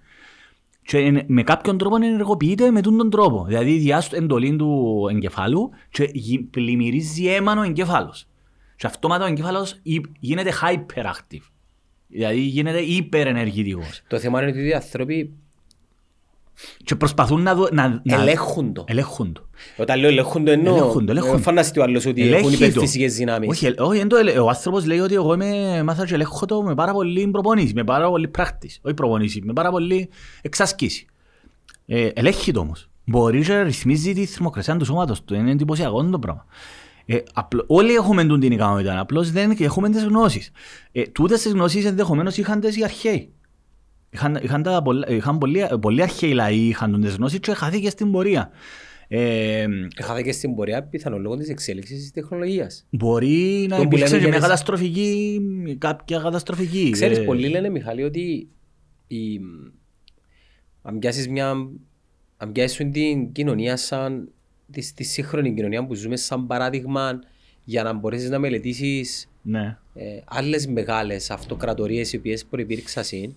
Και 0.82 0.98
εν- 0.98 1.24
με 1.26 1.42
κάποιον 1.42 1.78
τρόπο 1.78 1.96
ενεργοποιείται 1.96 2.70
με 2.70 2.80
τον 2.80 3.10
τρόπο. 3.10 3.44
Δηλαδή 3.48 3.76
διάστο 3.76 4.16
εντολή 4.16 4.56
του 4.56 5.06
εγκεφάλου 5.10 5.70
και 5.90 6.10
γι- 6.12 6.38
πλημμυρίζει 6.38 7.26
αίμα 7.26 7.52
ο 7.58 7.62
εγκέφαλος. 7.62 8.26
Και 8.82 8.88
αυτόματα 8.88 9.24
ο 9.24 9.26
εγκέφαλος 9.26 9.78
γι- 9.82 10.00
γίνεται 10.20 10.52
hyperactive. 10.62 11.42
Δηλαδή 12.08 12.40
γίνεται 12.40 12.78
υπερενεργητικός. 12.78 14.02
Το 14.08 14.18
θέμα 14.18 14.42
είναι 14.42 14.50
ότι 14.50 14.66
οι 14.66 14.72
άνθρωποι 14.72 15.32
Και 16.84 16.96
προσπαθούν 16.96 17.42
να, 17.42 17.54
δω, 17.54 17.68
να, 17.72 18.00
να 18.04 18.20
ελέγχουν 18.20 18.72
το. 18.72 18.84
ελέγχουν 18.88 19.32
το. 19.32 19.48
Όταν 19.76 20.00
λέω 20.00 20.08
ελέγχουν 20.10 20.44
το 20.44 20.50
εννοώ. 20.50 20.74
Ελέγχουν 20.76 21.04
το, 21.06 21.10
ελέγχουν 21.10 21.32
το. 21.32 21.38
Ε, 21.38 21.42
Φανταστεί 21.42 21.78
ο 21.78 21.82
άλλος 21.82 22.06
ότι 22.06 22.22
έχουν 22.22 22.34
Ελέγχει 22.34 22.58
το. 22.58 22.64
υπερφυσικές 22.64 23.14
δυνάμεις. 23.16 23.48
Όχι, 23.48 23.66
ελ- 23.66 23.80
όχι, 23.80 23.98
δεν 23.98 24.08
το 24.08 24.16
ελε- 24.16 24.38
ο 24.38 24.48
άνθρωπος 24.48 24.86
λέει 24.86 24.98
ότι 24.98 25.14
εγώ 25.14 25.34
είμαι, 25.34 25.82
μάθα 25.82 26.06
και 26.06 26.14
ελέγχω 26.14 26.46
το 26.46 26.62
με 26.62 26.74
πάρα 26.74 26.92
πολύ 26.92 27.28
προπονήση, 27.28 27.74
με 27.74 27.84
πάρα 27.84 28.08
πολύ 28.08 28.28
πράκτης. 28.28 28.78
Όχι 28.82 28.94
προπονήση, 28.94 29.42
με 29.44 29.52
πάρα 29.52 29.70
πολύ 29.70 30.08
εξασκήση. 30.42 31.06
Ε, 31.86 32.08
ελέγχει 32.14 32.52
το 32.52 32.60
όμως. 32.60 32.88
Μπορεί 33.04 33.44
και 33.44 33.62
ρυθμίζει 33.62 34.12
τη 34.12 34.26
θερμοκρασία 34.26 34.76
του 34.76 34.84
σώματος 34.84 35.24
του. 35.24 35.34
Είναι 35.34 35.50
εντυπωσιακό 35.50 36.04
το 36.04 36.18
πράγμα. 36.18 36.46
Ε, 37.06 37.18
απλό, 37.32 37.64
όλοι 37.66 37.94
έχουμε 37.94 38.24
τούτη 38.24 38.40
την 38.40 38.52
ικανότητα, 38.52 39.00
απλώς 39.00 39.30
δεν 39.30 39.56
έχουμε 39.58 39.88
τις 39.90 40.04
γνώσεις. 40.04 40.50
Ε, 40.92 41.02
τούτες 41.02 41.42
τις 41.42 41.52
γνώσεις 41.52 41.84
ενδεχομένως 41.84 42.36
είχαν 42.36 42.60
τις 42.60 42.76
οι 42.76 42.84
αρχαίοι. 42.84 43.32
Είχαν, 44.10 44.38
είχαν, 44.42 44.62
τα, 44.62 44.82
πολλά- 44.82 45.08
είχαν 45.08 45.38
πολλοί, 45.38 45.66
πολλοί 45.80 46.02
αρχαίοι 46.02 46.32
λαοί 46.32 46.56
είχαν 46.68 47.00
τις 47.00 47.14
γνώσεις 47.14 47.38
και 47.38 47.52
χαθήκε 47.54 47.90
στην 47.90 48.10
πορεία. 48.12 48.50
Ε, 49.08 49.66
Έχατε 49.96 50.22
και 50.22 50.32
στην 50.32 50.54
πορεία 50.54 50.82
πιθανό 50.82 51.18
λόγω 51.18 51.36
της 51.36 51.48
εξέλιξης 51.48 51.98
της 52.00 52.10
τεχνολογίας. 52.10 52.86
Μπορεί 52.90 53.66
να 53.68 53.76
Το 53.76 53.82
που 53.82 53.88
υπήρξε 53.94 54.04
λέμε 54.14 54.24
και 54.24 54.28
μια 54.28 54.38
για 54.38 54.38
τις- 54.38 54.40
καταστροφική, 54.40 55.40
κάποια 55.78 56.18
καταστροφική. 56.18 56.90
Ξέρεις, 56.90 57.18
Ε, 57.18 57.22
πολλοί 57.22 57.48
λένε, 57.48 57.68
Μιχάλη, 57.70 58.02
ότι 58.02 58.48
η... 59.06 59.40
αν 60.82 60.98
πιάσεις 60.98 61.28
μια, 61.28 61.50
αν 62.36 62.52
πιάσεις 62.52 62.76
σου 62.76 62.90
την 62.90 63.32
κοινωνία 63.32 63.76
σαν, 63.76 64.28
τη, 64.72 64.92
τη 64.94 65.04
σύγχρονη 65.04 65.54
κοινωνία 65.54 65.86
που 65.86 65.94
ζούμε 65.94 66.16
σαν 66.16 66.46
παράδειγμα 66.46 67.20
για 67.64 67.82
να 67.82 67.92
μπορέσεις 67.92 68.30
να 68.30 68.38
μελετήσεις 68.38 69.28
Ναι. 69.42 69.76
ε, 69.94 70.04
άλλες 70.24 70.66
μεγάλες 70.66 71.30
αυτοκρατορίες 71.30 72.12
οι 72.12 72.16
οποίες 72.16 72.44
προϋπήρξαν 72.44 73.04
συν, 73.04 73.34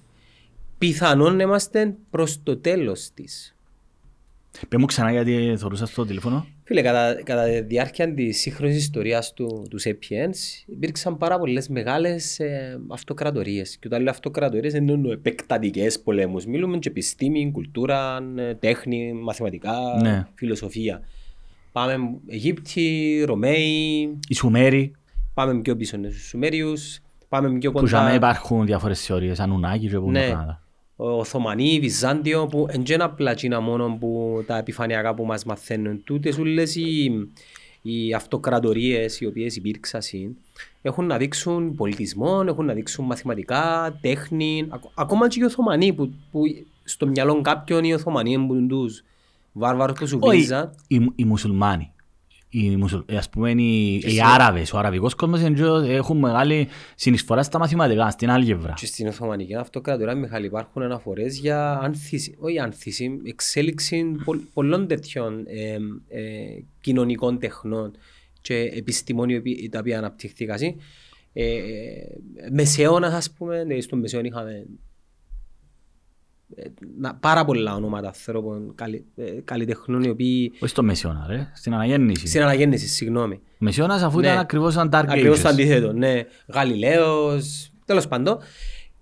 πιθανόν 0.77 1.35
να 1.35 1.43
είμαστε 1.43 1.95
προς 2.09 2.43
το 2.43 2.57
τέλος 2.57 3.09
της. 3.13 3.49
Πες 4.69 4.79
μου 4.79 4.85
ξανά 4.85 5.11
γιατί 5.11 5.55
θεωρούσα 5.57 5.85
στο 5.85 6.05
τηλέφωνο. 6.05 6.47
Φίλε, 6.63 6.81
κατά, 6.81 7.21
κατά 7.23 7.43
τη 7.45 7.61
διάρκεια 7.61 8.13
της 8.13 8.39
σύγχρονης 8.39 8.77
ιστορίας 8.77 9.33
του, 9.33 9.65
του 9.69 9.81
Sapiens 9.83 10.63
υπήρξαν 10.65 11.17
πάρα 11.17 11.39
πολλές 11.39 11.67
μεγάλες 11.67 12.39
ε, 12.39 12.79
αυτοκρατορίες. 12.87 13.77
Και 13.77 13.87
όταν 13.87 14.01
λέω 14.01 14.11
αυτοκρατορίες 14.11 14.73
δεν 14.73 14.89
εννοώ 14.89 15.11
επεκτατικές 15.11 15.99
πολέμους. 15.99 16.45
Μιλούμε 16.45 16.77
και 16.77 16.89
επιστήμη, 16.89 17.51
κουλτούρα, 17.51 18.17
ε, 18.37 18.53
τέχνη, 18.55 19.13
μαθηματικά, 19.13 19.73
Ναι. 20.01 20.27
φιλοσοφία. 20.35 21.01
Πάμε 21.75 22.19
Αιγύπτιοι, 22.27 23.23
Ρωμαίοι, 23.23 24.19
Οι 24.27 24.33
Σουμέροι, 24.35 24.91
πάμε 25.33 25.61
πιο 25.61 25.75
πίσω 25.75 25.97
στους 26.09 26.27
Σουμέριους, 26.27 26.99
πάμε 27.29 27.57
πιο 27.57 27.71
που 27.71 27.85
για 27.85 27.97
μένα 27.99 28.13
κοντά. 28.13 28.29
υπάρχουν 28.29 28.65
διάφορες 28.65 29.05
θεωρίες, 29.05 29.39
Ανουνάκη 29.39 29.87
και 29.89 29.99
που 29.99 30.11
Ναι. 30.11 30.19
είναι 30.19 30.29
πράγματα. 30.29 30.63
Οθωμανοί, 30.95 31.79
Βυζάντιο, 31.79 32.47
που 32.47 32.65
δεν 32.69 32.83
είναι 32.91 33.03
απλά 33.03 33.31
εκείνα 33.31 33.59
μόνο 33.59 33.97
που 33.99 34.43
τα 34.47 34.57
επιφανειακά 34.57 35.13
που 35.13 35.25
μας 35.25 35.43
μαθαίνουν. 35.43 36.03
Τούτες 36.03 36.37
όλες 36.37 36.75
οι, 36.75 37.11
οι 37.81 38.13
αυτοκρατορίες 38.13 39.19
οι 39.21 39.25
οποίες 39.25 39.55
υπήρξαν 39.55 40.01
συν, 40.01 40.35
έχουν 40.81 41.05
να 41.05 41.17
δείξουν 41.17 41.75
πολιτισμό, 41.75 42.43
έχουν 42.47 42.65
να 42.65 42.73
δείξουν 42.73 43.05
μαθηματικά, 43.05 43.97
τέχνη, 44.01 44.65
ακο- 44.69 44.91
ακόμα 44.95 45.27
και 45.27 45.39
οι 45.39 45.43
Οθωμανοί 45.43 45.93
που, 45.93 46.13
που 46.31 46.41
στο 46.83 47.07
μυαλό 47.07 47.41
κάποιον 47.41 47.83
οι 47.83 47.93
Οθωμανοί 47.93 48.31
είναι 48.31 48.67
τους 48.67 49.03
βάρβαρους 49.55 49.99
που 49.99 50.07
σου 50.07 50.17
Όχι, 50.21 50.37
βρίζαν. 50.37 50.75
οι, 50.87 51.07
οι 51.15 51.25
μουσουλμάνοι. 51.25 51.89
Οι, 52.49 52.75
μουσουλ, 52.75 52.99
ε, 53.05 53.17
ας 53.17 53.29
πούμε 53.29 53.51
οι, 53.51 53.93
οι 53.93 54.01
εσύ; 54.05 54.19
Άραβες, 54.23 54.73
ο 54.73 54.77
αραβικός 54.77 55.15
κόσμος 55.15 55.41
είναι 55.41 55.49
και- 55.85 55.93
έχουν 55.93 56.17
μεγάλη 56.17 56.67
συνεισφορά 56.95 57.43
στα 57.43 57.59
μαθηματικά, 57.59 58.09
στην 58.09 58.29
άλγευρα. 58.29 58.73
Και 58.75 58.85
στην 58.85 59.07
Οθωμανική 59.07 59.55
Αυτοκρατορία, 59.55 60.15
Μιχάλη, 60.15 60.45
υπάρχουν 60.45 60.81
αναφορές 60.81 61.37
για 61.39 61.79
άνθηση, 61.81 62.35
όχι 62.39 62.59
άνθηση, 62.59 63.19
εξέλιξη 63.25 64.03
πο- 64.25 64.41
πολλών 64.53 64.87
τέτοιων 64.87 65.43
ε, 65.47 65.73
ε, 66.07 66.63
κοινωνικών 66.81 67.39
τεχνών 67.39 67.91
και 68.41 68.71
επιστημών 68.75 69.29
οι 69.29 69.35
οποίοι- 69.37 69.69
τα 69.69 69.79
οποία 69.79 69.97
αναπτυχθήκαν. 69.97 70.59
Ε, 71.33 71.45
μεσαίωνας, 72.51 73.13
ας 73.13 73.31
πούμε, 73.31 73.61
δηλαδή 73.61 73.81
στον 73.81 73.99
μεσαίον 73.99 74.25
είχαμε 74.25 74.51
ε, 74.51 74.55
να- 74.55 74.65
πάρα 77.19 77.45
πολλά 77.45 77.75
ονόματα 77.75 78.07
ανθρώπων 78.07 78.71
καλλι, 78.75 79.05
ε, 79.15 79.23
καλλιτεχνών 79.45 80.03
οι 80.03 80.09
οποίοι 80.09 80.51
Όχι 80.59 80.67
στο 80.71 80.83
Μεσαίωνα, 80.83 81.25
ρε, 81.29 81.51
στην 81.55 81.73
αναγέννηση. 81.73 82.27
στην 82.27 82.41
αναγέννηση, 82.41 82.87
συγγνώμη. 82.87 83.35
Ο 83.35 83.39
Μεσαίωνας 83.57 84.01
αφού 84.01 84.19
Ναι. 84.19 84.27
ήταν 84.27 84.39
ακριβώς 84.39 84.73
σαν 84.73 84.87
Dark 84.93 85.05
Ακριβώς 85.07 85.41
το 85.41 85.47
Ages. 85.49 85.51
αντίθετο, 85.51 85.93
ναι. 85.93 86.23
Γαλιλαίος, 86.47 87.71
τέλος 87.85 88.07
πάντων. 88.07 88.37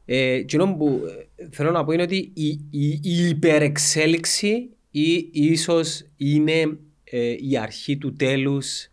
Ε, 0.05 0.31
εκείνο 0.31 0.75
που 0.75 1.01
ε, 1.35 1.47
θέλω 1.51 1.71
να 1.71 1.83
πω 1.83 1.91
είναι 1.91 2.01
ότι 2.03 2.31
η, 2.33 2.47
η, 2.69 2.87
η 3.01 3.27
υπερεξέλιξη 3.27 4.69
ή, 4.91 5.29
ίσως 5.31 6.05
είναι 6.17 6.77
ε, 7.03 7.35
η 7.49 7.57
αρχή 7.57 7.97
του 7.97 8.13
τέλους 8.13 8.87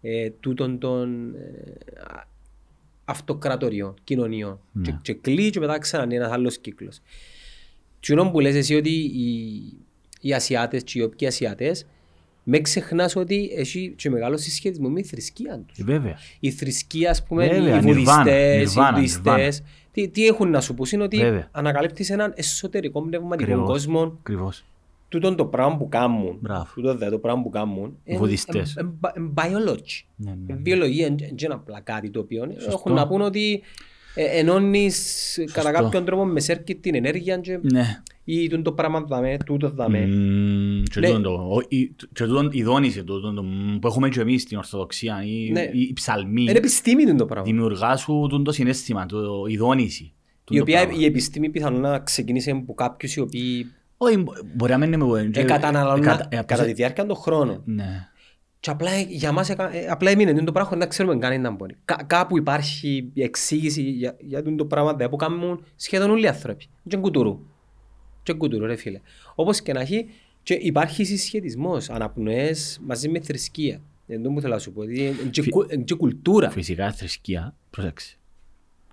ε, 0.00 0.30
τούτων 0.30 0.78
των 0.78 1.34
ε, 1.34 1.40
α- 2.14 2.26
αυτοκρατοριών, 3.04 3.94
κοινωνιών. 4.04 4.60
Ναι. 4.72 4.82
Και, 4.82 4.94
και 5.02 5.12
κλείει 5.14 5.50
και 5.50 5.60
μετά 5.60 5.78
ξανά 5.78 6.14
ένας 6.14 6.30
άλλος 6.32 6.58
κύκλος. 6.58 7.00
Εκείνο 8.06 8.30
που 8.30 8.40
λες 8.40 8.54
εσύ 8.54 8.74
ότι 8.74 8.90
οι, 8.90 9.62
οι 10.20 10.32
Ασιάτες 10.34 10.82
και 10.82 10.98
οι 10.98 11.02
όποιοι 11.02 11.26
Ασιάτες 11.26 11.86
με 12.42 12.60
ξεχνάς 12.60 13.16
ότι 13.16 13.50
έχει 13.56 13.92
και 13.96 14.10
μεγάλο 14.10 14.36
συσχετισμό 14.36 14.88
με 14.88 15.00
τη 15.00 15.08
θρησκεία 15.08 15.62
τους. 15.66 15.78
Ε, 15.78 15.82
Βέβαια. 15.84 16.18
Η 16.40 16.50
θρησκεία, 16.50 17.10
ας 17.10 17.22
πούμε, 17.24 17.48
Βέβαια, 17.48 17.76
οι 17.76 17.80
Nirvana, 17.80 17.82
βουδιστές, 17.82 18.72
οι 18.74 18.76
Nirvana, 18.78 18.90
βουδιστές, 18.94 19.62
τι, 19.92 20.08
τι 20.08 20.26
έχουν 20.26 20.50
να 20.50 20.60
σου 20.60 20.74
πούν 20.74 20.86
είναι 20.92 21.02
ότι 21.02 21.16
Βέβαια. 21.16 21.48
ανακαλύπτεις 21.52 22.10
έναν 22.10 22.32
εσωτερικό 22.36 23.02
πνευματικό 23.02 23.50
Ακριβώς. 23.50 23.68
κόσμο 23.68 24.00
Ακριβώς. 24.18 24.64
τούτον 25.08 25.36
το 25.36 25.44
πράγμα 25.46 25.76
που 25.76 25.88
κάνουν, 25.88 26.38
Μπράβο. 26.40 26.66
τούτο 26.74 26.94
δε 26.96 27.10
το 27.10 27.18
πράγμα 27.18 27.42
που 27.42 27.50
κάνουν, 27.50 27.96
Οι 28.04 28.16
βουδιστές. 28.16 28.74
είναι 28.80 28.90
biology. 29.34 30.04
Ναι, 30.16 30.30
ναι, 30.30 30.36
Είναι 30.42 30.54
ναι. 30.54 30.60
βιολογία, 30.62 31.08
δεν 31.08 31.34
είναι 31.42 31.54
απλά 31.54 31.80
κάτι 31.80 32.10
το 32.10 32.20
οποίο 32.20 32.50
Σωστό. 32.52 32.70
έχουν 32.70 32.92
να 32.92 33.06
πούν 33.06 33.20
ότι 33.20 33.62
ε, 34.14 34.38
ενώνεις 34.38 35.34
κατά 35.52 35.68
Σωστό. 35.68 35.82
κάποιον 35.82 36.04
τρόπο 36.04 36.24
με 36.24 36.40
σέρκη 36.40 36.74
την 36.74 36.94
ενέργεια 36.94 37.38
και, 37.38 37.58
Ναι. 37.62 38.02
ή 38.24 38.48
τούτο 38.48 38.62
το 38.62 38.72
πράγμα 38.72 39.00
δαμέ, 39.00 39.36
τούτο 39.46 39.70
δαμέ. 39.70 40.06
Μμμ, 40.06 40.82
Και 40.82 41.00
Ναι. 41.00 41.06
τούτον 41.06 41.22
το- 41.22 41.30
ο- 41.50 41.62
η- 41.68 41.86
και 42.12 42.24
τούτον 42.24 42.48
η 42.52 42.62
δόνηση 42.62 43.04
τούτον 43.04 43.34
το 43.34 43.42
μ, 43.42 43.78
που 43.78 43.86
έχουμε 43.86 44.08
και 44.08 44.20
εμείς 44.20 44.42
στην 44.42 44.56
Ορθοδοξία, 44.56 45.22
η- 45.24 45.50
Ναι. 45.50 45.60
η- 45.72 45.80
οι 45.80 45.92
ψαλμοί, 45.92 46.42
Είναι 46.42 46.50
επιστήμη 46.52 47.04
τούτο 47.04 47.16
το 47.16 47.24
πράγμα. 47.26 47.44
δημιουργάς 47.44 48.00
σου 48.00 48.12
τούτο 48.28 48.42
το 48.42 48.52
συναίσθημα, 48.52 49.06
το- 49.06 49.44
η 49.48 49.56
δόνηση. 49.56 50.02
Η 50.02 50.12
τούτο 50.44 50.60
οποία 50.62 50.80
πράγμα. 50.82 51.00
η 51.00 51.04
επιστήμη 51.04 51.48
πιθανόν 51.50 51.80
να 51.80 51.98
ξεκίνησε 51.98 52.50
από 52.50 52.74
κάποιους 52.74 53.14
οι 53.14 53.20
οποίοι 53.20 53.66
Όχι, 53.96 54.16
μπο- 54.16 54.32
μπορεί 54.54 54.72
να 54.72 54.78
μην 54.78 54.92
είναι... 54.92 55.30
ε, 55.32 55.42
καταναλώνουν 55.42 56.02
ε, 56.02 56.06
κατα- 56.06 56.28
ε, 56.30 56.42
κατά 56.46 56.64
τη 56.64 56.72
διάρκεια 56.72 57.06
των 57.06 57.16
χρόνων. 57.16 57.62
Ναι. 57.64 58.08
Και 58.64 58.70
απλά 58.70 58.90
ε, 58.90 59.06
για 59.08 59.32
μας 59.32 59.48
εκα- 59.50 59.74
ε, 59.74 59.86
απλά 59.86 60.10
έμεινε 60.10 60.32
το 60.42 60.52
πράγμα 60.52 60.68
χωρίς 60.68 60.82
να 60.84 60.90
ξέρουμε 60.90 61.16
καν 61.18 61.40
να 61.40 61.50
μπορεί. 61.50 61.76
Κα, 61.84 61.94
κάπου 62.06 62.36
υπάρχει 62.38 63.10
η 63.12 63.22
εξήγηση 63.22 63.82
για, 63.82 64.16
για 64.20 64.42
το 64.56 64.64
πράγμα 64.66 64.94
δε, 64.94 65.08
που 65.08 65.16
κάνουν 65.16 65.64
σχεδόν 65.76 66.10
όλοι 66.10 66.24
οι 66.24 66.28
άνθρωποι. 66.28 66.66
Και 66.88 66.96
κουτουρού. 66.96 67.40
Και 68.22 68.32
κουτουρού 68.32 68.66
ρε 68.66 68.76
φίλε. 68.76 69.00
Όπως 69.34 69.62
και 69.62 69.72
να 69.72 69.80
έχει 69.80 70.06
και 70.42 70.54
υπάρχει 70.54 71.04
συσχετισμός, 71.04 71.90
αναπνοές 71.90 72.80
μαζί 72.86 73.08
με 73.08 73.20
θρησκεία. 73.20 73.80
Δεν 74.06 74.22
το 74.22 74.30
που 74.30 74.40
θέλω 74.40 74.52
να 74.54 74.58
σου 74.58 74.72
πω. 74.72 74.80
ότι 74.80 75.00
είναι 75.00 75.28
και, 75.30 75.42
Φι- 75.42 75.52
κου- 75.52 75.72
είναι 75.72 75.82
και 75.82 75.94
κουλτούρα. 75.94 76.50
Φυσικά 76.50 76.92
θρησκεία, 76.92 77.54
προσέξτε. 77.70 78.16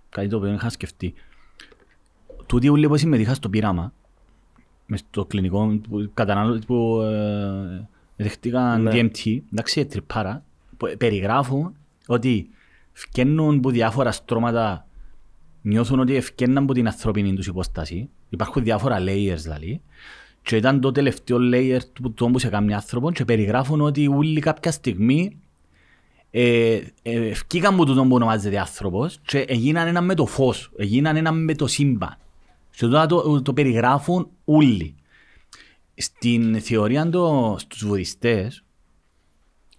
Κάτι 0.09 0.27
το 0.27 0.37
οποίο 0.37 0.53
είχα 0.53 0.69
σκεφτεί. 0.69 1.13
Τούτοι 2.45 2.69
όλοι 2.69 2.87
που 2.87 2.97
συμμετείχαν 2.97 3.35
στο 3.35 3.49
πείραμα, 3.49 3.93
μες 4.85 4.99
στο 4.99 5.25
κλινικό 5.25 5.79
που, 5.89 6.11
κατανάλω, 6.13 6.59
που 6.67 7.01
ε, 7.01 7.87
δεχτήκαν 8.15 8.81
Ναι. 8.81 8.91
DMT, 8.93 9.39
εντάξει, 9.51 9.85
τρυπάρα, 9.85 10.43
που 10.77 10.87
περιγράφουν 10.97 11.75
ότι 12.07 12.49
φκαίνουν 12.93 13.57
από 13.57 13.69
διάφορα 13.69 14.11
στρώματα, 14.11 14.87
νιώθουν 15.61 15.99
ότι 15.99 16.15
ευκαιναν 16.15 16.63
από 16.63 16.73
την 16.73 16.87
ανθρώπινη 16.87 17.33
τους 17.33 17.47
υπόσταση. 17.47 18.09
Υπάρχουν 18.29 18.63
διάφορα 18.63 18.97
layers 18.99 19.37
δηλαδή. 19.37 19.81
Και 20.41 20.55
ήταν 20.55 20.79
το 20.81 20.91
τελευταίο 20.91 21.37
layer 21.53 21.79
του 21.93 22.13
τόμου 22.13 22.39
σε 22.39 22.49
καμιά 22.49 22.75
άνθρωπο 22.75 23.11
και 23.11 23.25
περιγράφουν 23.25 23.81
ότι 23.81 24.07
όλοι 24.07 24.39
κάποια 24.39 24.71
στιγμή 24.71 25.37
ε, 26.31 26.79
ε, 27.01 27.27
ευκήκαν 27.29 27.73
από 27.73 27.85
τούτο 27.85 28.03
που 28.03 28.15
ονομάζεται 28.15 28.59
άνθρωπος 28.59 29.19
και 29.25 29.39
έγιναν 29.39 29.87
ένα 29.87 30.01
με 30.01 30.15
το 30.15 30.25
φως, 30.25 30.71
έγιναν 30.77 31.15
ένα 31.15 31.31
με 31.31 31.55
το 31.55 31.67
σύμπαν. 31.67 32.17
Και 32.75 32.87
τώρα 32.87 33.05
το, 33.05 33.41
το 33.41 33.53
περιγράφουν 33.53 34.27
όλοι. 34.45 34.95
Στην 36.01 36.61
θεωρία 36.61 37.09
το, 37.09 37.55
στους 37.59 37.85
βουδιστές 37.85 38.63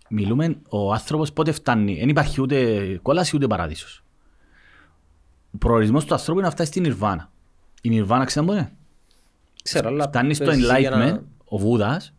μιλούμε 0.09 0.57
ο 0.69 0.93
άνθρωπος 0.93 1.33
πότε 1.33 1.53
φτάνει. 1.53 1.99
Δεν 1.99 2.09
υπάρχει 2.09 2.41
ούτε 2.41 2.99
κόλαση 3.03 3.37
ούτε 3.37 3.47
παράδεισος. 3.47 4.05
Ο 5.55 5.59
προορισμός 5.59 6.05
του 6.05 6.15
ανθρώπου 6.15 6.39
είναι 6.39 6.49
να 6.49 6.55
φτάσει 6.55 6.71
στην 6.71 6.85
Ιρβάνα. 6.85 7.31
Η 7.83 7.95
Ιρβάνα 7.95 8.25
ξέρετε 8.25 8.53
πότε 8.53 8.61
είναι. 8.63 8.77
Ξέρω, 9.63 9.89
αλλά 9.89 10.05
Φτάνει 10.09 10.35
στο 10.35 10.45
πες 10.45 10.57
εσύ 10.57 10.81
για 10.81 10.91
enlightenment, 10.91 11.13
να- 11.13 11.23
ο 11.45 11.59
Βούδας, 11.59 12.15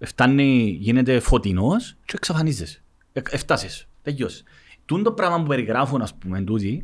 φτάνει, 0.00 0.76
γίνεται 0.80 1.20
φωτεινός 1.20 1.96
και 2.04 2.12
εξαφανίζεσαι. 2.16 2.82
Ε, 3.12 3.20
Εφτάσεις, 3.30 3.88
τελειώσες. 4.02 4.42
Τούν 4.84 5.02
το 5.02 5.12
πράγμα 5.12 5.36
που 5.36 5.46
περιγράφουν, 5.48 6.02
ας 6.02 6.14
πούμε, 6.14 6.40
τούτοι, 6.42 6.82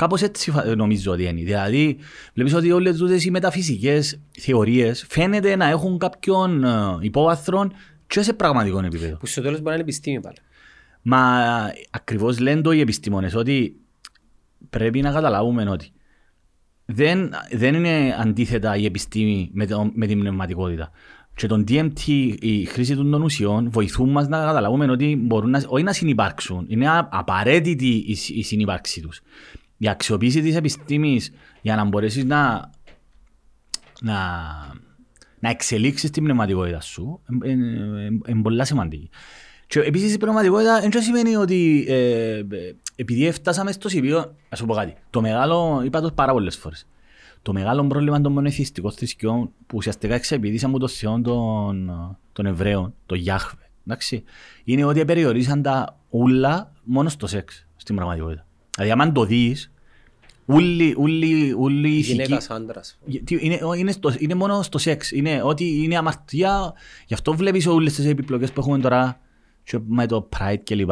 κάπως 0.00 0.22
έτσι 0.22 0.50
φα- 0.50 0.76
νομίζω 0.76 1.12
ότι 1.12 1.22
είναι. 1.22 1.42
Δηλαδή, 1.42 1.96
βλέπεις 2.34 2.54
ότι 2.54 2.72
όλες 2.72 2.96
τούτες 2.96 3.24
οι 3.24 3.30
μεταφυσικές 3.30 4.20
θεωρίες 4.38 5.04
φαίνεται 5.08 5.56
να 5.56 5.68
έχουν 5.68 5.98
κάποιον 5.98 6.64
ε, 6.64 6.98
υπόβαθρο 7.00 7.70
και 8.06 8.22
σε 8.22 8.32
πραγματικό 8.32 8.78
επίπεδο. 8.84 9.16
Που 9.16 9.26
στο 9.26 9.40
τέλος 9.40 9.56
μπορεί 9.56 9.68
να 9.68 9.72
είναι 9.74 9.82
επιστήμη 9.82 10.20
πάλι. 10.20 10.36
Μα 11.02 11.42
ακριβώς 11.90 12.38
λένε 12.38 12.60
το 12.60 12.72
οι 12.72 12.80
επιστήμονες 12.80 13.34
ότι 13.34 13.76
πρέπει 14.70 15.00
να 15.00 15.12
καταλάβουμε 15.12 15.70
ότι 15.70 15.92
δεν, 16.84 17.30
δεν 17.52 17.74
είναι 17.74 18.16
αντίθετα 18.20 18.76
η 18.76 18.84
επιστήμη 18.84 19.50
με, 19.52 19.66
το, 19.66 19.90
με 19.94 20.06
την 20.06 20.18
πνευματικότητα. 20.18 20.90
Και 21.34 21.46
τον 21.46 21.64
DMT, 21.68 22.00
η 22.40 22.64
χρήση 22.64 22.96
των 22.96 23.22
ουσιών 23.22 23.70
βοηθούν 23.70 24.10
μας 24.10 24.28
να 24.28 24.44
καταλάβουμε 24.44 24.90
ότι 24.90 25.16
μπορούν 25.20 25.50
να, 25.50 25.62
όχι 25.66 25.84
να 25.84 25.92
συνυπάρξουν, 25.92 26.66
είναι 26.68 26.88
α- 26.88 27.08
απαραίτητη 27.12 28.04
η, 28.06 28.14
συ- 28.14 28.36
η 28.36 28.42
συνύπαρξη 28.42 29.00
τους. 29.00 29.20
Η 29.82 29.88
αξιοποίηση 29.88 30.42
της 30.42 30.56
επιστήμης 30.56 31.32
για 31.62 31.76
να 31.76 31.84
μπορέσεις 31.84 32.24
να, 32.24 32.70
να, 34.00 34.18
να 35.38 35.50
εξελίξεις 35.50 36.10
την 36.10 36.22
πνευματικότητα 36.22 36.80
σου 36.80 37.20
είναι 38.26 38.42
πολύ 38.42 38.66
σημαντική. 38.66 39.10
Και 39.66 39.80
επίσης 39.80 40.14
η 40.14 40.18
πνευματικότητα 40.18 40.80
δεν 40.80 41.02
σημαίνει 41.02 41.36
ότι 41.36 41.84
ε, 41.88 42.38
ε, 42.38 42.44
επειδή 42.96 43.30
φτάσαμε 43.30 43.72
στο 43.72 43.88
σημείο, 43.88 44.34
ας 44.48 44.58
σου 44.58 44.66
πω 44.66 44.74
κάτι, 44.74 44.94
το 45.10 45.20
μεγάλο, 45.20 45.82
είπα 45.84 46.00
το 46.00 46.12
πάρα 46.12 46.32
πολλές 46.32 46.56
φορές, 46.56 46.86
Το 47.42 47.52
μεγάλο 47.52 47.86
πρόβλημα 47.86 48.20
των 48.20 48.32
μονοθυστικών 48.32 48.92
θρησκειών 48.92 49.50
που 49.66 49.76
ουσιαστικά 49.76 50.14
εξεπηδήσαν 50.14 50.70
από 50.70 50.78
τον 50.78 50.88
Θεό 50.88 51.20
των, 51.20 51.90
των 52.32 52.46
Εβραίων, 52.46 52.94
το 53.06 53.14
Γιάχβε, 53.14 53.70
εντάξει, 53.86 54.24
είναι 54.64 54.84
ότι 54.84 55.04
περιορίζαν 55.04 55.62
τα 55.62 55.98
ούλα 56.10 56.72
μόνο 56.82 57.08
στο 57.08 57.26
σεξ 57.26 57.66
στην 57.76 57.94
πραγματικότητα. 57.94 58.44
Δηλαδή, 58.76 59.00
αν 59.00 59.12
το 59.12 59.24
δεις, 59.24 59.72
ούλοι, 60.44 60.94
ούλοι, 60.98 61.54
ούλοι 61.58 61.88
ηθικοί... 61.88 62.12
Γυναίκας 62.12 62.50
άντρας. 62.50 62.98
Είναι, 63.26 63.58
είναι, 63.76 63.92
στο, 63.92 64.12
είναι 64.18 64.34
μόνο 64.34 64.62
στο 64.62 64.78
σεξ. 64.78 65.10
Είναι 65.10 65.42
ότι 65.42 65.82
είναι 65.82 65.96
αμαρτία. 65.96 66.72
Γι' 67.06 67.14
αυτό 67.14 67.34
βλέπεις 67.34 67.66
όλες 67.66 67.94
τις 67.94 68.06
επιπλοκές 68.06 68.52
που 68.52 68.60
έχουμε 68.60 68.78
τώρα 68.78 69.20
και 69.62 69.78
με 69.86 70.06
το 70.06 70.28
Pride 70.36 70.60
κλπ. 70.64 70.90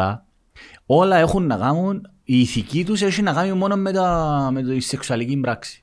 Όλα 0.87 1.17
έχουν 1.17 1.47
να 1.47 1.57
κάνουν, 1.57 2.11
η 2.25 2.41
ηθική 2.41 2.85
τους 2.85 3.03
έχει 3.03 3.23
να 3.23 3.33
κάνει 3.33 3.53
μόνο 3.53 3.77
με, 3.77 3.93
τα, 3.93 4.49
με 4.53 4.63
τη 4.63 4.81
σεξουαλική 4.81 5.37
πράξη. 5.37 5.83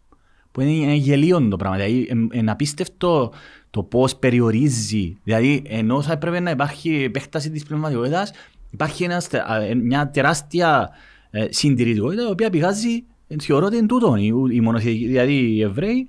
Που 0.51 0.61
είναι, 0.61 0.72
είναι 0.72 0.93
γελίο 0.93 1.47
το 1.47 1.55
πράγμα. 1.55 1.77
Δηλαδή, 1.77 2.27
είναι 2.34 2.51
απίστευτο 2.51 3.34
το 3.69 3.84
πώς 3.84 4.15
περιορίζει. 4.15 5.17
Δηλαδή, 5.23 5.63
ενώ 5.67 6.01
θα 6.01 6.11
έπρεπε 6.11 6.39
να 6.39 6.49
υπάρχει 6.49 7.03
επέκταση 7.03 7.51
της 7.51 7.63
πνευματικότητας, 7.63 8.31
υπάρχει 8.69 9.03
ένας, 9.03 9.27
μια 9.84 10.09
τεράστια 10.09 10.89
ε, 10.89 10.95
συντηρητικότητα 11.49 12.27
η 12.27 12.31
οποία 12.31 12.49
πηγάζει, 12.49 13.03
θεωρώ 13.41 13.65
ότι 13.65 13.77
είναι 13.77 13.87
τούτο, 13.87 14.15
οι, 14.15 14.33
οι 14.51 14.61
μονοθετικοί, 14.61 15.05
δηλαδή 15.05 15.33
οι 15.33 15.61
Εβραίοι, 15.61 16.07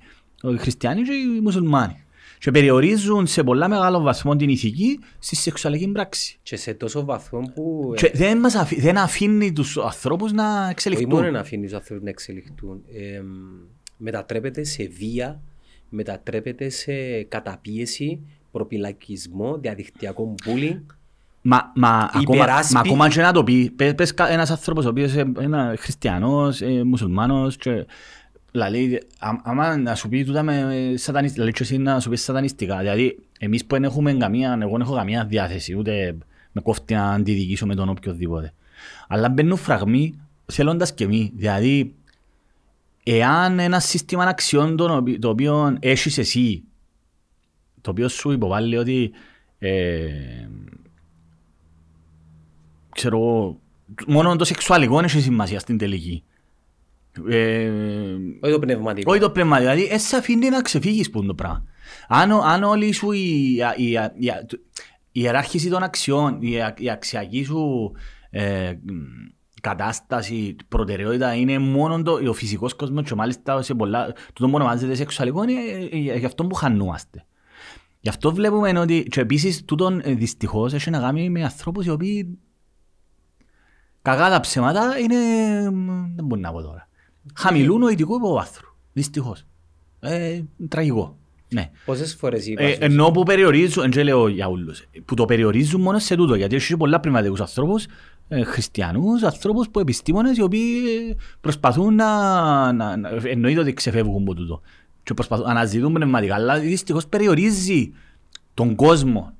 οι 0.53 0.57
Χριστιανοί 0.57 1.01
και 1.01 1.13
οι 1.13 1.41
Μουσουλμάνοι. 1.41 2.01
Και 2.39 2.51
περιορίζουν 2.51 3.27
σε 3.27 3.43
πολλά 3.43 3.67
μεγάλο 3.67 3.99
βαθμό 3.99 4.35
την 4.35 4.49
ηθική 4.49 4.99
στη 5.19 5.35
σεξουαλική 5.35 5.87
πράξη. 5.87 6.39
Και 6.43 6.55
σε 6.55 6.73
τόσο 6.73 7.05
βαθμό 7.05 7.39
που... 7.55 7.93
Και 7.95 8.11
δεν, 8.13 8.37
μας 8.37 8.55
αφή, 8.55 8.79
δεν 8.79 8.97
αφήνει 8.97 9.53
τους 9.53 9.77
ανθρώπους 9.77 10.31
να 10.31 10.61
Όχι 10.61 10.71
εξελιχθούν. 10.71 11.09
μόνο 11.09 11.31
να 11.31 11.39
αφήνει 11.39 11.63
τους 11.63 11.73
ανθρώπους 11.73 12.03
να 12.03 12.09
εξελιχθούν. 12.09 12.81
Ε, 12.93 13.21
μετατρέπεται 13.97 14.63
σε 14.63 14.83
βία, 14.83 15.41
μετατρέπεται 15.89 16.69
σε 16.69 17.23
καταπίεση, 17.23 18.21
προπυλακισμό, 18.51 19.57
διαδικτυακό 19.57 20.35
bullying. 20.45 20.81
Μα, 21.49 21.71
μα, 21.75 21.89
ακόμα, 22.13 22.21
υπεράσπι- 22.35 22.73
μα 22.73 22.79
ακόμα 22.79 23.09
και 23.09 23.21
να 23.21 23.31
το 23.31 23.43
πει, 23.43 23.69
πες, 23.75 23.95
πες 23.95 24.13
κα- 24.13 24.29
ένας 24.31 24.51
άνθρωπος 24.51 24.85
ο 24.85 24.89
οποίος 24.89 25.13
είναι 25.13 25.73
χριστιανός, 25.77 26.61
ε, 26.61 26.83
μουσουλμάνος 26.83 27.57
και 27.57 27.85
δηλαδή, 28.51 28.95
α- 29.19 29.39
άμα 29.43 29.77
να 29.77 29.95
σου 29.95 30.09
πει 30.09 30.23
τούτα 30.25 30.43
με 30.43 30.53
σατανιστικά, 30.95 31.43
δηλαδή 31.43 31.51
και 31.51 31.63
εσύ 31.63 31.77
να 31.77 31.99
σου 31.99 32.09
πεις 32.09 32.21
σατανιστικά, 32.21 32.77
δηλαδή 32.77 33.19
εμείς 33.39 33.65
που 33.65 33.75
δεν 33.75 33.83
έχουμε 33.83 34.13
καμία, 34.13 34.57
εγώ 34.61 34.71
δεν 34.71 34.81
έχω 34.81 34.95
καμία 34.95 35.25
διάθεση, 35.25 35.75
ούτε 35.77 36.17
με 36.51 36.61
κόφτει 36.61 36.93
να 36.93 37.11
αντιδικήσω 37.11 37.65
με 37.65 37.75
τον 37.75 37.89
οποιοδήποτε. 37.89 38.53
Αλλά 39.07 39.29
μπαίνουν 39.29 39.57
φραγμοί 39.57 40.19
θέλοντας 40.45 40.93
και 40.93 41.03
εμείς, 41.03 41.29
δηλαδή 41.35 41.93
εάν 43.03 43.59
ένα 43.59 43.79
σύστημα 43.79 44.23
αξιών 44.23 44.75
το 44.77 44.95
οποίο- 44.95 45.19
το 45.19 45.29
οποίο 45.29 45.77
έχεις 45.79 46.17
εσύ, 46.17 46.63
το 47.81 47.89
οποίο 47.89 48.07
σου 48.07 48.31
υποβάλλει 48.31 48.77
ότι 48.77 49.11
ε, 49.59 50.07
ξέρω 52.97 53.17
εγώ, 53.17 53.59
μόνο 54.07 54.35
το 54.35 54.45
σεξουαλικό 54.45 54.99
έχει 54.99 55.21
σημασία 55.21 55.59
στην 55.59 55.77
τελική. 55.77 56.23
Ε, 57.29 57.69
Όχι 58.41 58.51
το 58.53 58.59
πνευματικό. 58.59 59.11
όχι 59.11 59.21
το 59.21 59.29
πνεύμα, 59.31 59.59
δηλαδή 59.59 59.87
ε, 59.91 59.97
σε 59.97 60.15
αφήνει 60.17 60.49
να 60.49 60.61
ξεφύγεις 60.61 61.09
που 61.09 61.17
είναι 61.17 61.27
το 61.27 61.33
πράγμα. 61.35 61.63
Αν, 62.07 62.31
ο- 62.31 62.41
αν 62.45 62.63
όλη 62.63 62.91
σου 62.91 63.11
η, 63.11 63.55
η, 63.77 63.83
η, 63.85 63.91
η, 64.17 64.25
η 65.11 65.21
ιεράρχηση 65.21 65.69
των 65.69 65.83
αξιών, 65.83 66.37
η, 66.41 66.51
η 66.77 66.89
αξιακή 66.89 67.43
σου 67.43 67.91
ε, 68.29 68.71
μ, 68.83 68.91
κατάσταση, 69.61 70.55
προτεραιότητα 70.67 71.33
είναι 71.35 71.59
μόνο 71.59 72.01
το, 72.03 72.19
ο 72.29 72.33
φυσικός 72.33 72.73
κόσμος 72.73 73.07
και 73.07 73.15
μάλιστα 73.15 73.61
σε 73.61 73.73
πολλά, 73.73 74.05
τούτο 74.33 74.47
που 74.49 74.55
ονομάζεται 74.55 74.95
σεξουαλικό 74.95 75.43
είναι 75.43 75.53
ε, 75.91 76.11
ε, 76.13 76.17
γι' 76.17 76.25
αυτό 76.25 76.45
που 76.45 76.55
χανούμαστε. 76.55 77.25
Γι' 77.99 78.09
αυτό 78.09 78.33
βλέπουμε 78.33 78.79
ότι 78.79 79.03
και 79.09 79.19
επίσης 79.19 79.65
τούτον 79.65 80.01
ε, 80.03 80.13
δυστυχώς 80.13 80.73
έχει 80.73 80.89
να 80.89 80.99
κάνει 80.99 81.29
με 81.29 81.43
ανθρώπους 81.43 81.85
οι 81.85 81.89
οποίοι 81.89 82.37
κακά 84.15 84.29
τα 84.29 84.39
ψέματα 84.39 84.97
είναι, 84.99 85.15
μ, 85.71 85.85
δεν 86.15 86.25
μπορεί 86.25 86.41
να 86.41 86.51
πω 86.51 86.61
τώρα. 86.61 86.87
Χαμηλού 87.35 87.77
νοητικού 87.77 88.15
υποβάθρου. 88.15 88.67
Δυστυχώς. 88.93 89.43
Ε, 89.99 90.41
τραγικό. 90.69 91.17
Ναι. 91.49 91.69
Πόσες 91.85 92.15
φορές 92.15 92.47
είπα 92.47 92.63
Ε, 92.63 92.71
σου- 92.73 92.77
ενώ 92.81 93.11
που 93.11 93.23
περιορίζουν, 93.23 93.91
δεν 93.91 94.03
λέω 94.05 94.27
για 94.27 94.47
όλους, 94.47 94.83
που 95.05 95.15
το 95.15 95.25
περιορίζουν 95.25 95.81
μόνο 95.81 95.99
σε 95.99 96.15
τούτο, 96.15 96.35
γιατί 96.35 96.55
έχει 96.55 96.77
πολλά 96.77 96.99
πνευματικούς 96.99 97.41
ανθρώπους, 97.41 97.85
ε, 98.27 98.43
χριστιανούς, 98.43 99.23
ανθρώπους 99.23 99.69
που 99.69 99.79
επιστήμονες 99.79 100.37
οι 100.37 100.41
οποίοι 100.41 100.77
ε, 101.11 101.15
προσπαθούν 101.41 101.95
να, 101.95 102.71
να, 102.73 102.97
να 102.97 103.09
εννοείται 103.23 103.59
ότι 103.59 103.73
ξεφεύγουν 103.73 104.21
από 104.21 104.33
τούτο 104.33 104.61
και 105.03 105.13
προσπαθούν 105.13 105.45
να 105.45 105.51
αναζητούν 105.51 105.93
πνευματικά, 105.93 106.35
αλλά 106.35 106.59
δυστυχώς 106.59 107.07
περιορίζει 107.07 107.91
τον 108.53 108.75
κόσμο. 108.75 109.31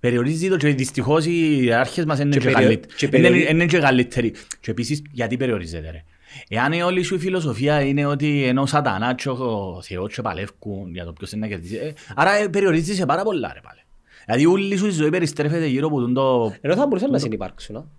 Περιορίζει 0.00 0.48
το 0.48 0.56
και 0.56 0.68
δυστυχώς 0.68 1.26
οι 1.26 1.70
αρχές 1.72 2.04
μας 2.04 2.18
είναι 2.18 2.30
Και 2.30 2.38
και 2.38 2.44
περιο- 2.44 2.60
καλύτεροι. 2.60 2.94
και 2.96 3.06
Είναι- 3.06 3.18
περιορι- 3.20 3.50
Είναι 3.50 3.66
και 3.66 3.78
καλύτεροι. 3.78 4.32
Και 4.60 4.70
επίσης 4.70 5.02
γιατί 5.12 5.36
περιορίζεται 5.36 5.90
ρε; 5.90 6.04
Εάν 6.48 6.72
η 6.72 6.82
όλη 6.82 7.02
σου 7.02 7.14
η 7.14 7.18
φιλοσοφία 7.18 7.80
είναι 7.80 8.06
ότι 8.06 8.44
ενώ 8.44 8.66
σατανάς 8.66 9.14
και 9.22 9.28
ο 9.28 9.82
Θεός 9.82 10.14
και 10.14 10.22
παλεύκουν 10.22 10.90
για 10.92 11.04
το 11.04 11.12
ποιος 11.12 11.32
είναι 11.32 11.40
να 11.40 11.52
κερδίσει, 11.52 11.76
ε, 11.76 11.92
άρα 12.14 12.32
ε, 12.36 12.48
περιορίζεσαι 12.48 13.06
πάρα 13.06 13.22
πολλά 13.22 13.50
ρε 13.54 13.60
πάλι. 13.62 13.80
Δηλαδή 14.24 14.46
όλη 14.46 14.76
σου 14.76 14.86
η 14.86 14.90
ζωή 14.90 15.10
περιστρέφεται 15.10 15.66
γύρω 15.66 15.86
από 15.86 16.00
τον 16.00 16.14
το... 16.14 16.54
Ενώ 16.60 16.74
θα 16.74 16.86
μπορούσαν 16.86 17.10
να 17.10 17.18
συνυπάρξουν. 17.18 17.90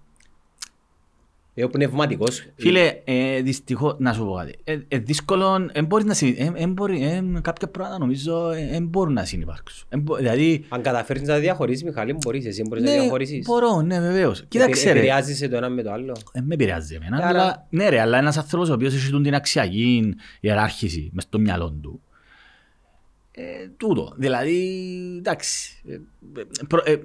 Α. 1.57 1.61
Ε, 1.61 1.63
ο 1.63 1.69
πνευματικός. 1.69 2.45
Φίλε, 2.55 3.01
ε, 3.03 3.41
δυστυχώς, 3.41 3.95
να 3.99 4.13
σου 4.13 4.25
πω 4.25 4.33
κάτι. 4.33 4.55
Ε, 4.63 4.77
ε, 4.87 4.97
δύσκολο, 4.97 5.69
ε, 5.71 5.81
μπορείς 5.81 6.05
να 6.05 6.13
συν, 6.13 6.35
ε, 6.37 6.51
ε, 6.55 6.67
μπορεί, 6.67 7.03
ε, 7.03 7.23
κάποια 7.41 7.67
πράγματα 7.67 7.97
νομίζω 7.97 8.49
ε, 8.51 8.69
ε, 8.75 8.79
μπορούν 8.81 9.13
να 9.13 9.25
συνυπάρξουν. 9.25 9.85
Ε, 9.89 9.97
μπο- 9.97 10.15
δηλαδή, 10.15 10.65
Αν 10.69 10.81
καταφέρεις 10.81 11.21
να 11.21 11.37
διαχωρίσεις, 11.37 11.83
Μιχάλη, 11.83 12.13
μπορείς. 12.13 12.45
Εσύ 12.45 12.61
μπορείς 12.69 12.83
να 12.83 12.91
ναι, 12.91 12.99
διαχωρίσεις. 12.99 13.45
μπορώ, 13.45 13.81
ναι, 13.81 13.99
βεβαίως. 13.99 14.43
Κοίταξε 14.47 14.91
ρε. 14.91 14.97
Επηρεάζεσαι 14.99 15.47
το 15.47 15.55
ένα 15.57 15.69
με 15.69 15.83
το 15.83 15.91
άλλο. 15.91 16.15
Ε, 16.31 16.41
με 16.41 16.53
επηρεάζει 16.53 16.95
εμένα, 16.95 17.17
Ε, 17.23 17.25
αλλά, 17.27 17.41
αλλά- 17.41 17.67
ναι 17.69 17.89
ρε, 17.89 17.99
αλλά 17.99 18.17
ένας 18.17 18.37
άνθρωπος 18.37 18.69
ο 18.69 18.73
οποίος 18.73 18.93
έχει 18.95 19.09
τούν 19.11 19.23
την 19.23 19.35
αξιακή 19.35 20.15
ιεράρχηση 20.39 21.09
μες 21.13 21.23
στο 21.23 21.39
μυαλό 21.39 21.71
του. 21.81 22.01
Ε, 23.31 23.67
τούτο, 23.77 24.13
δηλαδή, 24.17 24.57
εντάξει. 25.17 25.81
Ε, 25.87 25.93
ε, 25.93 26.45
προ- 26.67 26.87
ε, 26.87 26.95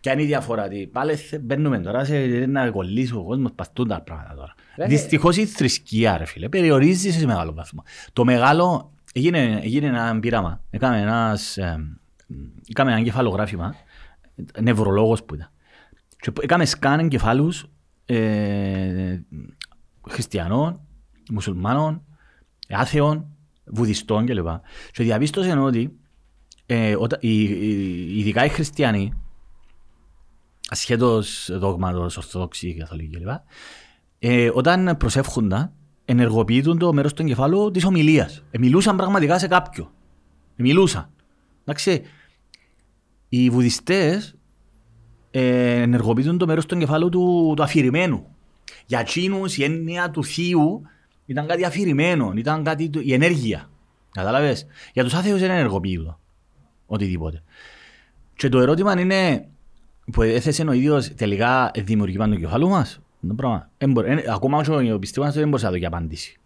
Ποια 0.00 0.12
είναι 0.12 0.22
η 0.22 0.26
διαφορά, 0.26 0.64
ότι 0.64 0.88
πάλι 0.92 1.14
θε- 1.16 1.40
μπαίνουμε 1.40 1.78
τώρα 1.80 2.04
σε 2.04 2.26
να 2.48 2.70
κολλήσει 2.70 3.14
ο 3.14 3.24
κόσμος 3.24 3.52
παστούν 3.54 3.88
τα 3.88 4.00
πράγματα 4.00 4.34
τώρα. 4.34 4.54
Ρε, 4.76 4.86
Δυστυχώς 4.86 5.36
η 5.36 5.46
θρησκεία 5.46 6.16
ρε 6.16 6.24
φίλε, 6.24 6.48
περιορίζει 6.48 7.10
σε 7.10 7.26
μεγάλο 7.26 7.52
βαθμό. 7.52 7.82
Το 8.12 8.24
μεγάλο, 8.24 8.92
έγινε, 9.12 9.60
έγινε 9.62 9.86
ένα 9.86 10.18
πείραμα, 10.20 10.62
έκαμε 10.70 11.00
ένας, 11.00 11.56
ε, 11.56 11.98
έκαμε 12.68 12.92
ένα 12.92 13.02
κεφαλογράφημα, 13.02 13.74
ε, 14.54 14.60
νευρολόγος 14.60 15.24
που 15.24 15.34
ήταν. 15.34 15.50
Και 16.20 16.32
έκαμε 16.40 16.64
σκάν 16.64 16.98
εγκεφάλους 16.98 17.66
ε, 18.06 19.18
χριστιανών, 20.08 20.80
μουσουλμάνων, 21.30 22.02
άθεων, 22.68 23.26
βουδιστών 23.64 24.26
κλπ. 24.26 24.46
Και 24.92 25.02
διαπίστωσε 25.02 25.52
ότι 25.52 25.98
ε, 26.66 26.96
όταν, 26.98 27.18
οι, 27.22 27.42
οι, 27.42 28.18
ειδικά 28.18 28.44
οι 28.44 28.48
χριστιανοί, 28.48 29.12
ασχέτως 30.70 31.50
δόγματος, 31.52 32.16
ορθοδόξοι, 32.16 32.74
καθολικοί 32.74 33.16
κλπ. 33.16 33.28
Ε, 34.18 34.50
όταν 34.54 34.96
προσεύχονταν, 34.98 35.72
ενεργοποιούν 36.04 36.78
το 36.78 36.92
μέρος 36.92 37.12
του 37.12 37.22
εγκεφάλου 37.22 37.70
της 37.70 37.84
ομιλίας. 37.84 38.44
Ε, 38.50 38.58
μιλούσαν 38.58 38.96
πραγματικά 38.96 39.38
σε 39.38 39.46
κάποιον. 39.46 39.90
Ε, 40.56 40.62
μιλούσαν. 40.62 41.10
Εντάξει, 41.64 42.02
οι 43.28 43.50
βουδιστές 43.50 44.34
ε, 45.30 45.80
ενεργοποιούν 45.80 46.38
το 46.38 46.46
μέρος 46.46 46.66
του 46.66 46.74
εγκεφάλου 46.74 47.08
του, 47.08 47.52
του 47.56 47.62
αφηρημένου. 47.62 48.26
Για 48.86 49.00
εκείνους 49.00 49.56
η 49.56 49.64
έννοια 49.64 50.10
του 50.10 50.24
θείου 50.24 50.82
ήταν 51.26 51.46
κάτι 51.46 51.64
αφηρημένο, 51.64 52.32
ήταν 52.36 52.64
κάτι, 52.64 52.88
του- 52.88 53.00
η 53.04 53.12
ενέργεια. 53.12 53.70
Κατάλαβες; 54.12 54.66
Για 54.92 55.04
τους 55.04 55.14
άθεους 55.14 55.40
δεν 55.40 55.50
ενεργοποιούν 55.50 56.18
οτιδήποτε. 56.86 57.42
Και 58.36 58.48
το 58.48 58.60
ερώτημα 58.60 59.00
είναι 59.00 59.48
που 60.12 60.22
έθεσε 60.22 60.62
ο 60.62 60.72
ίδιος 60.72 61.14
τελικά 61.14 61.70
δημιουργεί 61.84 62.16
πάνω 62.16 62.34
το 62.34 62.40
κεφάλου 62.40 62.68
μας. 62.68 63.00
Το 63.28 63.34
πράγμα. 63.34 63.70
Εν 63.78 63.90
μπορεί- 63.92 64.08
εν- 64.10 64.30
Ακόμα 64.30 64.62
και 64.62 64.70
ο 64.70 64.94
επιστήμονας 64.94 65.34
δεν 65.34 65.44
μπορούσε 65.44 65.64
να 65.64 65.70
δώσει 65.70 65.84
απάντηση. 65.84 66.38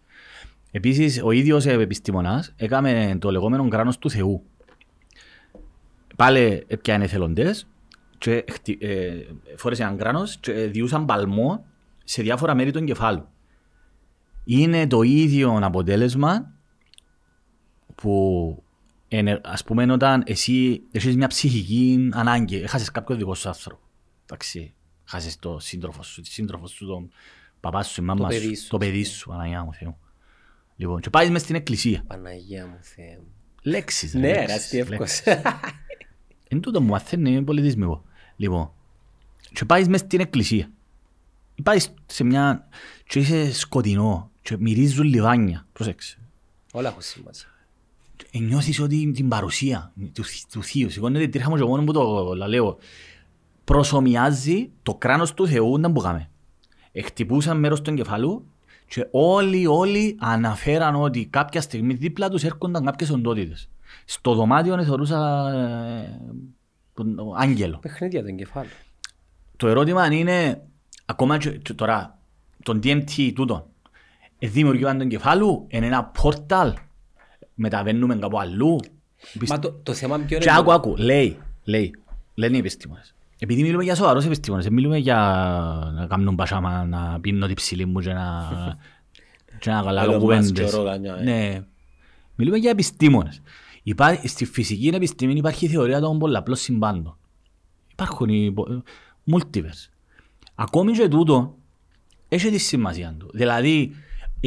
Επίσης, 0.71 1.21
ο 1.23 1.31
ίδιος 1.31 1.65
επιστήμονας 1.65 2.53
έκαμε 2.57 3.17
το 3.19 3.31
λεγόμενο 3.31 3.67
κράνος 3.67 3.97
του 3.97 4.09
Θεού. 4.09 4.43
Πάλι 6.15 6.63
έπιανε 6.67 7.03
εθελοντές 7.03 7.67
και 8.17 8.43
χτι- 8.51 8.83
ε, 8.83 9.11
φόρεσε 9.55 9.83
έναν 9.83 9.97
κράνος 9.97 10.37
και 10.37 10.51
διούσαν 10.53 11.05
παλμό 11.05 11.65
σε 12.03 12.21
διάφορα 12.21 12.55
μέρη 12.55 12.71
του 12.71 12.77
εγκεφάλου. 12.77 13.27
Είναι 14.43 14.87
το 14.87 15.01
ίδιο 15.01 15.59
αποτέλεσμα 15.61 16.51
που 17.95 18.63
είναι, 19.07 19.41
ας 19.43 19.63
πούμε 19.63 19.91
όταν 19.91 20.23
εσύ 20.25 20.81
έχεις 20.91 21.15
μια 21.15 21.27
ψυχική 21.27 22.09
ανάγκη, 22.13 22.55
έχασες 22.55 22.91
κάποιο 22.91 23.15
δικό 23.15 23.35
σου 23.35 23.47
άνθρωπο. 23.47 23.81
Εντάξει, 24.25 24.73
χάσες 25.03 25.39
το 25.39 25.59
σύντροφο 25.59 26.03
σου, 26.03 26.21
τη 26.21 26.29
σύντροφος 26.29 26.71
σου, 26.71 26.85
τον 26.85 27.09
παπά 27.59 27.83
σου, 27.83 28.01
η 28.01 28.05
μάμα 28.05 28.27
παιδί 28.27 28.55
σου, 28.55 28.61
σου. 28.61 28.69
το 28.69 28.77
παιδί 28.77 29.03
σου, 29.03 29.33
Αναγιά 29.33 29.63
μου 29.63 29.73
Θεού. 29.73 29.97
Λοιπόν, 30.75 30.99
και 31.01 31.09
πάει 31.09 31.29
μες 31.29 31.41
στην 31.41 31.55
εκκλησία. 31.55 32.03
Παναγία 32.07 32.65
μου, 32.67 32.77
Θεέ 32.81 33.17
μου. 33.17 33.27
Λέξεις. 33.61 34.13
ρε, 34.13 34.19
Ναι, 34.19 34.27
ρε, 34.31 34.37
λέξεις, 34.39 34.55
αστείευκος. 34.55 34.97
λέξεις. 34.97 35.23
Εν 36.47 36.59
τούτο 36.61 36.81
μου 36.81 36.87
μαθαίνει, 36.87 37.31
είναι 37.31 37.43
πολιτισμικό. 37.43 38.03
Λοιπόν, 38.35 38.71
και 39.53 39.65
πάεις 39.65 39.87
μες 39.87 39.99
στην 39.99 40.19
εκκλησία. 40.19 40.71
Πάεις 41.63 41.93
σε 42.05 42.23
μια... 42.23 42.67
και 43.07 43.19
είσαι 43.19 43.53
σκοτεινό 43.53 44.31
και 44.41 44.57
μυρίζουν 44.59 45.05
λιβάνια. 45.05 45.67
Προσέξε. 45.73 46.17
Όλα 46.71 46.89
έχουν 46.89 47.01
σημασία. 47.01 47.49
Ε, 48.31 48.39
νιώθεις 48.39 48.79
ότι 48.79 49.11
την 49.11 49.27
παρουσία 49.27 49.91
του, 50.13 50.23
του 50.51 50.63
Θείου. 50.63 50.89
Σηκώνεται 50.89 51.27
τρίχα 51.27 51.49
μου 51.49 51.55
και 51.55 51.63
μόνο 51.63 51.83
που 51.83 51.93
το 51.93 52.33
λέω. 52.47 52.77
Προσωμιάζει 53.63 54.71
το 54.83 54.95
κράνος 54.95 55.33
του 55.33 55.47
Θεού 55.47 55.79
να 55.79 55.87
μπουκάμε. 55.89 56.29
Εκτυπούσαν 56.91 57.59
μέρος 57.59 57.81
του 57.81 57.89
εγκεφαλού 57.89 58.45
και 58.87 59.07
όλοι, 59.11 59.67
όλοι 59.67 60.15
αναφέραν 60.19 60.95
ότι 60.95 61.25
κάποια 61.25 61.61
στιγμή 61.61 61.93
δίπλα 61.93 62.29
τους 62.29 62.43
έρχονταν 62.43 62.85
κάποιες 62.85 63.09
οντότητες. 63.09 63.69
Στο 64.05 64.33
δωμάτιο 64.33 64.83
θεωρούσα 64.83 65.49
ε, 65.53 66.19
τον 66.93 67.15
άγγελο. 67.37 67.77
Παιχνίδια 67.81 68.21
του 68.21 68.27
εγκεφάλου. 68.27 68.69
Το 69.57 69.67
ερώτημα 69.67 70.13
είναι, 70.13 70.61
ακόμα 71.05 71.37
και, 71.37 71.49
και 71.49 71.73
τώρα, 71.73 72.17
τον 72.63 72.79
DMT 72.83 73.31
τούτο, 73.35 73.67
ε, 74.39 74.47
δημιουργήαν 74.47 74.97
τον 74.97 75.07
κεφάλου, 75.07 75.65
είναι 75.67 75.85
ένα 75.85 76.03
πόρταλ, 76.03 76.73
μεταβαίνουμε 77.55 78.15
κάπου 78.15 78.39
αλλού. 78.39 78.79
Μα 79.47 79.59
το, 79.59 79.71
το 79.83 79.93
θέμα 79.93 80.17
ποιο 80.17 80.37
Και 80.37 80.49
είναι... 80.49 80.59
άκου, 80.59 80.71
άκου, 80.73 80.95
λέει, 80.97 81.37
λέει, 81.63 81.95
λένε 82.33 82.55
οι 82.55 82.59
επιστήμονες. 82.59 83.13
Επειδή 83.39 83.61
μιλούμε 83.61 83.83
για 83.83 83.95
σοβαρούς 83.95 84.25
επιστήμονες, 84.25 84.65
δεν 84.65 84.73
μιλούμε 84.73 84.97
για 84.97 85.17
να 85.95 86.07
κάνουν 86.07 86.35
πασάμα, 86.35 86.85
να 86.85 87.19
πίνω 87.21 87.45
την 87.45 87.55
ψηλή 87.55 87.85
μου 87.85 87.99
και 87.99 88.13
να, 88.13 88.49
και 89.59 89.69
να 89.69 89.81
καλά 89.81 90.05
Elon 90.05 90.15
Musk 90.15 90.19
κουβέντες. 90.19 90.51
και 90.51 90.77
ρόγανια, 90.77 91.15
ε. 91.19 91.23
Ναι. 91.23 91.61
Μιλούμε 92.35 92.57
για 92.57 92.69
επιστήμονες. 92.69 93.41
Υπάρχει, 93.83 94.27
στη 94.27 94.45
φυσική 94.45 94.87
επιστήμη 94.87 95.33
υπάρχει 95.33 95.65
η 95.65 95.67
θεωρία 95.67 95.99
των 95.99 96.19
πολλαπλών 96.19 96.57
συμπάντων. 96.57 97.17
Υπάρχουν 97.91 98.29
οι 98.29 98.51
πο- 98.51 98.83
multiverse. 99.31 99.89
Ακόμη 100.55 100.91
και 100.91 101.07
τούτο 101.07 101.55
έχει 102.29 102.49
τη 102.49 102.57
σημασία 102.57 103.15
του. 103.19 103.29
Δηλαδή, 103.33 103.95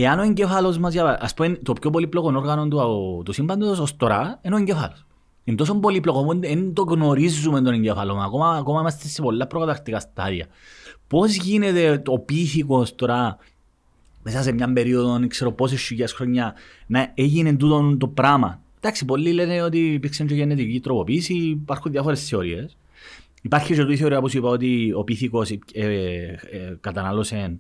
εάν 0.03 0.19
ο 0.19 0.23
εγκέφαλος 0.23 0.79
μας, 0.79 0.93
για- 0.93 1.19
ας 1.21 1.35
πούμε, 1.35 1.49
το 1.49 1.73
πιο 1.73 1.91
πολύπλοκο 1.91 2.33
όργανο 2.37 2.69
του, 2.69 3.23
του 3.25 3.33
σύμπαντος 3.33 3.79
ως 3.79 3.97
τώρα 3.97 4.39
είναι 4.43 4.55
ο 4.55 4.59
εγκέφαλος. 4.59 5.07
Είναι 5.45 5.57
τόσο 5.57 5.75
πολύπλοκο 5.75 6.25
που 6.25 6.39
δεν 6.39 6.73
το 6.73 6.83
γνωρίζουμε 6.83 7.61
τον 7.61 7.73
εγκέφαλο. 7.75 8.15
μας. 8.15 8.25
Ακόμα, 8.27 8.57
ακόμα 8.57 8.81
είμαστε 8.81 9.09
σε 9.09 9.23
πολλά 9.23 9.47
προκαταρκτικά 9.47 10.01
στάδια. 10.01 10.47
Πώς 11.07 11.35
γίνεται 11.35 11.99
το 11.99 12.19
πίθηκος 12.19 12.95
τώρα 12.95 13.37
μέσα 14.23 14.43
σε 14.43 14.53
μια 14.53 14.73
περίοδο, 14.73 15.19
δεν 15.19 15.29
ξέρω 15.29 15.53
πόσες 15.53 15.81
χιλιάδες 15.81 16.15
χρόνια, 16.15 16.55
να 16.87 17.13
έγινε 17.15 17.53
τούτο 17.57 17.97
το 17.99 18.09
πράγμα; 18.09 18.61
Εντάξει, 18.81 19.05
πολλοί 19.05 19.33
λένε 19.33 19.63
ότι 19.63 19.79
υπήρξε 19.79 20.25
και 20.25 20.35
γενετική 20.35 20.81
τροποποίηση, 20.81 21.35
υπάρχουν 21.35 21.93
διάφορες 21.93 22.29
θεωρίες. 22.29 22.77
Υπάρχει 23.43 23.75
και 23.75 23.81
τούτη 23.81 23.97
θεωρία 23.97 24.21
που 24.21 24.29
σου 24.29 24.39
είπα 24.39 24.49
ότι 24.49 24.93
ο 24.97 25.05
πίθηκος 25.05 25.51
ε, 25.51 25.59
ε, 25.73 25.85
ε, 26.51 26.77
κατανάλωσε 26.81 27.59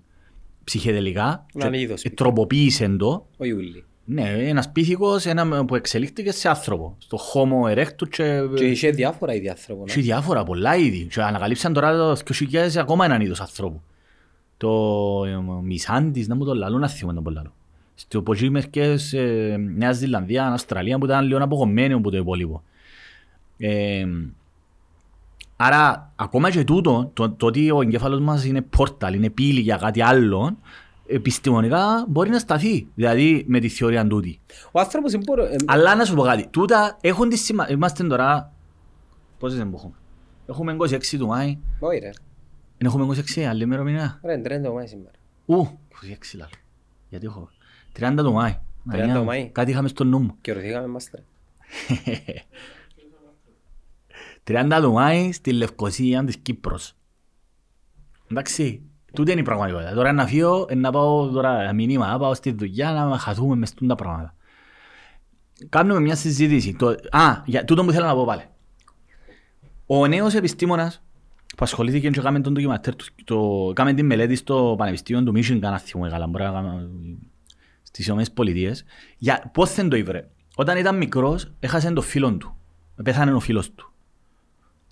ψυχεδελικά 0.69 1.47
Έναν 1.55 1.73
και 1.73 1.81
είδος 1.81 2.05
ε, 2.05 2.11
τροποποίησε 2.11 2.89
το. 2.89 3.27
Ο 3.36 3.45
Ιούλη. 3.45 3.85
Ναι, 4.05 4.28
ένας 4.39 4.73
πίθηκος 4.73 5.27
ένα 5.27 5.65
που 5.65 5.74
εξελίχθηκε 5.74 6.32
σε 6.32 6.49
άνθρωπο, 6.49 6.97
στο 6.99 7.19
Homo 7.19 7.74
erectus 7.74 8.09
και, 8.11 8.40
Και 8.57 8.65
είχε 8.65 8.90
διάφορα 8.90 9.35
είδη 9.35 9.49
άνθρωπων. 9.49 9.86
και 9.86 10.01
διάφορα 10.01 10.45
πολλά 10.45 10.77
είδη. 10.77 11.05
Και 11.05 11.23
ανακαλύψαν 11.23 11.73
τώρα 11.73 11.97
το 11.97 12.16
2000 12.53 12.77
ακόμα 12.77 13.05
έναν 13.05 13.20
είδος 13.20 13.40
ανθρώπου. 13.40 13.81
Το 14.57 15.24
ε, 15.27 15.36
Μισάντης, 15.62 16.28
να 16.28 16.35
μου 16.35 16.45
το 16.45 16.55
λαλούν, 16.55 16.81
να 16.81 16.89
θυμώ 16.89 17.12
να 17.12 17.23
το 17.23 17.31
λαλούν. 17.31 17.53
Στο 17.95 18.23
ποσί 18.23 18.51
μερικές 18.51 19.12
ε, 19.12 19.57
Νέα 19.77 19.93
Ζηλανδία, 19.93 20.47
Αυστραλία 20.47 20.99
που 20.99 21.05
ήταν 21.05 21.27
λίγο 21.27 21.45
απογωμένοι 21.45 21.93
από 21.93 22.11
το 22.11 22.16
υπόλοιπο. 22.16 22.62
Ε, 23.59 24.07
άρα, 25.60 26.12
ακόμα 26.16 26.51
και 26.51 26.64
τούτο, 26.64 27.10
το, 27.14 27.30
το 27.30 27.47
ότι 27.47 27.70
ο 27.70 27.80
εγκέφαλος 27.80 28.20
μας 28.20 28.44
είναι 28.44 28.62
πόρταλ, 28.62 29.14
είναι 29.14 29.30
πύλη 29.30 29.60
για 29.60 29.76
κάτι 29.76 30.02
άλλο, 30.02 30.59
επιστημονικά 31.06 32.05
μπορεί 32.09 32.30
να 32.30 32.39
σταθεί. 32.39 32.89
Δηλαδή 32.94 33.44
με 33.48 33.60
τη 33.60 33.68
θεωρία 33.68 34.06
τούτη. 34.06 34.40
Ο 34.72 34.80
άνθρωπος 34.80 35.12
είναι 35.12 35.22
μπορώ... 35.26 35.44
ε, 35.44 35.56
Αλλά 35.66 35.94
να 35.94 36.05
σου 36.05 36.14
πω 36.14 36.22
κάτι. 36.22 36.47
Τούτα 36.51 36.97
έχουν 37.01 37.28
τη 37.28 37.36
σημασία. 37.36 37.74
Είμαστε 37.74 38.05
τώρα. 38.06 38.52
Πόσες 39.39 39.59
δεν 39.59 39.72
έχουμε. 39.74 39.94
Έχουμε 40.47 40.76
26 40.80 41.01
του 41.18 41.26
Μάη. 41.26 41.59
Όχι 41.78 41.98
ρε. 41.98 42.10
Δεν 42.78 42.89
έχουμε 42.89 43.16
26 43.36 43.40
άλλη 43.40 43.62
ημερομηνία. 43.62 44.20
Ρε, 44.24 44.32
είναι 44.32 44.68
30 44.68 44.72
Μάη 44.74 44.86
σήμερα. 44.86 45.10
Ου, 45.47 45.55
26 45.55 46.36
λάλο. 46.36 46.51
Γιατί 47.09 47.26
έχω. 47.26 47.48
30 47.98 48.12
του 48.16 48.32
Μάη. 48.32 48.52
30 48.90 48.97
Μανιά 48.98 49.18
μου. 49.18 49.24
Μάη. 49.24 49.48
Κάτι 49.52 49.70
είχαμε 49.70 49.89
στο 49.89 50.05
νου 50.05 50.18
μου. 50.18 50.35
Και 50.40 50.52
ρωτήκαμε 50.52 50.86
μας 50.86 51.09
ρε. 51.14 51.22
30 54.49 54.79
του 54.83 54.93
Μάη 54.93 55.33
στη 55.33 55.53
Λευκοσία 55.53 56.25
της 56.25 56.37
Κύπρος. 56.37 56.95
Εντάξει. 58.31 58.83
Τούτη 59.12 59.31
είναι 59.31 59.41
η 59.41 59.45
πραγματικότητα. 59.45 59.95
Τώρα 59.95 60.12
να 60.12 60.27
φύγω, 60.27 60.66
ε, 60.69 60.75
να 60.75 60.91
πάω 60.91 61.29
τώρα 61.29 61.73
μηνύμα, 61.73 62.07
να 62.07 62.19
πάω 62.19 62.35
στη 62.35 62.53
δουλειά 62.53 62.93
να 62.93 63.19
χαθούμε 63.19 63.57
μες 63.57 63.75
τούν 63.75 63.89
τα 63.89 63.95
πράγματα. 63.95 64.35
Κάνουμε 65.69 66.01
μια 66.01 66.15
συζήτηση. 66.15 66.75
Το, 66.75 66.87
α, 67.11 67.43
για 67.45 67.65
τούτο 67.65 67.85
που 67.85 67.93
θέλω 67.93 68.07
να 68.07 68.15
πω 68.15 68.25
πάλι. 68.25 68.43
Ο 69.87 70.07
νέος 70.07 70.35
επιστήμονας 70.35 71.03
που 71.57 71.65
ασχολήθηκε 71.65 72.11
και 72.11 72.20
έκαμε 72.20 72.41
τον 72.41 72.53
ντοκιματέρ 72.53 72.97
του, 72.97 73.05
το, 73.25 73.69
έκαμε 73.70 73.93
την 73.93 74.07
μελέτη 74.07 74.35
στο 74.35 74.75
Πανεπιστήμιο 74.79 75.23
του 75.23 75.33
Michigan, 75.37 75.61
αν 75.62 75.79
θυμούμε 75.79 76.09
καλά, 76.11 76.27
μπορεί 76.27 76.45
να 76.45 76.51
κάνουμε 76.51 76.89
στις 77.83 78.07
Ηνωμένες 78.07 78.31
Πολιτείες, 78.31 78.85
για 79.19 79.51
πώς 79.53 79.75
δεν 79.75 79.89
το 79.89 79.97
ήβρε. 79.97 80.29
Όταν 80.57 80.77
ήταν 80.77 80.97
μικρός, 80.97 81.53
έχασε 81.61 81.91
τον 81.91 82.05
φίλο 82.05 82.33
του. 82.33 82.57
Πέθανε 83.03 83.33
ο 83.33 83.41
φίλος 83.41 83.75
του. 83.75 83.88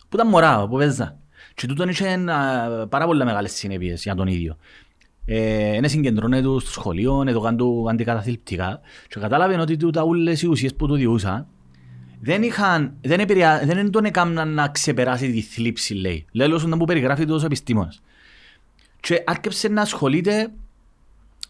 Που 0.08 0.16
ήταν 0.16 0.28
μωρά, 0.28 0.68
που 0.68 0.76
παίζα. 0.76 1.18
Και 1.54 1.66
τούτον 1.66 1.88
είχε 1.88 2.08
α, 2.08 2.86
πάρα 2.88 3.06
πολλά 3.06 3.24
μεγάλες 3.24 3.52
συνέπειες 3.52 4.02
για 4.02 4.14
τον 4.14 4.26
ίδιο. 4.26 4.56
Ε, 5.24 5.74
είναι 5.74 5.88
συγκεντρώνε 5.88 6.42
τους 6.42 6.62
στο 6.62 6.72
σχολείο, 6.72 7.24
εδώ 7.26 7.40
κάνουν 7.40 7.58
του 7.58 7.86
αντικαταθλιπτικά 7.90 8.80
και 9.08 9.20
κατάλαβε 9.20 9.60
ότι 9.60 9.76
τούτα 9.76 10.02
όλες 10.02 10.42
οι 10.42 10.46
ουσίες 10.46 10.74
που 10.74 10.86
του 10.86 10.94
διούσαν 10.94 11.46
δεν, 12.20 12.42
είχαν, 12.42 12.96
δεν, 13.00 13.20
επηρεα, 13.20 13.62
δεν 13.64 13.90
τον 13.90 14.04
έκαναν 14.04 14.54
να 14.54 14.68
ξεπεράσει 14.68 15.32
τη 15.32 15.40
θλίψη, 15.40 15.94
λέει. 15.94 16.26
Λέει 16.32 16.50
όσο 16.50 16.68
που 16.68 16.84
περιγράφει 16.84 17.24
τους 17.24 17.42
επιστήμονες. 17.44 18.02
Και 19.00 19.22
άρχισε 19.26 19.68
να 19.68 19.82
ασχολείται 19.82 20.52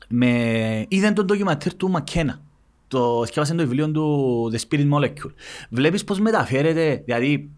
με... 0.08 0.84
Είδαν 0.88 1.14
τον 1.14 1.26
ντοκιματέρ 1.26 1.74
του 1.74 1.90
Μακένα. 1.90 2.40
Το 2.88 3.22
σκέφασε 3.26 3.54
το 3.54 3.62
βιβλίο 3.62 3.90
του 3.90 4.50
The 4.52 4.58
Spirit 4.68 4.90
Molecule. 4.92 5.32
Βλέπεις 5.70 6.04
πώς 6.04 6.20
μεταφέρεται, 6.20 7.02
δηλαδή 7.04 7.32
Υ- 7.32 7.48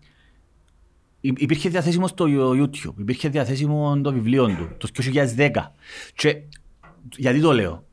υπήρχε 1.20 1.69
διαθέσιμος 1.69 2.11
στο 2.11 2.24
YouTube, 2.28 2.95
υπήρχε 2.99 3.28
διαθέσιμο 3.28 4.01
το 4.03 4.12
βιβλίο 4.12 4.47
του, 4.47 4.69
το 4.78 4.89
2010. 5.36 5.51
Και 6.15 6.36
γιατί 7.16 7.40
το 7.40 7.53
λέω; 7.53 7.85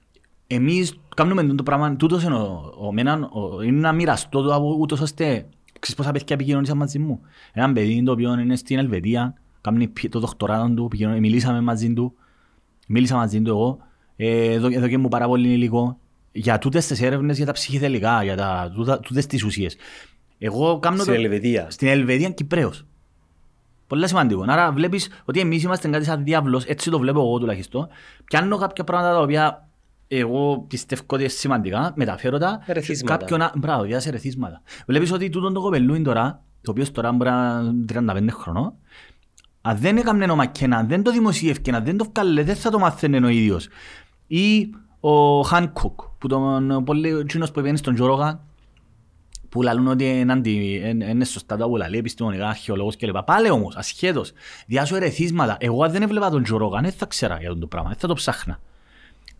Εμείς 0.47 0.99
κάνουμε 1.15 1.43
το 1.43 1.63
πράγμα, 1.63 1.95
τούτος 1.95 2.23
είναι, 2.23 2.35
ο, 2.35 2.73
ο, 2.77 2.93
μέναν, 2.93 3.23
ο, 3.23 3.61
είναι 3.61 3.79
να 3.79 3.91
μοιραστώ 3.91 4.41
το 4.41 4.53
από 4.55 4.77
ούτως 4.79 4.99
ώστε, 4.99 5.25
ξέρεις 5.79 5.95
πόσα 5.95 6.11
παιδιά 6.11 6.35
επικοινωνήσαν 6.35 6.77
μαζί 6.77 6.99
μου. 6.99 7.19
Έναν 7.53 7.73
παιδί 7.73 8.03
το 8.03 8.11
οποίο 8.11 8.39
είναι 8.39 8.55
στην 8.55 8.77
Ελβετία, 8.77 9.33
κάνει 9.61 9.87
πι- 9.87 10.11
το 10.11 10.19
δοκτοράτο 10.19 10.73
του, 10.73 10.83
επικοινωνεί- 10.85 11.19
μιλήσαμε 11.19 11.61
μαζί 11.61 11.93
του, 11.93 12.13
μίλησα 12.87 13.15
μαζί 13.15 13.41
του 13.41 13.49
εγώ, 13.49 13.77
ε, 14.15 14.51
εδώ, 14.51 14.67
εδώ 14.71 14.87
και 14.87 14.97
μου 14.97 15.07
πάρα 15.07 15.27
πολύ 15.27 15.49
υλικό, 15.53 15.97
για 16.31 16.57
τούτες 16.57 16.87
τις 16.87 17.01
έρευνες 17.01 17.37
για 17.37 17.45
τα 17.45 17.51
ψυχεδελικά, 17.51 18.23
για 18.23 18.35
τα, 18.35 18.71
τούτα, 18.75 18.99
τούτες 18.99 19.25
τις 19.25 19.43
ουσίες. 19.43 19.75
Εγώ 20.37 20.79
κάνω 20.79 20.97
Στην 21.01 21.13
το- 21.13 21.19
Ελβετία. 21.19 21.67
στην 21.69 21.87
Ελβετία 21.87 22.29
Κυπρέος. 22.29 22.85
Πολύ 23.87 24.07
σημαντικό. 24.07 24.45
Άρα 24.47 24.71
βλέπεις 24.71 25.09
ότι 25.25 25.39
εμείς 25.39 25.63
είμαστε 25.63 25.87
κάτι 25.87 26.05
σαν 26.05 26.23
διάβλος, 26.23 26.65
έτσι 26.65 26.89
το 26.89 26.99
βλέπω 26.99 27.19
εγώ 27.19 27.39
τουλάχιστον. 27.39 27.87
Πιάνω 28.25 28.57
κάποια 28.57 28.83
πράγματα 28.83 29.13
τα 29.13 29.21
οποία 29.21 29.67
εγώ 30.07 30.65
πιστεύω 30.67 31.01
ότι 31.07 31.21
είναι 31.21 31.31
σημαντικά, 31.31 31.93
μεταφέρω 31.95 32.37
τα. 32.37 32.61
Ερεθίσματα. 32.65 33.17
Κάποιον, 33.17 33.41
α- 33.41 33.51
μπράβο, 33.57 33.83
για 33.85 33.99
σε 33.99 34.09
ερεθίσματα. 34.09 34.61
Βλέπεις 34.87 35.11
ότι 35.11 35.29
τούτον 35.29 35.53
το 35.53 35.61
κοπελούιν 35.61 36.03
τώρα, 36.03 36.41
το 36.61 36.71
οποίος 36.71 36.91
τώρα 36.91 37.11
μπορεί 37.11 37.29
να 37.29 37.61
είναι 37.63 38.13
35 38.13 38.27
χρονών, 38.31 38.73
αν 39.61 39.77
δεν 39.77 39.97
έκαμνε 39.97 40.25
ο 40.31 40.35
Μακένα, 40.35 40.77
αν 40.77 40.87
δεν 40.87 41.03
το 41.03 41.11
δημοσίευκε, 41.11 41.71
αν 41.71 41.83
δεν 41.83 41.97
το 41.97 42.05
βγάλε, 42.13 42.43
δεν 42.43 42.55
θα 42.55 42.69
το 42.69 42.79
μάθαινε 42.79 43.25
ο 43.25 43.29
ίδιος. 43.29 43.67
Ή 44.27 44.69
ο 44.99 45.41
Χάνκοκ, 45.41 46.01
που 46.17 46.27
τον 46.27 46.83
πολύ, 46.83 47.09
εκείνος 47.09 47.51
που 47.51 47.59
πήγαινε 47.61 47.77
στον 47.77 47.93
Τζορόγα, 47.93 48.39
που 49.55 49.61
λαλούν 49.61 49.87
ότι 49.87 50.19
είναι, 50.19 50.31
αντι, 50.31 50.81
είναι, 50.85 51.05
είναι 51.05 51.25
σωστά 51.25 51.57
τα 51.57 51.67
που 51.67 51.75
λαλεί, 51.75 51.97
επιστημονικά, 51.97 52.47
αρχαιολόγος 52.47 52.97
κλπ. 52.97 53.17
Πάλι 53.17 53.49
όμως, 53.49 53.75
ασχέτως, 53.75 54.31
διάσου 54.67 54.95
ερεθίσματα. 54.95 55.57
Εγώ 55.59 55.83
αν 55.83 55.91
δεν 55.91 56.01
έβλεπα 56.01 56.29
τον 56.29 56.43
Τζορόγαν, 56.43 56.83
δεν 56.83 56.91
θα 56.91 57.05
ξέρα 57.05 57.37
για 57.39 57.47
αυτό 57.47 57.59
το 57.59 57.67
πράγμα, 57.67 57.89
δεν 57.89 57.97
θα 57.97 58.07
το 58.07 58.13
ψάχνα. 58.13 58.59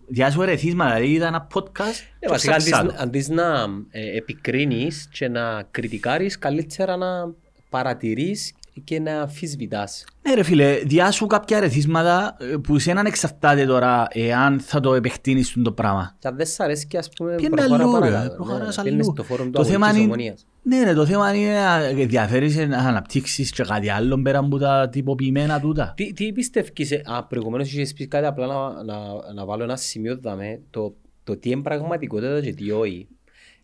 Διάσου 0.07 0.41
ερεθίσματα, 0.41 0.95
δηλαδή 0.95 1.13
είδα 1.13 1.27
ένα 1.27 1.47
podcast 1.53 1.79
Ε, 1.79 2.19
και 2.19 2.27
βασικά, 2.27 2.55
ψάξα 2.55 2.77
αντί, 2.77 2.87
το. 2.87 2.95
αντί 2.99 3.25
να 3.29 3.65
ε, 3.91 4.17
επικρίνεις 4.17 5.09
και 5.11 5.27
να 5.27 5.63
κριτικάρεις, 5.71 6.37
καλύτερα 6.37 6.95
να 6.97 7.31
παρατηρείς 7.69 8.53
και 8.83 8.99
να 8.99 9.21
αμφισβητάς. 9.21 10.05
Ναι 10.21 10.33
ρε 10.33 10.43
φίλε, 10.43 10.75
διάσου 10.85 11.27
κάποια 11.27 11.59
ρεθίσματα 11.59 12.37
ε, 12.39 12.45
που 12.63 12.79
σε 12.79 12.91
έναν 12.91 13.05
εξαρτάται 13.05 13.65
τώρα 13.65 14.07
εάν 14.09 14.59
θα 14.59 14.79
το 14.79 14.93
επεκτείνεις 14.93 15.55
το 15.63 15.71
πράγμα. 15.71 16.15
Και 16.19 16.27
αν 16.27 16.35
δεν 16.35 16.45
σ' 16.45 16.59
αρέσει 16.59 16.87
και 16.87 16.97
ας 16.97 17.09
πούμε 17.09 17.35
Πιένε 17.35 17.55
προχώρα 17.55 17.83
αλλού, 17.83 17.93
ρε, 17.93 17.99
παρακάτω. 17.99 18.35
προχωράς 18.35 18.77
Ναι, 18.77 18.83
πιένες 18.83 19.05
αλλού. 19.05 19.13
στο 19.15 19.23
φόρουμ 19.23 19.45
του 19.45 19.51
Το 19.51 19.63
θέμα 19.63 19.85
αγωγικής 19.87 20.05
είναι- 20.05 20.13
ομονίας. 20.13 20.45
Ναι 20.61 20.83
ρε, 20.83 20.93
το 20.93 21.05
θέμα 21.05 21.33
είναι 21.35 21.53
να 21.53 21.83
ενδιαφέρεις 21.83 22.55
να 22.67 22.77
αναπτύξεις 22.77 23.51
και 23.51 23.63
κάτι 23.63 23.89
άλλο 23.89 24.21
πέρα 24.21 24.39
από 24.39 24.57
τα 24.57 24.89
τυποποιημένα 24.89 25.59
τούτα. 25.59 25.93
Τι, 25.95 26.13
τι 26.13 26.31
πιστεύεις, 26.31 26.91
ε, 26.91 27.01
α, 27.05 27.23
προηγουμένως 27.23 27.73
είχες 27.73 27.93
πει 27.93 28.07
κάτι 28.07 28.25
απλά 28.25 28.47
να, 28.47 28.83
να, 28.83 28.97
να 29.33 29.45
βάλω 29.45 29.63
ένα 29.63 29.75
σημείο 29.75 30.17
δάμε, 30.21 30.59
το, 30.69 30.95
το 31.23 31.37
τι 31.37 31.49
είναι 31.49 31.61
πραγματικότητα 31.61 32.41
και 32.41 32.53
τι 32.53 32.71
όχι. 32.71 33.07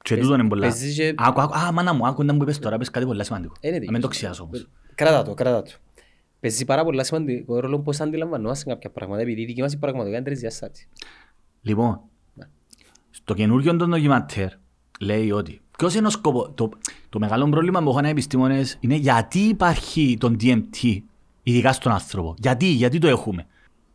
Και 0.03 0.13
Πες- 0.15 0.23
τούτο 0.23 0.35
είναι 0.39 0.47
πολλά. 0.47 0.61
παίζεις 0.67 0.95
και- 0.95 1.13
Άκου, 1.17 1.41
άκου, 1.41 1.57
α, 1.57 1.71
μάνα 1.71 1.93
μου, 1.93 2.07
άκου 2.07 2.23
να 2.23 2.33
μου 2.33 2.41
είπες 2.41 2.59
τώρα, 2.59 2.77
πες 2.77 2.89
κάτι 2.89 3.05
πολύ 3.05 3.25
σημαντικό. 3.25 3.53
Ε, 3.59 3.69
ναι, 3.71 3.77
Να 3.79 3.91
μην 3.91 4.01
το 4.01 4.07
ξιάσω 4.07 4.43
όμως. 4.43 4.67
Κράτα 4.95 5.23
το, 5.23 5.34
κράτα 5.34 5.61
το. 5.61 5.72
Παίζει 6.39 6.65
πάρα 6.65 6.84
πολλά 6.84 7.03
σημαντικό 7.03 7.59
ρόλος 7.59 7.81
πώς 7.84 7.99
αντιλαμβανόμαστε 7.99 8.69
κάποια 8.69 8.89
πράγματα, 8.89 9.22
επειδή 9.22 9.41
η 9.41 9.45
δική 9.45 9.61
μας 9.61 9.73
η 9.73 9.77
πραγματικότητα 9.77 10.18
είναι 10.18 10.26
τρισδιάστατη. 10.30 10.88
Λοιπόν, 11.61 11.99
Ναι. 12.35 12.45
στο 13.09 13.34
καινούργιο 13.34 13.76
των 13.76 13.89
ντοκιμαντέρ 13.89 14.49
λέει 14.99 15.31
ότι 15.31 15.61
ποιος 15.77 15.95
είναι 15.95 16.07
ο 16.07 16.09
σκοπός, 16.09 16.51
το, 16.55 16.69
το 17.09 17.19
μεγάλο 17.19 17.49
πρόβλημα 17.49 17.84
που 17.84 17.89
έχουν 17.89 18.05
οι 18.05 18.09
επιστήμονες 18.09 18.77
είναι 18.80 18.95
γιατί 18.95 19.39
υπάρχει 19.39 20.18
το 20.19 20.35
DMT 20.41 20.97
ειδικά 21.43 21.72
στον 21.73 21.91
άνθρωπο. 21.91 22.34
Γιατί, 22.38 22.65
γιατί 22.65 22.97
το 22.99 23.07
έχουμε. 23.07 23.45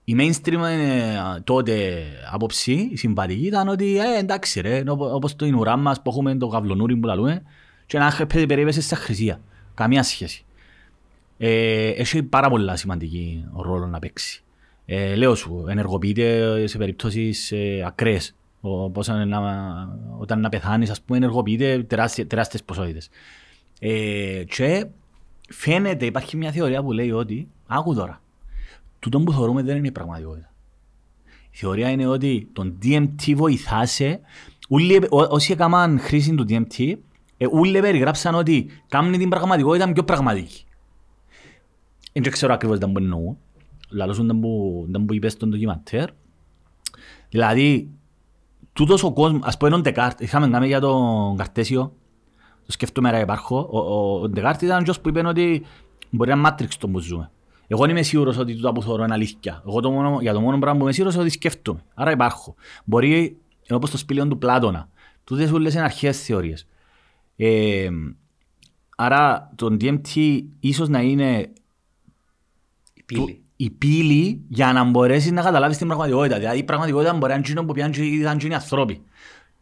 Η 0.04 0.16
mainstream 0.18 0.62
ε, 0.68 1.40
τότε 1.44 2.02
άποψη, 2.32 2.88
η 2.92 2.96
συμβατική 2.96 3.46
ήταν 3.46 3.68
ότι 3.68 3.98
ε, 3.98 4.18
εντάξει 4.18 4.60
ρε, 4.60 4.76
είναι 4.76 4.90
οπο- 4.90 5.14
όπως 5.14 5.36
το 5.36 5.46
ουρά 5.46 5.76
μας 5.76 6.02
που 6.02 6.10
έχουμε 6.10 6.36
το 6.36 6.48
καυλονούρι 6.48 6.96
που 6.96 7.06
λαλούμε 7.06 7.42
και 7.86 7.98
να 7.98 8.06
έχει 8.06 8.26
περίπεσε 8.26 8.80
στα 8.80 8.96
χρυσία. 8.96 9.40
Καμία 9.74 10.02
σχέση. 10.02 10.44
Ε, 11.38 11.88
έχει 11.88 12.22
πάρα 12.22 12.48
πολλά 12.48 12.76
σημαντική 12.76 13.44
ρόλο 13.56 13.86
να 13.86 13.98
παίξει. 13.98 14.42
Ε, 14.86 15.14
λέω 15.14 15.34
σου, 15.34 15.64
ενεργοποιείται 15.68 16.66
σε 16.66 16.78
περιπτώσεις 16.78 17.52
ε, 17.52 17.82
ακραίες. 17.86 18.34
Όπως 18.60 19.08
να, 19.08 19.40
όταν 20.18 20.40
να 20.40 20.48
πεθάνεις, 20.48 20.90
ας 20.90 21.00
πούμε, 21.00 21.18
ενεργοποιείται 21.18 21.82
τεράστιες, 21.82 22.26
τεράστιες 22.26 22.62
ποσότητες. 22.62 23.08
Ε, 23.80 24.44
και 24.44 24.86
φαίνεται, 25.48 26.06
υπάρχει 26.06 26.36
μια 26.36 26.52
θεωρία 26.52 26.82
που 26.82 26.92
λέει 26.92 27.10
ότι, 27.10 27.48
άκου 27.66 27.94
τώρα, 27.94 28.20
τούτο 28.98 29.20
που 29.20 29.32
θεωρούμε 29.32 29.62
δεν 29.62 29.76
είναι 29.76 29.86
η 29.86 29.92
πραγματικότητα. 29.92 30.50
Η 31.50 31.56
θεωρία 31.58 31.90
είναι 31.90 32.06
ότι 32.06 32.48
τον 32.52 32.78
DMT 32.82 33.32
βοηθάσε, 33.34 34.20
ούλοι, 34.68 34.96
ό- 34.96 35.34
όσοι 35.34 35.52
έκαναν 35.52 35.98
χρήση 36.00 36.34
του 36.34 36.44
DMT, 36.48 36.92
ε, 37.36 37.46
ούλοι 37.52 37.80
περιγράψαν 37.80 38.34
ότι 38.34 38.66
κάνουν 38.88 39.12
την 39.18 39.28
πραγματικότητα 39.28 39.92
πιο 39.92 40.04
πραγματική. 40.04 40.64
Δεν 42.22 42.32
ξέρω 42.32 42.52
ακριβώς 42.52 42.78
τι 42.78 42.86
που 42.86 42.98
εννοώ. 42.98 43.34
Λαλώς 43.90 44.18
ήταν 44.18 44.40
που, 44.40 44.84
ήταν 44.88 45.04
που 45.04 45.14
είπες 45.14 45.32
στον 45.32 45.48
ντοκιμαντέρ. 45.48 46.08
Δηλαδή, 47.28 47.90
τούτος 48.72 49.02
ο 49.02 49.12
κόσμος, 49.12 49.40
ας 49.44 49.56
πω 49.56 49.66
είναι 49.66 49.76
ο 49.76 49.80
Ντεκάρτ, 49.80 50.20
είχαμε 50.20 50.48
κάνει 50.48 50.66
για 50.66 50.80
τον 50.80 51.36
Καρτέσιο, 51.36 51.92
το 52.66 52.72
σκέφτομαι 52.72 53.10
να 53.10 53.18
υπάρχω, 53.18 53.68
ο, 53.70 53.78
ο, 53.78 54.20
ο 54.20 54.28
Ντεκάρτ 54.28 54.62
ήταν 54.62 54.84
ο 54.88 55.00
που 55.02 55.08
είπε 55.08 55.26
ότι 55.26 55.64
μπορεί 56.10 56.30
να 56.30 56.36
είναι 56.36 56.48
Matrix 56.48 56.68
το 56.78 56.88
που 56.88 56.98
ζούμε. 56.98 57.30
Εγώ 57.66 57.80
δεν 57.80 57.90
είμαι 57.90 58.02
σίγουρος 58.02 58.38
ότι 58.38 58.54
τούτα 58.54 58.72
που 58.72 58.82
θεωρώ 58.82 59.04
είναι 59.04 59.14
αλήθεια. 59.14 59.62
Εγώ 59.66 59.80
το 59.80 59.90
μόνο, 59.90 60.18
για 60.20 60.32
το 60.32 60.40
μόνο 60.40 60.58
πράγμα 60.58 60.78
που 60.78 60.84
είμαι 60.84 60.92
σίγουρος 60.92 61.14
είναι 61.14 61.22
ότι 61.22 61.32
σκέφτομαι. 61.32 61.84
Άρα 61.94 62.10
υπάρχω. 62.10 62.54
Μπορεί, 62.84 63.18
είναι 63.18 63.76
όπως 63.76 63.90
το 63.90 63.96
σπήλαιο 63.96 64.28
του 64.28 64.38
Πλάτωνα. 64.38 64.88
Τούτες 65.24 65.50
όλες 65.50 65.74
είναι 65.74 65.82
αρχαίες 65.82 66.22
θεωρίες. 66.22 66.66
Ε, 67.36 67.88
άρα 68.96 69.52
το 69.54 69.76
DMT 69.80 70.40
ίσως 70.60 70.88
να 70.88 71.00
είναι 71.00 71.40
Η 71.40 71.65
πύλη. 73.06 73.40
η 73.56 73.70
πύλη 73.70 74.40
για 74.48 74.72
να 74.72 74.84
μπορέσεις 74.84 75.30
να 75.30 75.42
καταλάβεις 75.42 75.76
την 75.76 75.86
πραγματικότητα. 75.86 76.38
Δηλαδή 76.38 76.58
η 76.58 76.62
πραγματικότητα 76.64 77.12
μπορεί 77.12 77.26
να 77.28 77.34
είναι 77.34 77.44
εκείνο 77.46 77.64
που 77.64 77.72
πιάνουν 77.72 77.92
και 77.94 78.02
ήταν 78.02 78.38
και 78.38 78.46
οι 78.46 78.54
ανθρώποι. 78.54 79.00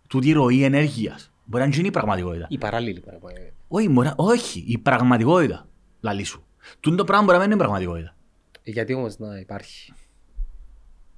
Τούτη 0.08 0.28
η 0.28 0.32
ροή 0.32 0.62
ενέργειας. 0.64 1.32
Μπορεί 1.44 1.58
να 1.58 1.64
είναι 1.64 1.72
εκείνη 1.74 1.88
η 1.88 1.90
πραγματικότητα. 1.90 2.46
Η 2.50 2.58
παράλληλη 2.58 3.00
πραγματικότητα. 3.00 3.52
Όχι, 3.68 3.88
μπορεί, 3.88 4.06
να- 4.06 4.14
όχι, 4.16 4.64
η 4.66 4.78
πραγματικότητα. 4.78 5.68
Λαλή 6.00 6.24
σου. 6.24 6.44
Τούτο 6.80 6.96
το 6.96 7.04
πράγμα 7.04 7.24
μπορεί 7.24 7.36
να 7.38 7.42
μην 7.42 7.52
είναι 7.52 7.60
πραγματικότητα. 7.62 8.14
Ε, 8.62 8.70
Γιατί 8.70 8.94
όμως 8.94 9.18
να 9.18 9.38
υπάρχει; 9.38 9.92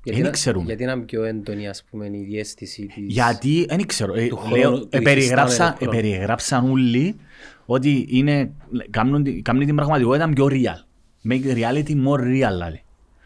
Δεν 0.05 0.21
να- 0.21 0.31
ξέρουμε. 0.31 0.65
Γιατί 0.65 0.85
να 0.85 0.93
είναι 0.93 1.03
πιο 1.05 1.23
έντονη 1.25 1.69
ας 1.69 1.85
πούμε 1.91 2.07
η 2.07 2.25
διέστηση 2.29 2.87
της... 2.87 3.05
Γιατί, 3.07 3.65
δεν 3.69 3.87
ξέρω, 3.87 4.15
ε, 4.15 4.27
Του 4.27 4.37
χρόνου, 4.37 4.57
λέω, 4.57 4.79
του 4.81 4.89
ε, 4.91 5.01
περιγράψαν, 5.01 5.47
υφιστάμενου 5.47 5.75
ε, 5.75 5.85
χρόνου. 5.85 6.01
περιγράψαν 6.01 6.71
όλοι 6.71 7.17
ότι 7.67 8.07
είναι, 8.11 8.53
κάνουν, 8.91 9.23
τη- 9.23 9.43
κάνουν 9.43 9.67
την 9.67 9.75
πραγματικότητα 9.75 10.29
πιο 10.29 10.47
real. 10.51 10.85
Make 11.29 11.43
the 11.45 11.55
reality 11.57 11.95
more 12.07 12.21
real, 12.21 12.51
δηλαδή. 12.53 12.83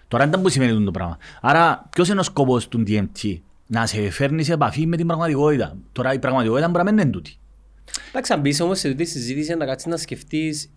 Τώρα 0.09 0.29
δεν 0.29 0.41
που 0.41 0.49
σημαίνει 0.49 0.71
αυτό 0.73 0.85
το 0.85 0.91
πράγμα. 0.91 1.19
Άρα, 1.41 1.89
ποιος 1.91 2.09
είναι 2.09 2.21
ο 2.21 2.23
σκοπός 2.23 2.69
του 2.69 2.83
DMT. 2.87 3.39
Να 3.67 3.87
σε 3.87 4.11
φέρνει 4.11 4.43
σε 4.45 4.53
επαφή 4.53 4.87
με 4.87 4.97
την 4.97 5.07
πραγματικότητα. 5.07 5.77
Τώρα 5.93 6.13
η 6.13 6.19
πραγματικότητα 6.19 6.69
μπορεί 6.69 6.85
να 6.85 6.93
μην 6.93 7.01
είναι 7.03 7.11
τούτη. 7.11 7.35
Εντάξει, 8.09 8.33
αν 8.33 8.41
μπεις 8.41 8.61
όμως 8.61 8.79
σε 8.79 8.89
αυτή 8.89 9.05
τη 9.05 9.11
συζήτηση 9.11 9.55
να 9.55 9.67
κάτσεις 9.67 9.87
να 9.91 9.97
σκεφτείς 9.97 10.71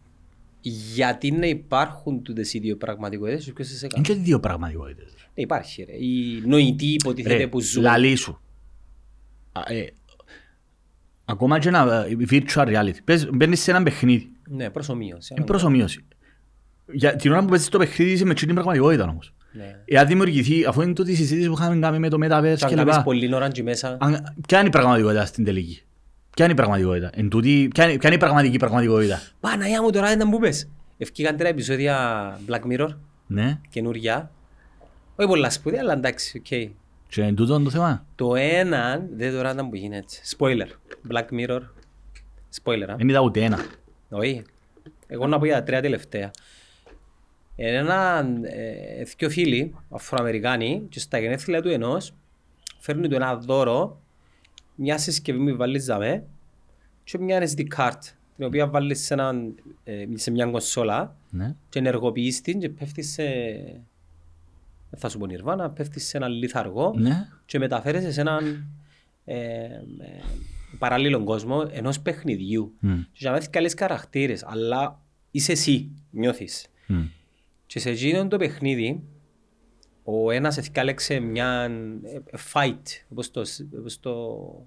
γιατί 0.93 1.31
να 1.31 1.45
υπάρχουν 1.45 2.21
τούτες 2.23 2.53
οι 2.53 2.59
δύο 2.59 2.77
πραγματικότητες 2.77 3.45
και 3.45 3.51
ποιος 3.53 3.67
σε 3.67 3.73
Είναι 3.85 3.87
κάνει. 3.87 4.05
και 4.05 4.13
δύο 4.13 4.39
πραγματικότητες. 4.39 5.11
Ναι, 5.35 5.43
υπάρχει 5.43 5.83
ρε. 5.83 5.91
Η 6.05 6.41
νοητή 6.45 6.85
υποτίθεται 6.85 7.35
Ρε, 7.35 7.47
που 7.47 7.59
ζούμε. 7.61 7.87
λαλή 7.87 8.15
σου. 8.15 8.41
Α, 9.51 9.61
ε, 9.73 9.93
Ακόμα 11.25 11.59
και 11.59 11.67
ένα 11.67 12.05
ε, 12.09 12.17
virtual 12.29 12.67
reality. 12.67 12.97
Πες, 13.03 13.29
μπαίνεις 13.33 13.61
σε 13.61 13.71
ένα 13.71 13.83
παιχνίδι. 13.83 14.31
Ναι, 14.49 14.69
προσωμείωση. 14.69 15.33
Είναι 15.37 15.45
προσωμείωση. 15.45 16.05
Για 16.91 17.15
την 17.15 17.31
ώρα 17.31 17.39
που 17.41 17.45
παίζεις 17.47 17.69
το 17.69 17.77
παιχνίδι 17.77 18.11
είσαι 18.11 18.25
με 18.25 18.33
την 18.33 18.53
πραγματικότητα 18.53 19.03
όμως. 19.03 19.33
Ναι. 19.51 19.75
Εάν 19.85 20.07
δημιουργηθεί, 20.07 20.65
αφού 20.65 20.81
είναι 20.81 20.93
τούτη 20.93 21.11
η 21.11 21.15
συζήτηση 21.15 21.47
που 21.47 21.53
είχαμε 21.57 21.79
κάνει 21.79 21.99
με 21.99 22.09
το 22.09 22.17
Metaverse 22.17 22.27
Και 22.57 22.63
αν 22.63 22.69
και 22.69 22.75
κάνεις 22.75 22.83
λοιπά. 22.83 23.03
πολλή 23.03 23.35
ώρα 23.35 23.49
και 23.49 23.63
μέσα, 23.63 23.97
Αν- 23.99 24.33
Ποια 24.47 24.57
είναι 24.59 24.67
η 24.67 24.71
πραγματικότητα 24.71 25.25
στην 25.25 25.43
τελική; 25.45 25.83
Ποια 26.35 26.45
είναι 26.45 26.53
η 26.53 26.57
πραγματικότητα; 26.57 27.09
Εν 27.13 27.29
τούτη, 27.29 27.67
ποια, 27.73 27.83
είναι, 27.83 27.97
ποια 27.97 28.07
είναι 28.09 28.15
η 28.15 28.19
πραγματική 28.19 28.57
πραγματικότητα; 28.57 29.21
Παναγιά 29.39 29.81
μου 29.81 29.89
τώρα 29.89 30.11
ίντα 30.13 30.29
που 30.29 30.39
πες. 30.39 30.67
Ευκήκαν 30.97 31.37
τρία 31.37 31.49
επεισόδια 31.49 32.39
Black 32.49 32.61
Mirror, 32.71 32.87
Ναι. 33.27 33.59
καινούργια. 33.69 34.31
Όχι 35.15 35.27
πολλά 35.27 35.49
σπουδαία, 35.49 35.79
αλλά 35.81 35.93
εντάξει, 35.93 36.37
οκ. 36.37 36.45
Και 37.09 37.21
εν 37.23 37.35
τούτο 37.35 37.55
είναι 37.55 37.63
το 37.63 37.69
θέμα. 37.69 38.05
Το 38.15 38.35
ένα, 38.35 39.05
δε 39.15 39.31
τώρα 39.33 39.51
ίντα 39.51 39.69
που 39.69 39.75
γίνεται. 39.75 40.05
Spoiler. 40.37 40.67
Black 41.11 41.25
Mirror. 41.39 41.59
Spoiler, 42.63 42.87
α. 42.91 42.95
Δεν 42.95 43.09
είδα 43.09 43.19
ούτε 43.19 43.41
ένα. 43.43 43.59
Όχι. 44.09 44.43
Εγώ 45.07 45.27
να 45.27 45.39
πω 45.39 45.45
για 45.45 45.55
τα 45.55 45.63
τρία 45.63 45.81
τελευταία. 45.81 46.31
Είναι 47.55 47.69
ένα, 47.77 48.25
ε, 48.43 49.03
δυο 49.17 49.29
φίλοι, 49.29 49.75
Αφροαμερικάνοι, 49.89 50.85
και 50.89 50.99
στα 50.99 51.19
γενέθλια 51.19 51.61
του 51.61 51.69
ενός 51.69 52.13
φέρνουν 52.79 53.09
του 53.09 53.15
ένα 53.15 53.35
δώρο, 53.37 54.01
μια 54.75 54.97
συσκευή 54.97 55.51
που 55.51 55.57
βάλεις 55.57 55.85
δαμέ 55.85 56.23
και 57.03 57.17
μια 57.17 57.49
SD 57.55 57.61
card, 57.77 57.99
την 58.35 58.45
οποία 58.45 58.67
βάλεις 58.67 59.05
σε, 59.05 59.13
έναν, 59.13 59.55
ε, 59.83 60.05
σε 60.13 60.31
μια 60.31 60.45
κονσόλα 60.45 61.15
Ναι. 61.29 61.55
και 61.69 61.79
ενεργοποιείς 61.79 62.41
την 62.41 62.59
και 62.59 62.69
πέφτεις 62.69 63.11
σε... 63.11 63.23
δεν 64.89 64.99
θα 64.99 65.09
σου 65.09 65.17
πω 65.17 65.25
νιρβάνα, 65.25 65.69
πέφτεις 65.69 66.07
σε 66.07 66.17
ένα 66.17 66.27
λιθαργό 66.27 66.93
Ναι. 66.97 67.27
και 67.45 67.59
μεταφέρεσαι 67.59 68.11
σε 68.11 68.21
έναν 68.21 68.67
ε, 69.25 69.35
ε, 69.35 69.79
παράλληλο 70.79 71.23
κόσμο 71.23 71.67
ενός 71.71 71.99
παιχνιδιού. 71.99 72.73
Μμ. 72.79 72.93
Και 72.95 73.07
για 73.13 73.29
να 73.29 73.35
μάθεις 73.35 73.49
καλές 73.49 73.73
χαρακτήρες, 73.77 74.43
αλλά 74.45 74.99
είσαι 75.31 75.51
εσύ, 75.51 75.91
νιώθεις. 76.11 76.67
Μμ. 76.87 77.03
Και 77.73 77.79
σε 77.79 77.89
εκείνο 77.89 78.27
το 78.27 78.37
παιχνίδι, 78.37 79.03
ο 80.03 80.31
ένας 80.31 80.57
εθιάλεξε 80.57 81.19
μια 81.19 81.63
ε, 82.03 82.19
fight, 82.53 82.81
όπως 83.09 83.31
το, 83.31 83.43
όπως 83.79 83.99
το 83.99 84.65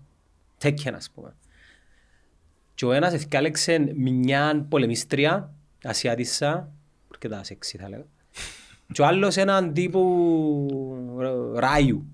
Tekken 0.63 0.93
ας 0.95 1.11
πούμε. 1.11 1.37
Και 2.75 2.85
ο 2.85 2.93
ένας 2.93 3.13
εθιάλεξε 3.13 3.93
μια 3.97 4.67
πολεμίστρια, 4.69 5.55
Ασιάτισσα, 5.85 6.73
αρκετά 7.13 7.45
σεξι 7.45 7.79
θα 7.79 7.89
λέγα. 7.89 8.05
Και 8.93 9.03
ο 9.03 9.07
άλλος 9.07 9.37
έναν 9.37 9.73
τύπου 9.73 11.17
ρα- 11.19 11.61
Ράιου. 11.61 12.07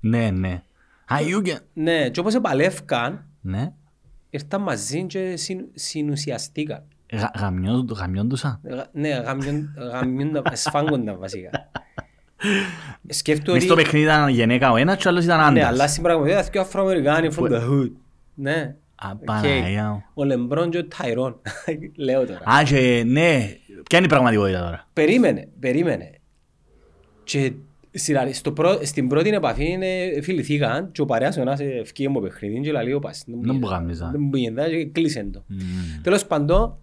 Ναι, 0.00 0.30
ναι. 0.30 0.62
Αγιούγε. 1.06 1.58
Ναι, 1.72 2.10
και 2.10 2.20
όπως 2.20 2.34
επαλεύκαν, 2.34 3.26
Ναι. 3.40 3.72
ήρθαν 4.30 4.62
μαζί 4.62 5.06
και 5.06 5.36
συν, 5.36 5.66
συνουσιαστήκαν. 5.74 6.84
Γα- 7.12 7.32
γαμιόν- 7.38 7.92
Γαμιόντουσα; 7.92 8.60
Ε, 8.64 8.74
Ναι, 8.92 9.08
γαμιούν, 9.08 9.68
γαμιούν, 9.92 10.42
σφάγγονταν 10.52 11.16
βασικά. 11.18 11.50
Σκέφτομαι 13.08 13.56
Μες 13.56 13.64
στο 13.64 13.74
ότι... 13.74 13.82
παιχνίδι 13.82 14.04
ήταν 14.04 14.28
γυναίκα 14.28 14.70
ο 14.70 14.76
ένας 14.76 14.96
και 14.96 15.08
ο 15.08 15.10
άλλος 15.10 15.24
ήταν 15.24 15.38
Ναι, 15.38 15.44
άντρας. 15.44 15.66
αλλά 15.68 15.86
στην 15.88 16.02
πραγματικότητα 16.02 16.50
είναι 16.54 16.62
Αφροαμερικάνοι 16.62 17.28
from 17.36 17.44
the 17.50 17.60
hood. 17.70 17.90
Ναι. 18.34 18.74
Α, 18.94 19.10
Οκ. 19.12 19.24
Παναγιά 19.24 19.88
μου. 19.90 20.04
Ο 20.14 20.24
Λεμπρόν 20.24 20.70
και 20.70 20.78
ο 20.78 20.84
Ταϊρόν. 20.86 21.40
Λέω 21.96 22.26
τώρα. 22.26 22.40
Α, 22.50 22.62
και 22.62 23.02
ναι. 23.06 23.54
Ποια 23.88 23.98
είναι 23.98 24.06
η 24.06 24.08
πραγματικότητα 24.08 24.60
τώρα; 24.60 24.88
Περίμενε, 24.92 25.48
περίμενε. 25.60 26.10
Και 27.24 27.52
στην 27.92 28.18
αρ- 28.18 28.34
στο 28.34 28.52
πρω- 28.52 28.84
στην 28.84 29.08
πρώτη 29.08 29.28
επαφή 29.28 29.64
είναι 29.70 30.20
φιληθήκαν 30.22 30.90
και 30.92 31.00
ο 31.00 31.04
παρέας 31.04 31.36
ο 31.36 31.40
ένας 31.40 31.60
ευκήγε 31.60 32.08
μου 32.08 32.20
παιχνίδι 32.20 32.60
και 32.60 32.72
λέει 32.72 32.92
ο 32.92 32.98
πας. 32.98 33.24
Δεν 33.26 33.56
μου 33.60 33.68
γάμιζα. 33.68 34.08
Δεν 34.12 34.20
μου 34.20 34.36
γίνεται 34.36 34.68
και 34.70 34.84
κλείσεν 34.86 35.32
το. 35.32 35.42
Μμ. 35.46 35.58
Τέλος 36.02 36.26
πάντων, 36.26 36.60
Είναι 36.60 36.74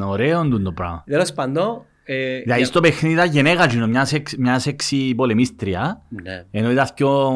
ωραίο 0.00 0.42
τούτο 0.42 0.62
το 0.62 0.72
πράγμα. 0.72 1.04
Τέλος 1.06 1.32
πάντων, 1.32 1.84
ε, 2.04 2.38
Δηλαδή 2.40 2.60
για- 2.60 2.66
στο 2.66 2.80
παιχνίδι 2.80 3.14
ήταν 3.14 3.30
γεναίκα 3.30 3.66
κείνος, 3.68 3.86
μια 3.86 4.08
σεξ- 4.08 4.36
μια 4.36 4.62
σέξι 4.62 5.14
πολεμίστρια, 5.14 6.02
ναι. 6.22 6.44
ενώ 6.50 6.70
ήταν 6.70 6.88
πιο 6.94 7.28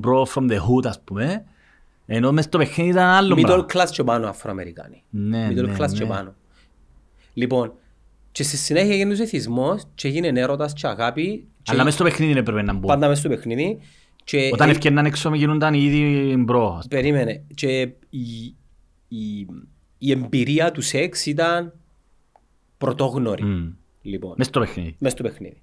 bro 0.00 0.22
from 0.34 0.50
the 0.50 0.56
hood 0.56 0.86
ας 0.86 1.00
πούμε, 1.04 1.44
ενώ 2.06 2.32
μες 2.32 2.44
στο 2.44 2.58
παιχνίδι 2.58 2.90
ήταν 2.90 3.06
άλλο 3.06 3.34
Middle 3.38 3.42
πράγμα. 3.42 3.66
class 3.72 3.88
και 3.90 4.04
πάνω 4.04 4.28
Αφροαμερικάνοι. 4.28 5.02
Ναι, 5.10 5.48
Middle 5.50 5.64
ναι, 5.66 5.74
class 5.78 5.92
και 5.92 6.02
ναι. 6.02 6.08
πάνω. 6.10 6.34
Λοιπόν, 7.34 7.72
και 8.32 8.42
στη 8.42 8.56
συνέχεια 8.56 8.94
έγινε 8.94 9.14
ο 9.14 9.22
εθισμός 9.22 9.82
και 9.94 10.08
έγινε 10.08 10.40
έρωτας 10.40 10.72
και 10.72 10.86
αγάπη 10.86 11.48
και 11.62 11.70
Αλλά 11.72 11.84
μες 11.84 11.94
στο 11.94 12.04
παιχνίδι 12.04 12.38
έπρεπε 12.38 12.62
να 12.62 12.72
μπουν. 12.72 12.82
πάντα 12.82 13.08
μες 13.08 13.18
στο 13.18 13.28
παιχνίδι 13.28 13.78
και 14.24 14.50
Όταν 14.52 14.68
ε, 14.68 14.70
εφκαίνναν 14.70 15.04
έξω 15.06 15.30
εγίνονταν 15.30 15.74
ήδη 15.74 16.34
bro. 16.38 16.76
ας 16.78 16.86
πούμε. 16.88 17.00
περίμενε 17.00 17.42
και 17.54 17.80
η, 18.10 18.54
η, 19.08 19.46
η 19.98 20.10
εμπειρία 20.10 20.72
του 20.72 20.80
σεξ 20.80 21.26
ήταν 21.26 21.72
πρωτόγνωρη. 22.84 23.42
Μμ. 23.42 23.68
Λοιπόν, 24.02 24.34
Μες 24.36 24.46
στο 24.46 24.60
παιχνίδι. 24.60 24.96
μες 24.98 25.12
στο 25.12 25.22
παιχνίδι. 25.22 25.56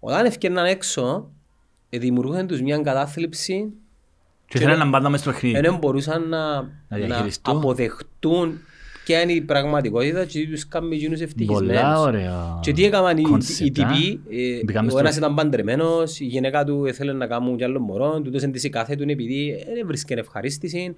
Όταν 0.00 0.24
ευκαιρναν 0.24 0.66
έξω, 0.66 1.30
ε, 1.90 1.98
δημιουργούσαν 1.98 2.46
τους 2.46 2.60
μια 2.62 2.78
κατάθλιψη 2.78 3.72
Και 4.48 4.58
θέλανε 4.58 4.84
να 4.84 4.90
πάνε 4.90 5.08
μες 5.08 5.20
στο 5.20 5.30
παιχνίδι. 5.30 5.60
δεν 5.60 5.76
μπορούσαν 5.76 6.28
να, 6.28 6.60
να, 6.62 6.68
διαχειριστούν. 6.88 7.56
αποδεχτούν 7.56 8.58
ποια 9.04 9.20
είναι 9.22 9.32
η 9.32 9.40
πραγματικότητα 9.40 10.24
και 10.24 10.38
τι 10.38 10.46
τους 10.48 10.68
κάνει 10.68 10.94
εκείνους 10.96 11.18
Πολλά 11.18 11.24
ευτυχισμένους. 11.24 11.98
ωραία. 11.98 12.58
Και 12.62 12.72
τι 12.72 12.84
έκαναν 12.84 13.16
οι, 13.18 13.22
οι 13.26 13.30
concept, 13.32 13.62
α. 13.62 13.72
τυποί, 13.72 14.20
ε, 14.30 14.60
Μπήκαμε 14.64 14.86
ο 14.86 14.90
στο- 14.90 14.98
ένας 14.98 15.16
ήταν 15.16 15.34
παντρεμένος, 15.34 16.20
η 16.20 16.24
γυναίκα 16.24 16.64
του 16.64 16.86
ήθελε 16.86 17.12
να 17.12 17.26
κάνουν 17.26 17.56
κι 17.56 17.64
άλλο 17.64 17.80
μωρό, 17.80 18.20
τούτος 18.20 18.42
εν 18.42 18.52
της 18.52 18.68
κάθε 18.70 18.94
του 18.96 19.04
επειδή 19.10 19.64
δεν 19.74 19.86
βρίσκεται 19.86 20.20
ευχαρίστηση, 20.20 20.94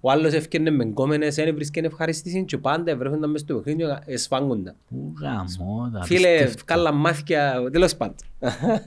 ο 0.00 0.10
άλλος 0.10 0.32
έφτιανε 0.32 0.70
με 0.70 0.84
γκόμενες, 0.84 1.34
δεν 1.34 1.54
βρίσκεται 1.54 1.86
ευχαρίστηση 1.86 2.44
και 2.44 2.58
πάντα 2.58 2.96
βρέχονταν 2.96 3.30
μες 3.30 3.40
στο 3.40 3.54
παιχνίδι 3.54 3.78
και 3.90 4.12
εσφάγγονταν. 4.12 4.74
Ου, 4.88 5.12
γαμώτα, 5.20 6.02
Φίλε, 6.02 6.28
απίστευτο. 6.28 6.62
καλά 6.64 6.92
μάθηκια, 6.92 7.68
τέλος 7.72 7.96
πάντων. 7.96 8.16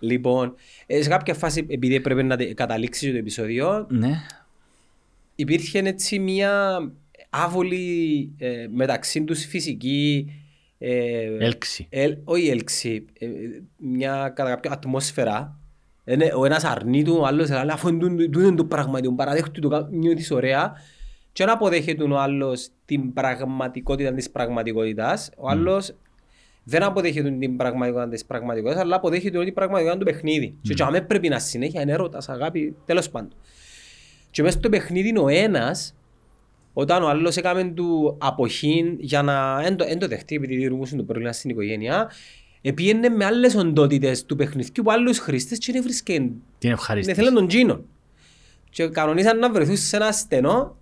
λοιπόν, 0.00 0.54
ε, 0.86 1.02
σε 1.02 1.08
κάποια 1.08 1.34
φάση, 1.34 1.66
επειδή 1.70 1.94
έπρεπε 1.94 2.22
να 2.22 2.36
τε- 2.36 2.54
καταλήξει 2.54 3.10
το 3.10 3.16
επεισόδιο, 3.16 3.86
Ναι. 3.90 4.10
υπήρχε 5.34 5.78
έτσι 5.78 6.18
μια 6.18 6.78
άβολη 7.30 8.30
ε, 8.38 8.66
μεταξύ 8.74 9.24
τους 9.24 9.44
φυσική 9.44 10.32
ε, 10.78 11.24
Έλξη. 11.38 11.86
ελ- 11.90 12.18
όχι 12.24 12.48
έλξη, 12.48 13.04
ε, 13.18 13.26
μια 13.76 14.32
κατά 14.34 14.48
κάποιο 14.50 14.70
ατμόσφαιρα. 14.72 15.59
Είναι, 16.04 16.32
ο 16.36 16.44
ένας 16.44 16.64
αρνεί 16.64 17.02
του, 17.02 17.16
ο 17.20 17.26
άλλος 17.26 17.48
λέει 17.48 17.68
αφού 17.72 17.88
είναι 17.88 17.98
τούτο- 17.98 18.24
τούτο 18.30 18.40
είναι 18.46 18.56
το 18.56 18.64
πραγματικό, 18.64 19.14
παραδέχτου 19.14 19.60
το, 19.60 19.68
κα- 19.68 19.88
νιώθεις 19.90 20.30
ωραία 20.30 20.72
και 21.32 21.44
να 21.44 21.52
αποδέχεται 21.52 22.02
ο 22.02 22.18
άλλος 22.18 22.68
την 22.84 23.12
πραγματικότητα 23.12 24.12
της 24.12 24.30
πραγματικότητας, 24.30 25.30
ο 25.36 25.48
άλλος 25.48 25.94
δεν 26.64 26.82
αποδέχεται 26.82 27.30
την 27.30 27.56
πραγματικότητα 27.56 28.08
της 28.10 28.24
πραγματικότητας, 28.24 28.82
αλλά 28.82 28.96
αποδέχεται 28.96 29.38
ότι 29.38 29.48
η 29.48 29.52
πραγματικότητα 29.52 29.96
είναι 30.02 30.04
το 30.04 30.10
παιχνίδι. 30.18 30.46
Και 30.62 30.74
και 30.74 30.82
αμέ 30.82 31.00
πρέπει 31.00 31.28
να 31.28 31.38
συνέχεια 31.38 31.80
είναι 31.82 31.92
έρωτας, 31.92 32.28
αγάπη, 32.28 32.76
τέλος 32.84 33.10
πάντων. 33.10 33.30
Και 34.30 34.42
μέσα 34.42 34.58
στο 34.58 34.68
παιχνίδι 34.68 35.08
είναι 35.08 35.18
ο 35.18 35.28
ένας, 35.28 35.94
όταν 36.72 37.02
ο 37.02 37.08
άλλος 37.08 37.36
έκαμε 37.36 37.64
του 37.64 38.16
αποχή 38.20 38.96
για 38.98 39.22
να 39.22 39.62
εν 39.64 39.76
το, 39.76 39.84
εν 39.88 39.98
το 39.98 40.06
δεχτεί 40.08 40.34
επειδή 40.34 40.54
δημιουργούσαν 40.54 40.98
το 40.98 41.04
πρόβλημα 41.04 41.32
στην 41.32 41.50
οικογένεια, 41.50 42.10
επίενε 42.62 43.08
με 43.08 43.24
άλλες 43.24 43.54
οντότητες 43.54 44.24
του 44.26 44.36
παιχνιδιού 44.36 44.82
που 44.82 44.90
άλλους 44.92 45.18
χρήστες 45.18 45.58
και 45.58 45.72
δεν 45.72 45.82
βρίσκε 45.82 46.12
Την 46.18 46.32
δεν 46.58 46.70
ευχαρίστηση. 46.72 47.16
θέλουν 47.20 47.34
τον 47.34 47.46
τζείνον. 47.48 47.84
Και 48.70 48.88
κανονίσαν 48.88 49.38
να 49.38 49.50
βρεθούν 49.52 49.76
σε 49.76 49.96
ένα 49.96 50.12
στενό 50.12 50.76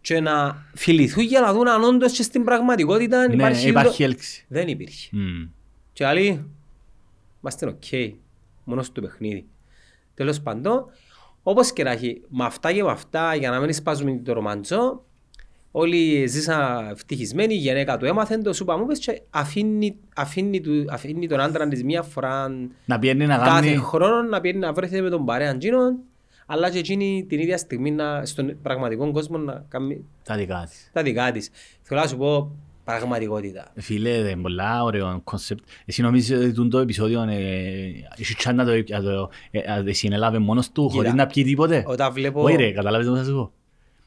και 0.00 0.20
να 0.20 0.64
φιληθούν 0.74 1.24
για 1.24 1.40
να 1.40 1.52
δουν 1.52 1.68
αν 1.68 1.82
όντως 1.82 2.12
και 2.16 2.22
στην 2.22 2.44
πραγματικότητα 2.44 3.26
Ναι, 3.26 3.34
υπάρχει... 3.34 3.68
υπάρχει 3.68 3.96
το- 3.98 4.04
έλξη. 4.04 4.44
Δεν 4.48 4.68
υπήρχε. 4.68 5.08
Μμ. 5.12 5.48
Και 5.92 6.06
άλλοι, 6.06 6.44
είμαστε 7.40 7.66
οκ, 7.66 7.82
μόνος 8.64 8.86
στο 8.86 9.00
παιχνίδι. 9.00 9.46
Τέλος 10.14 10.40
πάντων, 10.40 10.84
όπως 11.42 11.72
και 11.72 11.82
να 11.82 11.90
έχει, 11.90 12.20
με 12.28 12.44
αυτά 12.44 12.72
και 12.72 12.82
με 12.82 12.90
αυτά, 12.90 13.34
για 13.34 13.50
να 13.50 13.60
μην 13.60 13.72
σπάζουμε 13.72 14.20
το 14.24 14.32
ρομαντζό, 14.32 15.04
όλοι 15.76 16.26
ζήσαν 16.26 16.88
ευτυχισμένοι, 16.90 17.54
η 17.54 17.56
γυναίκα 17.56 17.96
του 17.96 18.04
έμαθε, 18.04 18.38
το 18.38 18.52
σούπα 18.52 18.78
μου 18.78 18.86
πες 18.86 18.98
και 18.98 19.22
αφήνει, 19.30 19.96
αφήνει, 20.16 20.60
του, 20.60 20.84
αφήνει 20.90 21.28
τον 21.28 21.40
άντρα 21.40 21.68
της 21.68 21.84
μία 21.84 22.02
φορά 22.02 22.50
Να 22.84 22.98
πιένει 22.98 23.26
να 23.26 23.36
κάθε 23.36 23.50
κάνει... 23.50 23.76
χρόνο 23.76 24.22
να 24.22 24.40
πιένει 24.40 24.58
να 24.58 24.72
βρέθηκε 24.72 25.02
με 25.02 25.10
τον 25.10 25.24
παρέα 25.24 25.56
τζείνον, 25.56 25.96
αλλά 26.46 26.70
και 26.70 26.78
εκείνη 26.78 27.26
την 27.28 27.40
ίδια 27.40 27.58
στιγμή 27.58 27.90
να, 27.90 28.24
στον 28.24 28.56
πραγματικό 28.62 29.12
κόσμο 29.12 29.38
να 29.38 29.64
κάνει 29.68 30.04
Τα 30.24 30.36
δικά 30.36 30.66
της. 30.68 30.90
τα 30.92 31.02
δικά 31.02 31.32
της. 31.32 31.50
Θέλω 31.82 32.00
να 32.00 32.06
σου 32.06 32.16
πω 32.16 32.56
πραγματικότητα. 32.84 33.72
Φίλε, 33.76 34.10
είναι 34.10 34.36
πολλά 34.36 34.82
ωραίο 34.82 35.20
concept. 35.24 35.64
Εσύ 35.84 36.02
νομίζεις 36.02 36.38
ότι 36.38 36.52
τούτο 36.52 36.68
το 36.68 36.78
επεισόδιο 36.78 37.22
ε, 37.22 37.36
έχει 38.18 38.34
τσάν 38.34 38.56
να 38.56 38.64
το, 38.64 38.72
να 38.88 39.02
το 39.02 39.30
ε, 39.50 39.60
ε, 39.86 39.92
συνέλαβε 39.92 40.38
μόνος 40.38 40.70
του 40.70 40.82
Κοίτα, 40.82 40.96
χωρίς 40.96 41.12
να 41.12 41.26
πιει 41.26 41.44
τίποτε; 41.44 41.84
Όταν 41.86 42.12
βλέπω... 42.12 42.42
Όχι 42.42 42.56
ρε, 42.56 42.72
καταλάβεις 42.72 43.08
τι 43.08 43.16
θα 43.16 43.24
σου 43.24 43.34
πω. 43.34 43.52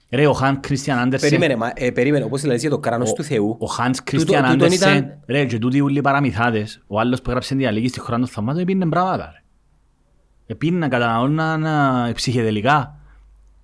Ρε, 0.10 0.28
ο 0.28 0.34
Χανς 0.34 0.60
Κρίστιαν 0.60 1.00
Άντερσεν... 1.00 1.30
Περίμενε, 1.30 1.56
μα, 1.56 1.72
ε, 1.76 1.92
περίμενε, 1.92 2.24
όπως 2.26 2.44
λες 2.44 2.62
για 2.62 2.70
το 2.70 2.80
κράνος 2.80 3.10
Ο- 3.10 3.14
του 3.14 3.24
Θεού. 3.24 3.56
Ο 3.60 3.66
Χανς 3.66 3.98
Τούτο- 3.98 4.12
Κρίστιαν 4.12 4.42
τούτον 4.44 4.56
Άντερσεν, 4.56 4.98
ήταν- 4.98 5.18
ρε, 5.26 5.46
και 5.46 5.58
τούτοι 5.58 5.80
ούλοι 5.82 6.02
παραμυθάδες, 6.02 6.82
ο 6.88 7.00
άλλος 7.00 7.22
που 7.22 7.30
έγραψε 7.30 7.56
την 7.56 7.68
Αλίκη 7.68 7.88
στη 7.88 8.00
χώρα 8.00 8.18
των 8.18 8.28
θαυμάτων, 8.28 8.62
επίνε 8.62 8.86
πράγματα, 8.90 9.32
ρε. 9.34 9.42
Επίνε, 10.48 10.88
καταναλώναν 10.88 11.66
ε, 12.08 12.12
ψυχεδελικά. 12.14 13.00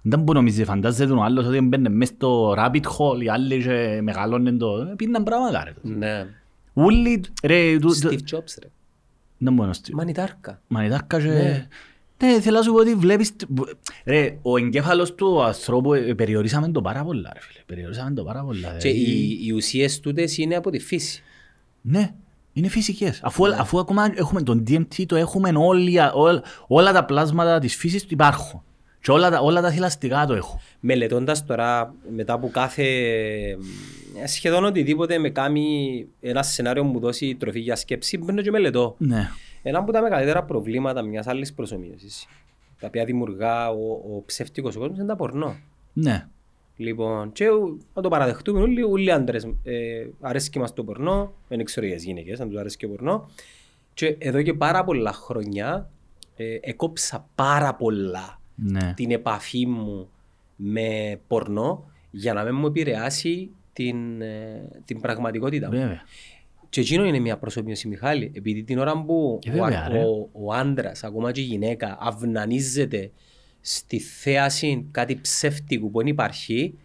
Δεν 0.02 0.20
μπορεί 0.20 0.38
να 0.38 0.44
νομίζει, 0.44 0.64
φαντάζεται 0.64 1.14
ο 1.14 1.24
άλλος 1.24 1.46
ότι 1.46 1.62
μπαίνε 1.62 1.90
μέσα 1.90 2.14
στο 2.16 2.56
rabbit 2.58 2.82
hole, 2.84 3.22
οι 3.24 3.30
άλλοι 3.30 3.64
και 3.64 4.00
μεγαλώνουν 4.02 4.58
το... 4.58 4.88
Επίναν 4.92 5.24
πράγματα, 5.24 5.64
ρε. 5.64 5.74
Ναι. 5.82 6.26
Ούλοι, 6.74 7.24
ρε, 7.44 7.78
του- 7.80 8.00
του- 8.02 8.10
Steve 8.12 8.36
Jobs, 8.36 8.54
ρε. 8.62 8.68
δεν 9.38 9.54
μπορεί 9.54 9.68
να 9.68 9.74
στείλει. 9.74 9.96
Μανιτάρκα. 9.96 10.62
Μανιτάρκα 10.68 11.20
και... 11.22 11.68
Ναι. 12.26 12.32
Ναι, 12.32 12.40
θέλω 12.42 12.58
να 12.58 12.64
σου 12.64 12.72
πω 12.72 12.80
ότι 12.80 12.96
βλέπεις... 12.96 13.36
Ρε, 14.06 14.38
ο 14.42 14.58
εγκέφαλος 14.58 15.16
του 15.16 15.44
ανθρώπου 15.44 15.94
ε, 15.94 16.14
περιορίσαμε 16.14 16.70
το 16.72 16.82
πάρα 16.82 17.04
πολλά, 17.04 17.32
ρε 17.34 17.40
φίλε. 17.42 17.60
Περιορίσαμε 17.66 18.12
το 18.16 18.24
πάρα 18.24 18.44
πολλά. 18.44 18.76
Και 18.80 18.90
δηλαδή. 18.90 19.12
οι, 19.12 19.40
οι 19.46 19.52
ουσίες 19.52 20.00
τούτες 20.00 20.38
είναι 20.38 20.56
από 20.56 20.70
τη 20.70 20.80
φύση. 20.80 21.24
Ναι, 21.82 22.12
είναι 22.54 22.68
φυσικές. 22.68 23.20
Αφού, 23.24 23.46
αφού 23.56 23.80
ακόμα 23.80 24.12
έχουμε 24.16 24.42
τον 24.42 24.64
DMT, 24.68 25.06
το 25.06 25.16
έχουμε 25.16 25.52
όλοι, 25.56 25.98
όλα, 26.14 26.44
όλα 26.68 26.92
τα 26.94 27.06
πλάσματα 27.06 27.60
της 27.60 27.76
φύσης 27.76 28.02
του 28.04 28.10
υπάρχουν. 28.12 28.64
Και 29.02 29.12
όλα, 29.12 29.30
τα- 29.30 29.40
όλα 29.40 29.62
τα 29.62 29.72
θηλαστικά 29.72 30.26
το 30.26 30.34
έχουν. 30.34 30.60
Μελετώντας 30.80 31.46
τώρα 31.46 31.94
μετά 32.16 32.34
από 32.34 32.50
κάθε 32.50 32.84
ε, 34.22 34.28
σχεδόν 34.28 34.64
οτιδήποτε 34.66 35.18
με 35.18 35.30
κάνει 35.30 36.06
ένα 36.22 36.44
σενάριο 36.44 36.84
μου 36.84 37.00
δώσει 37.00 37.36
τροφή 37.36 37.60
για 37.60 37.76
σκέψη, 37.76 38.18
μπαίνω 38.18 38.42
και 38.42 38.52
μελετώ. 38.52 38.96
Ναι. 38.98 39.30
Ένα 39.64 39.80
από 39.80 39.92
τα 39.92 40.02
μεγαλύτερα 40.02 40.44
προβλήματα 40.44 41.02
μιας 41.02 41.28
άλλης 41.28 41.54
προσωμείωσης, 41.54 42.26
τα 42.80 42.88
οποία 42.88 43.06
δημιουργά 43.06 43.70
ο, 43.70 43.92
ο 43.92 44.24
ψεύτικος 44.26 44.76
κόσμος, 44.78 44.98
είναι 44.98 45.08
τα 45.08 45.16
πορνό. 45.16 45.56
Ναι. 45.94 46.28
Λοιπόν, 46.78 47.32
και 47.32 47.50
ο- 47.50 47.78
να 47.94 48.02
το 48.02 48.10
παραδεχτούμε 48.10 48.62
όλοι, 48.62 48.84
όλοι 48.84 49.06
οι 49.06 49.12
άντρες 49.12 49.48
ε, 49.64 50.06
αρέσκει 50.22 50.60
μας 50.60 50.74
το 50.74 50.84
πορνό, 50.84 51.34
δεν 51.48 51.64
ξέρω 51.64 51.86
για 51.86 51.96
τις 51.96 52.04
γυναίκες, 52.06 52.40
αν 52.40 52.50
τους 52.50 52.60
αρέσκει 52.60 52.86
ο 52.86 52.90
πορνό. 52.90 53.30
Και 53.94 54.16
εδώ 54.20 54.42
και 54.42 54.54
πάρα 54.54 54.84
πολλά 54.84 55.14
χρόνια 55.14 55.90
ε, 56.36 56.58
εκόψα 56.62 57.28
πάρα 57.36 57.76
πολλά 57.76 58.42
Ναι. 58.56 58.94
την 58.96 59.12
επαφή 59.12 59.66
μου 59.68 60.10
με 60.56 61.20
πορνό 61.28 61.86
για 62.12 62.34
να 62.34 62.44
μην 62.44 62.56
μου 62.56 62.66
επηρεάσει 62.66 63.50
την, 63.74 64.22
ε, 64.22 64.70
την 64.86 65.02
πραγματικότητα 65.02 65.66
μου. 65.72 65.78
Βέβαια. 65.78 66.02
Και 66.74 66.82
εκείνο 66.82 67.06
είναι 67.06 67.20
μια 67.20 67.38
προσωπίωση, 67.38 67.88
Μιχάλη. 67.88 68.32
Επειδή 68.36 68.64
την 68.64 68.80
ώρα 68.80 69.04
που 69.04 69.40
Ε, 69.46 69.50
ο, 69.50 69.54
βέβαια, 69.54 69.88
ρε. 69.88 70.00
ο, 70.00 70.30
ο 70.32 70.54
άντρας, 70.54 71.04
ακόμα 71.04 71.32
και 71.32 71.42
η 71.42 71.44
γυναίκα, 71.44 71.98
αυνανίζεται 72.00 73.12
στη 73.62 74.00
θέαση 74.00 74.88
κάτι 74.92 75.20
ψεύτικου 75.22 75.92
που 75.92 75.98
δεν 75.98 76.08
υπάρχει, 76.08 76.78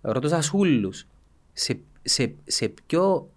ρωτώ 0.00 0.28
σας 0.28 0.52
ούλους, 0.52 1.06
σε, 1.52 1.78
σε, 2.02 2.34
σε 2.44 2.68
ποιο 2.86 3.30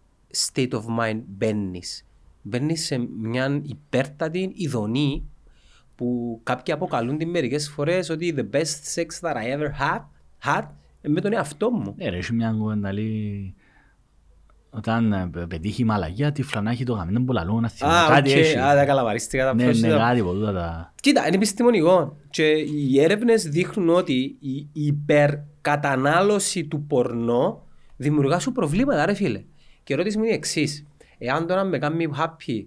state 0.54 0.70
of 0.72 0.82
mind 1.00 1.22
μπαίνεις; 1.28 2.06
Μπαίνεις 2.42 2.86
σε 2.86 2.98
μια 2.98 3.62
υπέρτατη 3.64 4.52
ηδονή 4.56 5.24
που 5.96 6.40
κάποιοι 6.44 6.74
αποκαλούν 6.74 7.18
την 7.18 7.30
μερικές 7.30 7.70
φορές 7.70 8.10
ότι 8.10 8.36
the 8.38 8.56
best 8.56 8.96
sex 8.96 9.06
that 9.22 9.36
I 9.36 9.58
ever 9.58 9.70
had, 9.80 10.02
had 10.44 10.64
είναι 11.02 11.14
με 11.14 11.22
τον 11.22 11.34
εαυτό 11.34 11.72
μου. 11.72 11.94
Ναι 11.98 12.10
ρε, 12.10 12.18
έχει 12.18 12.34
μια 12.34 12.56
κουβενταλή... 12.60 13.54
Όταν 14.74 15.14
ε, 15.14 15.30
πε- 15.32 15.48
πετύχει 15.48 15.82
η 15.82 15.86
μαλακία, 15.86 16.32
τη 16.32 16.44
φλανάχει 16.44 16.84
το 16.84 16.94
γαμμένο 16.94 17.24
που 17.24 17.32
λαλούν, 17.34 17.62
να 17.62 17.70
θυμώ. 17.70 17.92
Α, 17.92 18.08
Κάτι 18.08 18.32
οκ, 18.32 18.38
έχει. 18.38 18.58
α, 18.58 18.76
τα 18.76 18.86
καλαβαρίστηκα 18.86 19.44
τα 19.46 19.54
Ναι, 19.54 19.64
ναι, 19.64 19.70
πρόσθετα. 19.70 19.98
κάτι 19.98 20.20
από 20.20 20.34
τούτα 20.34 20.54
τα... 20.54 20.94
Κοίτα, 21.02 21.28
είναι 21.28 21.36
επιστημονικό. 21.36 22.18
Και 22.30 22.44
οι 22.52 23.02
έρευνες 23.02 23.44
δείχνουν 23.44 23.90
ότι 23.90 24.38
η 24.42 24.68
υπερκατανάλωση 24.74 26.66
του 26.66 26.84
πορνό 26.84 27.64
δημιουργά 27.98 28.40
σου 28.40 28.52
προβλήματα, 28.52 29.06
ρε 29.06 29.14
φίλε. 29.14 29.38
Και 29.84 29.94
η 29.94 29.94
ερώτηση 29.94 30.18
μου 30.18 30.24
είναι 30.24 30.34
η 30.34 30.36
εξής. 30.36 30.86
Εάν 31.18 31.48
τώρα 31.48 31.64
με 31.64 31.78
κάνει 31.78 32.08
happy 32.18 32.64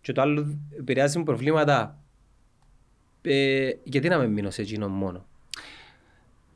και 0.00 0.12
το 0.12 0.20
άλλο 0.20 0.58
επηρεάζει 0.78 1.18
μου 1.18 1.24
προβλήματα, 1.24 1.98
ε, 3.22 3.68
γιατί 3.84 4.08
να 4.08 4.18
με 4.18 4.26
μείνω 4.28 4.50
σε 4.50 4.62
εκείνο 4.62 4.88
μόνο; 4.88 5.26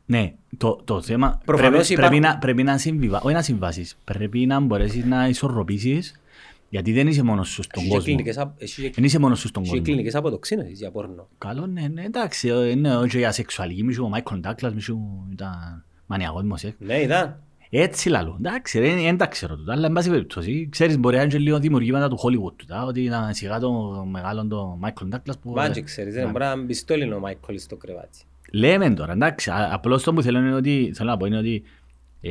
Ναι, 0.07 0.33
το, 0.57 0.81
το 0.85 1.03
θέμα 1.03 1.41
Προφανώς 1.45 1.71
πρέπει, 1.87 1.93
υπάρχουν- 1.93 2.21
πρέπει, 2.21 2.33
να, 2.35 2.39
πρέπει 2.39 2.63
να 2.63 2.79
συμβιβα... 2.79 3.21
όχι 3.23 3.35
να 3.35 3.43
συμβάσεις, 3.43 3.97
πρέπει 4.05 4.47
να 4.47 4.61
μπορέσεις 4.61 5.05
να 5.05 5.29
ισορροπήσεις 5.29 6.21
γιατί 6.69 6.93
δεν 6.93 7.07
είσαι 7.07 7.23
μόνος 7.23 7.49
σου 7.49 7.63
στον 7.63 7.83
Έχει 7.83 7.89
και 7.91 7.95
κόσμο. 7.97 8.05
κλινικές 8.15 8.39
απ- 8.39 8.63
έχει 8.63 8.83
και- 8.83 8.91
Δεν 8.95 9.05
είσαι 9.05 9.19
μόνος 9.19 9.39
σου 9.39 9.49
στον 9.49 9.63
έχει 9.63 9.71
κόσμο. 9.71 9.85
κλινικές 9.87 10.15
αποτοξίνωσεις 10.15 10.79
για 10.79 10.91
πόρνο. 10.91 11.29
Καλό, 11.39 11.67
ναι, 11.67 11.89
ναι, 11.89 12.03
εντάξει, 12.03 12.49
ε, 12.49 12.75
ναι, 12.75 12.97
όχι 12.97 13.19
για 13.19 13.33
σεξουαλική, 13.33 13.83
μη 13.85 13.93
σου 13.93 14.05
ο 14.05 14.09
Μάικλ 14.09 14.35
Ντάκλας, 14.35 14.75
μη 14.75 14.81
σου 14.81 15.27
ήταν 15.33 15.85
μανιακός 16.07 16.43
δημοσιεύς. 16.43 16.77
Ναι, 16.79 16.95
ήταν. 16.97 17.39
Έτσι 17.71 18.09
λαλό, 18.09 18.37
εντάξει, 18.39 18.79
ρε, 18.79 18.95
δεν 18.95 19.17
τα 19.17 19.27
ξέρω 19.27 19.57
τούτα, 19.57 19.73
αλλά 19.73 19.87
εν 19.87 19.93
πάση 19.93 20.11
περιπτώσει, 20.11 20.69
ξέρεις, 20.71 20.99
μπορεί 20.99 21.17
να 21.17 21.23
είναι 21.23 21.31
και 21.31 21.39
λίγο 21.39 21.59
δημιουργήματα 21.59 22.09
του 22.09 22.17
Hollywood 22.23 22.53
τούτα, 22.57 22.85
ότι 22.85 23.01
ήταν 23.03 23.35
σιγά 23.35 23.59
το 23.59 23.73
μεγάλο 24.11 24.47
το 24.47 24.77
Μάικλ 24.81 25.05
Ντάκλας 25.07 25.39
που... 25.39 25.51
Μάντζε 25.51 25.81
ξέρεις, 25.81 26.15
δεν 26.15 26.31
μπορεί 26.31 26.45
να 26.45 26.57
μπει 26.63 26.75
στο 26.75 26.93
Έλληνο 26.93 27.17
ο 27.17 27.19
Μάικολ 27.19 27.59
στο 27.59 27.77
κρεβάτι. 27.77 28.19
Λέμε 28.55 28.91
τώρα, 28.95 29.13
εντάξει, 29.13 29.51
α- 29.51 29.69
απλώς 29.73 30.03
το 30.03 30.13
που 30.13 30.23
θέλω, 30.23 30.39
είναι 30.39 30.55
ότι, 30.55 30.93
θέλω 30.95 31.11
να 31.11 31.17
πω 31.17 31.27
είναι 31.27 31.39
ότι 31.39 31.63
ε, 32.21 32.31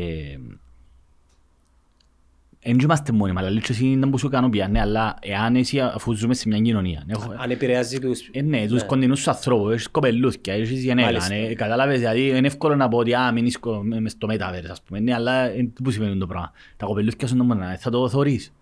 δεν 2.64 2.80
είμαστε 2.80 3.12
μόνοι, 3.12 3.34
αλλά 3.38 3.50
λίγο 3.50 3.66
εσύ 3.70 3.96
δεν 4.00 4.10
που 4.10 4.18
σου 4.18 4.30
κάνω 4.30 4.50
πια, 4.50 4.68
ναι, 4.68 4.80
αλλά 4.80 5.16
εάν 5.22 5.56
εσύ 5.56 5.80
αφού 5.80 6.14
ζούμε 6.14 6.34
σε 6.34 6.48
μια 6.48 6.60
κοινωνία, 6.60 7.04
έχω, 7.08 7.34
Αν 7.38 7.52
επηρεάζει 7.52 8.00
τους... 8.00 8.30
ε, 8.32 8.42
ναι, 8.42 8.68
τους 8.68 8.84
κοντινούς 8.86 9.20
σου 9.20 9.30
ανθρώπους, 9.30 9.72
έχεις 9.74 9.88
κοπελούθια, 9.88 10.54
έχεις 10.54 10.84
γενέλα, 10.84 11.08
Μάλιστα. 11.08 11.36
ναι, 11.36 11.54
κατάλαβες, 11.54 12.00
δηλαδή 12.00 12.28
είναι 12.28 12.48
εύκολο 12.48 12.76
να 12.76 12.88
πω 12.88 12.98
ότι 12.98 13.14
α, 13.14 13.32
μείνεις 13.32 13.60
κο- 13.60 13.82
με- 13.84 14.00
μες 14.00 14.12
στο 14.12 14.28
Metaverse, 14.32 14.70
ας 14.72 14.82
πούμε, 14.82 15.00
ναι, 15.00 15.14
αλλά 15.14 15.42
ε, 15.44 15.70
πού 15.84 15.92
σημαίνει 15.92 16.18
το 16.18 16.28
πράγμα. 16.28 16.52
Τα 16.78 16.86
κοπελούθια 16.86 17.28
σου 17.28 17.36
δεν 17.36 17.46
μπορεί 17.46 17.60
να- 17.60 17.78
θα 17.78 17.90
το 17.90 18.10
θωρείς. 18.10 18.54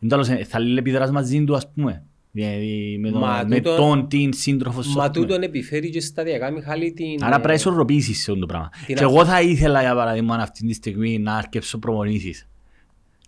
Εν 0.00 0.08
τέλος, 0.08 0.28
ε, 0.28 0.44
θα 0.44 0.58
λεπιδράς 0.60 1.10
μαζί 1.10 1.44
του, 1.44 1.56
ας 1.56 1.70
πούμε, 1.74 2.02
δηλαδή, 2.36 2.96
με, 3.00 3.10
το, 3.10 3.18
Μα 3.18 3.44
με 3.46 3.56
τούτο- 3.56 3.76
τον 3.76 4.08
την 4.08 4.32
σύντροφο 4.32 4.82
σου, 4.82 4.96
Μα 4.96 5.04
ας 5.04 5.10
πούμε. 5.10 5.26
τούτον 5.26 5.42
επιφέρει 5.42 5.90
και 5.90 6.00
σταδιακά, 6.00 6.50
Μιχάλη, 6.50 6.92
την... 6.92 7.18
Άρα 7.24 7.30
πρέπει 7.30 7.46
να 7.46 7.52
ε, 7.52 7.56
ισορροπήσεις 7.56 8.22
σε 8.22 8.30
αυτό 8.30 8.40
το 8.42 8.46
πράγμα. 8.46 8.68
την 8.86 8.96
Και 8.96 9.04
αφ- 9.04 9.12
εγώ 9.12 9.24
θα 9.24 9.40
ήθελα 9.42 9.80
για 9.80 9.94
παράδειγμα 9.94 10.34
αυτή 10.34 10.66
τη 10.66 10.72
στιγμή 10.72 11.18
να 11.18 11.36
αρκεύσω 11.36 11.78
προπονήσεις 11.78 12.48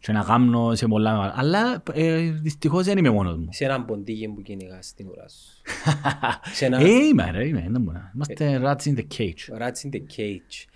και 0.01 0.13
να 0.13 0.23
κάνω 0.23 0.75
σε 0.75 0.87
πολλά 0.87 1.13
μεγάλα. 1.13 1.35
Αλλά 1.37 1.83
ε, 1.93 2.21
δυστυχώς 2.31 2.85
δεν 2.85 2.99
είμαι 2.99 3.11
μόνος 3.11 3.37
μου. 3.37 3.49
Σε 3.51 3.65
έναν 3.65 3.85
ποντίγι 3.85 4.29
που 4.29 4.43
κυνηγάς 4.43 4.87
στην 4.87 5.07
ουρά 5.09 5.29
σου. 5.29 5.63
σε 6.57 6.65
ένα 6.65 6.81
Ε, 6.81 6.89
είμαι 6.91 7.31
ρε, 7.31 7.47
είμαι. 7.47 7.67
δεν 7.71 7.81
μπορώ. 7.83 8.01
Είμαστε 8.15 8.61
rats 8.65 8.89
in 8.89 8.95
the 8.99 9.05
cage. 9.19 9.61
rats 9.61 9.87
in 9.87 9.95
the 9.97 10.01
cage. 10.17 10.67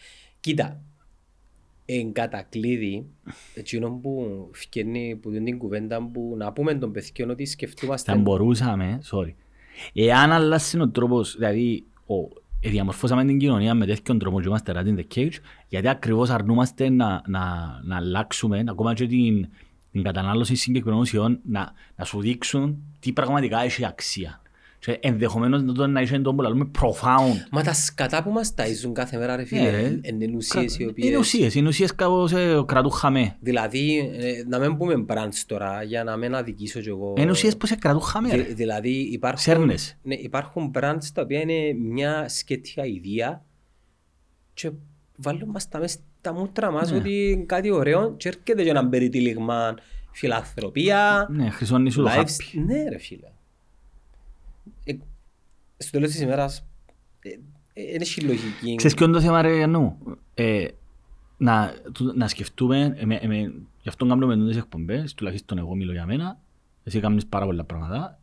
Κοίτα, 0.41 0.81
εν 1.99 2.13
κατακλείδη, 2.13 3.07
εκείνο 3.55 3.91
που 3.91 4.27
φκένει 4.53 5.19
που 5.23 5.31
την 5.31 5.59
κουβέντα 5.59 6.11
που 6.13 6.35
να 6.37 6.53
πούμε 6.53 6.75
τον 6.75 6.93
παιδιών 6.93 7.31
ότι 7.31 7.47
σκεφτούμαστε 7.47 8.13
Θα 8.13 8.19
μπορούσαμε, 8.19 9.01
sorry. 9.11 9.35
Εάν 9.93 10.33
αλλάξει 10.33 10.81
ο 10.81 10.89
τρόπος, 10.89 11.37
δηλαδή 11.37 11.85
ο, 12.07 12.15
ε, 12.61 12.69
διαμορφώσαμε 12.69 13.25
την 13.25 13.39
κοινωνία 13.39 13.75
με 13.75 13.87
τέτοιον 13.87 14.19
τρόπο 14.19 14.41
και 14.41 14.49
είμαστε 14.49 14.73
rats 14.77 14.87
in 14.87 14.99
the 14.99 15.05
cage, 15.15 15.35
γιατί 15.69 15.89
ακριβώς 15.89 16.31
αρνούμαστε 16.31 16.89
να, 16.89 17.23
να, 17.27 17.41
να 17.85 17.97
αλλάξουμε 17.97 18.65
ακόμα 18.69 18.95
και 18.95 19.07
την, 19.07 19.49
την 19.93 20.03
κατανάλωση 20.03 20.55
συγκεκριμένων 20.55 21.01
ουσιών 21.03 21.41
να, 21.43 21.73
να 21.97 22.05
σου 22.05 22.21
δείξουν 22.21 22.83
τι 23.01 23.13
πραγματικά 23.13 23.63
έχει 23.63 23.87
αξία. 23.87 24.40
Και 24.83 24.99
ενδεχομένως 25.03 25.63
να 25.63 25.73
το 25.73 25.87
να 25.87 26.01
έχει 26.01 26.21
το 26.21 26.35
που 26.35 26.43
λέμε 26.43 26.71
profound. 26.81 27.37
Μα 27.51 27.63
τα 27.63 27.73
σκατά 27.73 28.23
που 28.23 28.31
μας 28.31 28.55
ταΐζουν 28.57 28.93
κάθε 28.93 29.19
μέρα 29.19 29.37
ρε 29.37 29.43
Ναι, 29.43 29.47
φίλε, 29.49 29.71
ρε. 29.71 30.01
είναι 30.03 30.37
ουσίες 30.37 30.73
οι 30.75 30.77
Είναι 30.81 30.91
οποίες... 30.91 31.17
ουσίες, 31.19 31.55
είναι 31.55 31.69
ουσίες 31.69 31.95
κάπως 31.95 32.33
ε, 32.33 32.63
κρατούν 32.67 32.91
χαμέ. 32.91 33.37
Δηλαδή, 33.41 34.13
ε, 34.19 34.45
να 34.49 34.59
μην 34.59 34.77
πούμε 34.77 35.05
brands 35.09 35.43
τώρα, 35.47 35.83
για 35.83 36.05
να 36.05 36.17
μην 36.17 36.35
αδικήσω 36.35 36.81
κι 36.81 36.89
εγώ. 36.89 37.15
Είναι 37.19 37.31
ουσίες 37.31 37.57
που 37.57 37.67
σε 37.67 37.77
κρατούν 37.77 38.01
χαμέ. 38.03 38.29
Δη- 38.29 38.37
ρε. 38.37 38.43
δηλαδή 38.43 38.91
υπάρχουν, 38.91 39.39
Σέρνες. 39.43 39.97
ναι, 40.03 40.15
υπάρχουν 40.15 40.71
brands 40.75 41.05
τα 41.15 41.23
οποία 41.23 41.41
είναι 41.41 41.73
μια 41.79 42.29
σκέτια 42.29 42.85
ιδέα 42.85 43.45
και 44.55 44.71
βάλουν 45.17 45.49
μας 45.49 45.69
τα 45.69 45.79
μέσα 45.79 45.99
στα 46.19 46.33
μούτρα 46.33 46.71
μας 46.71 46.91
Ναι. 46.91 46.97
ότι 46.97 47.31
είναι 47.31 47.45
κάτι 47.45 47.71
ωραίο 47.71 48.15
και 48.17 48.29
έρχεται 48.29 48.63
και 48.63 48.71
ένα 48.71 48.89
περιτύλιγμα 48.89 49.75
φιλανθρωπία, 50.13 51.27
Ναι, 51.31 51.51
χρυσώνει 51.51 51.91
σου 51.91 52.03
το 52.03 52.09
life- 52.09 52.15
χάπι. 52.15 52.61
Ναι 52.67 52.89
ρε 52.89 52.99
φίλε. 52.99 53.29
Ε, 54.85 54.93
στο 55.77 55.91
τέλος 55.91 56.11
της 56.11 56.21
ημέρας 56.21 56.67
ε, 57.21 57.29
ε, 57.73 57.83
είναι 57.83 57.99
έχει 58.01 58.21
λογική. 58.21 58.75
Ξέρεις 58.75 58.97
ποιο 58.97 59.07
είναι 59.07 59.15
το 59.15 59.21
θέμα 59.21 59.43
ρε 59.43 59.57
Γιάννου; 59.57 59.97
Ε, 60.35 60.67
να, 61.37 61.73
του- 61.93 62.13
να 62.17 62.29
σκεφτούμε, 62.29 62.95
ε, 62.99 63.05
με, 63.05 63.15
ε, 63.15 63.27
με, 63.27 63.37
γι' 63.83 63.89
αυτό 63.89 64.07
κάνουμε 64.07 64.37
τις 64.49 64.57
εκπομπές, 64.57 65.15
τουλάχιστον 65.15 65.59
εγώ 65.59 65.75
μιλώ 65.75 65.93
για 65.93 66.07
μένα, 66.07 66.39
εσύ 66.85 67.01
κάνεις 67.01 67.27
πάρα 67.27 67.45
πολλά 67.45 67.65
πράγματα. 67.65 68.19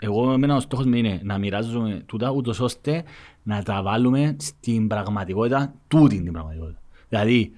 Εγώ 0.00 0.32
εμένα 0.32 0.56
ο 0.56 0.60
στόχος 0.60 0.86
μου 0.86 0.94
είναι 0.94 1.20
να 1.24 1.38
μοιράζουμε 1.38 2.02
τούτα 2.06 2.30
ούτως 2.30 2.60
ώστε 2.60 3.04
να 3.42 3.62
τα 3.62 3.82
βάλουμε 3.82 4.36
στην 4.38 4.86
πραγματικότητα, 4.88 5.74
τούτη 5.88 6.22
την 6.22 6.32
πραγματικότητα. 6.32 6.78
Δηλαδή, 7.08 7.52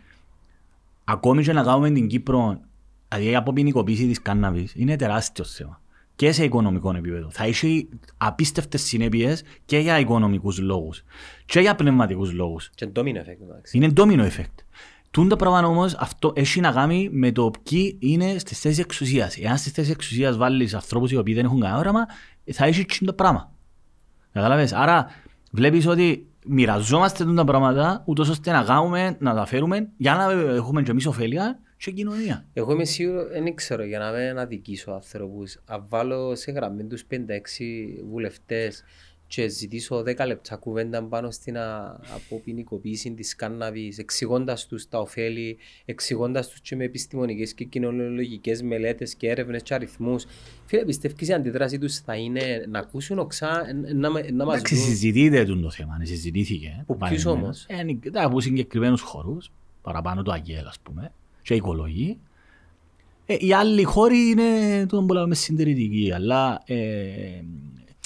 ακόμη 1.05 1.43
και 1.43 1.53
να 1.53 1.63
κάνουμε 1.63 1.91
την 1.91 2.07
Κύπρο, 2.09 2.61
δηλαδή 3.09 3.31
η 3.31 3.37
αποποινικοποίηση 3.37 4.07
της 4.07 4.23
κάναβης 4.23 4.73
είναι 4.77 4.97
τεράστιο 4.97 5.45
θέμα. 5.45 5.81
Και 6.17 6.33
σε 6.33 6.45
οικονομικό 6.45 6.97
επίπεδο. 6.97 7.31
Θα 7.31 7.45
έχει 7.45 7.89
απίστευτες 8.17 8.83
συνέπειες 8.83 9.43
και 9.65 9.79
για 9.79 9.99
οικονομικούς 9.99 10.59
λόγους 10.59 11.03
και 11.45 11.61
για 11.61 11.75
πνευματικούς 11.75 12.33
λόγους. 12.33 12.71
Και 12.75 12.89
domino 12.95 13.17
effect 13.17 13.43
εντάξει. 13.43 13.77
Είναι 13.77 13.93
domino 13.97 14.21
effect. 14.21 14.65
Τούν 15.11 15.29
το 15.29 15.37
πράγμα 15.37 15.67
όμως 15.67 15.95
αυτό 15.95 16.33
έχει 16.35 16.61
να 16.61 16.73
κάνει 16.73 17.09
με 17.13 17.33
το 17.33 17.51
ποιοι 17.63 17.97
είναι 18.01 18.39
στις 18.39 18.61
θέσεις 18.61 18.79
εξουσίας. 18.79 19.37
Εάν 19.37 19.57
στις 19.57 19.73
θέσεις 19.73 19.93
εξουσίας 19.93 20.37
βάλεις 20.37 20.75
ανθρώπους 20.75 21.11
οι 21.11 21.17
οποίοι 21.17 21.35
δεν 21.35 21.45
έχουν 21.45 21.61
κανένα 21.61 21.79
όραμα, 21.79 22.07
θα 22.53 22.65
έχει 22.65 22.81
εκείνο 22.81 23.11
το 23.11 23.17
πράγμα. 23.17 23.53
Κατάλαβες. 24.33 24.73
Άρα 24.73 25.07
βλέπεις 25.51 25.87
ότι 25.87 26.27
μοιραζόμαστε 26.47 27.25
τούν 27.25 27.37
τα 27.37 27.45
πράγματα 27.45 28.03
ούτως 28.07 28.29
ώστε 28.29 28.53
να 28.53 28.63
κάνουμε, 28.63 29.17
να 29.21 29.35
τα 29.35 29.47
φέρουμε 29.47 29.89
για 29.97 30.15
να 30.15 30.53
έχουμε 30.55 30.83
και 30.83 30.91
εμείς 30.91 31.07
ωφέλεια 31.07 31.59
και 31.85 31.91
κοινωνία. 31.91 32.45
Εγώ 32.53 32.73
είμαι 32.73 32.85
σίγουρος, 32.85 33.29
δεν 33.29 33.55
ξέρω, 33.55 33.85
για 33.85 33.99
να 33.99 34.11
μην 34.13 34.39
αδικήσω 34.39 34.91
ανθρώπους, 34.91 35.59
αν 35.65 35.87
βάλω 35.89 36.35
σε 36.37 36.51
γραμμή 36.53 36.85
τους 36.85 37.05
5-6 37.05 37.15
βουλευτές 38.11 38.85
και 39.27 39.49
ζητήσω 39.49 40.03
10 40.03 40.27
λεπτά 40.27 40.57
κουβέντα 40.57 41.03
πάνω 41.03 41.31
στην 41.31 41.57
α- 41.59 42.01
αποποινικοποίηση 42.15 43.13
της 43.15 43.37
κάναβης, 43.37 43.99
εξηγώντας 43.99 44.67
τους 44.67 44.89
τα 44.89 44.99
ωφέλη, 45.01 45.59
εξηγώντας 45.85 46.49
τους 46.49 46.61
και 46.61 46.77
με 46.77 46.85
επιστημονικές 46.85 47.55
και 47.55 47.65
κοινωνιολογικές 47.65 48.63
μελέτες 48.63 49.15
και 49.15 49.29
έρευνες 49.29 49.63
και 49.63 49.75
αριθμούς. 49.75 50.25
Φίλε, 50.67 50.85
πιστεύεις 50.85 51.29
η 51.29 51.33
αντίδραση 51.33 51.79
τους 51.79 51.99
θα 51.99 52.15
είναι 52.17 52.65
να 52.69 52.79
ακούσουν 52.79 53.19
οξά, 53.19 53.65
ε, 53.69 53.93
να, 53.93 54.11
με- 54.11 54.31
να 54.31 54.45
μας 54.45 54.55
Εντάξει, 54.55 54.75
δουν; 54.75 54.85
συζητείται 54.85 55.45
τούν 55.45 55.63
το 55.63 55.71
θέμα, 55.71 55.99
ναι, 55.99 56.05
συζητήθηκε. 56.05 56.77
Από 56.81 56.95
ποιους 56.95 57.09
επανειλημμένα. 57.11 57.43
όμως; 57.43 57.67
Ε, 57.69 57.79
είναι- 57.81 58.11
τα 58.11 58.23
από 58.25 58.41
συγκεκριμένους 58.41 59.01
χώρους, 59.01 59.51
παραπάνω 59.83 60.23
το 60.23 60.33
Αγγέλ, 60.33 60.67
ας 60.67 60.79
πούμε, 60.83 61.13
και 61.43 61.53
η 61.55 61.57
οικολογή. 61.57 62.19
Ε, 63.27 63.37
οι 63.39 63.53
άλλοι 63.53 63.83
χώροι 63.85 64.17
είναι 64.29 64.87
τον 64.89 65.07
που 65.07 65.15
λέμε 65.15 65.35
συντηρητικοί, 65.35 66.13
αλλά 66.15 66.63
ε, 66.67 66.75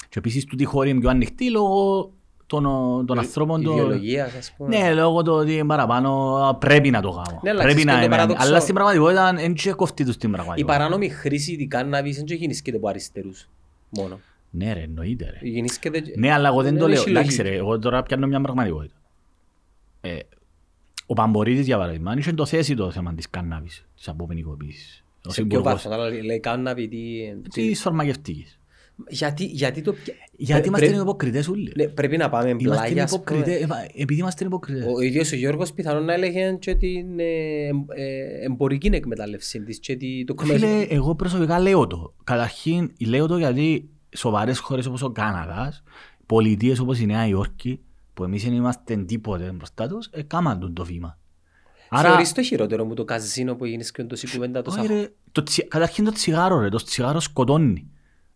και 0.09 0.19
επίσης 0.19 0.45
τούτοι 0.45 0.63
οι 0.63 0.65
χώροι 0.65 0.89
είναι 0.89 0.99
πιο 0.99 1.09
ανοιχτοί 1.09 1.51
λόγω 1.51 2.11
των, 2.45 2.63
των 3.05 3.17
ανθρώπων. 3.17 3.63
των- 3.63 3.73
Ιδεολογίας, 3.73 4.33
ας 4.35 4.53
πούμε. 4.57 4.77
Ναι, 4.77 4.93
λόγω 4.93 5.21
του 5.21 5.31
ότι 5.33 5.63
παραπάνω 5.67 6.57
πρέπει 6.59 6.89
να 6.89 7.01
το 7.01 7.09
κάνω. 7.11 7.39
Ναι, 7.43 7.49
αλλά 7.49 7.61
πρέπει 7.61 7.75
ξέρεις 7.75 7.85
να 7.85 7.91
και 7.93 7.97
το 7.99 8.05
είμαι- 8.05 8.15
παράδοξο- 8.15 8.47
Αλλά 8.47 8.59
στην 8.59 8.73
πραγματικότητα 8.73 9.33
δεν 9.33 9.53
και 9.53 9.71
κοφτεί 9.73 10.05
τους 10.05 10.13
στην 10.13 10.29
Η 10.29 10.31
πραγματικότητα. 10.33 10.77
παράνομη 10.77 11.09
χρήση 11.09 11.55
της 11.55 11.67
κάναβης 11.67 12.15
δεν 12.15 12.25
και 12.25 12.33
γεννήσκεται 12.33 12.77
από 12.77 12.87
αριστερούς 12.87 13.49
μόνο. 13.89 14.19
Ναι 14.49 14.73
ρε, 14.73 14.81
εννοείται 14.81 15.25
ρε. 15.41 15.49
Γεννήσκεται... 15.49 16.03
Ναι, 16.15 16.31
αλλά 16.31 16.47
εγώ 16.47 16.61
δεν 16.63 16.77
το 16.77 16.87
λέω. 16.87 16.99
έχει 17.01 17.09
Εντάξει 17.09 17.37
λογική. 17.37 17.55
ρε, 17.55 17.55
εγώ 17.61 17.79
τώρα 17.79 18.03
πιάνω 18.03 18.27
μια 18.27 18.41
πραγματικότητα. 18.41 18.93
Ε, 20.01 20.17
ο 21.09 21.13
Παμπορίτης 21.13 21.65
για 21.65 21.77
παράδειγμα, 21.77 22.15
είχε 22.17 22.33
το 22.33 22.45
θέση 22.45 22.75
το 22.75 22.91
θέμα 22.91 23.13
της 23.13 23.29
κάναβης, 23.29 23.85
της 23.95 24.07
αποποινικοποίησης. 24.07 25.03
Ο 25.27 25.29
Σε 25.31 25.41
ποιο 25.43 25.59
υπουργός 25.59 25.73
βάθος, 25.83 25.91
αλλά 25.91 26.09
λέει 26.23 26.39
κάναβη 26.39 26.87
τι... 26.87 26.97
τι- 27.49 27.67
της 27.69 27.81
φαρμακευτικής. 27.81 28.59
Γιατί, 29.09 29.45
γιατί 29.45 29.81
το... 29.81 29.91
πια- 29.93 30.13
Γιατί 30.37 30.53
πρέ- 30.53 30.65
είμαστε 30.65 30.85
πρέπει- 30.85 31.01
υποκριτές 31.01 31.47
όλοι. 31.47 31.71
ρε. 31.75 31.83
ναι, 31.85 31.89
Πρέπει 31.91 32.17
να 32.17 32.29
πάμε 32.29 32.49
Είμαστε 32.49 32.67
πλάγια, 32.69 33.03
ας 33.03 33.09
πούμε. 33.11 33.23
υποκριτές, 33.37 33.61
ε, 33.61 34.01
επειδή 34.01 34.19
είμαστε 34.19 34.45
υποκριτές. 34.45 34.85
Ο 34.95 35.01
ίδιος 35.01 35.31
ο 35.31 35.35
Γιώργος 35.35 35.73
πιθανόν 35.73 36.05
να 36.05 36.13
έλεγε 36.13 36.55
και 36.59 36.75
την 36.75 37.19
ε, 37.19 37.23
εμ- 37.67 37.89
ε, 37.95 38.45
εμπορική 38.45 38.87
εκμετάλλευση 38.93 39.63
της 39.63 39.79
και 39.79 39.95
τη- 39.95 40.23
το 40.23 40.35
Φίλε, 40.43 40.81
εγώ 40.81 41.15
προσωπικά 41.15 41.59
λέω 41.59 41.87
το. 41.87 42.13
Καταρχήν 42.23 42.91
λέω 43.07 43.27
το 43.27 43.37
γιατί 43.37 43.89
σοβαρές 44.15 44.59
χώρες 44.59 44.85
όπως 44.85 45.01
ο 45.01 45.09
Κάναδας, 45.09 45.83
πολιτείες 46.25 46.79
όπως 46.79 46.99
η 46.99 47.05
Νέα 47.05 47.27
Υόρκη, 47.27 47.79
που 48.17 48.23
εμείς 48.23 48.43
δεν 48.43 48.53
είμαστε 48.53 48.95
τίποτε 48.97 49.51
μπροστά 49.55 49.87
τους, 49.87 50.07
ε, 50.11 50.21
κάμαν 50.21 50.59
τον 50.59 50.73
το 50.73 50.85
βήμα. 50.85 51.17
Άρα, 51.89 52.09
Θεωρείς 52.09 52.31
το 52.31 52.41
χειρότερο 52.43 52.85
μου 52.85 52.93
το 52.93 53.03
καζίνο 53.05 53.55
που 53.55 53.65
γίνεις 53.65 53.91
και 53.91 54.03
τόση 54.03 54.27
κουβέντα 54.31 54.61
τόσα 54.61 54.79
όχι, 54.79 54.87
ρε, 54.93 55.09
το 55.31 55.43
τσι- 55.43 55.67
καταρχήν 55.67 56.05
το 56.05 56.11
τσιγάρο 56.11 56.59
ρε, 56.59 56.69
το 56.69 56.83
τσιγάρο 56.83 57.19
σκοτώνει. 57.19 57.87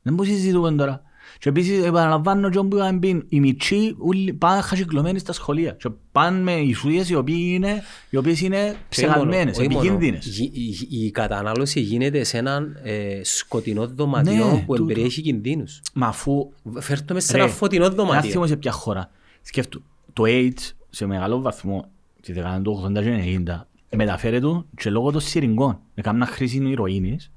Δεν 0.01 0.13
μπορείς 0.13 0.31
να 0.31 0.37
συζητούμε 0.37 0.71
τώρα. 0.71 1.01
Και 1.39 1.49
επίσης 1.49 1.83
επαναλαμβάνω 1.85 2.49
και 2.49 2.57
όπου 2.57 2.77
είχαμε 2.77 2.99
πει, 2.99 3.25
οι 3.29 3.39
μητσοί 3.39 3.95
όλοι 3.97 4.33
πάνε 4.33 4.61
χασικλωμένοι 4.61 5.19
στα 5.19 5.33
σχολεία. 5.33 5.71
Και 5.71 5.89
πάνε 6.11 6.39
με 6.39 6.51
ισούδιες 6.53 7.09
οι, 7.09 7.15
οποίοι 7.15 7.51
είναι, 7.53 7.81
οι 8.09 8.17
οποίες 8.17 8.41
είναι 8.41 8.75
ψεγαλμένες, 8.89 9.57
Όχι 9.57 9.67
μόνο. 9.69 9.79
επικίνδυνες. 9.79 10.25
Γι- 10.25 10.51
Η, 10.89 11.03
η 11.05 11.11
κατανάλωση 11.11 11.79
γίνεται 11.79 12.23
σε 12.23 12.37
έναν 12.37 12.79
ε, 12.83 13.19
σκοτεινό 13.23 13.87
δωματιό 13.87 14.33
Ναι, 14.51 14.63
που 14.65 14.75
τούτο. 14.75 14.83
εμπεριέχει 14.91 15.21
κινδύνους. 15.21 15.81
Μα 15.93 16.07
αφού 16.07 16.51
Φέρ' 16.79 17.05
το 17.05 17.13
μες 17.13 17.23
σε 17.25 17.37
Ρε, 17.37 17.43
ένα 17.43 17.51
φωτεινό 17.51 17.85
Ένα 17.85 17.93
δωμάτιο. 17.93 18.31
θυμό 18.31 18.47
σε 18.47 18.55
ποια 18.55 18.71
χώρα. 18.71 19.09
Σκέφτου, 19.41 19.84
το 20.13 20.23
AIDS, 20.26 20.72
σε 20.89 21.05
μεγάλο 21.05 21.41
βαθμό 21.41 21.85
τη 22.22 22.34
δεκαετία 22.34 22.61
του 22.61 22.91
80 22.97 23.03
και 23.03 23.43
90 23.47 23.61
μεταφέρεται 23.95 24.41
του 24.41 24.68
και 24.76 24.89
λόγω 24.89 25.11
των 25.11 25.22
σιριγγών. 25.22 25.80
Έκαναν 25.93 26.27
χρήση 26.27 26.57
ηρωίνης 26.57 27.31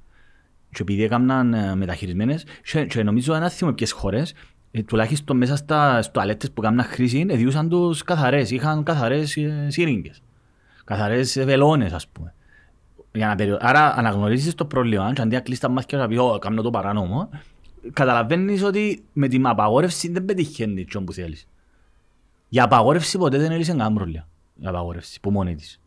και 0.71 0.83
επειδή 0.83 1.03
έκαναν 1.03 1.55
ε, 1.55 1.75
μεταχειρισμένες 1.75 2.45
και, 2.63 2.85
και 2.85 3.03
νομίζω 3.03 3.35
ένα 3.35 3.49
θυμό 3.49 3.73
ποιες 3.73 3.93
χώρες 3.93 4.35
ε, 4.71 4.83
τουλάχιστον 4.83 5.37
μέσα 5.37 5.57
στα 5.57 6.05
τουαλέτες 6.13 6.51
που 6.51 6.63
έκαναν 6.63 6.87
χρήση 6.87 7.27
εδιούσαν 7.29 7.69
τους 7.69 8.03
καθαρές, 8.03 8.51
είχαν 8.51 8.83
καθαρές 8.83 9.37
ε, 9.37 9.67
σύριγγες, 9.69 10.23
καθαρές 10.85 11.45
βελόνες 11.45 11.93
ας 11.93 12.09
πούμε. 12.09 12.35
Για 13.13 13.27
να 13.27 13.35
περι... 13.35 13.57
Άρα 13.61 13.95
αναγνωρίζεις 13.97 14.55
το 14.55 14.65
πρόβλημα 14.65 15.13
και 15.13 15.21
αντί 15.21 15.35
να 15.35 15.41
κλείσεις 15.41 15.61
τα 15.61 15.69
μάτια 15.69 15.87
και 15.87 15.97
να 15.97 16.09
πεις 16.09 16.19
«Ω, 16.19 16.39
κάνω 16.39 16.63
το 16.63 16.71
παράνομο», 16.71 17.29
καταλαβαίνεις 17.93 18.63
ότι 18.63 19.05
με 19.13 19.29
την 19.29 19.47
απαγόρευση 19.47 20.11
δεν 20.11 20.25
πετυχαίνει 20.25 20.85
τι 20.85 21.01
που 21.01 21.13
θέλεις. 21.13 21.49
Η 22.49 22.61
απαγόρευση 22.61 23.19
ποτέ 23.19 23.39
δεν 23.39 23.51
έλυσε 23.53 23.71
κανένα 23.71 23.93
πρόβλημα. 23.95 24.29
Η 24.63 24.67
απαγόρευση 24.67 25.21
που 25.21 25.31
μόνη 25.31 25.55
της. 25.55 25.81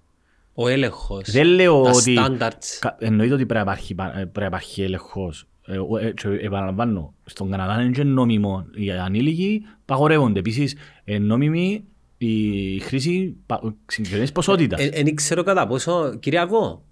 Ο 0.53 0.67
έλεγχος, 0.67 1.31
Δεν 1.31 1.47
λέω 1.47 1.81
τα 1.83 1.89
ότι... 1.89 2.15
standards. 2.19 2.77
Κα- 2.79 2.95
Εννοείται 2.99 3.33
ότι 3.33 3.45
πρέπει 3.45 3.65
να 3.65 3.71
υπάρχει, 3.71 3.95
πα- 3.95 4.09
ε, 4.19 4.25
πρέπει 4.25 4.39
να 4.39 4.45
υπάρχει 4.45 4.81
έλεγχος. 4.81 5.47
Ε, 5.65 5.77
ο- 5.77 5.97
ε, 5.97 6.11
και 6.11 6.27
επαναλαμβάνω, 6.27 7.13
στον 7.25 7.49
Καναδά 7.51 7.81
είναι 7.81 7.91
και 7.91 8.03
νόμιμο. 8.03 8.65
Οι 8.75 8.91
ανήλικοι 8.91 9.61
παγορεύονται. 9.85 10.39
Επίσης, 10.39 10.75
ε, 11.03 11.17
νόμιμη 11.19 11.83
η 12.17 12.79
χρήση 12.79 13.35
πα- 13.45 13.75
συγκεκριμένης 13.85 14.31
ποσότητας. 14.31 14.89
Δεν 14.89 15.15
ξέρω 15.15 15.43
κατά 15.43 15.67
πόσο, 15.67 16.15
Κυριακό, 16.19 16.83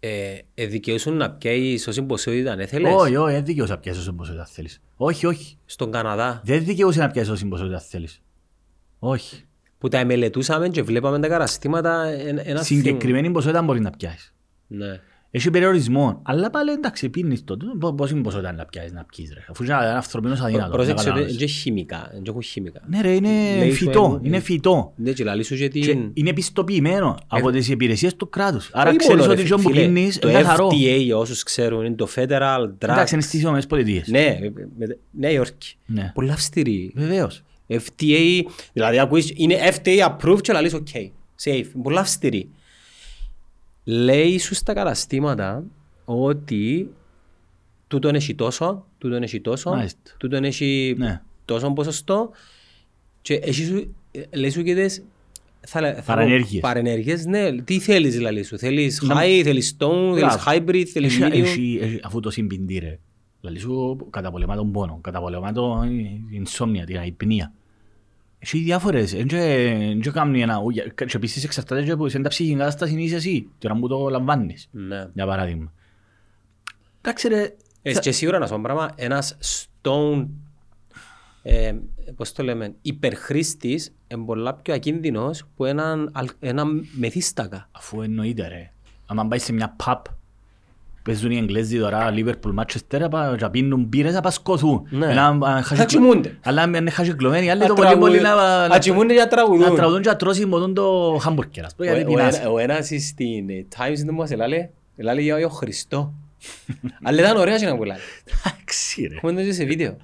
ε, 0.00 0.38
ε, 0.54 0.66
δικαιούσουν 0.66 1.16
να 1.16 1.30
πιέεις 1.30 1.86
όση 1.86 2.02
ποσότητα 2.02 2.52
αν 2.52 2.60
έθελες 2.60 2.92
Όχι, 2.94 3.16
όχι, 3.16 3.32
δεν 3.34 3.44
δικαιούσε 3.44 3.72
να 3.72 3.78
πιάσεις 3.78 4.00
όση 4.02 4.12
ποσότητα 4.12 4.44
θέλεις. 4.46 4.80
Όχι, 4.96 5.26
όχι. 5.26 5.56
στον 5.64 5.90
Καναδά. 5.92 6.40
Δεν 6.44 6.64
δικαιούσε 6.64 7.00
να 7.00 7.10
πιάσεις 7.10 7.30
όση 7.32 7.46
ποσότητα 7.46 7.80
θέλεις. 7.80 8.22
Όχι. 9.06 9.42
Που 9.78 9.88
τα 9.88 10.04
μελετούσαμε 10.04 10.68
και 10.68 10.82
βλέπαμε 10.82 11.18
τα 11.20 11.28
καταστήματα 11.28 12.04
εν- 12.06 12.40
ένα 12.44 12.62
Συγκεκριμένη 12.62 13.30
ποσότητα 13.30 13.62
μπορεί 13.62 13.80
να 13.80 13.90
πιάσεις. 13.90 14.34
θυμ- 14.68 14.80
Ναι. 14.80 15.00
Έχει 15.30 15.50
περιορισμό. 15.50 16.20
Αλλά 16.22 16.50
πάλι 16.50 16.70
εντάξει, 16.70 17.08
πίνεις 17.08 17.44
το. 17.44 17.56
Πο- 17.78 17.94
Πόση 17.94 18.14
ποσότητα 18.14 18.52
να 18.52 18.64
πιάσεις 18.64 18.92
να 18.92 19.04
πιείς 19.04 19.30
ρε. 19.34 19.40
Αφού 19.50 19.62
είναι 19.64 19.72
ένας 19.72 19.94
ανθρωπίνος 19.94 20.40
αδύνατος. 20.40 20.74
Πρόσεξε 20.74 20.94
να 20.94 21.00
ότι 21.00 21.08
καταλάβεις. 21.10 21.36
είναι 21.40 21.46
χημικά, 21.46 22.10
δεν 22.12 22.22
έχουν 22.26 22.42
χημικά. 22.42 22.80
Ναι 22.86 23.00
ρε, 23.00 23.14
είναι 23.14 23.56
Λέει 23.58 23.70
σου, 23.70 23.84
φυτό. 23.84 24.20
ε, 24.24 24.26
Είναι 24.28 24.40
φυτό. 24.40 24.92
Ναι, 24.96 25.12
και 25.12 25.24
λαλή 25.24 25.42
σου 25.42 25.54
και 25.56 25.68
Και 25.68 25.80
την... 25.80 26.10
είναι 26.14 26.32
πιστοποιημένο 26.32 27.18
από 27.26 27.50
τις 27.50 27.68
υπηρεσίες 27.68 28.16
του 28.16 28.28
κράτους. 28.28 28.70
Άρα 28.72 28.88
Όχι 28.88 28.98
ξέρεις 28.98 29.20
μόνο, 29.20 29.32
ότι 29.32 29.42
ρε, 29.42 29.48
το 29.48 29.56
που 29.56 29.68
φίλε, 29.68 29.80
πίνεις 29.84 30.18
Το 30.18 30.28
είναι 30.28 30.38
καθαρό. 30.40 30.68
FDA, 30.68 31.00
για 31.00 31.16
όσους 31.16 31.42
ξέρουν, 31.42 31.84
είναι 31.84 31.94
το 31.94 32.08
Federal 32.14 32.60
Drug... 32.62 32.70
Εντάξει, 32.78 33.14
είναι 33.14 33.22
στις 33.22 33.40
Ηνωμένες 33.40 33.66
Πολιτείες. 33.66 34.08
Ναι, 34.08 34.38
με- 34.78 34.98
Νέα 35.10 35.30
Υόρκη. 35.30 35.76
Ναι. 35.86 36.10
Πολύ 36.14 36.30
αυστηρή. 36.30 36.92
Βεβαίως. 36.96 37.42
FDA, 37.68 38.42
δηλαδή 38.72 38.98
ακούεις, 38.98 39.32
είναι 39.34 39.58
FDA 39.82 40.08
approved 40.08 40.40
και 40.40 40.52
λαλείς 40.52 40.74
ok, 40.74 41.10
safe, 41.44 41.66
πολύ 41.82 41.98
αυστηρή. 41.98 42.48
Λέει 43.84 44.38
σου 44.38 44.54
στα 44.54 44.72
καταστήματα 44.72 45.64
ότι 46.04 46.90
τούτον 47.88 48.14
έχει 48.14 48.34
τόσο, 48.34 48.86
τούτον 48.98 49.22
έχει 49.22 49.40
τόσο, 49.40 49.70
Μάλιστα. 49.70 49.98
τούτον 50.18 50.44
έχει 50.44 50.94
Ναι. 50.98 51.20
τόσο 51.44 51.72
ποσοστό 51.72 52.30
και 53.22 53.34
έχει 53.34 53.64
σου, 53.64 53.94
ε, 54.10 54.36
λέει 54.36 54.50
σου 54.50 54.62
και 54.62 54.74
τις 54.74 55.02
θα, 55.66 55.80
λέ- 55.80 55.94
θα 55.94 56.00
πω, 56.00 56.06
Παρενέργειες. 56.06 56.60
Παρενέργειες, 56.62 57.26
ναι. 57.26 57.62
Τι 57.62 57.78
θέλεις 57.78 58.16
δηλαδή 58.16 58.42
σου. 58.42 58.58
Θέλεις 58.58 59.02
Να- 59.02 59.14
high, 59.22 59.40
θέλεις 59.44 59.76
stone, 59.78 60.12
θέλεις 60.14 60.20
Μπράβο. 60.20 60.42
hybrid, 60.46 60.84
θέλεις 60.84 61.12
Έχει- 61.20 61.22
medium. 61.24 61.32
έχει- 61.42 61.78
έχει- 61.82 62.00
Αφού 62.02 62.20
το 62.20 62.30
συμπιντεί 62.30 62.78
ρε. 62.78 62.98
Δηλαδή 63.46 63.58
σου 63.58 64.06
καταπολεμά 64.10 64.56
τον 64.56 64.72
πόνο, 64.72 64.98
καταπολεμά 65.02 65.52
τον 65.52 65.90
insomnia, 66.42 66.82
την 66.86 66.98
αϊπνία. 66.98 67.52
Έχει 68.38 68.58
διάφορες. 68.58 69.12
Δεν 69.14 70.12
κάνει 70.12 70.42
ένα... 70.42 70.56
ου- 70.56 70.72
Και 70.94 71.16
επίσης 71.16 71.44
εξαρτάται 71.44 71.82
και 71.82 71.90
από 71.90 72.06
εσένα 72.06 72.22
τα 72.22 72.28
ψυχική 72.28 72.56
κατάσταση 72.56 73.02
είσαι 73.02 73.14
εσύ. 73.16 73.48
Την 73.58 73.70
ώρα 73.70 73.78
που 73.80 73.88
το 73.88 74.08
λαμβάνεις. 74.08 74.68
Ναι. 74.70 75.08
Για 75.14 75.26
παράδειγμα. 75.26 75.72
Εντάξει 77.00 77.28
ρε. 77.28 77.54
Έτσι 77.82 78.00
και 78.00 78.12
σίγουρα 78.12 78.38
να 78.38 78.46
σου 78.46 78.52
πω 78.52 78.58
ένα 78.58 78.64
πράγμα, 78.68 78.92
ένας 78.96 79.36
stone, 79.42 80.26
ε, 81.42 81.74
πώς 82.16 82.32
το 82.32 82.42
λέμε, 82.42 82.74
υπερχρήστης 82.82 83.94
είναι 84.08 84.24
πολλά 84.24 84.54
πιο 84.54 84.74
ακίνδυνος 84.74 85.44
που 85.56 85.64
έναν, 85.64 86.10
αλ- 86.12 86.30
έναν 86.40 86.86
μεθύστακα. 86.96 87.68
Αφού 87.72 88.02
εννοείται 88.02 88.48
ρε. 88.48 88.72
Αν 89.06 89.28
πάει 89.28 89.38
σε 89.38 89.52
μια 89.52 89.76
pub, 89.84 90.00
παίζουν 91.04 91.30
οι 91.30 91.36
Εγγλέζοι 91.36 91.78
τώρα, 91.78 92.12
Liverpool, 92.16 92.54
Manchester, 92.60 93.06
πα- 93.10 93.34
και 93.38 93.48
πίνουν 93.48 93.84
μπύρες, 93.84 94.12
θα 94.14 94.20
πασκωθούν. 94.20 94.86
Ναι. 94.90 95.06
Ένα- 95.06 95.26
αν 95.26 95.40
Θα 95.40 95.62
χάσει- 95.62 95.86
τσιμούνται. 95.86 96.38
Αλλά 96.44 96.62
αν 96.62 96.74
είναι 96.74 96.90
χασικλωμένοι, 96.90 97.50
άλλοι 97.50 97.60
Να 97.60 97.66
το 97.66 97.74
πολύ 97.74 97.86
τραγουδούν- 97.88 98.10
πολύ 98.10 98.22
να... 98.22 98.68
να 98.68 98.78
τσιμούνται 98.78 99.14
και 99.14 99.20
να 99.20 99.28
τραγουδούν. 99.28 99.68
Να 99.68 99.74
τραγουδούν 99.74 100.02
και 100.02 100.08
να 100.08 100.16
τρώσουν 100.16 100.48
μόνο 100.48 100.72
το 100.72 101.18
χάμπουργκερ. 101.22 101.64
ας 101.64 101.74
πούμε, 101.74 101.90
Ο, 101.90 101.94
γιατί 101.94 102.12
ο, 102.12 102.16
πεινάς. 102.16 102.38
ένα- 102.38 102.50
ο 102.50 102.58
ένας 102.58 102.86
στην 102.86 103.50
ε, 103.50 103.66
Times 103.76 103.96
δεν 104.04 104.14
μας 104.14 104.30
ελάλε, 104.30 104.68
ελάλε 104.96 105.20
για 105.20 105.36
ο 105.46 105.48
Χριστό. 105.48 106.14
Αλλά 107.02 107.20
ήταν 107.20 107.36
ωραία 107.36 107.56
και 107.58 107.66
να 107.66 107.76
πουλάει. 107.76 107.98
Εντάξει 108.46 109.06
ρε. 109.10 109.14
Έχουμε 109.14 109.32
το 109.32 109.42
και 109.42 109.52
σε 109.52 109.64
βίντεο. 109.64 109.96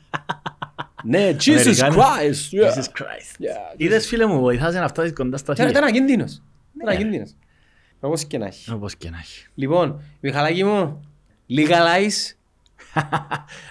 Ναι, 1.04 1.36
Jesus 1.44 1.50
Αμερικάνοι. 1.50 1.94
Christ. 1.96 2.54
yeah. 2.56 2.68
Jesus 2.68 2.82
Christ. 2.84 3.42
Yeah. 3.44 3.74
Είδες 3.76 4.06
φίλε 4.06 4.26
μου, 4.26 4.40
βοηθάς 4.40 4.74
να 4.74 4.88
φτάσεις 4.88 5.12
κοντά 5.12 5.36
στα 5.36 5.52
Ήταν 5.52 5.66
θεία. 5.66 5.78
ήταν 5.78 5.88
ακίνδυνος. 5.88 6.42
Ήταν 6.82 6.94
ακίνδυνος. 6.94 7.30
Όπως 8.00 8.24
και 8.24 8.38
να 8.38 8.46
έχει. 8.46 8.72
Όπως 8.72 8.96
και 8.96 9.10
να 9.10 9.18
έχει. 9.18 9.46
Λοιπόν, 9.54 10.02
Μιχαλάκη 10.20 10.64
μου, 10.64 11.00
legalize, 11.50 12.34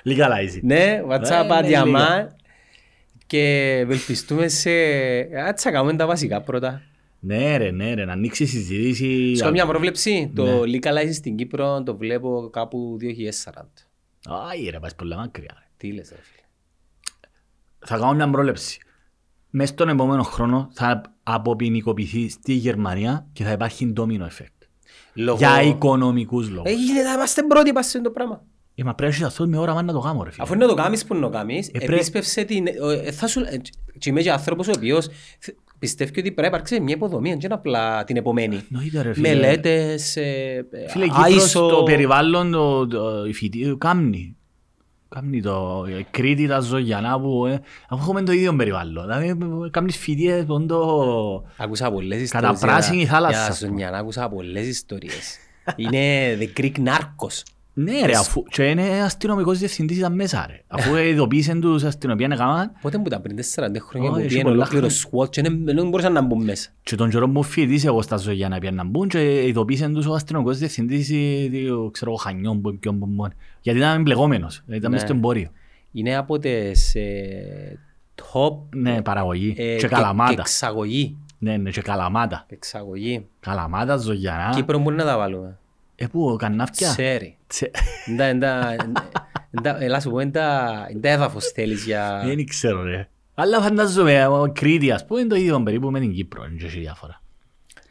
Legalize 0.03 0.55
it. 0.55 0.59
ναι, 0.61 0.75
Ναι, 0.85 1.01
WhatsApp 1.09 1.45
ναι, 1.47 1.55
αδιαμά 1.55 2.35
και 3.27 3.75
ευελπιστούμε 3.79 4.47
σε... 4.47 4.69
Άτσα 5.47 5.69
να 5.69 5.75
κάνουμε 5.75 5.95
τα 5.95 6.05
βασικά 6.05 6.41
πρώτα. 6.41 6.81
Ναι 7.19 7.57
ρε, 7.57 7.71
ναι 7.71 7.93
ρε, 7.93 8.05
να 8.05 8.11
ανοίξει 8.11 8.43
η 8.43 8.45
συζήτηση. 8.45 9.35
Σκώ 9.35 9.49
μια 9.51 9.65
πρόβλεψη, 9.65 10.31
το 10.35 10.65
Ναι. 10.65 10.77
legalize 10.79 11.13
στην 11.13 11.35
Κύπρο 11.35 11.83
το 11.83 11.97
βλέπω 11.97 12.49
κάπου 12.51 12.97
2040. 13.01 13.51
Άι 14.25 14.69
ρε, 14.69 14.79
πάει 14.79 14.93
πολλά 14.95 15.15
μακριά 15.15 15.51
ρε. 15.59 15.65
Τι 15.77 15.91
λες 15.93 16.09
ρε 16.09 16.15
φίλε. 16.21 16.45
Θα 17.79 17.97
κάνω 17.97 18.13
μια 18.13 18.29
πρόληψη. 18.29 18.79
Μες 19.49 19.69
στον 19.69 19.89
επόμενο 19.89 20.23
χρόνο 20.23 20.69
θα 20.73 21.01
αποποινικοποιηθεί 21.33 22.29
στη 22.29 22.53
Γερμανία 22.53 23.27
και 23.33 23.43
θα 23.43 23.51
υπάρχει 23.51 23.93
domino 23.97 24.21
effect. 24.23 24.67
Λόγω... 25.13 25.37
Για 25.37 25.61
οικονομικούς 25.61 26.49
λόγους. 26.49 26.71
Ε, 26.71 26.73
γίνεται, 26.75 27.09
είμαστε 27.13 27.43
πρώτοι 27.43 27.73
πας 27.73 27.87
σε 27.87 28.01
το 28.01 28.09
πράγμα. 28.11 28.41
Ε, 28.75 28.83
μα 28.83 28.95
πρέπει 28.95 29.19
να 29.19 29.27
αυτό 29.27 29.47
με 29.47 29.57
ώρα 29.57 29.81
να 29.81 29.93
το 29.93 29.99
κάνω 29.99 30.23
ρε 30.23 30.31
φίλε. 30.31 30.43
Αφού 30.43 30.53
είναι 30.53 30.63
να 30.65 30.69
το 30.69 30.75
κάνεις 30.75 31.05
που 31.05 31.13
είναι 31.15 31.25
να 31.25 31.31
το 31.31 31.37
κάνεις, 31.37 31.67
Ε, 31.67 31.71
πρέ- 31.71 31.91
επίσπευσε 31.91 32.43
την... 32.43 32.67
ε, 32.67 32.71
ε, 33.05 33.11
Θα 33.11 33.27
σου... 33.27 33.39
ε, 33.39 33.57
Και 33.97 34.09
είμαι 34.09 34.21
και 34.21 34.31
άνθρωπος 34.31 34.67
ο 34.67 34.71
οποίος 34.75 35.07
θε- 35.39 35.55
πιστεύει 35.79 36.09
ότι 36.09 36.21
πρέπει 36.21 36.41
να 36.41 36.47
υπάρξει 36.47 36.79
μια 36.79 36.95
υποδομή, 36.95 37.29
δεν 37.29 37.39
είναι 37.43 37.53
απλά 37.53 38.03
την 38.03 38.17
επομένη. 38.17 38.61
Εννοείται, 38.71 39.01
ρε, 39.01 39.13
φίλε. 39.13 39.27
Μελέτες, 39.29 40.15
ε, 40.15 40.21
ε, 40.71 40.89
Φίλε, 40.89 41.05
Κύπρος 41.05 41.55
ISO... 41.55 41.69
το 41.69 41.83
περιβάλλον, 41.83 42.51
το, 42.51 42.87
το, 42.87 43.25
η 43.25 43.33
φοιτή, 43.33 43.75
κάμνει. 43.77 44.37
Κάμνει 45.09 45.41
το, 45.41 45.85
η 45.99 46.05
Κρήτη, 46.11 46.47
τα 46.47 46.59
Ζωγιανά 46.59 47.19
που, 47.19 47.45
ε, 47.45 47.61
αφού 47.89 48.01
έχουμε 48.01 48.21
το 48.21 48.31
ίδιο 48.31 48.55
περιβάλλον. 48.55 49.03
Δηλαδή, 49.07 49.37
κάμνεις 49.71 49.97
φοιτίες, 49.97 50.45
πον 50.45 50.67
το... 50.67 51.45
Άκουσα 51.57 51.91
πολλές 51.91 52.21
ιστορίες. 52.21 52.51
Κατά 52.59 52.65
πράσινη 52.65 52.97
για- 52.97 53.07
θάλασσα, 53.11 53.39
Για 53.41 53.47
ας 53.47 53.59
πούμε. 53.59 53.69
Ζωνιανά 53.69 53.97
άκουσα 53.97 54.29
πολλές 54.29 54.67
ιστορίες. 54.67 55.37
Είναι 55.75 56.35
the 56.39 56.59
Greek 56.59 56.73
narcos. 56.85 57.41
Ναι 57.73 58.05
ρε, 58.05 58.15
αφού, 58.15 58.43
και 58.43 58.63
είναι 58.69 59.01
αστυνομικός 59.03 59.59
διευθυντής 59.59 59.97
ήταν 59.97 60.13
μέσα 60.15 60.45
ρε. 60.49 60.61
Αφού 60.67 60.95
ειδοποίησαν 60.95 61.61
τους 61.61 61.83
αστυνομία 61.83 62.27
να 62.27 62.35
κάνουν 62.35 62.71
Πότε 62.81 62.97
που 62.97 63.03
ήταν 63.07 63.21
πριν 63.21 63.37
40 63.37 63.41
χρόνια 63.79 64.09
Όχι, 64.09 64.09
που 64.09 64.15
έχει 64.17 64.27
πήγαινε 64.27 64.43
πολλά 64.43 64.55
ολόκληρο 64.55 64.87
SWAT 64.87 65.29
και 65.29 65.41
δεν 65.41 65.65
δεν 65.65 65.89
μπορούσαν 65.89 66.13
να 66.13 66.21
μπουν 66.21 66.43
μέσα. 66.43 66.69
και 66.83 66.95
τον 66.95 67.09
καιρό 67.09 67.27
μου 67.27 67.43
φοιτής 67.43 67.85
εγώ 67.85 68.01
στα 68.01 68.17
Ζωγιανά 68.17 68.59
πήγαν 68.59 68.75
να 68.75 68.83
μπουν 68.83 69.07
και 69.07 69.47
ειδοποίησαν 69.47 69.93
τους 69.93 70.05
ο 70.05 70.13
αστυνομικός 70.13 70.57
διευθυντής 70.57 71.09
ή, 71.09 71.43
ή, 71.43 71.67
ξέρω, 71.91 72.15
Χανιών 72.15 72.61
που 72.61 72.77
ποιον 72.79 72.99
που 72.99 73.05
μόνο. 73.05 73.31
Γιατί 73.61 73.79
ήταν 73.79 73.99
εμπλεγόμενος, 73.99 74.63
ήταν 74.69 74.91
μες 74.91 75.01
στο 75.01 75.13
εμπόριο. 75.13 75.49
Είναι 75.91 76.15
από 76.15 76.39
τις 76.39 76.95
ε, 76.95 77.79
top 78.15 78.55
Ναι, 78.75 79.01
παραγωγή. 79.01 79.49
ε, 79.49 79.53
και 79.53 79.63
και- 79.63 79.75
και 79.77 79.87
καλαμάτα. 79.87 80.41
εξαγωγή. 80.41 81.17
Ναι, 81.39 81.57
ναι, 81.57 81.69
και 81.69 81.81
καλαμάτα. 81.81 82.45
Εξαγωγή. 82.49 83.25
Καλαμάτα, 83.39 83.97
Ζωγιανά. 83.97 84.49
Κύπρο 84.55 84.79
μπορεί 84.79 84.95
να 84.95 85.03
τα 85.05 85.17
βάλουμε. 85.17 85.57
Ε, 86.01 86.07
πού, 86.07 86.35
κανάφκια. 86.39 86.89
Ξέρει. 86.89 87.37
Τσε- 87.47 87.71
Εντά, 88.07 88.23
εντά, 88.23 88.75
εντά, 89.51 89.83
Έλα 89.83 89.99
σου 89.99 90.09
πω, 90.09 90.19
εντά 90.19 90.85
εντά 90.89 91.09
έδαφος 91.09 91.45
θέλεις 91.45 91.83
για... 91.85 92.21
Δεν 92.25 92.45
ξέρω 92.47 92.83
ρε. 92.83 93.07
Αλλά 93.35 93.61
φαντάζομαι, 93.61 94.27
ο 94.27 94.51
Κρήτη 94.53 94.91
ας 94.91 95.05
πούμε 95.05 95.19
είναι 95.19 95.29
το 95.29 95.35
ίδιο 95.35 95.63
περίπου 95.63 95.91
με 95.91 95.99
την 95.99 96.13
Κύπρο, 96.13 96.45
είναι 96.45 96.55
και 96.59 96.65
έχει 96.65 96.79
διάφορα. 96.79 97.21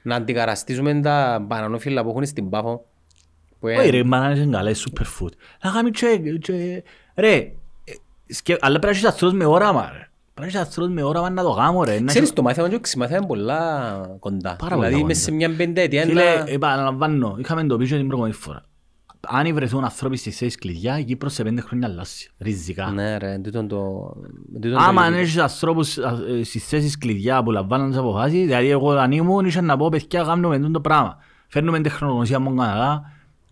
Να 0.03 0.15
αντικαραστήσουμε 0.15 1.01
τα 1.01 1.39
μπανανόφυλλα 1.47 2.03
που 2.03 2.09
έχουν 2.11 2.27
στην 2.27 2.49
Πάφο. 2.51 2.87
που, 3.61 3.67
ε, 3.69 3.77
Όχι 3.77 3.91
ρε, 3.91 4.03
μπανάνες 4.05 4.39
είναι 4.39 4.57
καλά, 4.57 4.69
είναι 4.71 4.79
superfood. 4.91 5.33
Να 5.63 5.71
κάνουμε 5.71 5.91
και, 5.91 6.19
και... 6.41 6.83
Ρε, 7.15 7.35
ε, 7.35 7.53
σκε- 8.27 8.59
αλλά 8.61 8.79
πρέπει 8.79 8.85
να 8.95 8.99
έχεις 8.99 9.05
ανθρώπους 9.05 9.39
με 9.39 9.45
όραμα 9.45 9.91
ρε. 9.93 10.08
Πρέπει 10.39 10.53
να 10.53 10.59
έχεις 10.61 10.69
ανθρώπους 10.69 10.95
με 10.95 11.03
όραμα 11.03 11.31
να 11.31 11.43
το 11.43 11.53
κάνουμε 11.55 11.85
ρε. 11.85 11.91
Να 11.91 11.97
Ξέρεις, 11.97 12.17
έχεις- 12.17 12.33
το 12.33 12.43
μάθημα 12.43 12.69
και 12.69 12.75
ο 12.75 12.81
ξημάθημα 12.81 13.19
είναι 13.19 13.27
πολλά 13.27 13.61
κοντά. 14.21 14.57
Πάρα 14.59 14.75
πολλά 14.75 14.75
Δηλαδή, 14.77 14.95
κοντά. 14.95 15.07
μέσα 15.07 15.21
σε 15.21 15.31
μια 15.33 15.51
πενταετία 15.57 16.03
Φίλε, 16.05 16.23
να... 16.23 16.45
επαναλαμβάνω, 16.51 17.37
είχαμε 17.39 17.65
το 17.67 17.77
πίσω 17.77 17.97
την 17.97 18.07
προηγούμενη 18.07 18.35
φορά. 18.35 18.63
αν 19.27 19.55
βρεθούν 19.55 19.85
άνθρωποι 19.85 20.17
στις 20.17 20.37
θέσεις 20.37 20.57
κλειδιά, 20.57 20.99
η 20.99 21.05
Κύπρος 21.05 21.33
σε 21.33 21.43
πέντε 21.43 21.61
χρόνια 21.61 21.89
αλλάζει. 21.89 22.29
Ριζικά. 22.39 22.91
Ναι 22.91 23.17
ρε, 23.19 23.39
τούτον 23.39 23.69
το... 23.69 24.13
τούτον 24.55 24.71
το 24.71 24.77
Άμα 24.79 24.87
αν 24.89 24.95
γεγονός. 24.95 25.21
έχεις 25.21 25.39
ανθρώπους 25.39 25.99
α, 25.99 26.19
ε, 26.39 26.45
στις 26.45 26.65
θέσεις 26.67 26.99
κλειδιά 26.99 27.43
που 27.43 27.51
λαμβάνουν 27.51 27.89
τις 27.89 27.99
αποφάσεις, 27.99 28.47
δηλαδή 28.47 28.69
εγώ 28.69 28.91
αν 28.91 29.13
ήμουν 29.13 29.47
είχα 29.47 29.61
να 29.63 29.77
πω 29.77 29.89
παιδιά 29.89 30.23
κάνουμε 30.23 30.59
τούτο 30.59 30.81
πράγμα. 30.81 31.17
Φέρνουμε 31.49 31.81
τεχνογνωσία 31.81 32.37
από 32.37 32.47
τον 32.47 32.57
Καναδά, 32.57 33.03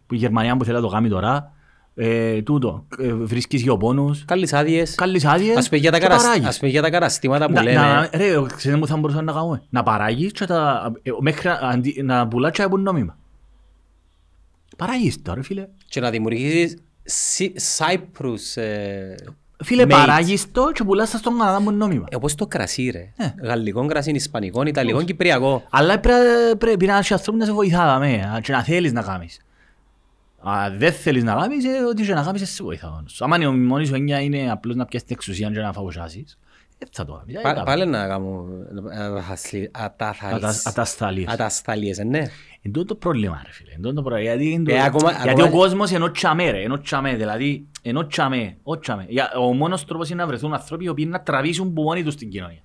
που 0.06 0.14
η 0.14 0.16
Γερμανία 0.16 0.56
που 0.56 0.64
θέλει 0.64 0.76
να 0.76 0.82
το 0.82 0.88
κάνει 0.88 1.08
τώρα, 1.08 1.52
ε, 1.98 2.42
τούτο, 2.42 2.86
ε, 2.98 3.12
βρίσκεις 3.12 3.62
γεωπόνους, 3.62 4.24
Κάλλεις 4.24 4.52
άδειες. 4.52 4.94
κάλλεις 4.94 5.24
άδειες 5.24 5.56
Ας 5.56 5.68
πούμε 5.68 5.80
για 5.80 5.90
τα 5.90 5.98
και 5.98 6.04
καρασ- 6.06 6.22
παράγεις. 6.24 6.46
ας 6.48 6.58
πούμε 6.58 6.70
για 6.70 6.82
τα 6.82 6.90
καραστήματα 6.90 7.46
που 7.46 7.52
Να- 7.52 7.62
λέμε. 7.62 7.76
να- 7.80 8.10
Ρε, 8.14 8.42
ξέρετε 8.56 8.80
μου 8.80 8.86
θα 8.86 8.96
μπορούσαμε 8.96 9.24
να 9.24 9.32
κάνουμε. 9.32 9.62
Να 9.70 9.82
παράγεις 9.82 10.32
και 10.32 10.44
τα, 10.46 10.92
ε, 11.02 11.10
μέχρι 11.20 11.48
να- 11.48 11.54
αντί- 11.54 12.02
να 12.02 12.28
πουλάς 12.28 12.50
και 12.52 12.62
από 12.62 12.76
νόμιμα. 12.78 13.16
Παράγεις 14.76 15.22
το 15.22 15.34
ρε 15.34 15.42
φίλε. 15.42 15.66
Και 15.88 16.00
να 16.00 16.10
δημιουργήσεις 16.10 16.76
Cy- 17.38 17.52
Cyprus. 17.78 18.62
ε, 18.62 19.14
Φίλε, 19.64 19.82
made. 19.84 19.88
παράγεις 19.88 20.50
το 20.52 20.70
και 20.72 20.84
πουλάς 20.84 21.10
τα 21.10 21.18
στον 21.18 21.38
Καναδά 21.38 21.60
με 21.60 21.70
νόμιμα. 21.70 22.04
Ε, 22.10 22.16
Όπως 22.16 22.34
το 22.34 22.46
κρασί 22.46 22.90
ρε. 22.90 23.12
Ε. 23.26 23.34
Γαλλικό 23.42 23.86
κρασί, 23.86 24.10
Ισπανικό, 24.10 24.62
Ιταλικό, 24.62 25.02
Κυπριακό. 25.02 25.62
Αλλά 25.70 25.98
πρέ- 26.00 26.56
πρέπει 26.58 26.86
να 26.86 26.96
έχει 26.96 27.12
ανθρώπους 27.12 27.40
να 27.40 27.46
σε 27.46 27.52
βοηθάμε 27.52 28.40
και 28.42 28.52
να 28.52 28.62
θέλεις 28.62 28.92
να 28.92 29.02
κάνεις. 29.02 29.40
Αν 30.42 30.78
δεν 30.78 30.92
θέλεις 30.92 31.22
να 31.24 31.34
κάνεις, 31.34 31.64
ε, 31.64 31.84
ό,τι 31.90 32.02
και 32.06 32.14
να 32.14 32.22
κάνεις, 32.22 32.40
δεν 32.40 32.48
σε 32.50 32.62
βοηθά 32.62 32.90
μόνος 32.90 33.12
σου. 33.12 33.24
Αν 33.24 33.42
η 33.42 33.46
μόνη 33.56 33.86
σου 33.86 33.94
έννοια 33.94 34.20
είναι 34.20 34.50
απλώς 34.50 34.74
να 34.76 34.84
πιάσεις 34.84 35.06
την 35.08 35.16
εξουσία 35.18 35.50
και 35.50 35.60
να 35.60 35.72
φαγωσάσεις, 35.72 36.38
δεν 36.78 36.88
θα 36.92 37.04
το 37.04 37.12
κάνεις. 37.12 37.34
Ε, 37.36 37.40
Πα- 37.40 37.52
κάπου. 37.52 37.64
Πάλι 37.64 37.86
να 37.86 38.06
κάνω 38.06 38.44
ατασθαλ- 38.92 39.68
αταθαλ- 39.72 40.44
Ατασταλείς. 40.66 41.28
ατασταλίες, 41.28 41.98
ε, 41.98 42.04
ναι. 42.04 42.18
Είναι 42.62 42.74
τούτο 42.74 42.84
το 42.84 42.94
πρόβλημα 42.94 43.40
ρε 43.46 43.52
φίλε. 43.52 43.70
Είναι 43.72 43.80
τούτο 43.82 43.94
το 43.94 44.02
πρόβλημα. 44.02 44.30
Γιατί, 44.34 44.50
είναι 44.50 44.64
το- 44.70 44.74
Ε, 44.74 44.82
ακόμα- 44.82 45.10
γιατί 45.12 45.28
ακόμα- 45.30 45.48
ο 45.48 45.50
κόσμος 45.50 45.92
ενώ 45.92 46.10
τσαμέ 46.10 46.50
ρε. 46.50 46.62
Ενώ 46.62 46.80
τσαμέ. 46.80 47.14
Δηλαδή, 47.14 47.66
ενώ 47.82 48.06
τσαμέ. 48.06 48.56
Ο, 48.62 48.78
τσαμέ. 48.78 49.06
Για- 49.08 49.32
ο 49.40 49.52
μόνος 49.52 49.84
τρόπος 49.84 50.10
είναι 50.10 50.20
να 50.20 50.26
βρεθούν 50.28 50.52
άνθρωποι 50.52 50.84
οι 50.84 50.88
οποίοι 50.88 51.06
να 51.10 51.20
τραβήσουν 51.20 51.72
που 51.72 51.82
μόνοι 51.82 52.02
τους 52.02 52.14
την 52.16 52.30
κοινωνία. 52.30 52.58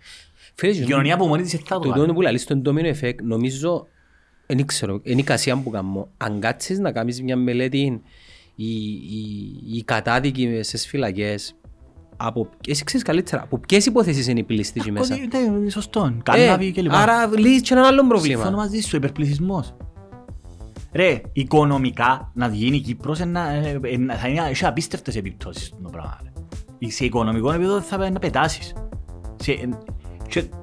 Φίλε, 0.55 0.71
Η 0.71 0.83
κοινωνία 0.83 1.17
που 1.17 1.25
μόνη 1.27 1.41
της 1.41 1.51
δεν 1.51 1.61
θα 1.65 1.75
το 1.75 1.81
Το 1.81 1.89
κάνει. 1.89 2.01
τόνο 2.01 2.13
που 2.13 2.21
λαλείς 2.21 2.41
στον 2.41 2.61
domino 2.65 2.93
effect, 3.01 3.15
νομίζω, 3.23 3.87
δεν 4.55 4.65
ξέρω, 4.65 4.99
είναι 5.03 5.21
η 5.21 5.23
κασία 5.23 5.57
που 5.57 5.69
κάνω. 5.69 6.07
Αν 6.17 6.39
κάτσεις 6.39 6.79
να 6.79 6.91
κάνεις 6.91 7.21
μια 7.21 7.35
μελέτη, 7.37 8.01
οι, 8.55 8.65
οι, 8.91 9.59
οι 9.73 9.83
κατάδικοι 9.83 10.59
στις 10.63 10.87
φυλακές, 10.87 11.55
από, 12.17 12.49
εσύ 12.67 12.83
ξέρεις 12.83 13.05
καλύτερα, 13.05 13.41
από 13.41 13.57
ποιες 13.57 13.85
υποθέσεις 13.85 14.27
είναι 14.27 14.39
οι 14.39 14.43
πλήστοι 14.43 14.79
εκεί 14.79 14.91
μέσα; 14.91 15.15
Κωδί- 15.15 15.33
ναι, 15.63 15.69
Σωστό. 15.69 16.13
Κάναβι 16.23 16.67
Ε, 16.67 16.69
και 16.69 16.81
λοιπά. 16.81 16.97
άρα 16.99 17.27
λύσεις 17.37 17.61
και 17.61 17.73
ένα 17.73 17.81
άλλο 17.87 17.99
Συμφωνώ 18.01 18.07
πρόβλημα. 18.09 18.51
μαζί 18.51 18.79
σου, 18.79 18.95
υπερπληθυσμός. 18.95 19.73
Ρε, 20.93 21.21
οικονομικά 21.33 22.31
να 22.33 22.47
γίνει 22.47 22.75
η 22.77 22.79
Κύπρος 22.79 23.19
ένα- 23.19 23.49
ε, 23.49 23.79
ε, 23.81 24.15
θα 24.15 24.27
είναι, 24.27 24.43
έχει 24.49 24.65
απίστευτες 24.65 25.15
επιπτώσεις 25.15 25.65
στο 25.65 25.89
πράγμα. 25.91 26.17
ρε. 26.79 26.89
Σε 26.89 27.05
οικονομικό 27.05 27.51
επίπεδο 27.51 27.81
θα 27.81 27.97
πρέπει 27.97 28.13
να 28.13 28.19
πετάσεις. 28.19 28.73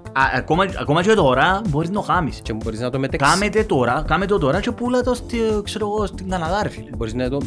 Σε, 0.09 0.13
ε, 0.13 0.31
και, 0.31 0.37
α, 0.37 0.39
ακόμα, 0.39 0.65
ακόμα 0.81 1.03
και 1.03 1.15
τώρα 1.15 1.61
μπορείς 1.69 1.89
να 1.89 1.95
το 1.95 2.01
κάνεις. 2.07 2.41
Και 2.43 2.53
μπορείς 2.53 2.81
να 2.81 2.91
το 2.91 2.99
μετεξ... 2.99 3.31
Κάμε 3.31 3.49
τώρα, 3.65 4.05
κάμε 4.07 4.27
το 4.27 4.39
τώρα 4.39 4.61
και 4.61 4.71
πουλά 4.71 5.01
το 5.01 5.15
στη, 5.15 5.37
ξέρω 5.65 5.87
εγώ, 5.87 6.07
στην 6.07 6.31
Καναδά 6.31 6.63
ρε 6.63 6.69
φίλε. 6.69 6.91
Μπορείς 6.97 7.15
να 7.15 7.29
το 7.29 7.39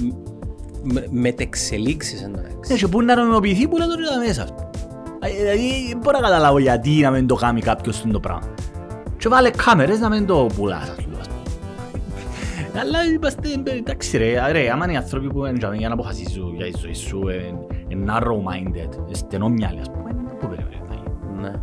με- 0.83 1.07
μετεξελίξεις 1.09 2.23
εντάξει. 2.23 2.55
Ναι, 2.67 2.75
και 2.75 2.87
πού 2.87 3.01
να 3.01 3.15
νομιμοποιηθεί 3.15 3.67
πουλά 3.67 3.85
το 3.85 3.93
τώρα 3.95 4.25
μέσα. 4.27 4.43
ας 4.43 4.53
πούμε. 4.53 4.69
Ε, 5.19 5.29
Δηλαδή 5.37 5.87
δεν 5.89 5.97
μπορώ 5.97 6.19
να 6.19 6.23
καταλάβω 6.27 6.59
γιατί 6.59 6.89
να 6.89 7.11
μην 7.11 7.27
το 7.27 7.35
κάνει 7.35 7.61
κάποιος 7.61 8.05
το 8.11 8.19
πράγμα. 8.19 8.53
Και 9.17 9.27
βάλε 9.29 9.49
κάμερες 9.49 9.99
να 9.99 10.09
μην 10.09 10.25
το 10.25 10.47
πουλάς 10.55 10.89
ας 10.89 10.95
πούμε. 11.03 11.17
ας 11.19 11.27
πούμε. 11.27 12.79
Αλλά 12.79 13.03
είμαστε, 13.15 13.49
εντάξει 13.77 14.17
ρε, 14.17 14.51
ρε, 14.51 14.71
άμα 14.71 14.83
είναι 14.83 14.93
οι 14.93 14.97
άνθρωποι 14.97 15.27
που 15.27 15.45
είναι 15.45 15.75
για 15.77 15.87
να 15.87 15.93
αποφασίζουν 15.93 16.55
για 16.55 16.65
τη 16.65 16.71
ζωή 16.81 16.93
σου, 16.93 17.27
ε, 17.27 17.35
ε, 17.87 17.97
narrow-minded, 18.07 19.09
ε, 19.11 19.15
στενόμυαλοι 19.15 19.79
ας 19.79 19.91
πούμε, 19.91 20.00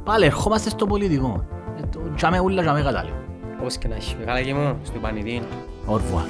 Πάλι 0.05 0.25
ερχόμαστε 0.25 0.71
στο 0.71 0.87
πολιτικό. 0.87 1.45
Ε, 1.79 1.87
το 1.93 2.01
Τζάμε 2.15 2.39
ούλα, 2.39 2.63
τζάμε 2.63 2.83
κατάλληλο. 2.83 3.15
Όπως 3.61 3.77
και 3.77 3.89
να 3.89 3.95
έχει. 3.95 4.15
Καλά 4.25 4.43
και 4.43 4.55
μου, 4.55 4.79
στο 4.83 4.99
πανηδίν. 4.99 5.43
Au 5.89 5.95
revoir. 5.95 6.27